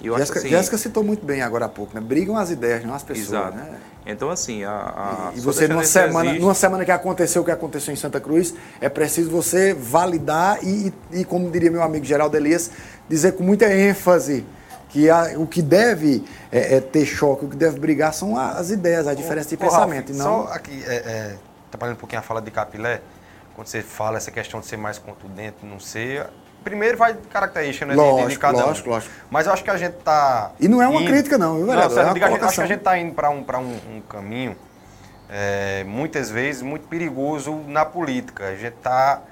Jéssica, 0.00 0.38
assim, 0.38 0.48
Jéssica 0.48 0.78
citou 0.78 1.02
muito 1.02 1.24
bem 1.24 1.42
agora 1.42 1.64
há 1.64 1.68
pouco, 1.68 1.94
né? 1.94 2.00
Brigam 2.00 2.36
as 2.36 2.50
ideias, 2.50 2.84
não 2.84 2.94
as 2.94 3.02
pessoas. 3.02 3.28
Exato. 3.28 3.56
Né? 3.56 3.78
Então, 4.06 4.30
assim, 4.30 4.62
a. 4.62 4.70
a 4.70 5.32
e, 5.34 5.40
você, 5.40 5.66
numa 5.66 5.84
semana, 5.84 6.30
existe... 6.30 6.42
numa 6.42 6.54
semana 6.54 6.84
que 6.84 6.90
aconteceu 6.90 7.42
o 7.42 7.44
que 7.44 7.50
aconteceu 7.50 7.92
em 7.92 7.96
Santa 7.96 8.20
Cruz, 8.20 8.54
é 8.80 8.88
preciso 8.88 9.30
você 9.30 9.74
validar 9.74 10.62
e, 10.62 10.92
e, 11.10 11.24
como 11.24 11.50
diria 11.50 11.70
meu 11.70 11.82
amigo 11.82 12.04
Geraldo 12.04 12.36
Elias, 12.36 12.70
dizer 13.08 13.32
com 13.32 13.42
muita 13.42 13.72
ênfase 13.72 14.44
Que 14.90 15.10
a, 15.10 15.32
o 15.36 15.46
que 15.46 15.60
deve 15.60 16.24
é, 16.52 16.76
é, 16.76 16.80
ter 16.80 17.04
choque, 17.04 17.44
o 17.44 17.48
que 17.48 17.56
deve 17.56 17.80
brigar 17.80 18.14
são 18.14 18.38
as 18.38 18.70
ideias, 18.70 19.08
a 19.08 19.14
diferença 19.14 19.48
de 19.48 19.56
pensamento. 19.56 20.12
Ralf, 20.12 20.18
não... 20.18 20.46
Só 20.46 20.52
aqui, 20.52 20.84
é, 20.86 20.94
é, 20.94 21.36
trabalhando 21.70 21.96
um 21.96 22.00
pouquinho 22.00 22.20
a 22.20 22.22
fala 22.22 22.40
de 22.40 22.50
Capilé, 22.50 23.00
quando 23.54 23.66
você 23.66 23.82
fala 23.82 24.18
essa 24.18 24.30
questão 24.30 24.60
de 24.60 24.66
ser 24.66 24.76
mais 24.76 24.98
contundente, 24.98 25.56
não 25.64 25.80
ser. 25.80 26.28
Primeiro 26.66 26.98
vai 26.98 27.14
de 27.14 27.20
característica, 27.28 27.86
né? 27.86 27.94
Lógico, 27.94 28.26
de, 28.26 28.34
de 28.34 28.38
cada 28.40 28.58
um. 28.58 28.66
lógico, 28.66 28.90
lógico. 28.90 29.14
Mas 29.30 29.46
eu 29.46 29.52
acho 29.52 29.62
que 29.62 29.70
a 29.70 29.76
gente 29.76 29.98
está. 29.98 30.50
E 30.58 30.66
não 30.66 30.82
é 30.82 30.88
uma 30.88 31.00
crítica, 31.04 31.38
não, 31.38 31.58
viu, 31.58 31.66
vereador? 31.66 31.94
Não, 31.94 32.02
É 32.02 32.04
uma 32.06 32.14
digo, 32.14 32.26
gente, 32.26 32.44
acho 32.44 32.54
que 32.56 32.60
a 32.60 32.66
gente 32.66 32.78
está 32.78 32.98
indo 32.98 33.14
para 33.14 33.30
um, 33.30 33.44
pra 33.44 33.60
um, 33.60 33.78
um 33.88 34.00
caminho, 34.00 34.56
é, 35.30 35.84
muitas 35.84 36.28
vezes, 36.28 36.62
muito 36.62 36.88
perigoso 36.88 37.54
na 37.68 37.84
política. 37.84 38.48
A 38.48 38.56
gente 38.56 38.74
está 38.74 39.22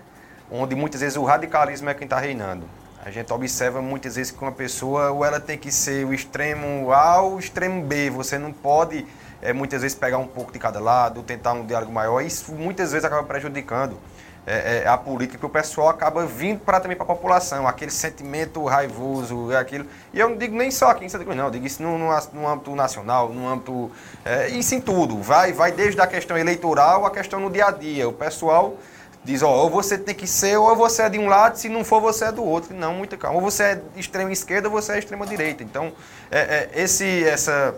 onde 0.49 0.76
muitas 0.76 1.01
vezes 1.01 1.16
o 1.16 1.24
radicalismo 1.24 1.91
é 1.91 1.95
quem 1.95 2.05
está 2.05 2.20
reinando. 2.20 2.66
A 3.05 3.11
gente 3.11 3.32
observa 3.32 3.82
muitas 3.82 4.14
vezes 4.14 4.30
que 4.30 4.41
uma 4.41 4.53
pessoa 4.53 5.11
ou 5.11 5.24
ela 5.24 5.41
tem 5.41 5.59
que 5.59 5.72
ser 5.72 6.07
o 6.07 6.14
extremo 6.14 6.93
A 6.93 7.20
ou 7.20 7.35
o 7.35 7.39
extremo 7.41 7.82
B. 7.82 8.11
Você 8.11 8.39
não 8.39 8.53
pode 8.53 9.05
é, 9.43 9.53
muitas 9.53 9.82
vezes 9.82 9.99
pegar 9.99 10.18
um 10.18 10.28
pouco 10.28 10.53
de 10.53 10.61
cada 10.61 10.78
lado, 10.78 11.20
tentar 11.24 11.53
um 11.55 11.66
diálogo 11.66 11.91
maior. 11.91 12.20
Isso 12.20 12.53
muitas 12.53 12.93
vezes 12.93 13.05
acaba 13.05 13.24
prejudicando 13.24 13.99
é, 14.47 14.82
é, 14.84 14.88
a 14.88 14.97
política, 14.97 15.38
que 15.38 15.47
o 15.47 15.49
pessoal 15.49 15.88
acaba 15.88 16.26
vindo 16.26 16.61
para 16.61 16.78
também 16.80 16.97
para 16.97 17.05
a 17.05 17.07
população, 17.07 17.66
aquele 17.66 17.90
sentimento 17.90 18.64
raivoso, 18.64 19.51
é 19.51 19.57
aquilo. 19.57 19.86
E 20.12 20.20
eu 20.20 20.28
não 20.28 20.36
digo 20.36 20.57
nem 20.57 20.70
só 20.70 20.90
aqui 20.90 21.05
em 21.05 21.09
Santa 21.09 21.24
Cruz, 21.24 21.36
não, 21.36 21.47
eu 21.47 21.51
digo 21.51 21.66
isso 21.66 21.82
no, 21.82 21.99
no, 21.99 22.11
no 22.32 22.49
âmbito 22.49 22.74
nacional, 22.74 23.30
no 23.30 23.49
âmbito. 23.49 23.90
É, 24.24 24.49
isso 24.49 24.74
em 24.74 24.80
tudo. 24.80 25.20
Vai, 25.22 25.53
vai 25.53 25.72
desde 25.72 26.01
a 26.01 26.07
questão 26.07 26.36
eleitoral 26.36 27.07
à 27.07 27.11
questão 27.11 27.40
no 27.40 27.51
dia 27.51 27.66
a 27.66 27.70
dia. 27.70 28.09
O 28.09 28.12
pessoal 28.12 28.76
diz, 29.24 29.42
ó, 29.42 29.51
ou 29.51 29.70
você 29.70 29.97
tem 29.97 30.14
que 30.14 30.26
ser, 30.26 30.59
ou 30.59 30.76
você 30.76 31.03
é 31.03 31.09
de 31.09 31.18
um 31.18 31.26
lado, 31.26 31.57
se 31.57 31.68
não 31.68 31.82
for, 31.82 32.01
você 32.01 32.26
é 32.26 32.32
do 32.32 32.45
outro. 32.45 32.74
Não, 32.74 32.92
muita 32.95 33.16
calma. 33.16 33.36
Ou 33.36 33.42
você 33.42 33.62
é 33.62 33.82
extrema 33.97 34.30
esquerda, 34.30 34.68
ou 34.68 34.72
você 34.72 34.92
é 34.92 34.99
extrema 34.99 35.26
direita. 35.26 35.62
Então, 35.62 35.92
é, 36.30 36.38
é, 36.74 36.82
esse, 36.82 37.24
essa 37.24 37.74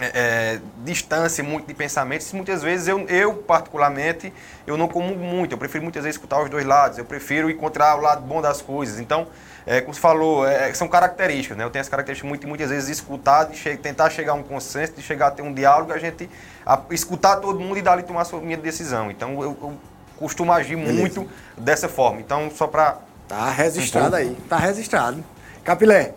é, 0.00 0.10
é, 0.14 0.60
distância 0.84 1.44
muito 1.44 1.66
de 1.66 1.74
pensamentos, 1.74 2.32
muitas 2.32 2.62
vezes 2.62 2.88
eu, 2.88 3.00
eu, 3.08 3.34
particularmente, 3.34 4.32
eu 4.66 4.76
não 4.76 4.88
como 4.88 5.14
muito. 5.14 5.52
Eu 5.52 5.58
prefiro 5.58 5.82
muitas 5.84 6.04
vezes 6.04 6.16
escutar 6.16 6.42
os 6.42 6.48
dois 6.48 6.64
lados. 6.64 6.98
Eu 6.98 7.04
prefiro 7.04 7.50
encontrar 7.50 7.96
o 7.96 8.00
lado 8.00 8.22
bom 8.22 8.40
das 8.40 8.62
coisas. 8.62 8.98
Então, 8.98 9.26
é, 9.66 9.80
como 9.80 9.92
você 9.92 10.00
falou, 10.00 10.46
é, 10.46 10.72
são 10.72 10.88
características, 10.88 11.56
né? 11.56 11.64
Eu 11.64 11.70
tenho 11.70 11.82
as 11.82 11.88
características 11.88 12.28
muito, 12.28 12.48
muitas 12.48 12.70
vezes 12.70 12.86
de 12.86 12.92
escutar, 12.92 13.44
de 13.44 13.56
che 13.56 13.76
tentar 13.76 14.10
chegar 14.10 14.32
a 14.32 14.34
um 14.34 14.42
consenso, 14.42 14.94
de 14.94 15.02
chegar 15.02 15.28
a 15.28 15.30
ter 15.30 15.42
um 15.42 15.52
diálogo, 15.52 15.92
a 15.92 15.98
gente 15.98 16.28
a, 16.64 16.80
escutar 16.90 17.36
todo 17.36 17.60
mundo 17.60 17.78
e 17.78 17.82
dali 17.82 18.02
tomar 18.02 18.22
a 18.22 18.24
sua, 18.24 18.40
minha 18.40 18.56
decisão. 18.56 19.10
Então, 19.10 19.42
eu, 19.42 19.56
eu 19.60 19.76
costumo 20.16 20.52
agir 20.52 20.76
Beleza. 20.76 20.98
muito 20.98 21.30
dessa 21.56 21.88
forma. 21.88 22.20
Então, 22.20 22.50
só 22.50 22.66
para... 22.66 22.98
Tá 23.28 23.50
registrado 23.50 24.16
aí, 24.16 24.36
tá 24.48 24.56
registrado. 24.56 25.22
Capilé, 25.62 26.14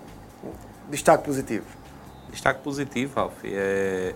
destaque 0.89 1.23
positivo. 1.23 1.65
Destaque 2.33 2.61
positivo, 2.61 3.15
Ralf. 3.15 3.33
É, 3.45 4.13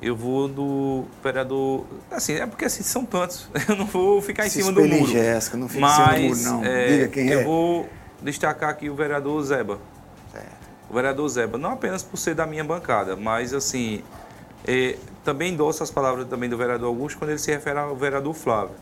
eu 0.00 0.16
vou 0.16 0.48
do 0.48 1.04
vereador. 1.22 1.84
Assim, 2.10 2.34
é 2.34 2.46
porque 2.46 2.64
assim, 2.64 2.82
são 2.82 3.04
tantos. 3.04 3.48
Eu 3.68 3.76
não 3.76 3.86
vou 3.86 4.22
ficar 4.22 4.46
em 4.46 4.48
Se 4.48 4.62
cima 4.62 4.72
do 4.72 4.80
em 4.84 5.00
muro. 5.00 5.12
Jéssica, 5.12 5.56
não 5.56 5.66
em 5.66 5.78
mas, 5.78 5.94
cima 5.94 6.14
do 6.14 6.20
muro, 6.20 6.40
não. 6.40 6.64
é, 6.64 6.86
Diga 6.88 7.08
quem 7.08 7.28
eu 7.28 7.40
é. 7.40 7.44
vou 7.44 7.88
destacar 8.20 8.70
aqui 8.70 8.88
o 8.88 8.94
vereador 8.94 9.42
Zeba. 9.42 9.78
O 10.90 10.94
vereador 10.94 11.26
Zeba, 11.28 11.56
não 11.56 11.72
apenas 11.72 12.02
por 12.02 12.18
ser 12.18 12.34
da 12.34 12.46
minha 12.46 12.62
bancada, 12.62 13.16
mas 13.16 13.54
assim, 13.54 14.02
é, 14.66 14.96
também 15.24 15.54
endosso 15.54 15.82
as 15.82 15.90
palavras 15.90 16.26
também 16.28 16.50
do 16.50 16.56
vereador 16.56 16.88
Augusto 16.88 17.18
quando 17.18 17.30
ele 17.30 17.38
se 17.38 17.50
refere 17.50 17.78
ao 17.78 17.96
vereador 17.96 18.34
Flávio. 18.34 18.74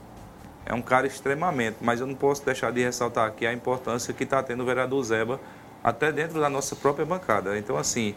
É 0.66 0.74
um 0.74 0.82
cara 0.82 1.06
extremamente, 1.06 1.76
mas 1.80 2.00
eu 2.00 2.06
não 2.08 2.14
posso 2.16 2.44
deixar 2.44 2.72
de 2.72 2.82
ressaltar 2.82 3.28
aqui 3.28 3.46
a 3.46 3.52
importância 3.52 4.12
que 4.12 4.24
está 4.24 4.42
tendo 4.42 4.62
o 4.62 4.66
vereador 4.66 5.02
Zeba 5.04 5.40
até 5.84 6.10
dentro 6.10 6.40
da 6.40 6.50
nossa 6.50 6.74
própria 6.74 7.06
bancada. 7.06 7.56
Então, 7.56 7.76
assim, 7.76 8.14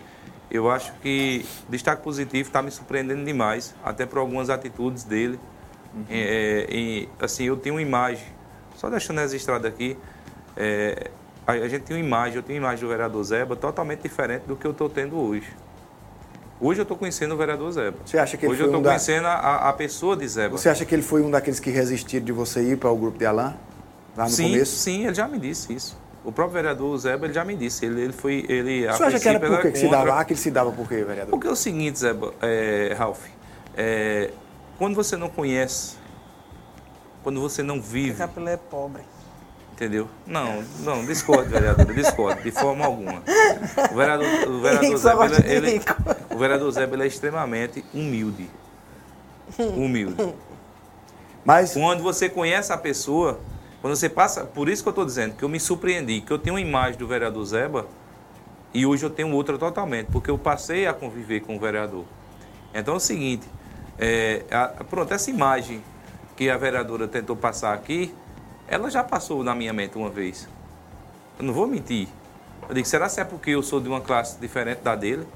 eu 0.51 0.69
acho 0.69 0.93
que 1.01 1.45
destaque 1.69 2.03
positivo 2.03 2.47
está 2.47 2.61
me 2.61 2.69
surpreendendo 2.71 3.23
demais, 3.23 3.73
até 3.83 4.05
por 4.05 4.19
algumas 4.19 4.49
atitudes 4.49 5.03
dele. 5.03 5.39
É, 6.09 6.65
e, 6.71 7.09
assim, 7.19 7.43
eu 7.45 7.55
tenho 7.57 7.75
uma 7.75 7.81
imagem, 7.81 8.25
só 8.75 8.89
deixando 8.89 9.19
registrado 9.19 9.67
aqui, 9.67 9.95
é, 10.57 11.09
a, 11.45 11.51
a 11.53 11.67
gente 11.67 11.83
tem 11.83 11.95
uma 11.97 12.03
imagem, 12.05 12.35
eu 12.37 12.43
tenho 12.43 12.59
uma 12.59 12.67
imagem 12.69 12.83
do 12.85 12.89
vereador 12.89 13.23
Zeba 13.23 13.55
totalmente 13.55 14.01
diferente 14.01 14.43
do 14.43 14.55
que 14.55 14.65
eu 14.65 14.71
estou 14.71 14.89
tendo 14.89 15.19
hoje. 15.19 15.47
Hoje 16.59 16.79
eu 16.79 16.83
estou 16.83 16.97
conhecendo 16.97 17.33
o 17.33 17.37
vereador 17.37 17.71
Zeba. 17.71 17.97
Você 18.05 18.17
acha 18.17 18.37
que 18.37 18.45
ele 18.45 18.53
Hoje 18.53 18.61
eu 18.61 18.67
estou 18.67 18.79
um 18.79 18.83
da- 18.83 18.91
conhecendo 18.91 19.27
a, 19.27 19.69
a 19.69 19.73
pessoa 19.73 20.15
de 20.15 20.27
Zeba. 20.27 20.57
Você 20.57 20.69
acha 20.69 20.85
que 20.85 20.95
ele 20.95 21.01
foi 21.01 21.21
um 21.21 21.29
daqueles 21.29 21.59
que 21.59 21.69
resistiram 21.69 22.25
de 22.25 22.31
você 22.31 22.61
ir 22.63 22.77
para 22.77 22.89
o 22.89 22.95
grupo 22.97 23.17
de 23.17 23.25
Alain? 23.25 23.53
Lá 24.15 24.23
no 24.25 24.29
sim, 24.29 24.43
começo? 24.51 24.75
sim, 24.77 25.05
ele 25.05 25.13
já 25.13 25.27
me 25.27 25.37
disse 25.39 25.73
isso. 25.73 25.97
O 26.25 26.31
próprio 26.31 26.53
vereador 26.53 26.97
Zeba, 26.97 27.25
ele 27.25 27.33
já 27.33 27.43
me 27.43 27.55
disse. 27.55 27.85
Ele, 27.85 28.01
ele 28.01 28.13
foi. 28.13 28.45
Ele, 28.47 28.87
a 28.87 28.93
Você 28.93 29.03
acha 29.03 29.19
que 29.19 29.27
era 29.27 29.39
por 29.39 29.61
que 29.61 29.75
se 29.75 29.89
dava? 29.89 30.19
Ah, 30.19 30.23
que 30.25 30.33
ele 30.33 30.39
se 30.39 30.49
dava 30.51 30.71
por 30.71 30.87
quê, 30.87 31.03
vereador? 31.03 31.31
Porque 31.31 31.47
é 31.47 31.51
o 31.51 31.55
seguinte, 31.55 31.99
Zeba, 31.99 32.33
é, 32.41 32.95
Ralf, 32.97 33.19
é, 33.75 34.31
quando 34.77 34.95
você 34.95 35.17
não 35.17 35.27
conhece, 35.29 35.97
quando 37.23 37.41
você 37.41 37.61
não 37.61 37.81
vive, 37.81 38.17
Capilé 38.17 38.53
é 38.53 38.57
pobre. 38.57 39.01
entendeu? 39.73 40.07
Não, 40.25 40.63
não, 40.79 41.05
discordo, 41.05 41.49
vereador, 41.49 41.93
discordo, 41.93 42.41
de 42.41 42.51
forma 42.51 42.85
alguma. 42.85 43.21
O 43.91 43.95
vereador, 43.95 44.27
o 44.47 44.61
vereador 44.63 44.97
Zeba, 44.97 45.15
gosta 45.27 45.41
de 45.41 45.47
ele, 45.49 45.67
ele- 45.67 45.71
rico. 45.79 45.95
o 46.29 46.37
vereador 46.37 46.71
Zeba, 46.71 46.95
ele 46.95 47.03
é 47.03 47.07
extremamente 47.07 47.83
humilde. 47.93 48.49
Humilde. 49.59 50.33
Mas 51.43 51.73
quando 51.73 52.01
você 52.01 52.29
conhece 52.29 52.71
a 52.71 52.77
pessoa, 52.77 53.39
quando 53.83 53.97
você 53.97 54.07
passa, 54.07 54.45
por 54.45 54.69
isso 54.69 54.81
que 54.81 54.87
eu 54.87 54.91
estou 54.91 55.03
dizendo 55.05 55.35
que 55.35 55.43
eu 55.43 55.49
me 55.49 55.59
surpreendi, 55.59 56.21
que 56.21 56.31
eu 56.31 56.39
tenho 56.39 56.55
uma 56.55 56.61
imagem 56.61 56.97
do 56.97 57.05
vereador 57.05 57.43
Zeba 57.43 57.85
e 58.73 58.85
hoje 58.85 59.05
eu 59.05 59.09
tenho 59.09 59.29
outra 59.33 59.57
totalmente, 59.57 60.07
porque 60.07 60.31
eu 60.31 60.37
passei 60.37 60.87
a 60.87 60.93
conviver 60.93 61.41
com 61.41 61.57
o 61.57 61.59
vereador. 61.59 62.05
Então 62.73 62.93
é 62.93 62.97
o 62.97 62.99
seguinte, 63.01 63.45
é, 63.99 64.45
a- 64.49 64.69
pronto, 64.85 65.13
essa 65.13 65.29
imagem 65.29 65.83
que 66.37 66.49
a 66.49 66.55
vereadora 66.55 67.09
tentou 67.09 67.35
passar 67.35 67.73
aqui, 67.73 68.15
ela 68.69 68.89
já 68.89 69.03
passou 69.03 69.43
na 69.43 69.53
minha 69.53 69.73
mente 69.73 69.97
uma 69.97 70.09
vez. 70.09 70.47
Eu 71.37 71.43
não 71.43 71.53
vou 71.53 71.67
mentir. 71.67 72.07
Eu 72.69 72.73
digo, 72.75 72.87
será 72.87 73.09
que 73.09 73.19
é 73.19 73.25
porque 73.25 73.49
eu 73.49 73.61
sou 73.61 73.81
de 73.81 73.89
uma 73.89 73.99
classe 73.99 74.39
diferente 74.39 74.79
da 74.79 74.95
dele? 74.95 75.27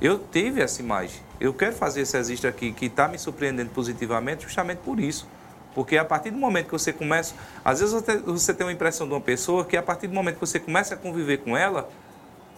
Eu 0.00 0.18
tive 0.18 0.62
essa 0.62 0.80
imagem. 0.80 1.20
Eu 1.38 1.52
quero 1.52 1.76
fazer 1.76 2.00
esse 2.00 2.16
registro 2.16 2.48
aqui 2.48 2.72
que 2.72 2.86
está 2.86 3.06
me 3.06 3.18
surpreendendo 3.18 3.68
positivamente 3.68 4.44
justamente 4.44 4.78
por 4.78 4.98
isso. 4.98 5.28
Porque 5.74 5.96
a 5.96 6.04
partir 6.04 6.30
do 6.30 6.36
momento 6.38 6.66
que 6.66 6.72
você 6.72 6.92
começa. 6.92 7.34
Às 7.64 7.80
vezes 7.80 7.94
você, 8.26 8.52
tem 8.52 8.66
uma 8.66 8.72
impressão 8.72 9.06
de 9.06 9.14
uma 9.14 9.20
pessoa 9.20 9.64
que 9.64 9.76
a 9.76 9.82
partir 9.82 10.06
do 10.08 10.14
momento 10.14 10.34
que 10.34 10.40
você 10.40 10.58
começa 10.58 10.94
a 10.94 10.96
conviver 10.96 11.38
com 11.38 11.56
ela, 11.56 11.88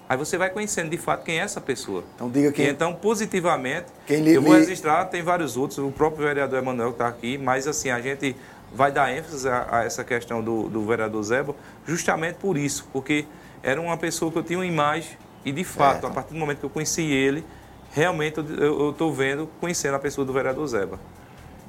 aí 0.08 0.16
você 0.16 0.38
vai 0.38 0.48
conhecendo 0.50 0.88
de 0.90 0.96
fato 0.96 1.22
quem 1.24 1.38
é 1.38 1.42
essa 1.42 1.60
pessoa. 1.60 2.04
Então 2.14 2.30
diga 2.30 2.50
quem- 2.52 2.66
E 2.66 2.70
então, 2.70 2.94
positivamente, 2.94 3.86
Quem 4.06 4.20
lhe- 4.20 4.34
eu 4.34 4.40
vou 4.42 4.52
registrar, 4.66 5.04
tem 5.06 5.22
vários 5.22 5.56
outros, 5.56 5.78
o 5.78 5.90
próprio 5.90 6.26
vereador 6.26 6.58
Emanuel 6.58 6.90
está 6.90 7.06
aqui, 7.06 7.36
mas 7.36 7.66
assim, 7.68 7.90
a 7.90 8.00
gente 8.00 8.34
vai 8.74 8.90
dar 8.90 9.14
ênfase 9.14 9.46
a, 9.48 9.66
a 9.70 9.84
essa 9.84 10.02
questão 10.02 10.42
do, 10.42 10.68
do 10.70 10.84
vereador 10.86 11.22
Zeba, 11.22 11.54
justamente 11.86 12.36
por 12.36 12.56
isso, 12.56 12.88
porque 12.92 13.26
era 13.62 13.78
uma 13.80 13.96
pessoa 13.98 14.32
que 14.32 14.38
eu 14.38 14.42
tinha 14.42 14.58
uma 14.58 14.66
imagem 14.66 15.18
e 15.44 15.52
de 15.52 15.64
fato, 15.64 16.06
a 16.06 16.10
partir 16.10 16.32
do 16.32 16.38
momento 16.40 16.58
que 16.60 16.64
eu 16.64 16.70
conheci 16.70 17.02
ele, 17.02 17.44
realmente 17.92 18.38
eu 18.38 18.90
estou 18.90 19.12
vendo, 19.12 19.48
conhecendo 19.60 19.94
a 19.96 19.98
pessoa 19.98 20.24
do 20.26 20.32
vereador 20.32 20.66
Zeba. 20.66 20.98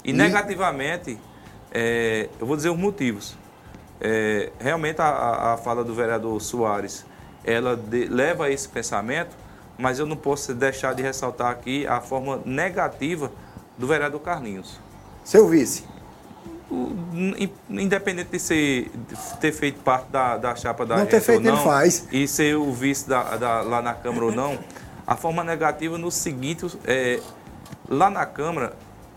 E, 0.05 0.09
E- 0.11 0.13
negativamente, 0.13 1.17
é, 1.73 2.29
eu 2.39 2.45
vou 2.45 2.55
dizer 2.55 2.69
os 2.69 2.77
motivos. 2.77 3.35
É, 3.99 4.51
realmente 4.59 5.01
a- 5.01 5.53
a, 5.53 5.57
fala 5.57 5.83
do 5.83 5.93
vereador 5.93 6.39
Soares, 6.41 7.05
ela 7.43 7.75
de- 7.75 8.05
leva 8.05 8.45
a 8.45 8.49
esse 8.51 8.67
pensamento, 8.67 9.35
mas 9.77 9.97
eu 9.99 10.05
não 10.05 10.15
posso 10.15 10.53
deixar 10.53 10.93
de 10.93 11.01
ressaltar 11.01 11.49
aqui 11.51 11.87
a 11.87 11.99
forma 12.01 12.39
negativa 12.45 13.31
do 13.77 13.87
vereador 13.87 14.19
Carlinhos. 14.21 14.79
Seu 15.23 15.47
vice. 15.47 15.83
O- 16.69 16.91
in- 17.13 17.49
Independente 17.69 18.29
de, 18.31 18.39
ser, 18.39 18.91
de 19.07 19.37
ter 19.39 19.51
feito 19.51 19.79
parte 19.81 20.07
da, 20.11 20.37
da 20.37 20.55
chapa 20.55 20.85
da 20.85 20.97
Não 20.97 21.05
ter 21.05 21.21
feito, 21.21 21.39
ou 21.41 21.47
ele 21.47 21.55
não, 21.57 21.63
faz. 21.63 22.07
E 22.11 22.27
ser 22.27 22.55
o 22.57 22.71
vice 22.73 23.07
da, 23.07 23.37
da- 23.37 23.61
lá 23.61 23.81
na 23.81 23.93
Câmara 23.93 24.25
ou 24.25 24.31
não, 24.31 24.59
a 25.07 25.15
forma 25.15 25.43
negativa 25.43 25.97
no 25.97 26.11
seguinte, 26.11 26.65
é, 26.85 27.19
lá 27.89 28.09
na 28.09 28.25
Câmara, 28.25 28.73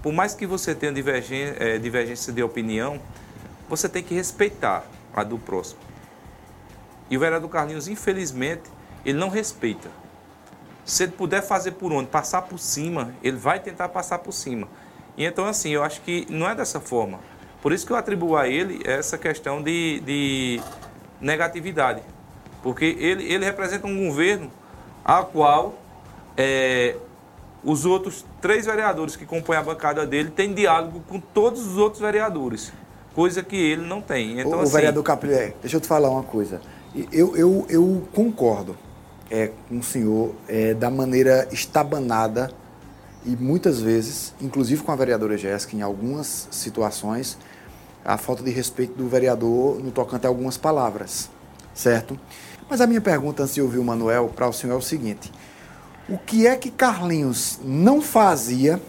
por 0.06 0.12
mais 0.12 0.34
que 0.34 0.46
você 0.46 0.72
tenha 0.72 0.92
divergência, 0.92 1.56
é, 1.58 1.78
divergência 1.78 2.32
de 2.32 2.40
opinião, 2.40 3.00
você 3.68 3.88
tem 3.88 4.04
que 4.04 4.14
respeitar 4.14 4.84
a 5.12 5.24
do 5.24 5.36
próximo. 5.36 5.80
E 7.10 7.16
o 7.16 7.18
vereador 7.18 7.50
Carlinhos, 7.50 7.88
infelizmente, 7.88 8.70
ele 9.04 9.18
não 9.18 9.28
respeita. 9.28 9.88
Se 10.84 11.02
ele 11.02 11.10
puder 11.10 11.42
fazer 11.42 11.72
por 11.72 11.90
onde, 11.90 12.08
passar 12.08 12.42
por 12.42 12.56
cima, 12.56 13.16
ele 13.20 13.36
vai 13.36 13.58
tentar 13.58 13.88
passar 13.88 14.20
por 14.20 14.30
cima. 14.30 14.68
E 15.16 15.24
então, 15.24 15.44
assim, 15.44 15.70
eu 15.70 15.82
acho 15.82 16.00
que 16.02 16.24
não 16.30 16.48
é 16.48 16.54
dessa 16.54 16.78
forma. 16.78 17.18
Por 17.60 17.72
isso 17.72 17.84
que 17.84 17.92
eu 17.92 17.96
atribuo 17.96 18.36
a 18.36 18.46
ele 18.46 18.82
essa 18.84 19.18
questão 19.18 19.60
de, 19.60 19.98
de 20.06 20.62
negatividade. 21.20 22.00
Porque 22.62 22.84
ele, 22.84 23.24
ele 23.24 23.44
representa 23.44 23.88
um 23.88 24.06
governo 24.06 24.52
a 25.04 25.24
qual 25.24 25.74
é, 26.36 26.94
os 27.66 27.84
outros 27.84 28.24
três 28.40 28.64
vereadores 28.64 29.16
que 29.16 29.26
compõem 29.26 29.56
a 29.56 29.62
bancada 29.62 30.06
dele 30.06 30.30
têm 30.30 30.54
diálogo 30.54 31.02
com 31.08 31.18
todos 31.18 31.66
os 31.66 31.76
outros 31.76 32.00
vereadores. 32.00 32.72
Coisa 33.12 33.42
que 33.42 33.56
ele 33.56 33.82
não 33.84 34.00
tem. 34.00 34.38
Então, 34.38 34.52
o 34.52 34.60
assim, 34.60 34.72
vereador 34.72 35.02
Capilé, 35.02 35.52
deixa 35.60 35.76
eu 35.76 35.80
te 35.80 35.88
falar 35.88 36.08
uma 36.08 36.22
coisa. 36.22 36.60
Eu, 37.12 37.36
eu, 37.36 37.66
eu 37.68 38.08
concordo 38.14 38.76
é, 39.28 39.50
com 39.68 39.78
o 39.78 39.82
senhor 39.82 40.34
é, 40.46 40.74
da 40.74 40.88
maneira 40.90 41.48
estabanada 41.50 42.52
e 43.24 43.30
muitas 43.30 43.80
vezes, 43.80 44.32
inclusive 44.40 44.84
com 44.84 44.92
a 44.92 44.96
vereadora 44.96 45.36
Jéssica, 45.36 45.74
em 45.74 45.82
algumas 45.82 46.46
situações, 46.52 47.36
a 48.04 48.16
falta 48.16 48.44
de 48.44 48.50
respeito 48.52 48.96
do 48.96 49.08
vereador 49.08 49.82
no 49.82 49.90
tocante 49.90 50.24
a 50.24 50.28
algumas 50.28 50.56
palavras, 50.56 51.28
certo? 51.74 52.16
Mas 52.70 52.80
a 52.80 52.86
minha 52.86 53.00
pergunta, 53.00 53.42
antes 53.42 53.56
de 53.56 53.60
ouvir 53.60 53.78
o 53.78 53.84
Manuel, 53.84 54.30
para 54.34 54.46
o 54.46 54.52
senhor 54.52 54.74
é 54.74 54.76
o 54.76 54.82
seguinte: 54.82 55.32
o 56.08 56.18
que 56.18 56.46
é 56.46 56.56
que 56.56 56.70
Carlinhos 56.70 57.58
não 57.64 58.00
fazia 58.00 58.80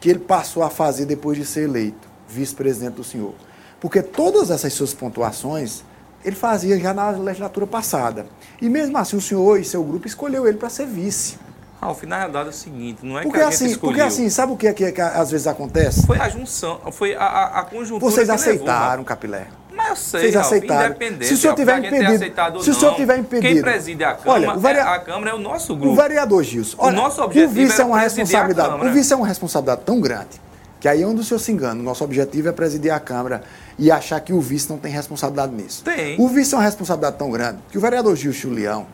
que 0.00 0.10
ele 0.10 0.18
passou 0.18 0.62
a 0.62 0.70
fazer 0.70 1.06
depois 1.06 1.38
de 1.38 1.44
ser 1.44 1.62
eleito 1.62 2.08
vice-presidente 2.28 2.94
do 2.94 3.04
senhor? 3.04 3.34
Porque 3.80 4.02
todas 4.02 4.50
essas 4.50 4.72
suas 4.72 4.92
pontuações 4.92 5.82
ele 6.24 6.36
fazia 6.36 6.78
já 6.78 6.94
na 6.94 7.10
legislatura 7.10 7.66
passada. 7.66 8.26
E 8.60 8.68
mesmo 8.68 8.96
assim, 8.98 9.16
o 9.16 9.20
senhor 9.20 9.58
e 9.58 9.64
seu 9.64 9.82
grupo 9.82 10.06
escolheu 10.06 10.46
ele 10.46 10.58
para 10.58 10.68
ser 10.68 10.86
vice. 10.86 11.36
Ralf, 11.80 12.04
na 12.04 12.18
realidade 12.18 12.46
é 12.46 12.50
o 12.50 12.54
seguinte, 12.54 13.04
não 13.04 13.18
é 13.18 13.22
porque 13.22 13.38
que 13.38 13.44
a 13.44 13.48
assim, 13.48 13.64
gente 13.64 13.74
escolheu. 13.74 13.94
Porque 13.94 14.06
assim, 14.06 14.30
sabe 14.30 14.52
o 14.52 14.56
que, 14.56 14.68
é 14.68 14.72
que, 14.72 15.00
às 15.00 15.32
vezes 15.32 15.48
acontece? 15.48 16.06
Foi 16.06 16.16
a 16.16 16.28
junção, 16.28 16.80
foi 16.92 17.16
a, 17.16 17.24
a, 17.24 17.60
a 17.60 17.64
conjuntura 17.64 18.08
Vocês 18.08 18.30
aceitaram, 18.30 18.90
levou, 18.90 19.04
Capilé. 19.04 19.48
Mas 19.74 19.88
eu 19.90 19.96
sei, 19.96 20.20
Vocês 20.20 20.36
aceitaram. 20.36 20.86
independente. 20.90 21.26
Se 21.26 21.34
o 21.34 21.36
senhor 21.36 21.54
tiver 21.54 21.78
impedido, 21.78 22.62
se 22.62 22.70
o 22.70 22.74
senhor 22.74 22.94
tiver 22.94 23.16
impedido. 23.18 23.54
Quem 23.54 23.62
preside 23.62 24.04
a 24.04 24.14
Câmara, 24.14 24.30
Olha, 24.32 24.56
o 24.56 24.60
varia- 24.60 24.80
é, 24.80 24.84
a 24.84 24.98
Câmara 24.98 25.30
é 25.30 25.34
o 25.34 25.38
nosso 25.38 25.74
grupo. 25.74 25.92
O 25.92 25.96
vereador 25.96 26.42
Gilson, 26.42 26.76
olha, 26.78 26.92
o 26.92 27.02
nosso 27.02 27.20
o 27.20 27.24
objetivo 27.24 27.52
vice 27.54 27.72
é 27.72 27.74
era 27.76 27.84
uma 27.86 27.98
presidir 27.98 28.22
a 28.22 28.24
responsabilidade. 28.44 28.86
O 28.86 28.92
vice 28.92 29.12
é 29.12 29.16
uma 29.16 29.26
responsabilidade 29.26 29.80
tão 29.84 30.00
grande 30.00 30.40
que 30.80 30.88
aí 30.88 31.00
é 31.02 31.06
onde 31.06 31.20
o 31.20 31.24
senhor 31.24 31.38
se 31.38 31.52
engana. 31.52 31.80
O 31.80 31.82
nosso 31.84 32.02
objetivo 32.02 32.48
é 32.48 32.52
presidir 32.52 32.90
a 32.92 32.98
Câmara 32.98 33.42
e 33.78 33.90
achar 33.90 34.20
que 34.20 34.32
o 34.32 34.40
vice 34.40 34.68
não 34.68 34.78
tem 34.78 34.90
responsabilidade 34.92 35.52
nisso. 35.54 35.84
Tem. 35.84 36.20
O 36.20 36.28
vice 36.28 36.54
é 36.54 36.56
uma 36.58 36.64
responsabilidade 36.64 37.16
tão 37.16 37.30
grande 37.30 37.58
que 37.70 37.78
o 37.78 37.80
vereador 37.80 38.16
Gilson 38.16 38.48
Leão, 38.48 38.86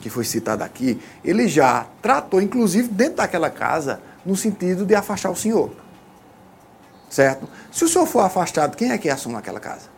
que 0.00 0.10
foi 0.10 0.22
citado 0.24 0.62
aqui, 0.62 1.00
ele 1.24 1.48
já 1.48 1.86
tratou, 2.02 2.42
inclusive 2.42 2.88
dentro 2.88 3.16
daquela 3.16 3.48
casa, 3.48 4.00
no 4.24 4.36
sentido 4.36 4.84
de 4.84 4.94
afastar 4.94 5.30
o 5.30 5.36
senhor. 5.36 5.70
Certo? 7.08 7.48
Se 7.72 7.84
o 7.84 7.88
senhor 7.88 8.06
for 8.06 8.20
afastado, 8.20 8.76
quem 8.76 8.90
é 8.90 8.98
que 8.98 9.08
assume 9.08 9.36
aquela 9.36 9.60
casa? 9.60 9.93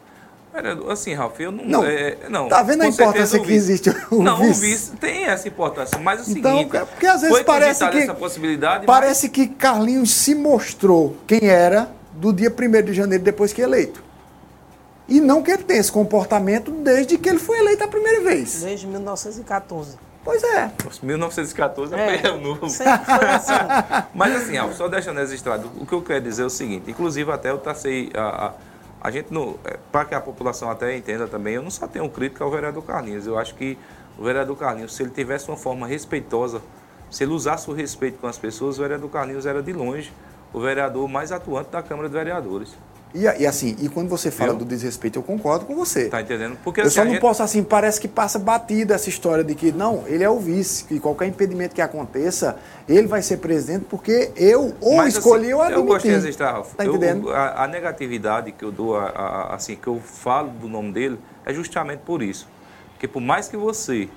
Assim, 0.91 1.15
Ralf, 1.15 1.39
eu 1.41 1.53
não. 1.53 1.65
Não. 1.65 1.85
é, 1.85 2.17
não 2.29 2.49
Tá 2.49 2.63
vendo 2.63 2.83
a 2.83 2.87
importância 2.87 3.41
o 3.41 3.45
que 3.45 3.53
existe 3.53 3.91
o 4.11 4.23
não, 4.23 4.39
vice? 4.39 4.51
o 4.51 4.55
vice 4.55 4.91
tem 4.93 5.27
essa 5.27 5.47
importância, 5.49 5.99
mas 5.99 6.21
é 6.21 6.33
o 6.33 6.39
Então, 6.39 6.59
seguinte. 6.59 6.79
porque 6.91 7.07
às 7.07 7.21
vezes 7.23 7.43
parece 7.43 7.89
que 7.89 7.99
essa 7.99 8.15
possibilidade, 8.15 8.87
parece 8.87 9.29
que 9.29 9.47
Carlinhos 9.49 10.11
se 10.13 10.35
mostrou 10.35 11.17
quem 11.27 11.49
era 11.49 11.91
do 12.13 12.33
dia 12.33 12.51
1 12.51 12.83
de 12.85 12.93
janeiro 12.95 13.23
depois 13.23 13.53
que 13.53 13.61
eleito. 13.61 14.03
E 15.09 15.21
não 15.21 15.43
que 15.43 15.51
ele 15.51 15.63
tenha 15.63 15.79
esse 15.81 15.93
comportamento 15.93 16.71
desde 16.71 17.17
que 17.17 17.29
ele 17.29 17.39
foi 17.39 17.59
eleito 17.59 17.85
a 17.85 17.89
primeira 17.89 18.23
vez. 18.23 18.63
Desde 18.63 18.87
1914. 18.87 19.97
Pois 20.25 20.43
é. 20.43 20.73
mas 20.85 20.99
1914 20.99 21.95
É, 21.95 22.27
é, 22.27 22.31
o 22.33 22.41
novo. 22.41 22.69
sempre 22.69 23.05
foi 23.05 23.29
assim. 23.29 23.53
Mas 24.13 24.35
assim, 24.35 24.57
Ralf, 24.57 24.75
só 24.75 24.89
deixando 24.89 25.19
registrado, 25.19 25.71
o 25.81 25.87
que 25.87 25.93
eu 25.93 26.03
quero 26.03 26.21
dizer 26.25 26.43
é 26.43 26.47
o 26.47 26.51
seguinte, 26.51 26.91
inclusive 26.91 27.31
até 27.31 27.51
eu 27.51 27.59
tracei 27.59 28.11
a, 28.13 28.47
a, 28.47 28.53
a 29.07 29.11
gente 29.13 29.33
não, 29.33 29.57
para 29.93 30.05
que 30.05 30.17
a 30.17 30.21
população 30.21 30.69
até 30.69 30.97
entenda 30.97 31.29
também, 31.29 31.55
eu 31.55 31.63
não 31.63 31.71
só 31.71 31.87
tenho 31.87 32.11
crítica 32.11 32.43
ao 32.43 32.51
vereador 32.51 32.83
Carlinhos, 32.83 33.25
eu 33.25 33.39
acho 33.39 33.55
que 33.55 33.79
o 34.19 34.25
vereador 34.25 34.57
Carlinhos, 34.57 34.97
se 34.97 35.01
ele 35.01 35.11
tivesse 35.11 35.47
uma 35.49 35.57
forma 35.57 35.87
respeitosa, 35.87 36.61
se 37.09 37.23
ele 37.23 37.31
usasse 37.31 37.71
o 37.71 37.73
respeito 37.73 38.19
com 38.19 38.27
as 38.27 38.37
pessoas, 38.37 38.81
o 38.81 38.83
vereador 38.83 39.09
Carlinhos 39.09 39.47
era 39.47 39.63
de 39.63 39.73
longe 39.73 40.13
o 40.53 40.59
vereador 40.59 41.07
mais 41.07 41.31
atuante 41.31 41.71
da 41.71 41.85
Câmara 41.85 42.09
de 42.09 42.15
Vereadores. 42.15 42.75
E, 43.15 43.21
e 43.23 43.47
assim, 43.47 43.75
e 43.81 43.89
quando 43.89 44.09
você 44.09 44.31
fala 44.31 44.51
Viu? 44.51 44.59
do 44.59 44.65
desrespeito, 44.67 45.19
eu 45.19 45.23
concordo 45.23 45.65
com 45.65 45.75
você. 45.75 46.09
Tá 46.09 46.21
entendendo? 46.21 46.59
Porque 46.63 46.81
eu 46.81 46.85
assim, 46.87 46.95
só 46.97 47.05
não 47.05 47.13
gente- 47.13 47.21
posso, 47.21 47.43
assim, 47.43 47.63
parece 47.63 47.99
que 48.01 48.09
passa 48.09 48.39
batida 48.39 48.95
essa 48.95 49.09
história 49.09 49.43
de 49.43 49.55
que, 49.55 49.73
não, 49.73 50.05
ele 50.07 50.23
é 50.23 50.29
o 50.29 50.39
vice, 50.39 50.85
que 50.85 51.01
qualquer 51.01 51.27
impedimento 51.27 51.75
que 51.75 51.81
aconteça, 51.81 52.59
ele 52.87 53.07
vai 53.07 53.23
ser 53.23 53.39
presidente 53.39 53.87
porque 53.89 54.33
eu 54.37 54.75
ou 54.81 54.97
Mas, 54.97 55.15
escolhi 55.15 55.45
assim, 55.47 55.55
ou 55.55 55.63
admiti. 55.63 55.81
Eu 55.81 55.87
gostei 55.87 56.11
de 56.11 56.17
registrar, 56.19 56.53
Ralf. 56.53 56.75
Tá 56.75 56.85
Eu- 56.85 56.97
entendendo? 56.97 57.31
a, 57.33 57.65
a 57.65 57.67
negatividade 57.69 58.53
que 58.53 58.65
eu 58.65 58.71
dou, 58.73 58.97
a- 58.99 59.07
a- 59.09 59.55
assim, 59.55 59.77
que 59.77 59.87
eu 59.87 59.99
falo 60.01 60.51
do 60.51 60.69
nome 60.69 60.93
dele, 60.93 61.19
é 61.47 61.55
justamente 61.55 62.01
por 62.01 62.23
isso. 62.23 62.47
Porque 62.93 63.09
por 63.09 63.23
mais 63.23 63.49
que 63.49 63.57
você 63.57 64.09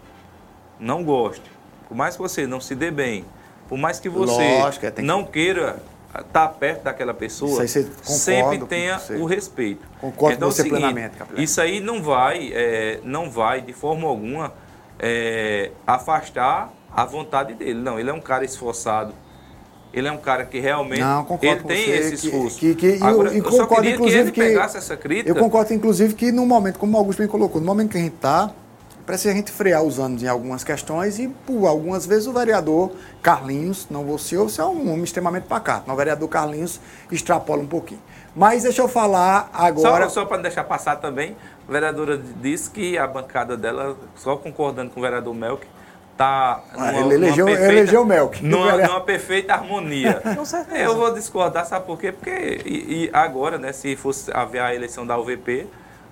não 0.80 1.04
goste, 1.06 1.50
por 1.88 1.96
mais 1.96 2.16
que 2.16 2.22
você 2.22 2.46
não 2.46 2.60
se 2.60 2.76
dê 2.76 2.92
bem, 2.92 3.24
por 3.70 3.78
mais 3.78 4.00
que 4.00 4.10
você 4.10 4.60
Lógico, 4.60 4.86
é, 4.86 4.92
que- 4.92 5.02
não 5.02 5.24
queira 5.24 5.78
estar 6.18 6.48
perto 6.50 6.84
daquela 6.84 7.14
pessoa, 7.14 7.66
sempre 7.68 8.60
tenha 8.68 9.00
o 9.20 9.26
respeito. 9.26 9.86
Concordo 10.02 10.36
então, 10.36 10.48
com 10.50 10.56
você 10.56 10.62
é 10.62 10.64
o 10.64 10.66
seguinte, 10.66 10.80
plenamente, 10.82 11.18
Capilé. 11.18 11.44
Isso 11.44 11.62
aí 11.62 11.80
não 11.80 12.02
vai, 12.02 12.52
é, 12.54 13.00
não 13.04 13.30
vai 13.30 13.62
de 13.62 13.74
forma 13.74 14.08
alguma 14.08 14.54
é, 15.00 15.72
afastar 15.86 16.74
a 16.92 17.06
vontade 17.06 17.54
dele. 17.54 17.80
Não, 17.80 18.00
ele 18.00 18.10
é 18.10 18.14
um 18.14 18.22
cara 18.22 18.44
esforçado. 18.44 19.14
Ele 19.92 20.08
é 20.08 20.12
um 20.12 20.18
cara 20.18 20.46
que 20.46 20.60
realmente 20.60 21.02
Não, 21.02 21.26
ele 21.42 21.56
tem 21.64 21.86
você 21.86 21.92
esse 21.92 22.18
que- 22.18 22.28
esforço. 22.28 22.60
Que, 22.60 22.76
que, 22.76 22.88
e 22.88 23.00
eu- 23.00 23.06
Agora, 23.08 23.34
eu 23.34 23.44
só 23.44 23.50
concordo, 23.64 23.76
queria 23.76 23.92
que 23.92 23.96
inclusive, 23.96 24.56
essa 24.60 24.96
crítica. 24.98 25.30
Eu 25.30 25.36
concordo, 25.36 25.74
inclusive, 25.74 26.14
que 26.14 26.32
no 26.32 26.46
momento, 26.46 26.78
como 26.78 26.96
o 26.96 27.00
Augusto 27.00 27.20
bem 27.20 27.28
colocou, 27.28 27.60
no 27.60 27.66
momento 27.66 27.90
que 27.90 27.98
a 27.98 28.02
gente 28.02 28.14
está, 28.14 28.52
precisa 29.10 29.34
a 29.34 29.36
gente 29.36 29.52
frear 29.52 29.82
os 29.82 29.98
anos 30.00 30.22
em 30.22 30.28
algumas 30.28 30.64
questões 30.64 31.18
e, 31.18 31.28
por 31.28 31.66
algumas 31.66 32.06
vezes, 32.06 32.28
o 32.28 32.32
vereador 32.32 32.92
Carlinhos, 33.24 33.88
não 33.90 34.04
você, 34.04 34.38
você 34.38 34.62
é 34.62 34.64
um 34.64 34.92
homem 34.92 35.04
extremamente 35.04 35.48
pacato, 35.48 35.86
mas 35.88 35.96
o 35.96 35.98
vereador 35.98 36.30
Carlinhos 36.30 36.80
extrapola 37.12 37.64
um 37.64 37.68
pouquinho. 37.68 38.00
Mas 38.36 38.62
deixa 38.62 38.84
eu 38.84 38.88
falar 38.88 39.50
agora... 39.52 40.04
Só, 40.10 40.22
só 40.22 40.26
para 40.26 40.38
não 40.38 40.44
deixar 40.44 40.64
passar 40.64 40.98
também, 40.98 41.36
a 41.68 41.72
vereadora 41.72 42.22
disse 42.40 42.70
que 42.70 43.00
a 43.00 43.08
bancada 43.08 43.58
dela, 43.58 43.98
só 44.16 44.38
concordando 44.38 44.92
com 44.92 45.00
o 45.00 45.04
vereador 45.04 45.34
Melk, 45.34 45.66
está 46.12 46.62
Ah, 46.78 46.94
ele 47.00 47.16
elegeu- 47.16 47.50
elegeu 47.50 48.04
o 48.04 48.06
Melk. 48.06 48.46
Numa, 48.46 48.78
numa 48.78 49.02
perfeita 49.02 49.56
harmonia. 49.56 50.22
Com 50.38 50.46
certeza. 50.46 50.84
Eu 50.84 50.96
vou 50.96 51.12
discordar, 51.16 51.66
sabe 51.66 51.88
por 51.88 51.98
quê? 51.98 52.12
Porque 52.12 52.62
e, 52.64 53.06
e 53.06 53.10
agora, 53.12 53.58
né, 53.58 53.74
se 53.74 53.96
fosse 53.96 54.30
haver 54.32 54.62
a 54.62 54.76
eleição 54.76 55.04
da 55.04 55.18
UVP, 55.18 55.66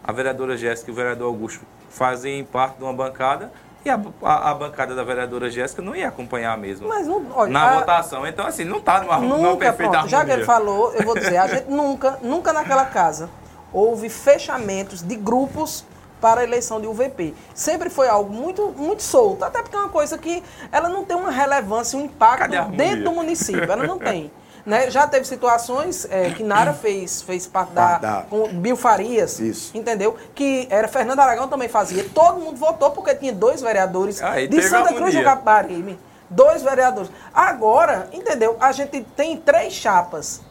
a 0.03 0.11
vereadora 0.11 0.57
Jéssica 0.57 0.89
e 0.89 0.93
o 0.93 0.95
vereador 0.95 1.27
Augusto 1.27 1.63
fazem 1.89 2.43
parte 2.43 2.77
de 2.77 2.83
uma 2.83 2.93
bancada 2.93 3.51
e 3.85 3.89
a, 3.89 3.99
a, 4.23 4.51
a 4.51 4.53
bancada 4.53 4.93
da 4.95 5.03
vereadora 5.03 5.49
Jéssica 5.49 5.81
não 5.81 5.95
ia 5.95 6.07
acompanhar 6.09 6.57
mesmo 6.57 6.87
Mas 6.89 7.07
não, 7.07 7.25
olha, 7.33 7.51
na 7.51 7.63
a- 7.71 7.79
votação. 7.79 8.27
Então, 8.27 8.45
assim, 8.45 8.63
não 8.65 8.77
está 8.79 9.01
numa, 9.01 9.17
numa 9.17 9.37
Nunca, 9.37 9.57
perfeita 9.67 9.91
pronto, 9.91 10.09
já 10.09 10.25
que 10.25 10.31
ele 10.31 10.43
falou, 10.45 10.93
eu 10.93 11.05
vou 11.05 11.15
dizer, 11.15 11.37
a 11.37 11.47
gente 11.47 11.69
nunca, 11.69 12.19
nunca 12.21 12.51
naquela 12.51 12.85
casa 12.85 13.29
houve 13.71 14.09
fechamentos 14.09 15.01
de 15.01 15.15
grupos 15.15 15.85
para 16.19 16.41
a 16.41 16.43
eleição 16.43 16.81
de 16.81 16.87
UVP. 16.87 17.33
Sempre 17.53 17.89
foi 17.91 18.07
algo 18.09 18.33
muito, 18.33 18.73
muito 18.75 19.03
solto, 19.03 19.45
até 19.45 19.61
porque 19.61 19.75
é 19.75 19.79
uma 19.79 19.89
coisa 19.89 20.17
que 20.17 20.43
ela 20.71 20.89
não 20.89 21.05
tem 21.05 21.15
uma 21.15 21.29
relevância, 21.29 21.97
um 21.97 22.05
impacto 22.05 22.49
dentro 22.71 23.03
do 23.03 23.11
município, 23.11 23.71
ela 23.71 23.85
não 23.85 23.99
tem. 23.99 24.31
Né? 24.67 24.91
Já 24.91 25.07
teve 25.07 25.23
situações 25.25 26.05
é, 26.11 26.29
que 26.31 26.43
Nara 26.43 26.73
fez, 26.75 27.21
fez 27.21 27.47
parte 27.47 27.71
da, 27.71 27.95
Ah, 27.95 27.97
da- 27.99 28.25
com 28.29 28.49
Bill 28.49 28.75
Farias, 28.75 29.39
entendeu? 29.73 30.17
Que 30.35 30.67
era 30.69 30.89
Fernando 30.89 31.21
Aragão 31.21 31.47
também 31.47 31.69
fazia. 31.69 32.05
Todo 32.13 32.41
mundo 32.41 32.57
votou 32.57 32.91
porque 32.91 33.15
tinha 33.15 33.31
dois 33.31 33.61
vereadores 33.61 34.21
Aí 34.21 34.45
de 34.45 34.61
Santa 34.61 34.93
Cruz 34.93 35.15
do. 35.15 35.23
Capibaribe. 35.23 35.97
Dois 36.29 36.61
vereadores. 36.61 37.09
Agora, 37.33 38.09
entendeu? 38.11 38.57
A 38.59 38.73
gente 38.73 38.99
tem 39.15 39.37
três 39.37 39.71
chapas. 39.71 40.41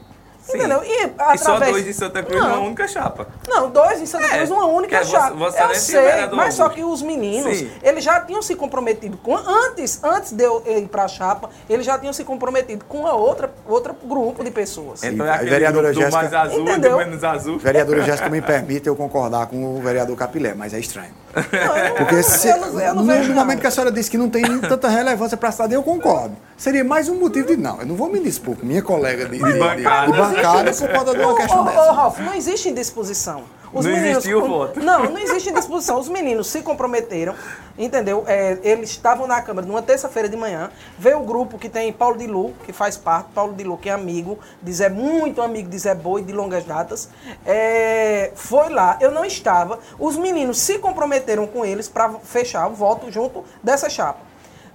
Sim. 0.46 0.58
Entendeu? 0.58 0.82
E, 0.84 1.02
E 1.02 1.04
através... 1.04 1.40
só 1.40 1.58
dois 1.58 1.84
de 1.84 1.92
Santa 1.92 2.22
Cruz 2.22 2.40
Não. 2.40 2.48
numa 2.50 2.60
única 2.66 2.86
chapa. 2.86 3.26
Não, 3.48 3.68
dois 3.70 4.00
em 4.00 4.06
Santa 4.06 4.26
É, 4.26 4.36
Cruz, 4.38 4.50
uma 4.50 4.66
única 4.66 4.96
é 4.98 5.04
chapa. 5.04 5.34
Vossa 5.34 5.58
eu 5.58 5.70
Excelência 5.72 5.96
e 5.98 6.24
o 6.26 6.28
sei, 6.28 6.36
mas 6.36 6.54
só 6.54 6.68
que 6.68 6.84
os 6.84 7.02
meninos, 7.02 7.56
Sim. 7.58 7.70
eles 7.82 8.04
já 8.04 8.20
tinham 8.20 8.40
se 8.40 8.54
comprometido 8.54 9.16
com 9.18 9.36
antes, 9.36 10.02
antes 10.04 10.32
de 10.32 10.44
eu 10.44 10.62
ir 10.66 10.86
para 10.88 11.04
a 11.04 11.08
chapa, 11.08 11.50
eles 11.68 11.84
já 11.84 11.98
tinham 11.98 12.12
se 12.12 12.22
comprometido 12.24 12.84
com 12.84 13.06
a 13.06 13.12
outra, 13.14 13.52
outro 13.66 13.94
gruro 14.04 14.42
de 14.44 14.50
pessoas. 14.50 15.02
Então 15.02 15.26
é 15.26 15.30
aquele 15.30 15.50
vereadora 15.50 15.90
grupo 15.92 16.06
do 16.06 16.12
mais 16.12 16.30
Jéssica- 16.30 16.40
azul 16.42 16.58
e 16.58 16.62
Entendeu? 16.70 16.90
do 16.92 16.96
menos 16.98 17.24
azul. 17.24 17.58
Vereadora 17.58 18.02
Jéssica 18.06 18.28
me 18.28 18.40
permite 18.40 18.86
eu 18.86 18.94
concordar 18.96 19.46
com 19.46 19.76
o 19.76 19.80
vereador 19.82 20.16
Capilé, 20.16 20.54
mas 20.54 20.72
é 20.72 20.78
estranho. 20.78 21.10
eu 21.34 21.94
Porque 21.96 22.22
se, 22.22 22.48
eu 22.48 22.56
não- 22.58 22.80
eu 22.80 22.94
não 22.94 23.04
no, 23.04 23.34
momento 23.34 23.60
que 23.60 23.66
a 23.66 23.70
senhora 23.70 23.90
disse 23.90 24.10
que 24.10 24.16
não 24.16 24.30
tem 24.30 24.42
tanta 24.60 24.88
relevância 24.88 25.36
para 25.36 25.48
a 25.48 25.52
cidade, 25.52 25.74
eu 25.74 25.82
concordo. 25.82 26.36
Seria 26.56 26.82
mais 26.84 27.08
um 27.08 27.16
motivo 27.18 27.48
de 27.48 27.56
não. 27.56 27.80
Eu 27.80 27.86
não 27.86 27.94
vou 27.96 28.08
me 28.08 28.18
dispor 28.20 28.56
com 28.56 28.64
minha 28.64 28.80
colega 28.82 29.26
de, 29.26 29.36
de, 29.38 29.44
de- 29.44 29.58
bancada. 29.58 30.06
de 30.10 30.18
bancada 30.36 30.72
por 30.72 30.88
conta 30.90 31.14
de 31.14 31.24
uma 31.24 31.36
questão 31.36 31.58
Ô, 31.58 31.62
ô, 31.62 31.64
dessa. 31.64 31.92
Ralf, 31.92 32.18
não 32.18 32.34
existe 32.34 32.68
indisposição. 32.68 33.44
Os 33.72 33.84
Não 33.84 33.92
meninos, 33.92 34.18
existiu 34.18 34.42
o 34.42 34.48
voto. 34.48 34.80
Não, 34.80 35.10
não 35.10 35.18
existe 35.18 35.50
indisposição. 35.50 35.98
Os 35.98 36.08
meninos 36.08 36.46
se 36.46 36.62
comprometeram, 36.62 37.34
entendeu? 37.76 38.24
É, 38.26 38.58
eles 38.62 38.90
estavam 38.90 39.26
na 39.26 39.42
Câmara 39.42 39.66
numa 39.66 39.82
terça-feira 39.82 40.28
de 40.28 40.36
manhã. 40.36 40.70
Veio 40.98 41.18
o 41.20 41.24
grupo 41.24 41.58
que 41.58 41.68
tem 41.68 41.92
Paulo 41.92 42.16
de 42.16 42.26
Lu, 42.26 42.54
que 42.64 42.72
faz 42.72 42.96
parte. 42.96 43.30
Paulo 43.34 43.52
de 43.54 43.64
Lu, 43.64 43.76
que 43.76 43.88
é 43.88 43.92
amigo, 43.92 44.38
de 44.62 44.72
Zé, 44.72 44.88
muito 44.88 45.42
amigo 45.42 45.68
de 45.68 45.78
Zé 45.78 45.94
Boi, 45.94 46.22
de 46.22 46.32
longas 46.32 46.64
datas. 46.64 47.10
É, 47.44 48.30
foi 48.34 48.68
lá, 48.70 48.96
eu 49.00 49.10
não 49.10 49.24
estava. 49.24 49.78
Os 49.98 50.16
meninos 50.16 50.58
se 50.58 50.78
comprometeram 50.78 51.46
com 51.46 51.64
eles 51.64 51.88
para 51.88 52.10
fechar 52.22 52.68
o 52.68 52.74
voto 52.74 53.10
junto 53.10 53.44
dessa 53.62 53.90
chapa. 53.90 54.20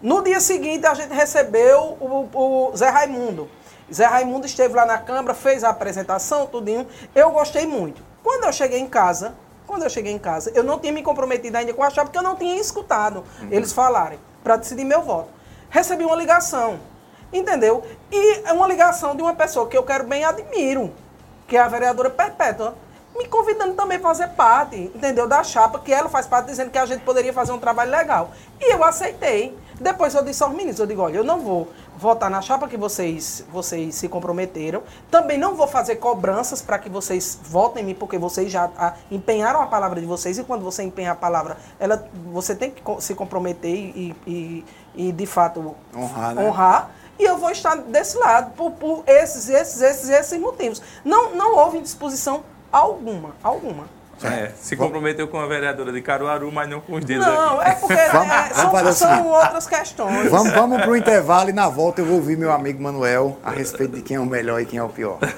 No 0.01 0.23
dia 0.23 0.39
seguinte, 0.39 0.85
a 0.85 0.93
gente 0.93 1.13
recebeu 1.13 1.97
o, 1.99 2.27
o 2.33 2.71
Zé 2.75 2.89
Raimundo. 2.89 3.47
Zé 3.93 4.05
Raimundo 4.05 4.45
esteve 4.45 4.73
lá 4.73 4.85
na 4.85 4.97
Câmara, 4.97 5.33
fez 5.33 5.63
a 5.63 5.69
apresentação, 5.69 6.45
tudinho. 6.45 6.87
Eu 7.13 7.31
gostei 7.31 7.65
muito. 7.65 8.01
Quando 8.23 8.45
eu 8.45 8.53
cheguei 8.53 8.79
em 8.79 8.87
casa, 8.87 9.35
Quando 9.71 9.83
eu 9.83 9.89
cheguei 9.89 10.11
em 10.11 10.19
casa, 10.19 10.51
eu 10.53 10.63
não 10.63 10.79
tinha 10.79 10.91
me 10.91 11.01
comprometido 11.01 11.55
ainda 11.57 11.73
com 11.73 11.81
a 11.81 11.89
chapa, 11.89 12.07
porque 12.07 12.17
eu 12.17 12.23
não 12.23 12.35
tinha 12.35 12.59
escutado 12.59 13.23
uhum. 13.41 13.47
eles 13.51 13.71
falarem 13.71 14.19
para 14.43 14.57
decidir 14.57 14.83
meu 14.83 15.01
voto. 15.01 15.29
Recebi 15.69 16.03
uma 16.03 16.15
ligação, 16.15 16.77
entendeu? 17.31 17.81
E 18.11 18.41
é 18.45 18.51
uma 18.51 18.67
ligação 18.67 19.15
de 19.15 19.21
uma 19.21 19.33
pessoa 19.33 19.69
que 19.69 19.77
eu 19.77 19.83
quero 19.83 20.03
bem 20.03 20.25
admiro, 20.25 20.93
que 21.47 21.55
é 21.55 21.61
a 21.61 21.69
vereadora 21.69 22.09
Perpétua 22.09 22.75
me 23.15 23.27
convidando 23.27 23.73
também 23.73 23.99
para 23.99 24.09
fazer 24.09 24.27
parte, 24.29 24.75
entendeu? 24.75 25.27
Da 25.27 25.43
chapa, 25.43 25.79
que 25.79 25.93
ela 25.93 26.09
faz 26.09 26.25
parte, 26.27 26.47
dizendo 26.47 26.71
que 26.71 26.77
a 26.77 26.85
gente 26.85 27.03
poderia 27.03 27.31
fazer 27.31 27.51
um 27.51 27.59
trabalho 27.59 27.91
legal. 27.91 28.31
E 28.59 28.73
eu 28.73 28.83
aceitei. 28.83 29.57
Depois 29.79 30.13
eu 30.13 30.23
disse 30.23 30.43
aos 30.43 30.53
meninos, 30.53 30.79
eu 30.79 30.85
digo, 30.85 31.01
olha, 31.01 31.17
eu 31.17 31.23
não 31.23 31.39
vou 31.39 31.67
votar 32.01 32.31
na 32.31 32.41
chapa 32.41 32.67
que 32.67 32.75
vocês, 32.75 33.45
vocês 33.51 33.93
se 33.93 34.09
comprometeram. 34.09 34.81
Também 35.11 35.37
não 35.37 35.55
vou 35.55 35.67
fazer 35.67 35.97
cobranças 35.97 36.59
para 36.59 36.79
que 36.79 36.89
vocês 36.89 37.39
votem 37.43 37.83
em 37.83 37.85
mim, 37.85 37.93
porque 37.93 38.17
vocês 38.17 38.51
já 38.51 38.71
a, 38.75 38.95
empenharam 39.11 39.61
a 39.61 39.67
palavra 39.67 40.01
de 40.01 40.07
vocês. 40.07 40.39
E 40.39 40.43
quando 40.43 40.63
você 40.63 40.81
empenha 40.81 41.11
a 41.11 41.15
palavra, 41.15 41.57
ela, 41.79 42.03
você 42.33 42.55
tem 42.55 42.71
que 42.71 42.81
se 42.99 43.13
comprometer 43.13 43.71
e, 43.71 44.15
e, 44.25 44.65
e 44.95 45.11
de 45.11 45.25
fato, 45.27 45.75
honrar. 45.95 46.35
Né? 46.35 46.43
honrar 46.43 46.91
e 47.19 47.23
eu 47.23 47.37
vou 47.37 47.51
estar 47.51 47.75
desse 47.75 48.17
lado 48.17 48.51
por, 48.55 48.71
por 48.71 49.03
esses, 49.05 49.47
esses, 49.47 49.79
esses, 49.79 50.09
esses 50.09 50.39
motivos. 50.39 50.81
Não, 51.05 51.35
não 51.35 51.55
houve 51.55 51.77
indisposição 51.77 52.43
alguma, 52.71 53.35
alguma. 53.43 54.00
É, 54.23 54.51
se 54.55 54.75
comprometeu 54.75 55.27
com 55.27 55.39
a 55.39 55.47
vereadora 55.47 55.91
de 55.91 56.01
Caruaru, 56.01 56.51
mas 56.51 56.69
não 56.69 56.79
com 56.79 56.95
os 56.95 57.05
dedos 57.05 57.25
Não, 57.25 57.59
aqui. 57.59 57.69
é 57.69 57.75
porque 57.75 57.95
vamos, 58.11 58.33
é, 58.33 58.53
vamos 58.53 58.97
são, 58.97 59.09
são 59.09 59.27
outras 59.27 59.67
questões. 59.67 60.29
Vamos, 60.29 60.53
vamos 60.53 60.81
para 60.81 60.91
o 60.91 60.95
intervalo 60.95 61.49
e 61.49 61.53
na 61.53 61.69
volta 61.69 62.01
eu 62.01 62.05
vou 62.05 62.15
ouvir 62.15 62.37
meu 62.37 62.51
amigo 62.51 62.81
Manuel 62.81 63.37
a 63.43 63.51
respeito 63.51 63.95
de 63.95 64.01
quem 64.01 64.17
é 64.17 64.19
o 64.19 64.25
melhor 64.25 64.61
e 64.61 64.65
quem 64.65 64.79
é 64.79 64.83
o 64.83 64.89
pior. 64.89 65.19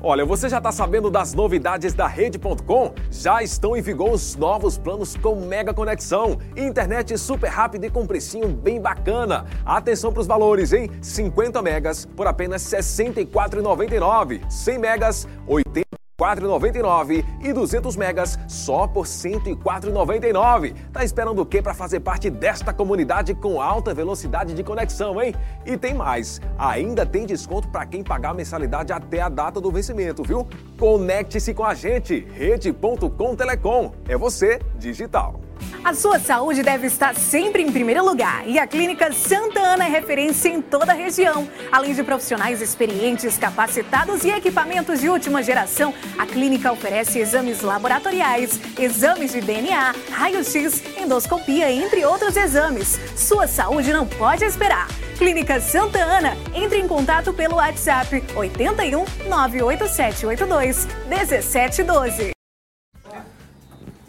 Olha, 0.00 0.24
você 0.24 0.48
já 0.48 0.58
está 0.58 0.70
sabendo 0.70 1.10
das 1.10 1.34
novidades 1.34 1.92
da 1.92 2.06
Rede.com? 2.06 2.94
Já 3.10 3.42
estão 3.42 3.76
em 3.76 3.82
vigor 3.82 4.12
os 4.12 4.36
novos 4.36 4.78
planos 4.78 5.16
com 5.16 5.34
mega 5.34 5.74
conexão, 5.74 6.38
internet 6.56 7.18
super 7.18 7.48
rápida 7.48 7.86
e 7.86 7.90
com 7.90 8.06
precinho 8.06 8.48
bem 8.48 8.80
bacana. 8.80 9.44
Atenção 9.66 10.12
para 10.12 10.20
os 10.20 10.26
valores, 10.26 10.72
hein? 10.72 10.88
50 11.02 11.60
megas 11.62 12.06
por 12.06 12.28
apenas 12.28 12.70
R$ 12.70 12.78
64,99. 12.78 14.48
100 14.48 14.78
megas, 14.78 15.28
80 15.48 15.98
4,99 16.20 17.24
e 17.40 17.52
200 17.52 17.96
megas 17.96 18.36
só 18.48 18.88
por 18.88 19.06
104,99. 19.06 20.74
Tá 20.92 21.04
esperando 21.04 21.40
o 21.40 21.46
que 21.46 21.62
para 21.62 21.72
fazer 21.72 22.00
parte 22.00 22.28
desta 22.28 22.72
comunidade 22.72 23.34
com 23.34 23.62
alta 23.62 23.94
velocidade 23.94 24.52
de 24.52 24.64
conexão, 24.64 25.22
hein? 25.22 25.32
E 25.64 25.76
tem 25.76 25.94
mais, 25.94 26.40
ainda 26.58 27.06
tem 27.06 27.24
desconto 27.24 27.68
para 27.68 27.86
quem 27.86 28.02
pagar 28.02 28.30
a 28.30 28.34
mensalidade 28.34 28.92
até 28.92 29.20
a 29.20 29.28
data 29.28 29.60
do 29.60 29.70
vencimento, 29.70 30.24
viu? 30.24 30.44
Conecte-se 30.76 31.54
com 31.54 31.64
a 31.64 31.72
gente, 31.72 32.26
rede.com 32.32 33.36
Telecom. 33.36 33.92
É 34.08 34.16
você 34.16 34.58
digital. 34.76 35.47
A 35.84 35.94
sua 35.94 36.18
saúde 36.18 36.62
deve 36.62 36.86
estar 36.86 37.14
sempre 37.14 37.62
em 37.62 37.72
primeiro 37.72 38.04
lugar 38.04 38.46
e 38.46 38.58
a 38.58 38.66
Clínica 38.66 39.12
Santa 39.12 39.60
Ana 39.60 39.86
é 39.86 39.88
referência 39.88 40.48
em 40.48 40.60
toda 40.60 40.92
a 40.92 40.94
região. 40.94 41.48
Além 41.72 41.94
de 41.94 42.02
profissionais 42.02 42.60
experientes, 42.60 43.38
capacitados 43.38 44.24
e 44.24 44.30
equipamentos 44.30 45.00
de 45.00 45.08
última 45.08 45.42
geração, 45.42 45.94
a 46.18 46.26
clínica 46.26 46.70
oferece 46.70 47.18
exames 47.18 47.62
laboratoriais, 47.62 48.60
exames 48.78 49.32
de 49.32 49.40
DNA, 49.40 49.94
raio-x, 50.10 50.82
endoscopia, 50.98 51.70
entre 51.70 52.04
outros 52.04 52.36
exames. 52.36 53.00
Sua 53.16 53.46
saúde 53.46 53.92
não 53.92 54.06
pode 54.06 54.44
esperar. 54.44 54.88
Clínica 55.16 55.60
Santa 55.60 55.98
Ana, 55.98 56.36
entre 56.54 56.78
em 56.78 56.86
contato 56.86 57.32
pelo 57.32 57.56
WhatsApp 57.56 58.22
81 58.36 59.04
98782 59.28 60.86
1712. 61.08 62.37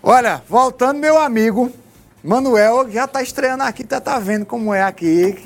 Olha, 0.02 0.42
voltando, 0.48 0.98
meu 0.98 1.18
amigo, 1.18 1.70
Manuel 2.24 2.90
já 2.90 3.04
está 3.04 3.22
estreando 3.22 3.64
aqui, 3.64 3.84
tá, 3.84 4.00
tá 4.00 4.18
vendo 4.18 4.46
como 4.46 4.74
é 4.74 4.82
aqui, 4.82 5.38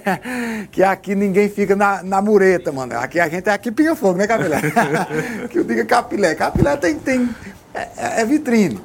que 0.72 0.82
aqui 0.82 1.14
ninguém 1.14 1.48
fica 1.50 1.76
na, 1.76 2.02
na 2.02 2.22
mureta, 2.22 2.72
mano. 2.72 2.98
Aqui 2.98 3.20
a 3.20 3.28
gente 3.28 3.48
é 3.48 3.52
aqui 3.52 3.70
pinga 3.70 3.94
fogo, 3.94 4.18
né, 4.18 4.26
Capilé? 4.26 4.60
que 5.50 5.58
eu 5.58 5.64
diga 5.64 5.84
Capilé. 5.84 6.34
Capilé 6.34 6.76
tem, 6.78 6.98
tem 6.98 7.28
é, 7.74 7.80
é, 7.96 8.20
é 8.22 8.24
vitrine. 8.24 8.80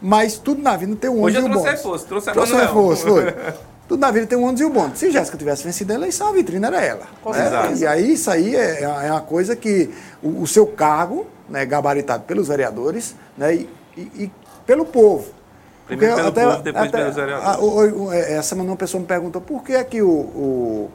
Mas 0.00 0.36
tudo 0.36 0.60
na 0.60 0.76
vida 0.76 0.94
tem 0.96 1.08
um 1.08 1.22
ônibus 1.22 1.42
e 1.42 1.46
um 1.46 1.48
bônus. 1.48 1.70
Reforço, 1.70 2.06
trouxe 2.06 2.28
a 2.28 2.32
trouxe 2.34 2.54
reforço, 2.54 3.06
foi. 3.06 3.34
Tudo 3.86 4.00
na 4.00 4.10
vida 4.10 4.26
tem 4.26 4.38
um 4.38 4.44
ônibus 4.44 4.62
e 4.62 4.64
um 4.64 4.70
bônus. 4.70 4.98
Se 4.98 5.10
Jéssica 5.10 5.36
tivesse 5.36 5.62
vencido 5.62 5.92
a 5.92 5.96
eleição, 5.96 6.28
a 6.28 6.32
vitrine 6.32 6.64
era 6.64 6.82
ela. 6.82 7.06
Né? 7.26 7.74
E 7.80 7.86
aí, 7.86 8.12
isso 8.14 8.30
aí 8.30 8.56
é, 8.56 8.82
é 8.82 9.10
uma 9.10 9.20
coisa 9.20 9.54
que 9.54 9.90
o, 10.22 10.42
o 10.42 10.46
seu 10.46 10.66
cargo, 10.66 11.26
né, 11.48 11.66
gabaritado 11.66 12.24
pelos 12.24 12.48
vereadores, 12.48 13.14
né, 13.36 13.54
e, 13.54 13.68
e, 13.96 14.00
e 14.00 14.32
pelo 14.66 14.84
povo. 14.84 15.32
Primeiro 15.86 16.16
pelo 16.16 16.28
até, 16.28 16.44
povo, 16.44 16.62
depois 16.62 16.88
até, 16.88 16.98
pelos 16.98 17.14
vereadores. 17.14 18.12
É, 18.14 18.34
essa 18.34 18.54
uma 18.54 18.76
pessoa 18.76 19.00
me 19.00 19.06
perguntou 19.06 19.40
por 19.40 19.62
que 19.62 19.74
é 19.74 19.84
que 19.84 20.00
o, 20.00 20.08
o, 20.08 20.90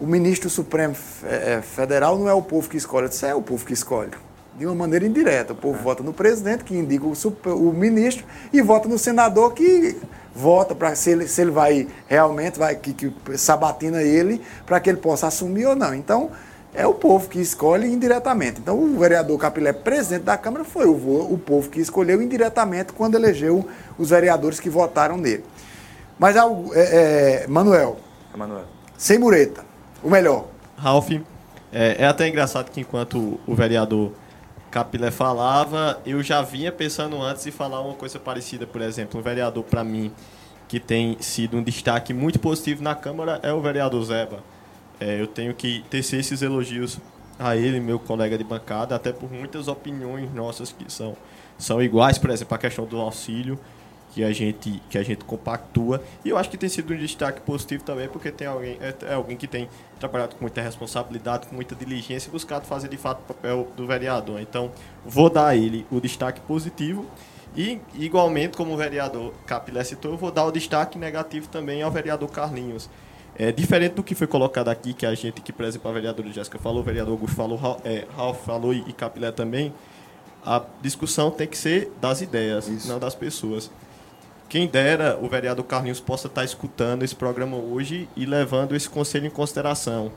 o 0.00 0.06
ministro 0.06 0.48
Supremo 0.48 0.96
é, 1.24 1.60
Federal 1.62 2.18
não 2.18 2.28
é 2.28 2.32
o 2.32 2.42
povo 2.42 2.68
que 2.68 2.76
escolhe. 2.76 3.06
Eu 3.06 3.08
disse, 3.10 3.26
é 3.26 3.34
o 3.34 3.42
povo 3.42 3.64
que 3.64 3.72
escolhe. 3.72 4.12
De 4.56 4.64
uma 4.64 4.74
maneira 4.74 5.06
indireta. 5.06 5.52
O 5.52 5.56
povo 5.56 5.78
é. 5.78 5.82
vota 5.82 6.02
no 6.02 6.14
presidente, 6.14 6.64
que 6.64 6.74
indica 6.74 7.04
o, 7.04 7.12
o 7.52 7.72
ministro, 7.74 8.24
e 8.52 8.62
vota 8.62 8.88
no 8.88 8.98
senador, 8.98 9.52
que 9.52 9.96
vota 10.34 10.74
para 10.74 10.94
se 10.94 11.10
ele, 11.10 11.28
se 11.28 11.42
ele 11.42 11.50
vai 11.50 11.86
realmente, 12.06 12.58
vai 12.58 12.74
que, 12.74 12.94
que 12.94 13.12
sabatina 13.36 14.02
ele, 14.02 14.40
para 14.64 14.80
que 14.80 14.88
ele 14.88 14.98
possa 14.98 15.26
assumir 15.26 15.66
ou 15.66 15.76
não. 15.76 15.94
Então, 15.94 16.30
é 16.76 16.86
o 16.86 16.92
povo 16.92 17.28
que 17.28 17.40
escolhe 17.40 17.88
indiretamente. 17.88 18.60
Então, 18.60 18.78
o 18.78 18.98
vereador 18.98 19.38
Capilé, 19.38 19.72
presidente 19.72 20.24
da 20.24 20.36
Câmara, 20.36 20.62
foi 20.62 20.84
o, 20.86 20.92
o 21.32 21.38
povo 21.38 21.70
que 21.70 21.80
escolheu 21.80 22.20
indiretamente 22.20 22.92
quando 22.92 23.14
elegeu 23.14 23.66
os 23.98 24.10
vereadores 24.10 24.60
que 24.60 24.68
votaram 24.68 25.16
nele. 25.16 25.42
Mas, 26.18 26.36
é, 26.36 26.40
é, 27.42 27.46
Manuel, 27.48 27.96
Manuel, 28.36 28.64
sem 28.96 29.18
mureta, 29.18 29.64
o 30.02 30.10
melhor. 30.10 30.48
Ralf, 30.76 31.10
é, 31.10 31.22
é, 31.98 32.06
até 32.06 32.28
engraçado 32.28 32.70
que 32.70 32.82
enquanto 32.82 33.40
o 33.46 33.54
vereador 33.54 34.12
Capilé 34.70 35.10
falava, 35.10 35.98
eu 36.04 36.22
já 36.22 36.42
vinha 36.42 36.70
pensando 36.70 37.20
antes 37.22 37.44
de 37.44 37.50
falar 37.50 37.80
uma 37.80 37.94
coisa 37.94 38.18
parecida. 38.18 38.66
Por 38.66 38.82
exemplo, 38.82 39.18
um 39.18 39.22
vereador, 39.22 39.64
para 39.64 39.82
mim, 39.82 40.12
que 40.68 40.78
tem 40.78 41.16
sido 41.20 41.56
um 41.56 41.62
destaque 41.62 42.12
muito 42.12 42.38
positivo 42.38 42.82
na 42.82 42.94
Câmara 42.94 43.40
é 43.42 43.50
o 43.50 43.62
vereador 43.62 44.04
Zeba 44.04 44.55
é, 45.00 45.20
eu 45.20 45.26
tenho 45.26 45.54
que 45.54 45.84
tecer 45.90 46.20
esses 46.20 46.42
elogios 46.42 46.98
a 47.38 47.56
ele, 47.56 47.80
meu 47.80 47.98
colega 47.98 48.38
de 48.38 48.44
bancada, 48.44 48.94
até 48.94 49.12
por 49.12 49.30
muitas 49.30 49.68
opiniões 49.68 50.32
nossas 50.32 50.72
que 50.72 50.90
são, 50.90 51.16
são 51.58 51.82
iguais, 51.82 52.18
por 52.18 52.30
exemplo, 52.30 52.54
a 52.54 52.58
questão 52.58 52.86
do 52.86 52.98
auxílio, 52.98 53.58
que 54.14 54.24
a 54.24 54.32
gente 54.32 54.82
que 54.88 54.96
a 54.96 55.02
gente 55.02 55.24
compactua. 55.26 56.02
E 56.24 56.30
eu 56.30 56.38
acho 56.38 56.48
que 56.48 56.56
tem 56.56 56.70
sido 56.70 56.94
um 56.94 56.96
destaque 56.96 57.42
positivo 57.42 57.84
também, 57.84 58.08
porque 58.08 58.30
tem 58.30 58.46
alguém 58.46 58.78
é, 58.80 58.94
é 59.10 59.14
alguém 59.14 59.36
que 59.36 59.46
tem 59.46 59.68
trabalhado 60.00 60.36
com 60.36 60.40
muita 60.40 60.62
responsabilidade, 60.62 61.46
com 61.46 61.54
muita 61.54 61.74
diligência 61.74 62.30
e 62.30 62.32
buscado 62.32 62.64
fazer 62.66 62.88
de 62.88 62.96
fato 62.96 63.20
o 63.20 63.34
papel 63.34 63.68
do 63.76 63.86
vereador. 63.86 64.40
Então, 64.40 64.72
vou 65.04 65.28
dar 65.28 65.48
a 65.48 65.56
ele 65.56 65.86
o 65.90 66.00
destaque 66.00 66.40
positivo. 66.40 67.04
E, 67.54 67.80
igualmente, 67.94 68.56
como 68.56 68.72
o 68.72 68.76
vereador 68.76 69.32
Capilé 69.46 69.84
citou, 69.84 70.12
eu 70.12 70.18
vou 70.18 70.30
dar 70.30 70.44
o 70.44 70.50
destaque 70.50 70.98
negativo 70.98 71.48
também 71.48 71.82
ao 71.82 71.90
vereador 71.90 72.30
Carlinhos. 72.30 72.88
É 73.38 73.52
diferente 73.52 73.92
do 73.92 74.02
que 74.02 74.14
foi 74.14 74.26
colocado 74.26 74.68
aqui, 74.68 74.94
que 74.94 75.04
a 75.04 75.14
gente, 75.14 75.42
que 75.42 75.52
por 75.52 75.66
exemplo 75.66 75.90
a 75.90 75.94
vereadora 75.94 76.32
Jéssica 76.32 76.58
falou, 76.58 76.80
o 76.80 76.82
vereador 76.82 77.12
Augusto 77.12 77.36
falou, 77.36 77.80
é, 77.84 78.06
Ralf 78.16 78.44
falou 78.44 78.72
e 78.72 78.92
Capilé 78.94 79.30
também, 79.30 79.74
a 80.44 80.62
discussão 80.80 81.30
tem 81.30 81.46
que 81.46 81.58
ser 81.58 81.92
das 82.00 82.22
ideias, 82.22 82.66
Isso. 82.68 82.88
não 82.88 82.98
das 82.98 83.14
pessoas. 83.14 83.70
Quem 84.48 84.66
dera 84.68 85.18
o 85.20 85.28
vereador 85.28 85.64
Carlinhos 85.64 86.00
possa 86.00 86.28
estar 86.28 86.44
escutando 86.44 87.02
esse 87.02 87.14
programa 87.14 87.56
hoje 87.56 88.08
e 88.16 88.24
levando 88.24 88.76
esse 88.76 88.88
conselho 88.88 89.26
em 89.26 89.30
consideração. 89.30 90.12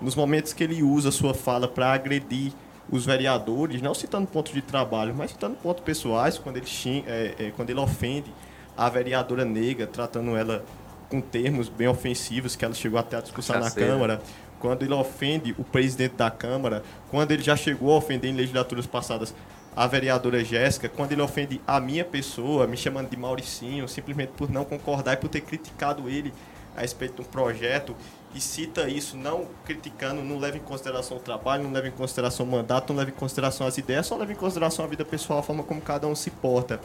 Nos 0.00 0.16
momentos 0.16 0.52
que 0.52 0.64
ele 0.64 0.82
usa 0.82 1.12
sua 1.12 1.32
fala 1.32 1.68
para 1.68 1.92
agredir 1.92 2.52
os 2.90 3.06
vereadores, 3.06 3.80
não 3.80 3.94
citando 3.94 4.26
pontos 4.26 4.52
de 4.52 4.60
trabalho, 4.60 5.14
mas 5.14 5.30
citando 5.30 5.54
pontos 5.56 5.84
pessoais, 5.84 6.36
quando 6.36 6.56
ele, 6.56 6.66
é, 7.06 7.34
é, 7.38 7.52
quando 7.54 7.70
ele 7.70 7.78
ofende 7.78 8.32
a 8.76 8.88
vereadora 8.88 9.44
negra, 9.44 9.86
tratando 9.86 10.36
ela 10.36 10.64
com 11.10 11.20
termos 11.20 11.68
bem 11.68 11.88
ofensivos, 11.88 12.56
que 12.56 12.64
ela 12.64 12.72
chegou 12.72 12.98
até 12.98 13.16
a 13.16 13.20
discussão 13.20 13.58
na 13.58 13.70
Câmara, 13.70 14.22
quando 14.60 14.84
ele 14.84 14.94
ofende 14.94 15.54
o 15.58 15.64
presidente 15.64 16.14
da 16.14 16.30
Câmara, 16.30 16.82
quando 17.10 17.32
ele 17.32 17.42
já 17.42 17.56
chegou 17.56 17.92
a 17.92 17.96
ofender 17.96 18.30
em 18.30 18.34
legislaturas 18.34 18.86
passadas 18.86 19.34
a 19.74 19.86
vereadora 19.86 20.44
Jéssica, 20.44 20.88
quando 20.88 21.12
ele 21.12 21.22
ofende 21.22 21.60
a 21.66 21.80
minha 21.80 22.04
pessoa, 22.04 22.66
me 22.66 22.76
chamando 22.76 23.10
de 23.10 23.16
Mauricinho, 23.16 23.88
simplesmente 23.88 24.32
por 24.36 24.50
não 24.50 24.64
concordar 24.64 25.14
e 25.14 25.16
por 25.16 25.28
ter 25.28 25.40
criticado 25.40 26.08
ele 26.08 26.32
a 26.76 26.82
respeito 26.82 27.16
de 27.16 27.22
um 27.22 27.24
projeto, 27.24 27.96
e 28.34 28.40
cita 28.40 28.88
isso 28.88 29.16
não 29.16 29.46
criticando, 29.64 30.22
não 30.22 30.38
leva 30.38 30.56
em 30.56 30.60
consideração 30.60 31.16
o 31.16 31.20
trabalho, 31.20 31.64
não 31.64 31.72
leva 31.72 31.88
em 31.88 31.92
consideração 31.92 32.46
o 32.46 32.48
mandato, 32.48 32.92
não 32.92 32.98
leva 32.98 33.10
em 33.10 33.14
consideração 33.14 33.66
as 33.66 33.76
ideias, 33.76 34.06
só 34.06 34.16
leva 34.16 34.32
em 34.32 34.36
consideração 34.36 34.84
a 34.84 34.88
vida 34.88 35.04
pessoal, 35.04 35.40
a 35.40 35.42
forma 35.42 35.64
como 35.64 35.80
cada 35.80 36.06
um 36.06 36.14
se 36.14 36.30
porta. 36.30 36.80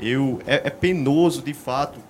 Eu, 0.00 0.40
é, 0.46 0.62
é 0.64 0.70
penoso, 0.70 1.42
de 1.42 1.52
fato, 1.52 2.00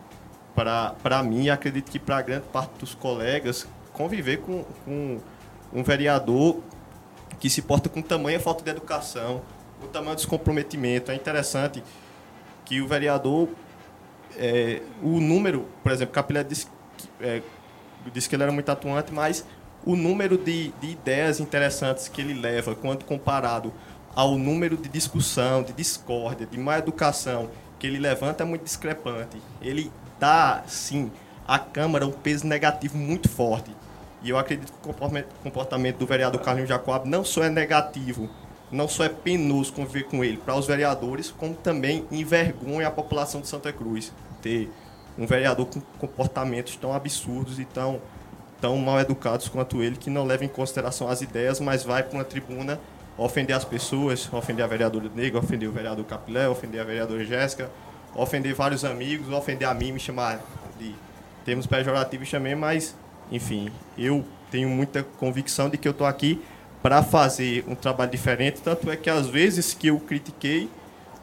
para 0.55 1.23
mim, 1.23 1.49
acredito 1.49 1.91
que 1.91 1.99
para 1.99 2.21
grande 2.23 2.47
parte 2.53 2.79
dos 2.79 2.95
colegas, 2.95 3.67
conviver 3.93 4.39
com, 4.39 4.65
com 4.85 5.21
um 5.73 5.83
vereador 5.83 6.61
que 7.41 7.49
se 7.51 7.63
porta 7.63 7.89
com 7.89 8.01
tamanha 8.03 8.39
falta 8.39 8.63
de 8.63 8.71
educação, 8.71 9.43
o 9.83 9.87
tamanho 9.87 10.17
do 10.17 10.27
comprometimento. 10.29 11.11
É 11.11 11.15
interessante 11.15 11.83
que 12.65 12.81
o 12.81 12.87
vereador, 12.87 13.49
é, 14.37 14.81
o 15.03 15.21
número, 15.21 15.67
por 15.83 15.93
exemplo, 15.93 16.15
Capilé 16.15 16.45
disse, 16.45 16.69
é, 17.21 17.43
disse 18.13 18.29
que 18.29 18.37
ele 18.37 18.43
era 18.45 18.53
muito 18.53 18.71
atuante, 18.71 19.13
mas 19.13 19.45
o 19.85 19.97
número 19.97 20.39
de, 20.39 20.69
de 20.81 20.91
ideias 20.91 21.41
interessantes 21.41 22.09
que 22.09 22.21
ele 22.21 22.35
leva, 22.35 22.75
quando 22.75 23.05
comparado 23.05 23.73
ao 24.15 24.37
número 24.37 24.77
de 24.77 24.89
discussão, 24.89 25.63
de 25.63 25.73
discórdia, 25.73 26.47
de 26.47 26.59
má 26.59 26.79
educação 26.79 27.51
que 27.79 27.87
ele 27.87 27.99
levanta, 27.99 28.45
é 28.45 28.47
muito 28.47 28.63
discrepante. 28.63 29.39
Ele 29.61 29.91
dá, 30.23 30.63
sim, 30.69 31.11
à 31.49 31.59
Câmara 31.59 32.07
um 32.07 32.13
peso 32.13 32.47
negativo 32.47 32.97
muito 32.97 33.29
forte. 33.29 33.73
E 34.23 34.31
eu 34.31 34.39
acredito 34.39 34.73
que 34.73 34.89
o 34.89 34.95
comportamento 35.43 35.97
do 35.97 36.07
vereador 36.07 36.41
Carlinhos 36.41 36.69
Jacob 36.69 37.07
não 37.07 37.25
só 37.25 37.43
é 37.43 37.51
negativo, 37.51 38.31
não 38.71 38.87
só 38.87 39.03
é 39.03 39.09
penoso 39.09 39.73
conviver 39.73 40.05
com 40.05 40.23
ele 40.23 40.37
para 40.37 40.55
os 40.55 40.65
vereadores, 40.65 41.33
como 41.37 41.55
também 41.55 42.07
envergonha 42.13 42.87
a 42.87 42.91
população 42.91 43.41
de 43.41 43.49
Santa 43.49 43.73
Cruz. 43.73 44.13
Ter 44.41 44.71
um 45.19 45.27
vereador 45.27 45.67
com 45.67 45.81
comportamentos 45.99 46.77
tão 46.77 46.95
absurdos 46.95 47.59
e 47.59 47.65
tão, 47.65 48.01
tão 48.61 48.79
mal 48.79 49.01
educados 49.01 49.49
quanto 49.49 49.83
ele, 49.83 49.97
que 49.97 50.09
não 50.09 50.25
leva 50.25 50.45
em 50.45 50.49
consideração 50.49 51.09
as 51.09 51.21
ideias, 51.21 51.59
mas 51.59 51.83
vai 51.83 52.05
para 52.05 52.17
uma 52.17 52.25
tribuna 52.25 52.79
ofender 53.19 53.57
as 53.57 53.65
pessoas, 53.65 54.33
ofender 54.33 54.65
a 54.65 54.69
vereadora 54.69 55.11
Negra, 55.13 55.41
ofender 55.41 55.69
o 55.69 55.73
vereador 55.73 56.05
Capilé, 56.05 56.49
ofender 56.49 56.81
a 56.81 56.85
vereadora 56.85 57.25
Jéssica, 57.25 57.69
ofender 58.15 58.55
vários 58.55 58.85
amigos, 58.85 59.33
ofender 59.33 59.69
a 59.69 59.75
mim, 59.75 59.93
me 59.93 60.01
chamar 60.01 60.41
de 60.79 60.95
termos 61.45 61.67
pejorativos 61.67 62.31
também, 62.31 62.55
mas, 62.55 62.95
enfim, 63.31 63.71
eu 63.97 64.25
tenho 64.51 64.69
muita 64.69 65.03
convicção 65.03 65.69
de 65.69 65.77
que 65.77 65.89
eu 65.89 65.93
estou 65.93 66.07
aqui 66.07 66.43
para 66.83 67.03
fazer 67.03 67.65
um 67.69 67.75
trabalho 67.75 68.11
diferente, 68.11 68.61
tanto 68.61 68.91
é 68.91 68.97
que 68.97 69.09
às 69.09 69.29
vezes 69.29 69.73
que 69.73 69.87
eu 69.87 70.01
critiquei, 70.01 70.69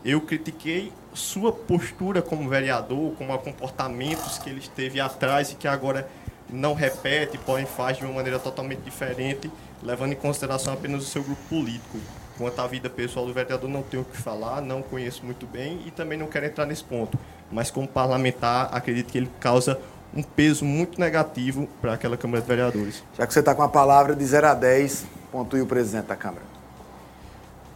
eu 0.04 0.22
critiquei 0.22 0.92
sua 1.14 1.52
postura 1.52 2.22
como 2.22 2.48
vereador, 2.48 3.14
como 3.16 3.38
comportamentos 3.40 4.38
que 4.38 4.50
ele 4.50 4.60
esteve 4.60 5.00
atrás 5.00 5.52
e 5.52 5.56
que 5.56 5.68
agora 5.68 6.10
não 6.50 6.74
repete, 6.74 7.38
porém 7.38 7.66
faz 7.66 7.98
de 7.98 8.06
uma 8.06 8.14
maneira 8.14 8.40
totalmente 8.40 8.82
diferente, 8.82 9.52
levando 9.84 10.14
em 10.14 10.16
consideração 10.16 10.74
apenas 10.74 11.04
o 11.04 11.06
seu 11.06 11.24
grupo 11.24 11.42
político. 11.50 12.00
Quanto 12.40 12.58
à 12.62 12.68
vida 12.68 12.90
pessoal 12.90 13.26
do 13.26 13.34
vereador, 13.34 13.70
não 13.70 13.84
tenho 13.84 14.02
o 14.02 14.06
que 14.06 14.16
falar, 14.16 14.62
não 14.62 14.82
conheço 14.82 15.26
muito 15.26 15.46
bem 15.46 15.82
e 15.86 15.92
também 15.92 16.18
não 16.18 16.26
quero 16.26 16.46
entrar 16.46 16.66
nesse 16.66 16.86
ponto. 16.86 17.20
Mas, 17.52 17.70
como 17.70 17.86
parlamentar, 17.86 18.70
acredito 18.72 19.12
que 19.12 19.18
ele 19.18 19.30
causa 19.42 19.78
um 20.16 20.24
peso 20.24 20.64
muito 20.64 21.02
negativo 21.02 21.68
para 21.82 21.96
aquela 21.96 22.16
Câmara 22.16 22.42
de 22.42 22.48
Vereadores. 22.48 23.04
Já 23.18 23.28
que 23.28 23.34
você 23.34 23.42
está 23.42 23.54
com 23.54 23.62
a 23.62 23.68
palavra 23.68 24.16
de 24.16 24.26
0 24.26 24.48
a 24.48 24.54
10, 24.54 25.06
pontue 25.30 25.60
o 25.60 25.66
presidente 25.66 26.06
da 26.06 26.16
Câmara. 26.16 26.46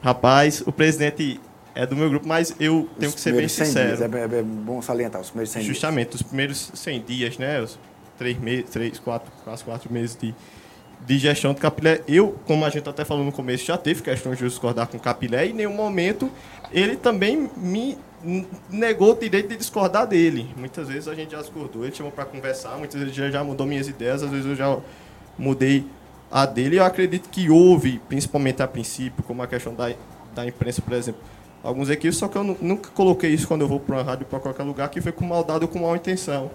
Rapaz, 0.01 0.63
o 0.65 0.71
presidente 0.71 1.41
é 1.75 1.85
do 1.85 1.97
meu 1.97 2.09
grupo, 2.09 2.25
mas 2.25 2.55
eu 2.57 2.89
tenho 2.97 3.09
os 3.09 3.15
que 3.15 3.19
ser 3.19 3.35
bem 3.35 3.49
sincero. 3.49 3.97
Dias, 3.97 4.01
é, 4.01 4.39
é, 4.39 4.41
bom 4.41 4.81
salientar, 4.81 5.19
os 5.19 5.29
primeiros 5.29 5.51
100 5.51 5.63
Justamente, 5.63 6.09
dias. 6.11 6.21
os 6.21 6.27
primeiros 6.27 6.71
100 6.73 7.01
dias, 7.01 7.37
né? 7.37 7.61
Os 7.61 7.77
três 8.17 8.39
meses, 8.39 8.69
três, 8.69 8.97
quatro, 8.97 9.29
quase 9.43 9.61
quatro 9.61 9.91
meses 9.91 10.15
de, 10.15 10.33
de 11.05 11.17
gestão 11.17 11.53
do 11.53 11.59
Capilé. 11.59 12.01
Eu, 12.07 12.37
como 12.45 12.65
a 12.65 12.69
gente 12.69 12.87
até 12.87 13.03
falou 13.03 13.23
no 13.23 13.31
começo, 13.31 13.65
já 13.65 13.77
teve 13.77 14.01
questões 14.01 14.37
de 14.37 14.45
discordar 14.45 14.87
com 14.87 14.97
Capilé 14.99 15.47
e 15.47 15.49
em 15.51 15.53
nenhum 15.53 15.73
momento 15.73 16.31
ele 16.71 16.95
também 16.95 17.49
me 17.57 17.97
negou 18.69 19.11
o 19.11 19.15
direito 19.15 19.49
de 19.49 19.57
discordar 19.57 20.07
dele. 20.07 20.49
Muitas 20.57 20.87
vezes 20.87 21.07
a 21.07 21.15
gente 21.15 21.31
já 21.31 21.39
discordou, 21.39 21.83
ele 21.83 21.93
chamou 21.93 22.11
para 22.11 22.25
conversar, 22.25 22.77
muitas 22.77 22.99
vezes 22.99 23.17
ele 23.17 23.31
já 23.31 23.43
mudou 23.43 23.67
minhas 23.67 23.87
ideias, 23.87 24.23
às 24.23 24.29
vezes 24.29 24.45
eu 24.45 24.55
já 24.55 24.77
mudei 25.37 25.85
a 26.31 26.45
dele. 26.45 26.77
Eu 26.79 26.85
acredito 26.85 27.29
que 27.29 27.49
houve, 27.49 27.99
principalmente 28.07 28.63
a 28.63 28.67
princípio, 28.67 29.23
como 29.23 29.41
a 29.41 29.47
questão 29.47 29.75
da, 29.75 29.93
da 30.33 30.47
imprensa, 30.47 30.81
por 30.81 30.93
exemplo, 30.93 31.21
alguns 31.61 31.89
equívocos, 31.89 32.17
só 32.17 32.27
que 32.27 32.37
eu 32.37 32.43
nunca 32.43 32.89
coloquei 32.91 33.29
isso 33.31 33.47
quando 33.47 33.61
eu 33.61 33.67
vou 33.67 33.79
para 33.79 33.97
uma 33.97 34.03
rádio 34.03 34.25
para 34.25 34.39
qualquer 34.39 34.63
lugar, 34.63 34.89
que 34.89 35.01
foi 35.01 35.11
com 35.11 35.25
maldade 35.25 35.65
ou 35.65 35.67
com 35.67 35.79
mal 35.79 35.95
intenção 35.95 36.49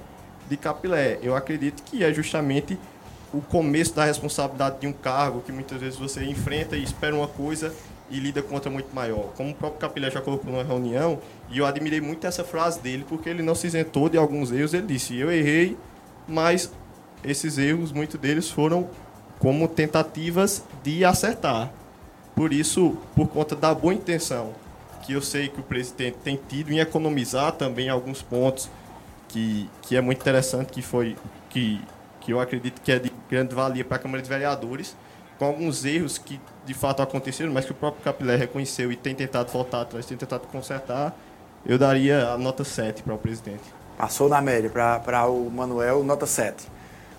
de 0.49 0.57
Capilé. 0.57 1.19
Eu 1.23 1.37
acredito 1.37 1.83
que 1.83 2.03
é 2.03 2.13
justamente 2.13 2.79
o 3.33 3.41
começo 3.41 3.95
da 3.95 4.05
responsabilidade 4.05 4.81
de 4.81 4.87
um 4.87 4.93
cargo 4.93 5.41
que 5.41 5.53
muitas 5.53 5.81
vezes 5.81 5.99
você 5.99 6.25
enfrenta 6.25 6.77
e 6.77 6.83
espera 6.83 7.15
uma 7.15 7.29
coisa 7.29 7.75
e 8.11 8.19
lida 8.19 8.43
com 8.43 8.55
outra 8.55 8.71
muito 8.71 8.95
maior. 8.95 9.33
Como 9.37 9.51
o 9.51 9.55
próprio 9.55 9.81
Capilé 9.81 10.11
já 10.11 10.21
colocou 10.21 10.51
numa 10.51 10.65
reunião, 10.65 11.19
e 11.51 11.59
eu 11.59 11.67
admirei 11.67 12.01
muito 12.01 12.27
essa 12.27 12.43
frase 12.43 12.81
dele, 12.81 13.05
porque 13.07 13.29
ele 13.29 13.43
não 13.43 13.55
se 13.55 13.67
isentou 13.67 14.09
de 14.09 14.17
alguns 14.17 14.51
erros, 14.51 14.73
ele 14.73 14.87
disse, 14.87 15.17
eu 15.17 15.31
errei, 15.31 15.77
mas 16.27 16.73
esses 17.23 17.59
erros, 17.59 17.93
muitos 17.93 18.19
deles 18.19 18.51
foram 18.51 18.89
como 19.39 19.69
tentativas 19.69 20.65
de 20.83 21.05
acertar. 21.05 21.71
Por 22.35 22.53
isso, 22.53 22.97
por 23.15 23.29
conta 23.29 23.55
da 23.55 23.75
boa 23.75 23.93
intenção 23.93 24.55
que 25.09 25.15
eu 25.15 25.23
sei 25.23 25.49
que 25.49 25.59
o 25.59 25.63
presidente 25.63 26.19
tem 26.23 26.39
tido 26.49 26.71
em 26.71 26.81
economizar 26.81 27.53
também 27.53 27.89
alguns 27.89 28.21
pontos 28.21 28.69
que, 29.27 29.67
que 29.81 29.97
é 29.97 30.03
muito 30.03 30.21
interessante, 30.21 30.71
que 30.71 30.83
foi 30.83 31.17
que, 31.49 31.81
que 32.21 32.33
eu 32.33 32.41
acredito 32.41 32.81
que 32.81 32.93
é 32.93 32.99
de 32.99 33.13
grande 33.29 33.55
valia 33.55 33.85
para 33.85 33.97
a 33.97 34.01
Câmara 34.01 34.23
de 34.23 34.29
Vereadores, 34.29 34.97
com 35.39 35.45
alguns 35.45 35.85
erros 35.85 36.19
que 36.19 36.41
de 36.65 36.75
fato 36.75 37.01
aconteceram, 37.01 37.53
mas 37.53 37.65
que 37.65 37.73
o 37.73 37.75
próprio 37.75 38.03
Capilé 38.03 38.37
reconheceu 38.37 38.91
e 38.91 38.97
tem 38.97 39.15
tentado 39.15 39.51
voltar 39.51 39.83
atrás, 39.83 40.05
tem 40.05 40.17
tentado 40.17 40.47
consertar, 40.49 41.17
eu 41.65 41.79
daria 41.79 42.29
a 42.29 42.39
nota 42.39 42.65
7 42.65 43.03
para 43.03 43.15
o 43.15 43.19
presidente. 43.19 43.63
Passou 43.97 44.29
na 44.29 44.41
média 44.41 44.71
para 44.71 45.27
o 45.27 45.51
Manuel, 45.51 46.03
nota 46.05 46.27
7. 46.27 46.69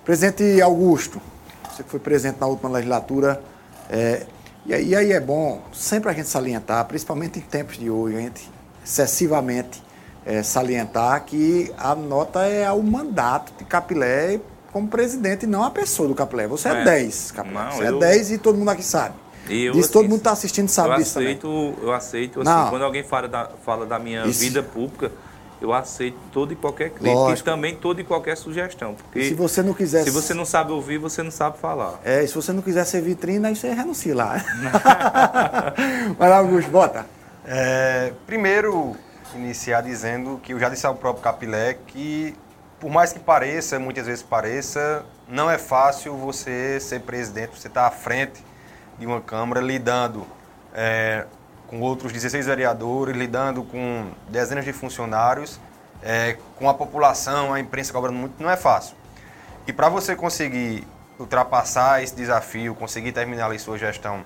Presidente 0.03 0.61
Augusto, 0.61 1.21
você 1.69 1.83
que 1.83 1.89
foi 1.89 1.99
presente 1.99 2.39
na 2.39 2.47
última 2.47 2.69
legislatura, 2.69 3.41
é, 3.89 4.25
e, 4.65 4.95
aí, 4.95 5.11
é 5.11 5.19
bom 5.19 5.61
sempre 5.73 6.09
a 6.09 6.13
gente 6.13 6.27
salientar, 6.27 6.85
principalmente 6.85 7.39
em 7.39 7.41
tempos 7.41 7.77
de 7.77 7.89
hoje, 7.89 8.17
a 8.17 8.19
gente 8.19 8.49
excessivamente 8.83 9.81
é, 10.25 10.43
salientar 10.43 11.23
que 11.25 11.73
a 11.77 11.95
nota 11.95 12.45
é 12.45 12.65
ao 12.65 12.81
mandato 12.81 13.51
de 13.57 13.63
Capilé 13.63 14.39
como 14.71 14.87
presidente, 14.87 15.47
não 15.47 15.63
a 15.63 15.71
pessoa 15.71 16.07
do 16.07 16.15
Capilé. 16.15 16.47
Você 16.47 16.69
é, 16.69 16.81
é 16.81 16.83
10, 16.83 17.31
Capilé. 17.31 17.63
Não, 17.63 17.71
Você 17.71 17.83
é 17.83 17.89
eu... 17.89 17.97
é 17.97 17.99
10 17.99 18.31
e 18.31 18.37
todo 18.37 18.57
mundo 18.57 18.69
aqui 18.69 18.83
sabe. 18.83 19.15
Eu, 19.49 19.73
Diz, 19.73 19.85
assim, 19.85 19.93
todo 19.93 20.03
mundo 20.03 20.19
está 20.19 20.31
assistindo 20.31 20.67
sabe 20.67 20.89
eu 20.89 20.97
disso 20.97 21.17
aceito, 21.17 21.41
também. 21.41 21.75
Eu 21.81 21.91
aceito, 21.91 22.41
assim, 22.41 22.69
quando 22.69 22.83
alguém 22.83 23.03
fala 23.03 23.27
da, 23.27 23.49
fala 23.65 23.85
da 23.85 23.97
minha 23.97 24.25
Isso. 24.27 24.39
vida 24.39 24.61
pública, 24.61 25.11
eu 25.61 25.73
aceito 25.73 26.17
toda 26.31 26.53
e 26.53 26.55
qualquer 26.55 26.91
crítica 26.91 27.13
Lógico. 27.13 27.49
e 27.49 27.51
também 27.51 27.75
toda 27.75 27.99
e 27.99 28.03
qualquer 28.03 28.37
sugestão. 28.37 28.93
Porque 28.95 29.23
se 29.23 29.33
você 29.33 29.61
não 29.61 29.73
quiser. 29.73 30.03
Se 30.03 30.11
você 30.11 30.33
não 30.33 30.45
sabe 30.45 30.71
ouvir, 30.71 30.97
você 30.97 31.23
não 31.23 31.31
sabe 31.31 31.57
falar. 31.57 31.99
É, 32.03 32.25
se 32.25 32.33
você 32.33 32.53
não 32.53 32.61
quiser 32.61 32.85
ser 32.85 33.01
vitrine, 33.01 33.45
aí 33.45 33.55
você 33.55 33.73
renuncia 33.73 34.15
lá. 34.15 34.35
Vai 36.17 36.29
lá, 36.29 36.37
Augusto, 36.37 36.69
bota. 36.69 37.05
É, 37.45 38.13
primeiro, 38.25 38.95
iniciar 39.35 39.81
dizendo 39.81 40.39
que 40.41 40.53
eu 40.53 40.59
já 40.59 40.69
disse 40.69 40.85
ao 40.85 40.95
próprio 40.95 41.23
Capilé 41.23 41.77
que, 41.87 42.35
por 42.79 42.89
mais 42.89 43.11
que 43.11 43.19
pareça, 43.19 43.77
muitas 43.77 44.05
vezes 44.07 44.23
pareça, 44.23 45.05
não 45.27 45.49
é 45.49 45.57
fácil 45.57 46.15
você 46.15 46.79
ser 46.79 47.01
presidente, 47.01 47.59
você 47.59 47.67
estar 47.67 47.81
tá 47.81 47.87
à 47.87 47.91
frente 47.91 48.43
de 48.97 49.05
uma 49.05 49.21
Câmara 49.21 49.59
lidando 49.59 50.25
é, 50.73 51.25
com 51.67 51.81
outros 51.81 52.11
16 52.11 52.45
vereadores, 52.45 53.15
lidando 53.15 53.63
com 53.63 54.11
dezenas 54.29 54.65
de 54.65 54.73
funcionários, 54.73 55.59
é, 56.01 56.37
com 56.55 56.69
a 56.69 56.73
população, 56.73 57.53
a 57.53 57.59
imprensa 57.59 57.91
cobrando 57.91 58.17
muito, 58.17 58.41
não 58.41 58.49
é 58.49 58.55
fácil. 58.57 58.95
E 59.67 59.73
para 59.73 59.89
você 59.89 60.15
conseguir 60.15 60.87
ultrapassar 61.19 62.01
esse 62.01 62.15
desafio, 62.15 62.73
conseguir 62.73 63.11
terminar 63.11 63.47
ali 63.47 63.59
sua 63.59 63.77
gestão 63.77 64.23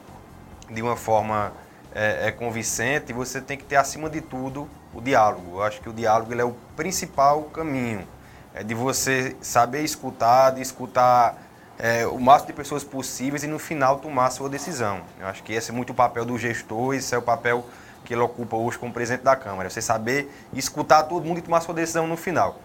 de 0.69 0.81
uma 0.81 0.95
forma 0.95 1.51
é, 1.93 2.27
é, 2.27 2.31
convincente, 2.31 3.11
você 3.11 3.41
tem 3.41 3.57
que 3.57 3.63
ter, 3.63 3.75
acima 3.75 4.09
de 4.09 4.21
tudo, 4.21 4.69
o 4.93 5.01
diálogo. 5.01 5.57
Eu 5.57 5.63
acho 5.63 5.81
que 5.81 5.89
o 5.89 5.93
diálogo 5.93 6.33
é 6.33 6.43
o 6.43 6.55
principal 6.75 7.43
caminho. 7.45 8.07
É 8.53 8.63
de 8.63 8.73
você 8.73 9.35
saber 9.41 9.83
escutar, 9.83 10.51
de 10.51 10.61
escutar 10.61 11.41
é, 11.79 12.05
o 12.05 12.19
máximo 12.19 12.47
de 12.47 12.53
pessoas 12.53 12.83
possíveis 12.83 13.43
e 13.43 13.47
no 13.47 13.57
final 13.57 13.97
tomar 13.99 14.27
a 14.27 14.29
sua 14.29 14.47
decisão. 14.47 15.01
Eu 15.19 15.27
acho 15.27 15.41
que 15.43 15.53
esse 15.53 15.71
é 15.71 15.73
muito 15.73 15.89
o 15.89 15.93
papel 15.95 16.23
do 16.23 16.37
gestor, 16.37 16.93
esse 16.93 17.15
é 17.15 17.17
o 17.17 17.21
papel 17.21 17.65
que 18.05 18.13
ele 18.13 18.21
ocupa 18.21 18.55
hoje 18.55 18.77
como 18.77 18.93
presidente 18.93 19.23
da 19.23 19.35
Câmara. 19.35 19.69
Você 19.69 19.81
saber 19.81 20.31
escutar 20.53 21.03
todo 21.03 21.25
mundo 21.25 21.39
e 21.39 21.41
tomar 21.41 21.57
a 21.57 21.61
sua 21.61 21.73
decisão 21.73 22.05
no 22.05 22.17
final. 22.17 22.59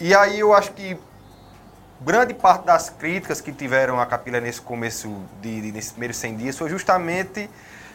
E 0.00 0.14
aí 0.14 0.38
eu 0.38 0.54
acho 0.54 0.72
que 0.72 0.96
grande 2.00 2.32
parte 2.32 2.64
das 2.64 2.88
críticas 2.88 3.40
que 3.40 3.52
tiveram 3.52 4.00
a 4.00 4.06
Capila 4.06 4.40
nesse 4.40 4.60
começo, 4.60 5.14
de, 5.42 5.60
de, 5.60 5.72
nesses 5.72 5.90
primeiros 5.90 6.16
100 6.16 6.36
dias, 6.36 6.56
foi 6.56 6.70
justamente 6.70 7.50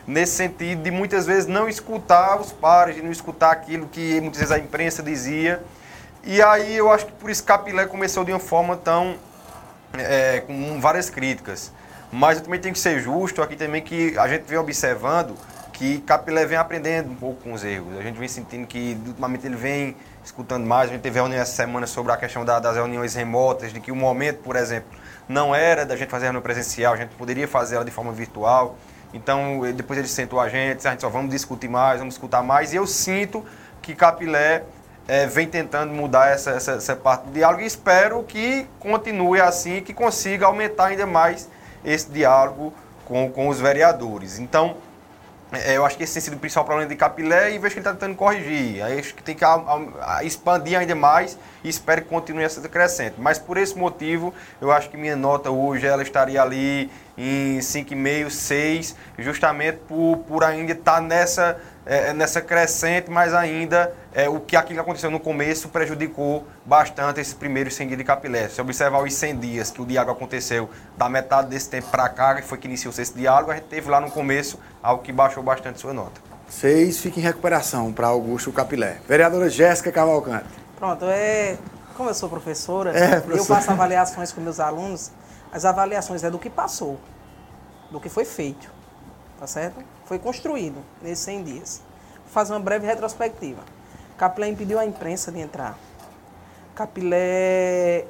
nesse 0.05 0.35
sentido 0.35 0.83
de 0.83 0.91
muitas 0.91 1.25
vezes 1.25 1.47
não 1.47 1.69
escutar 1.69 2.39
os 2.39 2.51
pares, 2.51 2.95
de 2.95 3.01
não 3.01 3.11
escutar 3.11 3.51
aquilo 3.51 3.87
que 3.87 4.19
muitas 4.19 4.39
vezes 4.39 4.51
a 4.51 4.59
imprensa 4.59 5.01
dizia. 5.01 5.63
E 6.23 6.41
aí 6.41 6.75
eu 6.75 6.89
acho 6.89 7.05
que 7.05 7.11
por 7.13 7.29
isso 7.29 7.43
Capilé 7.43 7.85
começou 7.85 8.23
de 8.23 8.31
uma 8.31 8.39
forma 8.39 8.77
tão. 8.77 9.15
É, 9.93 10.39
com 10.41 10.79
várias 10.81 11.09
críticas. 11.09 11.71
Mas 12.11 12.37
eu 12.37 12.43
também 12.45 12.59
tenho 12.59 12.73
que 12.73 12.79
ser 12.79 12.99
justo 12.99 13.41
aqui 13.41 13.55
também 13.55 13.81
que 13.81 14.17
a 14.17 14.27
gente 14.27 14.43
vem 14.43 14.57
observando 14.57 15.35
que 15.73 15.99
Capilé 16.01 16.45
vem 16.45 16.57
aprendendo 16.57 17.11
um 17.11 17.15
pouco 17.15 17.43
com 17.43 17.53
os 17.53 17.63
erros. 17.63 17.97
A 17.97 18.01
gente 18.01 18.17
vem 18.17 18.27
sentindo 18.27 18.65
que 18.65 18.97
ultimamente 19.05 19.45
ele 19.45 19.55
vem 19.55 19.97
escutando 20.23 20.65
mais. 20.65 20.89
A 20.89 20.93
gente 20.93 21.01
teve 21.01 21.19
reunião 21.19 21.41
essa 21.41 21.51
semana 21.51 21.85
sobre 21.85 22.11
a 22.11 22.17
questão 22.17 22.45
da, 22.45 22.59
das 22.59 22.75
reuniões 22.75 23.15
remotas, 23.15 23.73
de 23.73 23.79
que 23.79 23.91
o 23.91 23.95
momento, 23.95 24.37
por 24.37 24.55
exemplo, 24.55 24.97
não 25.27 25.53
era 25.53 25.85
da 25.85 25.95
gente 25.95 26.09
fazer 26.09 26.25
reunião 26.25 26.41
presencial, 26.41 26.93
a 26.93 26.97
gente 26.97 27.15
poderia 27.15 27.47
fazer 27.47 27.75
ela 27.75 27.85
de 27.85 27.91
forma 27.91 28.11
virtual. 28.11 28.77
Então, 29.13 29.61
depois 29.75 29.99
eles 29.99 30.11
sentou 30.11 30.39
a 30.39 30.47
gente, 30.47 30.87
a 30.87 30.91
gente 30.91 31.01
só 31.01 31.09
vamos 31.09 31.31
discutir 31.31 31.67
mais, 31.67 31.99
vamos 31.99 32.15
escutar 32.15 32.41
mais. 32.41 32.73
E 32.73 32.77
eu 32.77 32.87
sinto 32.87 33.43
que 33.81 33.93
Capilé 33.93 34.63
é, 35.07 35.25
vem 35.25 35.47
tentando 35.47 35.93
mudar 35.93 36.29
essa, 36.29 36.51
essa, 36.51 36.73
essa, 36.73 36.95
parte 36.95 37.25
do 37.25 37.31
diálogo 37.31 37.61
e 37.61 37.65
espero 37.65 38.23
que 38.23 38.67
continue 38.79 39.41
assim, 39.41 39.81
que 39.81 39.93
consiga 39.93 40.45
aumentar 40.45 40.87
ainda 40.87 41.05
mais 41.05 41.49
esse 41.83 42.09
diálogo 42.09 42.73
com, 43.05 43.29
com 43.29 43.49
os 43.49 43.59
vereadores. 43.59 44.39
Então, 44.39 44.77
é, 45.53 45.77
eu 45.77 45.85
acho 45.85 45.95
que 45.95 46.03
esse 46.03 46.13
tem 46.13 46.21
sido 46.21 46.35
o 46.35 46.39
principal 46.39 46.65
problema 46.65 46.89
de 46.89 46.95
Capilé 46.95 47.53
e 47.53 47.59
vejo 47.59 47.75
que 47.75 47.79
ele 47.79 47.87
está 47.87 47.91
tentando 47.91 48.15
corrigir. 48.15 48.81
Acho 48.81 49.13
que 49.13 49.21
tem 49.21 49.35
que 49.35 49.45
a, 49.45 49.61
a 50.01 50.23
expandir 50.23 50.79
ainda 50.79 50.95
mais 50.95 51.37
e 51.63 51.69
espero 51.69 52.01
que 52.01 52.09
continue 52.09 52.43
essa 52.43 52.67
crescente. 52.67 53.15
Mas 53.19 53.37
por 53.37 53.57
esse 53.57 53.77
motivo, 53.77 54.33
eu 54.59 54.71
acho 54.71 54.89
que 54.89 54.97
minha 54.97 55.15
nota 55.15 55.51
hoje 55.51 55.85
ela 55.85 56.01
estaria 56.01 56.41
ali 56.41 56.89
em 57.15 57.59
5,5, 57.59 58.29
6, 58.31 58.95
justamente 59.19 59.77
por, 59.87 60.17
por 60.27 60.43
ainda 60.43 60.71
estar 60.71 60.95
tá 60.95 61.01
nessa, 61.01 61.61
é, 61.85 62.13
nessa 62.13 62.41
crescente, 62.41 63.09
mas 63.09 63.33
ainda 63.33 63.93
é, 64.13 64.29
o 64.29 64.39
que 64.39 64.55
aquilo 64.55 64.75
que 64.75 64.81
aconteceu 64.81 65.11
no 65.11 65.19
começo 65.19 65.69
prejudicou 65.69 66.45
bastante 66.65 67.19
esses 67.19 67.33
primeiros 67.33 67.75
100 67.75 67.87
dias 67.87 67.97
de 67.97 68.03
Capilé. 68.03 68.47
Se 68.49 68.61
observar 68.61 69.03
os 69.03 69.13
100 69.13 69.37
dias 69.37 69.71
que 69.71 69.81
o 69.81 69.85
diálogo 69.85 70.11
aconteceu 70.13 70.69
da 70.97 71.09
metade 71.09 71.49
desse 71.49 71.69
tempo 71.69 71.87
para 71.89 72.07
cá, 72.09 72.35
que 72.35 72.43
foi 72.43 72.57
que 72.57 72.67
iniciou 72.67 72.93
esse 72.97 73.13
diálogo, 73.13 73.51
a 73.51 73.55
gente 73.55 73.65
teve 73.65 73.89
lá 73.89 73.99
no 73.99 74.09
começo 74.09 74.59
algo 74.81 75.03
que 75.03 75.11
baixou 75.11 75.43
bastante 75.43 75.79
sua 75.79 75.93
nota. 75.93 76.21
Seis 76.49 76.99
fica 76.99 77.19
em 77.19 77.23
recuperação 77.23 77.91
para 77.91 78.07
Augusto 78.07 78.51
Capilé. 78.51 78.97
Vereadora 79.07 79.49
Jéssica 79.49 79.91
Cavalcante. 79.91 80.45
Pronto, 80.77 81.05
é, 81.05 81.57
como 81.95 82.09
eu 82.09 82.13
sou 82.13 82.29
professora, 82.29 82.91
é, 82.91 83.19
professora. 83.19 83.37
eu 83.37 83.45
faço 83.45 83.71
avaliações 83.71 84.31
com 84.31 84.41
meus 84.41 84.59
alunos, 84.59 85.11
as 85.51 85.65
avaliações 85.65 86.23
é 86.23 86.29
do 86.29 86.39
que 86.39 86.49
passou, 86.49 86.99
do 87.91 87.99
que 87.99 88.09
foi 88.09 88.25
feito, 88.25 88.72
tá 89.43 89.47
certo? 89.47 89.83
Foi 90.05 90.17
construído 90.17 90.77
nesses 91.01 91.25
100 91.25 91.43
dias. 91.43 91.81
Vou 92.19 92.29
fazer 92.29 92.53
uma 92.53 92.61
breve 92.61 92.87
retrospectiva. 92.87 93.61
Capilé 94.17 94.47
impediu 94.47 94.79
a 94.79 94.85
imprensa 94.85 95.33
de 95.33 95.41
entrar. 95.41 95.77
Capilé 96.73 98.05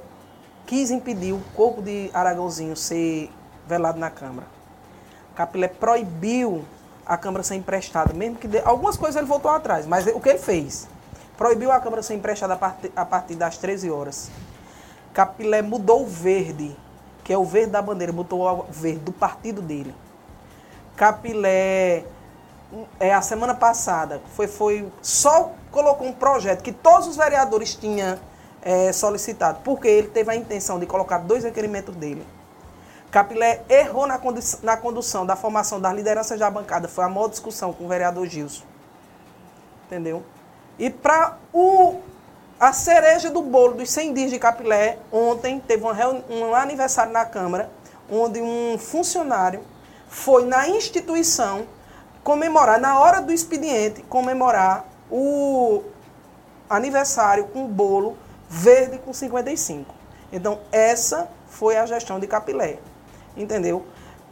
quis 0.67 0.91
impedir 0.91 1.33
o 1.33 1.41
corpo 1.55 1.81
de 1.81 2.11
Aragãozinho 2.13 2.75
ser 2.75 3.31
velado 3.67 3.99
na 3.99 4.11
Câmara. 4.11 4.45
Capilé 5.33 5.67
proibiu 5.67 6.63
a 7.03 7.17
Câmara 7.17 7.41
ser 7.41 7.55
emprestada, 7.55 8.13
mesmo 8.13 8.35
que... 8.35 8.47
De... 8.47 8.59
Algumas 8.59 8.95
coisas 8.95 9.15
ele 9.15 9.25
voltou 9.25 9.49
atrás, 9.49 9.87
mas 9.87 10.05
o 10.05 10.19
que 10.19 10.29
ele 10.29 10.37
fez? 10.37 10.87
Proibiu 11.35 11.71
a 11.71 11.79
Câmara 11.79 12.03
ser 12.03 12.13
emprestada 12.13 12.53
a 12.53 12.57
partir, 12.57 12.91
a 12.95 13.05
partir 13.05 13.33
das 13.33 13.57
13 13.57 13.89
horas. 13.89 14.29
Capilé 15.15 15.63
mudou 15.63 16.03
o 16.03 16.05
verde, 16.05 16.75
que 17.23 17.33
é 17.33 17.37
o 17.39 17.43
verde 17.43 17.71
da 17.71 17.81
bandeira, 17.81 18.13
botou 18.13 18.47
o 18.47 18.65
verde 18.69 18.99
do 18.99 19.11
partido 19.11 19.59
dele. 19.59 19.95
Capilé, 20.95 22.03
é, 22.99 23.13
a 23.13 23.21
semana 23.21 23.55
passada, 23.55 24.21
foi, 24.35 24.47
foi 24.47 24.91
só 25.01 25.51
colocou 25.71 26.07
um 26.07 26.13
projeto 26.13 26.61
que 26.61 26.71
todos 26.71 27.07
os 27.07 27.17
vereadores 27.17 27.75
tinham 27.75 28.19
é, 28.61 28.91
solicitado, 28.93 29.59
porque 29.63 29.87
ele 29.87 30.07
teve 30.07 30.31
a 30.31 30.35
intenção 30.35 30.79
de 30.79 30.85
colocar 30.85 31.17
dois 31.17 31.43
requerimentos 31.43 31.95
dele. 31.95 32.25
Capilé 33.11 33.61
errou 33.69 34.07
na, 34.07 34.19
na 34.63 34.77
condução 34.77 35.25
da 35.25 35.35
formação 35.35 35.79
das 35.79 35.93
lideranças 35.93 36.39
da 36.39 36.49
bancada. 36.49 36.87
Foi 36.87 37.03
a 37.03 37.09
maior 37.09 37.27
discussão 37.27 37.71
com 37.71 37.85
o 37.85 37.87
vereador 37.87 38.25
Gilson. 38.25 38.63
Entendeu? 39.85 40.23
E 40.79 40.89
para 40.89 41.37
a 42.59 42.73
cereja 42.73 43.29
do 43.29 43.43
bolo 43.43 43.75
dos 43.75 43.91
100 43.91 44.13
dias 44.13 44.31
de 44.31 44.39
Capilé, 44.39 44.97
ontem 45.11 45.59
teve 45.59 45.83
um 45.85 46.55
aniversário 46.55 47.11
na 47.11 47.23
Câmara, 47.23 47.69
onde 48.09 48.41
um 48.41 48.77
funcionário 48.79 49.61
foi 50.13 50.45
na 50.45 50.69
instituição 50.69 51.65
comemorar, 52.23 52.79
na 52.79 52.99
hora 52.99 53.19
do 53.19 53.33
expediente, 53.33 54.03
comemorar 54.03 54.85
o 55.09 55.83
aniversário 56.69 57.45
com 57.47 57.67
bolo 57.67 58.15
verde 58.47 58.99
com 58.99 59.11
55. 59.11 59.93
Então, 60.31 60.59
essa 60.71 61.27
foi 61.47 61.77
a 61.77 61.85
gestão 61.87 62.19
de 62.19 62.27
Capilé. 62.27 62.77
Entendeu? 63.35 63.85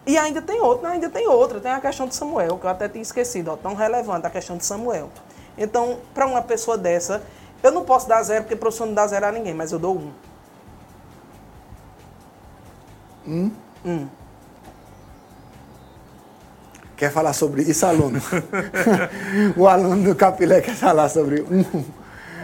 E 0.05 0.19
ainda 0.19 0.39
tem 0.39 0.61
outra, 0.61 0.89
ainda 0.89 1.09
tem 1.09 1.27
outra, 1.27 1.59
tem 1.59 1.71
a 1.71 1.81
questão 1.81 2.07
de 2.07 2.13
Samuel, 2.15 2.59
que 2.59 2.65
eu 2.65 2.69
até 2.69 2.87
tinha 2.87 3.01
esquecido, 3.01 3.49
ó, 3.49 3.57
tão 3.57 3.73
relevante 3.73 4.27
a 4.27 4.29
questão 4.29 4.57
de 4.57 4.65
Samuel. 4.65 5.09
Então, 5.57 5.97
para 6.13 6.27
uma 6.27 6.43
pessoa 6.43 6.77
dessa, 6.77 7.23
eu 7.63 7.71
não 7.71 7.83
posso 7.83 8.07
dar 8.07 8.21
zero, 8.21 8.43
porque 8.43 8.55
professor 8.55 8.85
não 8.85 8.93
dá 8.93 9.07
zero 9.07 9.25
a 9.25 9.31
ninguém, 9.31 9.55
mas 9.55 9.71
eu 9.71 9.79
dou 9.79 9.97
um. 9.97 10.13
Um? 13.27 13.51
Um. 13.83 14.20
Quer 17.01 17.11
falar 17.11 17.33
sobre 17.33 17.63
isso, 17.63 17.83
aluno? 17.83 18.21
o 19.57 19.67
aluno 19.67 20.03
do 20.03 20.15
Capilé 20.15 20.61
quer 20.61 20.75
falar 20.75 21.09
sobre 21.09 21.41
um. 21.41 21.83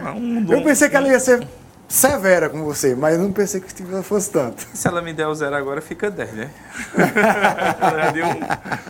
Ah, 0.02 0.14
um 0.14 0.52
eu 0.52 0.64
pensei 0.64 0.88
que 0.88 0.96
ela 0.96 1.06
ia 1.06 1.20
ser 1.20 1.46
severa 1.86 2.50
com 2.50 2.64
você, 2.64 2.96
mas 2.96 3.14
eu 3.14 3.22
não 3.22 3.30
pensei 3.30 3.60
que 3.60 3.72
fosse 4.02 4.32
tanto. 4.32 4.66
Se 4.74 4.88
ela 4.88 5.00
me 5.00 5.12
der 5.12 5.28
o 5.28 5.34
zero 5.36 5.54
agora, 5.54 5.80
fica 5.80 6.10
10, 6.10 6.32
né? 6.32 6.50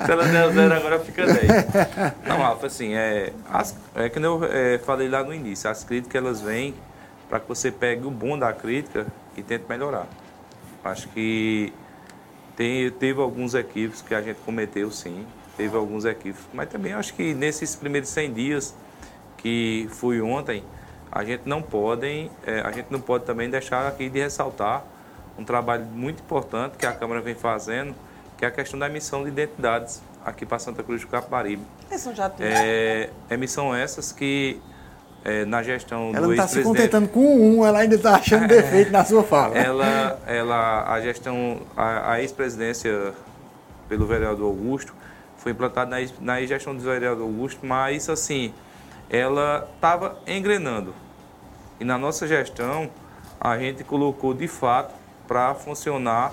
Se 0.07 0.11
ela 0.11 0.25
der 0.25 0.49
o 0.49 0.53
zero 0.55 0.73
agora, 0.73 1.01
fica 1.01 1.27
10. 1.27 1.37
Não, 2.27 2.39
Rafa, 2.39 2.67
assim, 2.67 2.95
é, 2.95 3.35
as, 3.53 3.77
é 3.95 4.09
que 4.09 4.19
eu 4.19 4.41
é, 4.51 4.79
falei 4.79 5.07
lá 5.07 5.23
no 5.23 5.35
início, 5.35 5.69
as 5.69 5.85
críticas 5.85 6.25
elas 6.25 6.41
vêm 6.41 6.75
para 7.29 7.41
que 7.41 7.47
você 7.47 7.71
pegue 7.71 8.07
o 8.07 8.11
bom 8.11 8.39
da 8.39 8.55
crítica 8.55 9.07
e 9.37 9.43
tente 9.43 9.67
melhorar. 9.69 10.07
Acho 10.83 11.09
que 11.09 11.75
tem, 12.57 12.91
teve 12.91 13.21
alguns 13.21 13.53
equívocos 13.53 14.01
que 14.01 14.15
a 14.15 14.23
gente 14.23 14.39
cometeu, 14.47 14.91
sim, 14.91 15.27
teve 15.59 15.77
alguns 15.77 16.05
equívocos, 16.05 16.47
mas 16.55 16.69
também 16.69 16.93
acho 16.93 17.13
que 17.15 17.35
nesses 17.35 17.75
primeiros 17.75 18.09
100 18.11 18.33
dias 18.33 18.75
que 19.37 19.89
fui 19.91 20.21
ontem, 20.21 20.63
a 21.11 21.25
gente 21.25 21.43
não 21.47 21.61
pode, 21.61 22.31
é, 22.47 22.61
a 22.61 22.71
gente 22.71 22.87
não 22.91 23.01
pode 23.01 23.25
também 23.25 23.51
deixar 23.51 23.89
aqui 23.89 24.09
de 24.09 24.21
ressaltar 24.21 24.85
um 25.37 25.45
trabalho 25.45 25.85
muito 25.85 26.21
importante 26.21 26.77
que 26.79 26.87
a 26.87 26.93
Câmara 26.93 27.21
vem 27.21 27.35
fazendo, 27.35 27.95
que 28.37 28.45
é 28.45 28.49
a 28.49 28.51
questão 28.53 28.79
da 28.79 28.87
emissão 28.87 29.25
de 29.25 29.31
identidades 29.31 30.01
aqui 30.25 30.47
para 30.47 30.61
Santa 30.61 30.83
Cruz 30.83 31.01
do 31.01 31.09
Capibaribe. 31.09 31.63
Isso 31.91 32.15
já 32.15 32.31
tem. 32.31 32.47
É, 32.47 33.11
emissão 33.29 33.75
essas 33.75 34.13
que 34.13 34.61
é, 35.25 35.45
na 35.45 35.63
gestão 35.63 36.11
ela 36.11 36.21
do 36.21 36.27
não 36.27 36.33
está 36.33 36.47
se 36.47 36.63
contentando 36.63 37.09
com 37.09 37.21
um, 37.21 37.67
ela 37.67 37.81
ainda 37.81 37.97
está 37.97 38.15
achando 38.15 38.45
é, 38.45 38.49
defeito 38.63 38.93
na 38.93 39.05
sua 39.05 39.25
fala. 39.25 39.59
Ela, 39.59 40.21
ela, 40.27 40.93
a 40.93 41.01
gestão, 41.01 41.63
a, 41.77 42.13
a 42.13 42.23
ex-presidência 42.23 43.13
pelo 43.89 44.07
vereador 44.07 44.47
Augusto 44.47 44.98
foi 45.39 45.53
implantada 45.53 45.97
na, 46.21 46.41
gestão 46.43 46.75
do 46.75 46.83
vereador 46.83 47.23
Augusto, 47.23 47.65
mas 47.65 48.09
assim, 48.09 48.53
ela 49.09 49.69
estava 49.75 50.19
engrenando. 50.27 50.95
E 51.81 51.85
na 51.85 51.97
nossa 51.97 52.27
gestão, 52.27 52.91
a 53.41 53.57
gente 53.59 53.85
colocou 53.85 54.35
de 54.35 54.49
fato 54.49 54.95
para 55.27 55.55
funcionar 55.55 56.33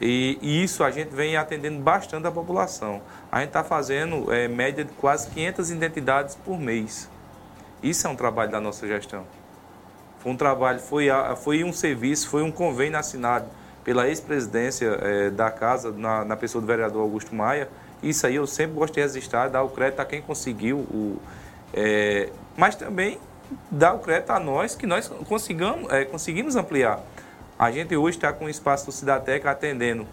e, 0.00 0.38
e, 0.40 0.64
isso 0.64 0.82
a 0.82 0.90
gente 0.90 1.14
vem 1.14 1.36
atendendo 1.36 1.78
bastante 1.80 2.26
a 2.26 2.30
população. 2.30 3.02
A 3.30 3.40
gente 3.40 3.48
está 3.48 3.62
fazendo 3.62 4.32
é, 4.32 4.48
média 4.48 4.82
de 4.84 4.92
quase 4.92 5.28
500 5.30 5.70
identidades 5.70 6.34
por 6.34 6.58
mês. 6.58 7.08
Isso 7.82 8.06
é 8.06 8.10
um 8.10 8.16
trabalho 8.16 8.50
da 8.50 8.60
nossa 8.60 8.86
gestão. 8.86 9.24
Foi 10.18 10.32
um 10.32 10.36
trabalho, 10.36 10.80
foi, 10.80 11.08
foi 11.36 11.64
um 11.64 11.72
serviço, 11.72 12.28
foi 12.28 12.42
um 12.42 12.50
convênio 12.50 12.98
assinado 12.98 13.46
pela 13.84 14.08
ex-presidência 14.08 14.86
é, 15.00 15.30
da 15.30 15.50
casa, 15.50 15.90
na, 15.90 16.24
na, 16.24 16.36
pessoa 16.36 16.60
do 16.60 16.66
vereador 16.66 17.02
Augusto 17.02 17.34
Maia. 17.34 17.68
Isso 18.02 18.26
aí 18.26 18.36
eu 18.36 18.46
sempre 18.46 18.74
gostei 18.74 19.02
de 19.04 19.08
registrar, 19.08 19.48
dar 19.48 19.62
o 19.62 19.68
crédito 19.68 20.00
a 20.00 20.04
quem 20.04 20.22
conseguiu 20.22 20.78
o, 20.78 21.20
é, 21.72 22.30
mas 22.56 22.74
também 22.74 23.18
dá 23.70 23.92
o 23.92 23.98
crédito 23.98 24.30
a 24.30 24.40
nós 24.40 24.74
que 24.74 24.86
nós 24.86 25.08
consigamos, 25.28 25.90
é, 25.92 26.04
conseguimos 26.04 26.56
ampliar. 26.56 27.00
A 27.58 27.70
gente 27.70 27.94
hoje 27.94 28.16
está 28.16 28.32
com 28.32 28.46
o 28.46 28.48
espaço 28.48 28.86
do 28.86 28.92
Cidateca 28.92 29.50
atendendo 29.50 30.06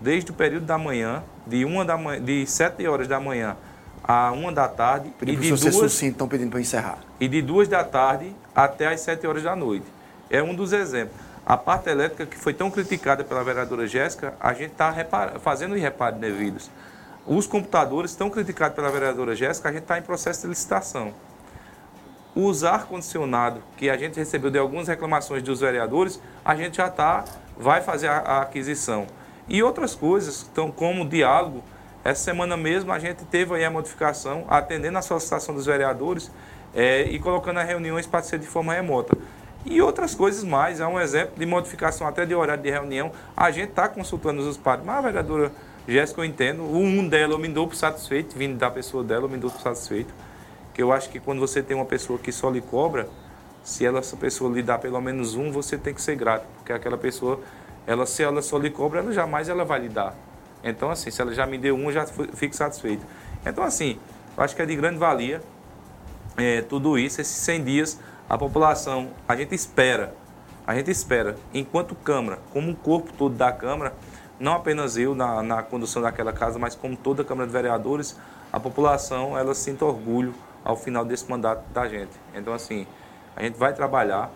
desde 0.00 0.30
o 0.30 0.34
período 0.34 0.66
da 0.66 0.78
manhã, 0.78 1.22
de, 1.46 1.64
uma 1.64 1.84
da 1.84 1.96
manhã, 1.96 2.22
de 2.22 2.46
7 2.46 2.86
horas 2.86 3.08
da 3.08 3.20
manhã 3.20 3.56
a 4.02 4.32
1 4.32 4.52
da 4.52 4.68
tarde. 4.68 5.12
Pedi 5.18 5.32
e 5.32 5.36
de 5.36 5.48
duas, 5.48 5.60
sucinto, 5.74 6.12
estão 6.12 6.28
pedindo 6.28 6.50
para 6.50 6.60
encerrar. 6.60 6.98
E 7.18 7.28
de 7.28 7.42
2 7.42 7.68
da 7.68 7.84
tarde 7.84 8.34
até 8.54 8.86
as 8.88 9.00
7 9.00 9.26
horas 9.26 9.42
da 9.42 9.54
noite. 9.56 9.86
É 10.28 10.42
um 10.42 10.54
dos 10.54 10.72
exemplos. 10.72 11.16
A 11.44 11.56
parte 11.56 11.88
elétrica, 11.88 12.26
que 12.26 12.36
foi 12.36 12.54
tão 12.54 12.70
criticada 12.70 13.24
pela 13.24 13.42
vereadora 13.42 13.86
Jéssica, 13.86 14.34
a 14.38 14.52
gente 14.52 14.72
está 14.72 14.94
fazendo 15.42 15.74
os 15.74 15.80
reparos 15.80 16.20
devidos. 16.20 16.70
Os 17.26 17.46
computadores 17.46 18.12
estão 18.12 18.30
criticados 18.30 18.74
pela 18.74 18.90
vereadora 18.90 19.36
Jéssica, 19.36 19.68
a 19.68 19.72
gente 19.72 19.82
está 19.82 19.98
em 19.98 20.02
processo 20.02 20.42
de 20.42 20.48
licitação. 20.48 21.12
Os 22.34 22.64
ar-condicionado, 22.64 23.62
que 23.76 23.90
a 23.90 23.96
gente 23.96 24.16
recebeu 24.16 24.50
de 24.50 24.58
algumas 24.58 24.88
reclamações 24.88 25.42
dos 25.42 25.60
vereadores, 25.60 26.20
a 26.44 26.54
gente 26.54 26.78
já 26.78 26.86
está, 26.86 27.24
vai 27.58 27.82
fazer 27.82 28.08
a, 28.08 28.18
a 28.18 28.42
aquisição. 28.42 29.06
E 29.48 29.62
outras 29.62 29.94
coisas, 29.94 30.46
então, 30.50 30.70
como 30.70 31.06
diálogo, 31.06 31.62
essa 32.02 32.22
semana 32.22 32.56
mesmo 32.56 32.92
a 32.92 32.98
gente 32.98 33.24
teve 33.26 33.54
aí 33.54 33.64
a 33.64 33.70
modificação, 33.70 34.44
atendendo 34.48 34.96
a 34.96 35.02
solicitação 35.02 35.54
dos 35.54 35.66
vereadores 35.66 36.30
é, 36.74 37.02
e 37.02 37.18
colocando 37.18 37.58
as 37.58 37.68
reuniões 37.68 38.06
para 38.06 38.22
ser 38.22 38.38
de 38.38 38.46
forma 38.46 38.72
remota. 38.72 39.16
E 39.66 39.82
outras 39.82 40.14
coisas 40.14 40.42
mais, 40.42 40.80
é 40.80 40.86
um 40.86 40.98
exemplo 40.98 41.34
de 41.36 41.44
modificação 41.44 42.06
até 42.06 42.24
de 42.24 42.34
horário 42.34 42.62
de 42.62 42.70
reunião. 42.70 43.12
A 43.36 43.50
gente 43.50 43.70
está 43.70 43.88
consultando 43.88 44.40
os 44.40 44.56
padres, 44.56 44.86
mas 44.86 44.96
a 44.96 45.00
vereadora 45.02 45.52
Jéssica, 45.90 46.20
eu 46.20 46.24
entendo. 46.24 46.62
O 46.62 46.76
um 46.76 47.08
dela 47.08 47.34
eu 47.34 47.38
me 47.38 47.48
dou 47.48 47.66
por 47.66 47.74
satisfeito, 47.74 48.36
vindo 48.36 48.56
da 48.56 48.70
pessoa 48.70 49.02
dela, 49.02 49.24
eu 49.24 49.28
me 49.28 49.36
dou 49.36 49.50
por 49.50 49.60
satisfeito. 49.60 50.14
Que 50.72 50.80
eu 50.82 50.92
acho 50.92 51.10
que 51.10 51.18
quando 51.18 51.40
você 51.40 51.62
tem 51.62 51.76
uma 51.76 51.84
pessoa 51.84 52.18
que 52.18 52.30
só 52.30 52.48
lhe 52.48 52.60
cobra, 52.60 53.08
se 53.62 53.84
ela, 53.84 53.98
essa 53.98 54.16
pessoa 54.16 54.52
lhe 54.52 54.62
dá 54.62 54.78
pelo 54.78 55.00
menos 55.00 55.34
um, 55.34 55.50
você 55.50 55.76
tem 55.76 55.92
que 55.92 56.00
ser 56.00 56.16
grato. 56.16 56.46
Porque 56.56 56.72
aquela 56.72 56.96
pessoa, 56.96 57.40
ela, 57.86 58.06
se 58.06 58.22
ela 58.22 58.40
só 58.40 58.56
lhe 58.56 58.70
cobra, 58.70 59.00
ela 59.00 59.12
jamais 59.12 59.48
ela 59.48 59.64
vai 59.64 59.80
lhe 59.80 59.88
dar. 59.88 60.14
Então, 60.62 60.90
assim, 60.90 61.10
se 61.10 61.20
ela 61.20 61.34
já 61.34 61.46
me 61.46 61.58
deu 61.58 61.74
um, 61.74 61.86
eu 61.86 61.92
já 61.92 62.06
fico 62.06 62.54
satisfeito. 62.54 63.04
Então, 63.44 63.64
assim, 63.64 63.98
eu 64.36 64.44
acho 64.44 64.54
que 64.54 64.62
é 64.62 64.66
de 64.66 64.76
grande 64.76 64.98
valia 64.98 65.40
é, 66.36 66.62
tudo 66.62 66.98
isso, 66.98 67.20
esses 67.20 67.36
100 67.36 67.64
dias, 67.64 67.98
a 68.28 68.38
população, 68.38 69.10
a 69.26 69.34
gente 69.34 69.54
espera, 69.54 70.14
a 70.66 70.74
gente 70.74 70.90
espera, 70.90 71.36
enquanto 71.52 71.94
Câmara, 71.94 72.38
como 72.52 72.70
um 72.70 72.74
corpo 72.74 73.12
todo 73.16 73.34
da 73.34 73.50
Câmara, 73.50 73.92
não 74.40 74.54
apenas 74.54 74.96
eu 74.96 75.14
na, 75.14 75.42
na 75.42 75.62
condução 75.62 76.00
daquela 76.00 76.32
casa, 76.32 76.58
mas 76.58 76.74
como 76.74 76.96
toda 76.96 77.20
a 77.20 77.24
Câmara 77.24 77.46
de 77.46 77.52
Vereadores, 77.52 78.16
a 78.50 78.58
população 78.58 79.38
ela 79.38 79.54
sinta 79.54 79.84
orgulho 79.84 80.34
ao 80.64 80.76
final 80.76 81.04
desse 81.04 81.28
mandato 81.30 81.62
da 81.72 81.86
gente. 81.86 82.12
Então, 82.34 82.54
assim, 82.54 82.86
a 83.36 83.42
gente 83.42 83.58
vai 83.58 83.74
trabalhar 83.74 84.30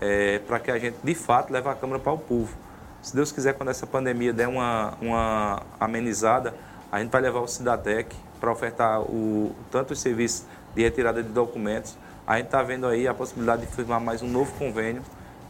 é, 0.00 0.38
para 0.38 0.58
que 0.58 0.70
a 0.70 0.78
gente, 0.78 0.96
de 1.04 1.14
fato, 1.14 1.52
leve 1.52 1.68
a 1.68 1.74
Câmara 1.74 2.00
para 2.00 2.12
o 2.12 2.18
povo. 2.18 2.56
Se 3.02 3.14
Deus 3.14 3.30
quiser, 3.30 3.52
quando 3.52 3.68
essa 3.68 3.86
pandemia 3.86 4.32
der 4.32 4.48
uma, 4.48 4.94
uma 5.00 5.62
amenizada, 5.78 6.54
a 6.90 6.98
gente 6.98 7.10
vai 7.10 7.20
levar 7.20 7.40
o 7.40 7.46
Cidatec 7.46 8.16
para 8.40 8.50
ofertar 8.50 9.02
o, 9.02 9.54
tanto 9.70 9.92
os 9.92 10.00
serviços 10.00 10.46
de 10.74 10.82
retirada 10.82 11.22
de 11.22 11.28
documentos. 11.28 11.96
A 12.26 12.36
gente 12.36 12.46
está 12.46 12.62
vendo 12.62 12.86
aí 12.86 13.06
a 13.06 13.12
possibilidade 13.12 13.66
de 13.66 13.72
firmar 13.72 14.00
mais 14.00 14.22
um 14.22 14.28
novo 14.28 14.52
convênio 14.58 15.02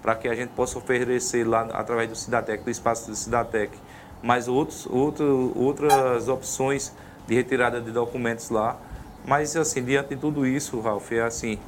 para 0.03 0.15
que 0.15 0.29
a 0.29 0.35
gente 0.35 0.51
possa 0.51 0.79
oferecer 0.79 1.47
lá, 1.47 1.63
através 1.73 2.09
do 2.09 2.17
Cidatec, 2.17 2.65
do 2.65 2.71
espaço 2.71 3.11
do 3.11 3.17
Cidatec, 3.17 3.77
mais 4.23 4.49
outros, 4.49 4.87
outro, 4.87 5.53
outras 5.57 6.29
opções 6.29 6.93
de 7.27 7.35
retirada 7.35 7.81
de 7.81 7.91
documentos 7.91 8.51
lá. 8.51 8.77
Mas, 9.25 9.57
assim, 9.57 9.83
diante 9.83 10.11
de 10.11 10.17
tudo 10.17 10.47
isso, 10.47 10.81
Ralf, 10.81 11.13
é 11.13 11.23
assim, 11.23 11.59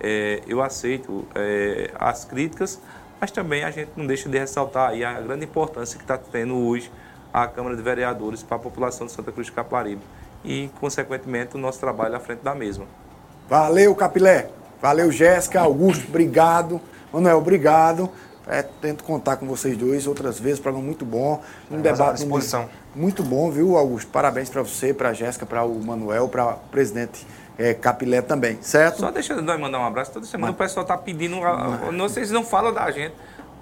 é, 0.00 0.40
eu 0.46 0.62
aceito 0.62 1.24
é, 1.34 1.90
as 1.98 2.24
críticas, 2.24 2.80
mas 3.20 3.30
também 3.30 3.64
a 3.64 3.70
gente 3.70 3.90
não 3.96 4.06
deixa 4.06 4.28
de 4.28 4.38
ressaltar 4.38 4.90
aí 4.90 5.04
a 5.04 5.20
grande 5.20 5.44
importância 5.44 5.96
que 5.96 6.04
está 6.04 6.18
tendo 6.18 6.56
hoje 6.56 6.90
a 7.32 7.46
Câmara 7.46 7.76
de 7.76 7.82
Vereadores 7.82 8.42
para 8.42 8.56
a 8.56 8.60
população 8.60 9.06
de 9.06 9.12
Santa 9.12 9.32
Cruz 9.32 9.46
de 9.46 9.52
Caparibe 9.52 10.02
e, 10.44 10.70
consequentemente, 10.80 11.56
o 11.56 11.58
nosso 11.58 11.78
trabalho 11.80 12.16
à 12.16 12.20
frente 12.20 12.40
da 12.40 12.54
mesma. 12.54 12.84
Valeu, 13.48 13.94
Capilé. 13.94 14.50
Valeu, 14.80 15.10
Jéssica, 15.12 15.60
Augusto, 15.60 16.06
obrigado. 16.08 16.80
Manuel, 17.12 17.38
obrigado. 17.38 18.10
É, 18.46 18.62
tento 18.62 19.04
contar 19.04 19.36
com 19.36 19.46
vocês 19.46 19.76
dois 19.76 20.06
outras 20.06 20.38
vezes, 20.38 20.58
programa 20.58 20.84
muito 20.84 21.04
bom. 21.04 21.40
Um 21.70 21.80
debate 21.80 22.10
à 22.10 22.12
disposição. 22.12 22.68
Muito 22.94 23.22
bom, 23.22 23.50
viu, 23.50 23.76
Augusto? 23.76 24.10
Parabéns 24.10 24.50
para 24.50 24.62
você, 24.62 24.92
para 24.92 25.10
a 25.10 25.12
Jéssica, 25.12 25.46
para 25.46 25.64
o 25.64 25.82
Manuel, 25.82 26.28
para 26.28 26.54
o 26.54 26.56
presidente 26.70 27.26
é, 27.58 27.72
Capilé 27.72 28.20
também, 28.20 28.58
certo? 28.60 29.00
Só 29.00 29.10
deixa 29.10 29.34
eu 29.34 29.58
mandar 29.58 29.78
um 29.78 29.86
abraço. 29.86 30.12
Toda 30.12 30.26
semana 30.26 30.52
Mas... 30.52 30.54
o 30.54 30.58
pessoal 30.58 30.82
está 30.82 30.98
pedindo. 30.98 31.36
Não, 31.92 32.08
vocês 32.08 32.30
não 32.30 32.44
falam 32.44 32.72
da 32.72 32.90
gente. 32.90 33.14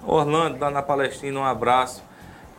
Orlando, 0.05 0.59
lá 0.59 0.71
na 0.71 0.81
Palestina, 0.81 1.39
um 1.39 1.45
abraço. 1.45 2.03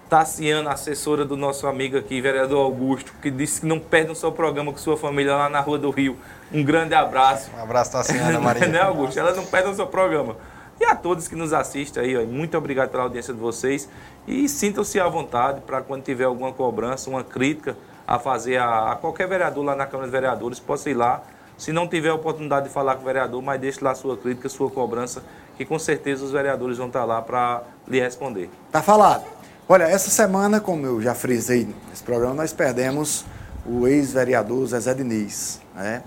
Tassiana, 0.09 0.73
assessora 0.73 1.25
do 1.25 1.39
nosso 1.39 1.67
amigo 1.67 1.97
aqui, 1.97 2.21
vereador 2.21 2.59
Augusto, 2.59 3.15
que 3.23 3.31
disse 3.31 3.63
que 3.63 3.67
não 3.67 3.81
perde 3.81 4.13
o 4.13 4.15
seu 4.15 4.31
programa 4.31 4.71
com 4.71 4.77
sua 4.77 4.95
família 4.95 5.35
lá 5.35 5.49
na 5.49 5.61
Rua 5.61 5.79
do 5.79 5.91
Rio. 5.91 6.19
Um 6.53 6.63
grande 6.63 6.95
abraço. 6.95 7.51
Um 7.57 7.63
abraço, 7.63 7.93
Tassiana 7.93 8.39
Maria. 8.39 8.69
né, 8.69 8.81
Augusto? 8.83 9.19
Ela 9.19 9.35
não 9.35 9.47
perde 9.47 9.71
o 9.71 9.75
seu 9.75 9.87
programa. 9.87 10.37
E 10.83 10.85
a 10.85 10.97
todos 10.97 11.29
que 11.29 11.37
nos 11.37 11.53
assistem 11.53 12.03
aí, 12.03 12.17
ó, 12.17 12.27
muito 12.27 12.59
obrigado 12.59 12.91
pela 12.91 13.05
audiência 13.05 13.33
de 13.33 13.39
vocês. 13.39 13.89
E 14.27 14.49
sintam-se 14.49 14.99
à 14.99 15.07
vontade 15.07 15.61
para 15.61 15.81
quando 15.81 16.03
tiver 16.03 16.25
alguma 16.25 16.53
cobrança, 16.53 17.09
uma 17.09 17.23
crítica 17.23 17.77
a 18.05 18.19
fazer 18.19 18.57
a, 18.57 18.91
a, 18.91 18.97
qualquer 18.97 19.29
vereador 19.29 19.65
lá 19.65 19.77
na 19.77 19.87
Câmara 19.87 20.09
de 20.09 20.11
Vereadores, 20.11 20.59
possa 20.59 20.91
ir 20.91 20.95
lá. 20.95 21.23
Se 21.57 21.73
não 21.73 21.87
tiver 21.87 22.09
a 22.09 22.15
oportunidade 22.17 22.67
de 22.67 22.75
falar 22.75 22.97
com 22.97 23.03
o 23.03 23.05
vereador, 23.05 23.41
mas 23.41 23.61
deixe 23.61 23.79
lá 23.83 23.95
sua 23.95 24.17
crítica, 24.17 24.49
sua 24.49 24.69
cobrança, 24.69 25.23
que 25.57 25.65
com 25.65 25.79
certeza 25.79 26.25
os 26.25 26.33
vereadores 26.33 26.79
vão 26.79 26.89
estar 26.89 27.05
lá 27.05 27.23
para 27.23 27.63
lhe 27.87 28.01
responder. 28.01 28.51
Tá 28.73 28.83
falado. 28.83 29.23
Olha, 29.69 29.85
essa 29.85 30.11
semana, 30.11 30.61
como 30.61 30.85
eu 30.85 31.01
já 31.01 31.15
frisei 31.15 31.73
nesse 31.91 32.03
programa, 32.03 32.35
nós 32.35 32.53
perdemos 32.53 33.25
o 33.65 33.87
ex-vereador 33.87 34.67
Zezé 34.67 34.95
Diniz, 34.95 35.61
né? 35.77 36.03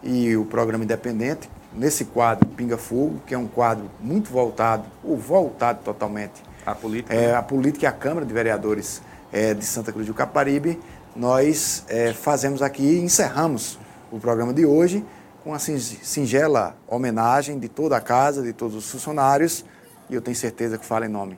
E 0.00 0.36
o 0.36 0.44
programa 0.44 0.84
independente, 0.84 1.50
nesse 1.74 2.04
quadro 2.04 2.48
Pinga 2.48 2.76
Fogo, 2.76 3.20
que 3.26 3.34
é 3.34 3.38
um 3.38 3.46
quadro 3.46 3.90
muito 4.00 4.30
voltado, 4.30 4.84
ou 5.02 5.16
voltado 5.16 5.80
totalmente 5.84 6.42
a 6.64 6.74
política, 6.74 7.14
é, 7.14 7.34
a 7.34 7.42
política 7.42 7.84
e 7.84 7.88
a 7.88 7.92
Câmara 7.92 8.26
de 8.26 8.32
Vereadores 8.32 9.02
é, 9.32 9.54
de 9.54 9.64
Santa 9.64 9.92
Cruz 9.92 10.06
do 10.06 10.14
Caparibe, 10.14 10.78
nós 11.14 11.84
é, 11.88 12.12
fazemos 12.12 12.62
aqui, 12.62 12.98
encerramos 12.98 13.78
o 14.10 14.18
programa 14.18 14.52
de 14.52 14.64
hoje 14.64 15.04
com 15.42 15.50
uma 15.50 15.58
singela 15.58 16.76
homenagem 16.86 17.58
de 17.58 17.68
toda 17.68 17.96
a 17.96 18.00
casa, 18.00 18.42
de 18.42 18.52
todos 18.52 18.76
os 18.76 18.90
funcionários, 18.90 19.64
e 20.08 20.14
eu 20.14 20.20
tenho 20.20 20.36
certeza 20.36 20.78
que 20.78 20.84
fala 20.84 21.06
em 21.06 21.08
nome 21.08 21.36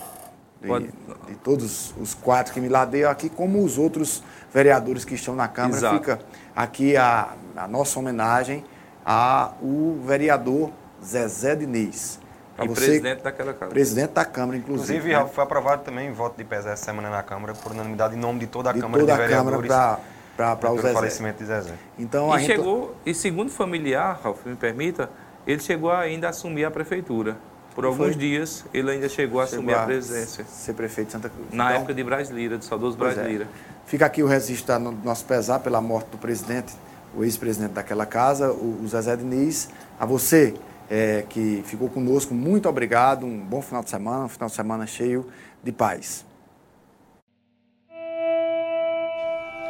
de, 0.60 1.32
de, 1.32 1.34
todos 1.42 1.94
os 2.00 2.14
quatro 2.14 2.52
que 2.52 2.60
me 2.60 2.68
ladeiam 2.68 3.10
aqui, 3.10 3.28
como 3.28 3.62
os 3.62 3.78
outros 3.78 4.22
vereadores 4.52 5.04
que 5.04 5.14
estão 5.14 5.34
na 5.34 5.48
Câmara. 5.48 5.76
Exato. 5.76 5.98
Fica 5.98 6.20
aqui 6.54 6.96
a, 6.96 7.34
a 7.56 7.68
nossa 7.68 7.98
homenagem 7.98 8.64
ao 9.04 9.96
vereador 10.04 10.70
Zezé 11.04 11.54
Diniz. 11.54 12.18
E 12.56 12.68
você, 12.68 12.86
presidente 12.86 13.22
daquela 13.22 13.52
Câmara. 13.52 13.74
Presidente 13.74 14.10
da 14.12 14.24
Câmara, 14.24 14.56
inclusive. 14.56 14.98
Inclusive, 14.98 15.24
né? 15.24 15.30
foi 15.32 15.44
aprovado 15.44 15.82
também 15.82 16.12
voto 16.12 16.36
de 16.36 16.44
pés 16.44 16.64
essa 16.64 16.84
semana 16.84 17.10
na 17.10 17.22
Câmara, 17.22 17.52
por 17.52 17.72
unanimidade, 17.72 18.14
em 18.14 18.18
nome 18.18 18.40
de 18.40 18.46
toda 18.46 18.70
a 18.70 18.72
de 18.72 18.80
Câmara 18.80 19.00
toda 19.00 19.12
de 19.12 19.18
Vereadores. 19.18 19.70
A 19.70 19.74
Câmara 19.74 20.00
para 20.36 20.72
o 20.72 20.76
Zezé. 20.76 20.92
falecimento 20.92 21.38
de 21.38 21.46
Zezé. 21.46 21.74
Então, 21.98 22.36
e, 22.36 22.44
chegou, 22.44 22.94
e 23.04 23.14
segundo 23.14 23.50
familiar, 23.50 24.20
Ralf, 24.22 24.44
me 24.46 24.56
permita, 24.56 25.10
ele 25.46 25.60
chegou 25.60 25.90
ainda 25.90 26.28
a 26.28 26.30
assumir 26.30 26.64
a 26.64 26.70
prefeitura. 26.70 27.36
Por 27.74 27.84
alguns 27.84 28.08
foi? 28.08 28.14
dias, 28.14 28.64
ele 28.72 28.90
ainda 28.90 29.08
chegou 29.08 29.40
a 29.40 29.46
chegou 29.46 29.58
assumir 29.58 29.74
a, 29.74 29.82
a 29.82 29.86
presidência. 29.86 30.44
Ser 30.44 30.74
prefeito 30.74 31.08
de 31.08 31.12
Santa 31.14 31.28
Cruz. 31.28 31.48
Na 31.52 31.66
então, 31.66 31.76
época 31.78 31.94
de 31.94 32.04
Brasileira, 32.04 32.56
de 32.56 32.64
saudoso. 32.64 32.96
Brasileira. 32.96 33.44
É. 33.44 33.74
Fica 33.86 34.06
aqui 34.06 34.22
o 34.22 34.26
registro 34.26 34.78
do 34.78 34.92
nosso 35.04 35.24
pesar 35.24 35.58
pela 35.58 35.80
morte 35.80 36.08
do 36.10 36.18
presidente, 36.18 36.72
o 37.16 37.24
ex-presidente 37.24 37.72
daquela 37.72 38.06
casa, 38.06 38.50
o, 38.52 38.86
Zezé 38.86 39.16
Diniz. 39.16 39.68
A 39.98 40.06
você 40.06 40.54
é, 40.90 41.24
que 41.28 41.62
ficou 41.64 41.88
conosco, 41.88 42.34
muito 42.34 42.68
obrigado. 42.68 43.26
Um 43.26 43.38
bom 43.38 43.62
final 43.62 43.82
de 43.82 43.90
semana, 43.90 44.24
um 44.24 44.28
final 44.28 44.48
de 44.48 44.54
semana 44.54 44.86
cheio 44.86 45.26
de 45.62 45.72
paz. 45.72 46.24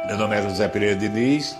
Meu 0.07 0.17
nome 0.17 0.35
é 0.35 0.41
José 0.41 0.67
Pereira 0.67 0.95
Diniz, 0.95 1.55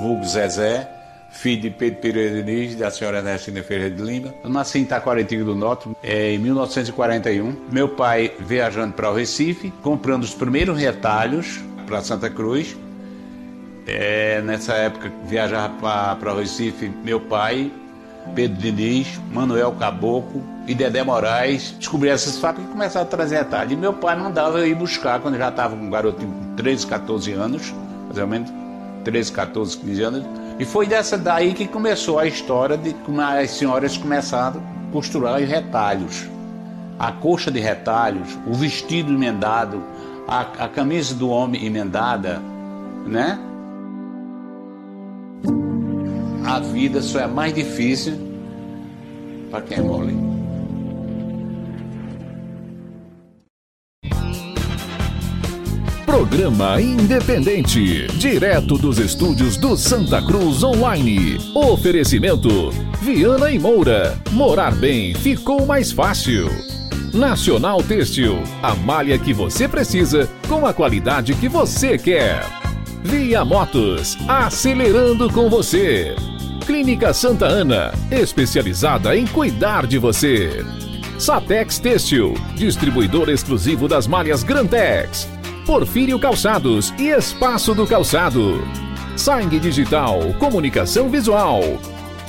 vulgo 0.00 0.24
Zezé 0.24 0.98
filho 1.30 1.62
de 1.62 1.70
Pedro 1.70 2.00
Pereira 2.00 2.42
Diniz, 2.42 2.74
da 2.74 2.90
senhora 2.90 3.18
Ernestina 3.18 3.62
Ferreira 3.62 3.94
de 3.94 4.02
Lima. 4.02 4.34
Eu 4.42 4.50
nasci 4.50 4.78
em 4.78 4.84
Taquaritinga 4.84 5.44
do 5.44 5.54
Norte 5.54 5.88
é, 6.02 6.32
em 6.32 6.38
1941. 6.38 7.68
Meu 7.70 7.88
pai 7.88 8.32
viajando 8.40 8.94
para 8.94 9.10
o 9.10 9.14
Recife, 9.14 9.72
comprando 9.82 10.24
os 10.24 10.34
primeiros 10.34 10.78
retalhos 10.78 11.60
para 11.86 12.00
Santa 12.00 12.30
Cruz. 12.30 12.76
É, 13.88 14.42
nessa 14.42 14.74
época 14.74 15.10
viajava 15.24 15.74
para 16.20 16.34
Recife 16.34 16.88
meu 17.02 17.18
pai, 17.18 17.72
Pedro 18.34 18.58
Diniz, 18.58 19.18
Manuel 19.32 19.72
Caboclo 19.72 20.42
e 20.66 20.74
Dedé 20.74 21.02
Moraes. 21.02 21.74
Descobri 21.78 22.10
essas 22.10 22.38
fábricas 22.38 22.68
e 22.68 22.72
começaram 22.72 23.06
a 23.06 23.08
trazer 23.08 23.38
retalhos. 23.38 23.72
E 23.72 23.76
meu 23.76 23.94
pai 23.94 24.14
mandava 24.14 24.58
eu 24.58 24.66
ir 24.66 24.74
buscar 24.74 25.20
quando 25.20 25.34
eu 25.34 25.40
já 25.40 25.48
estava 25.48 25.74
um 25.74 25.88
garoto 25.88 26.24
de 26.24 26.62
13, 26.62 26.86
14 26.86 27.32
anos, 27.32 27.74
mais 28.04 28.18
ou 28.18 28.26
menos 28.26 28.52
13, 29.04 29.32
14, 29.32 29.78
15 29.78 30.02
anos 30.02 30.38
e 30.58 30.64
foi 30.64 30.86
dessa 30.86 31.16
daí 31.16 31.54
que 31.54 31.68
começou 31.68 32.18
a 32.18 32.26
história 32.26 32.76
de 32.76 32.92
como 32.92 33.20
as 33.20 33.52
senhoras 33.52 33.96
começaram 33.96 34.60
a 34.60 34.92
costurar 34.92 35.40
os 35.40 35.48
retalhos. 35.48 36.28
A 36.98 37.12
coxa 37.12 37.48
de 37.48 37.60
retalhos, 37.60 38.36
o 38.44 38.52
vestido 38.52 39.12
emendado, 39.12 39.80
a, 40.26 40.40
a 40.40 40.68
camisa 40.68 41.14
do 41.14 41.28
homem 41.28 41.64
emendada, 41.64 42.42
né? 43.06 43.38
A 46.48 46.60
vida 46.60 47.02
só 47.02 47.20
é 47.20 47.26
mais 47.26 47.52
difícil 47.52 48.14
para 49.50 49.60
quem 49.60 49.76
é 49.76 49.82
mole. 49.82 50.16
Programa 56.06 56.80
Independente, 56.80 58.06
direto 58.16 58.78
dos 58.78 58.98
estúdios 58.98 59.58
do 59.58 59.76
Santa 59.76 60.22
Cruz 60.22 60.62
Online. 60.62 61.36
Oferecimento: 61.54 62.70
Viana 63.02 63.50
e 63.50 63.58
Moura. 63.58 64.18
Morar 64.32 64.74
bem 64.74 65.14
ficou 65.14 65.66
mais 65.66 65.92
fácil. 65.92 66.48
Nacional 67.12 67.82
Têxtil, 67.82 68.42
a 68.62 68.74
malha 68.74 69.18
que 69.18 69.34
você 69.34 69.68
precisa 69.68 70.26
com 70.48 70.64
a 70.64 70.72
qualidade 70.72 71.34
que 71.34 71.46
você 71.46 71.98
quer. 71.98 72.40
Via 73.04 73.44
Motos, 73.44 74.16
acelerando 74.26 75.30
com 75.30 75.50
você. 75.50 76.16
Clínica 76.68 77.14
Santa 77.14 77.46
Ana, 77.46 77.94
especializada 78.10 79.16
em 79.16 79.26
cuidar 79.26 79.86
de 79.86 79.96
você. 79.96 80.62
Satex 81.18 81.78
Têxtil, 81.78 82.34
distribuidor 82.56 83.30
exclusivo 83.30 83.88
das 83.88 84.06
malhas 84.06 84.42
Grantex. 84.42 85.26
Porfírio 85.64 86.18
Calçados 86.18 86.92
e 86.98 87.08
Espaço 87.08 87.74
do 87.74 87.86
Calçado. 87.86 88.62
Sangue 89.16 89.58
Digital, 89.58 90.20
Comunicação 90.38 91.08
Visual. 91.08 91.62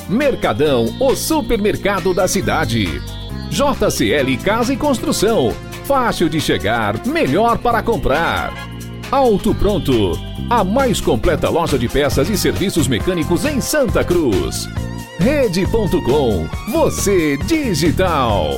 Mercadão, 0.08 0.86
o 1.02 1.14
supermercado 1.18 2.14
da 2.14 2.26
cidade. 2.26 3.02
JCL 3.50 4.38
Casa 4.42 4.74
e 4.74 4.78
Construção. 4.78 5.54
Fácil 5.84 6.30
de 6.30 6.40
chegar, 6.40 7.06
melhor 7.06 7.58
para 7.58 7.84
comprar. 7.84 8.69
Auto 9.12 9.56
Pronto, 9.56 10.20
a 10.52 10.64
mais 10.64 11.02
completa 11.02 11.50
loja 11.50 11.80
de 11.80 11.90
peças 11.90 12.30
e 12.30 12.38
serviços 12.38 12.88
mecânicos 12.88 13.44
em 13.44 13.60
Santa 13.60 14.04
Cruz. 14.04 14.68
Rede.com, 15.18 16.48
você 16.72 17.36
digital. 17.38 18.52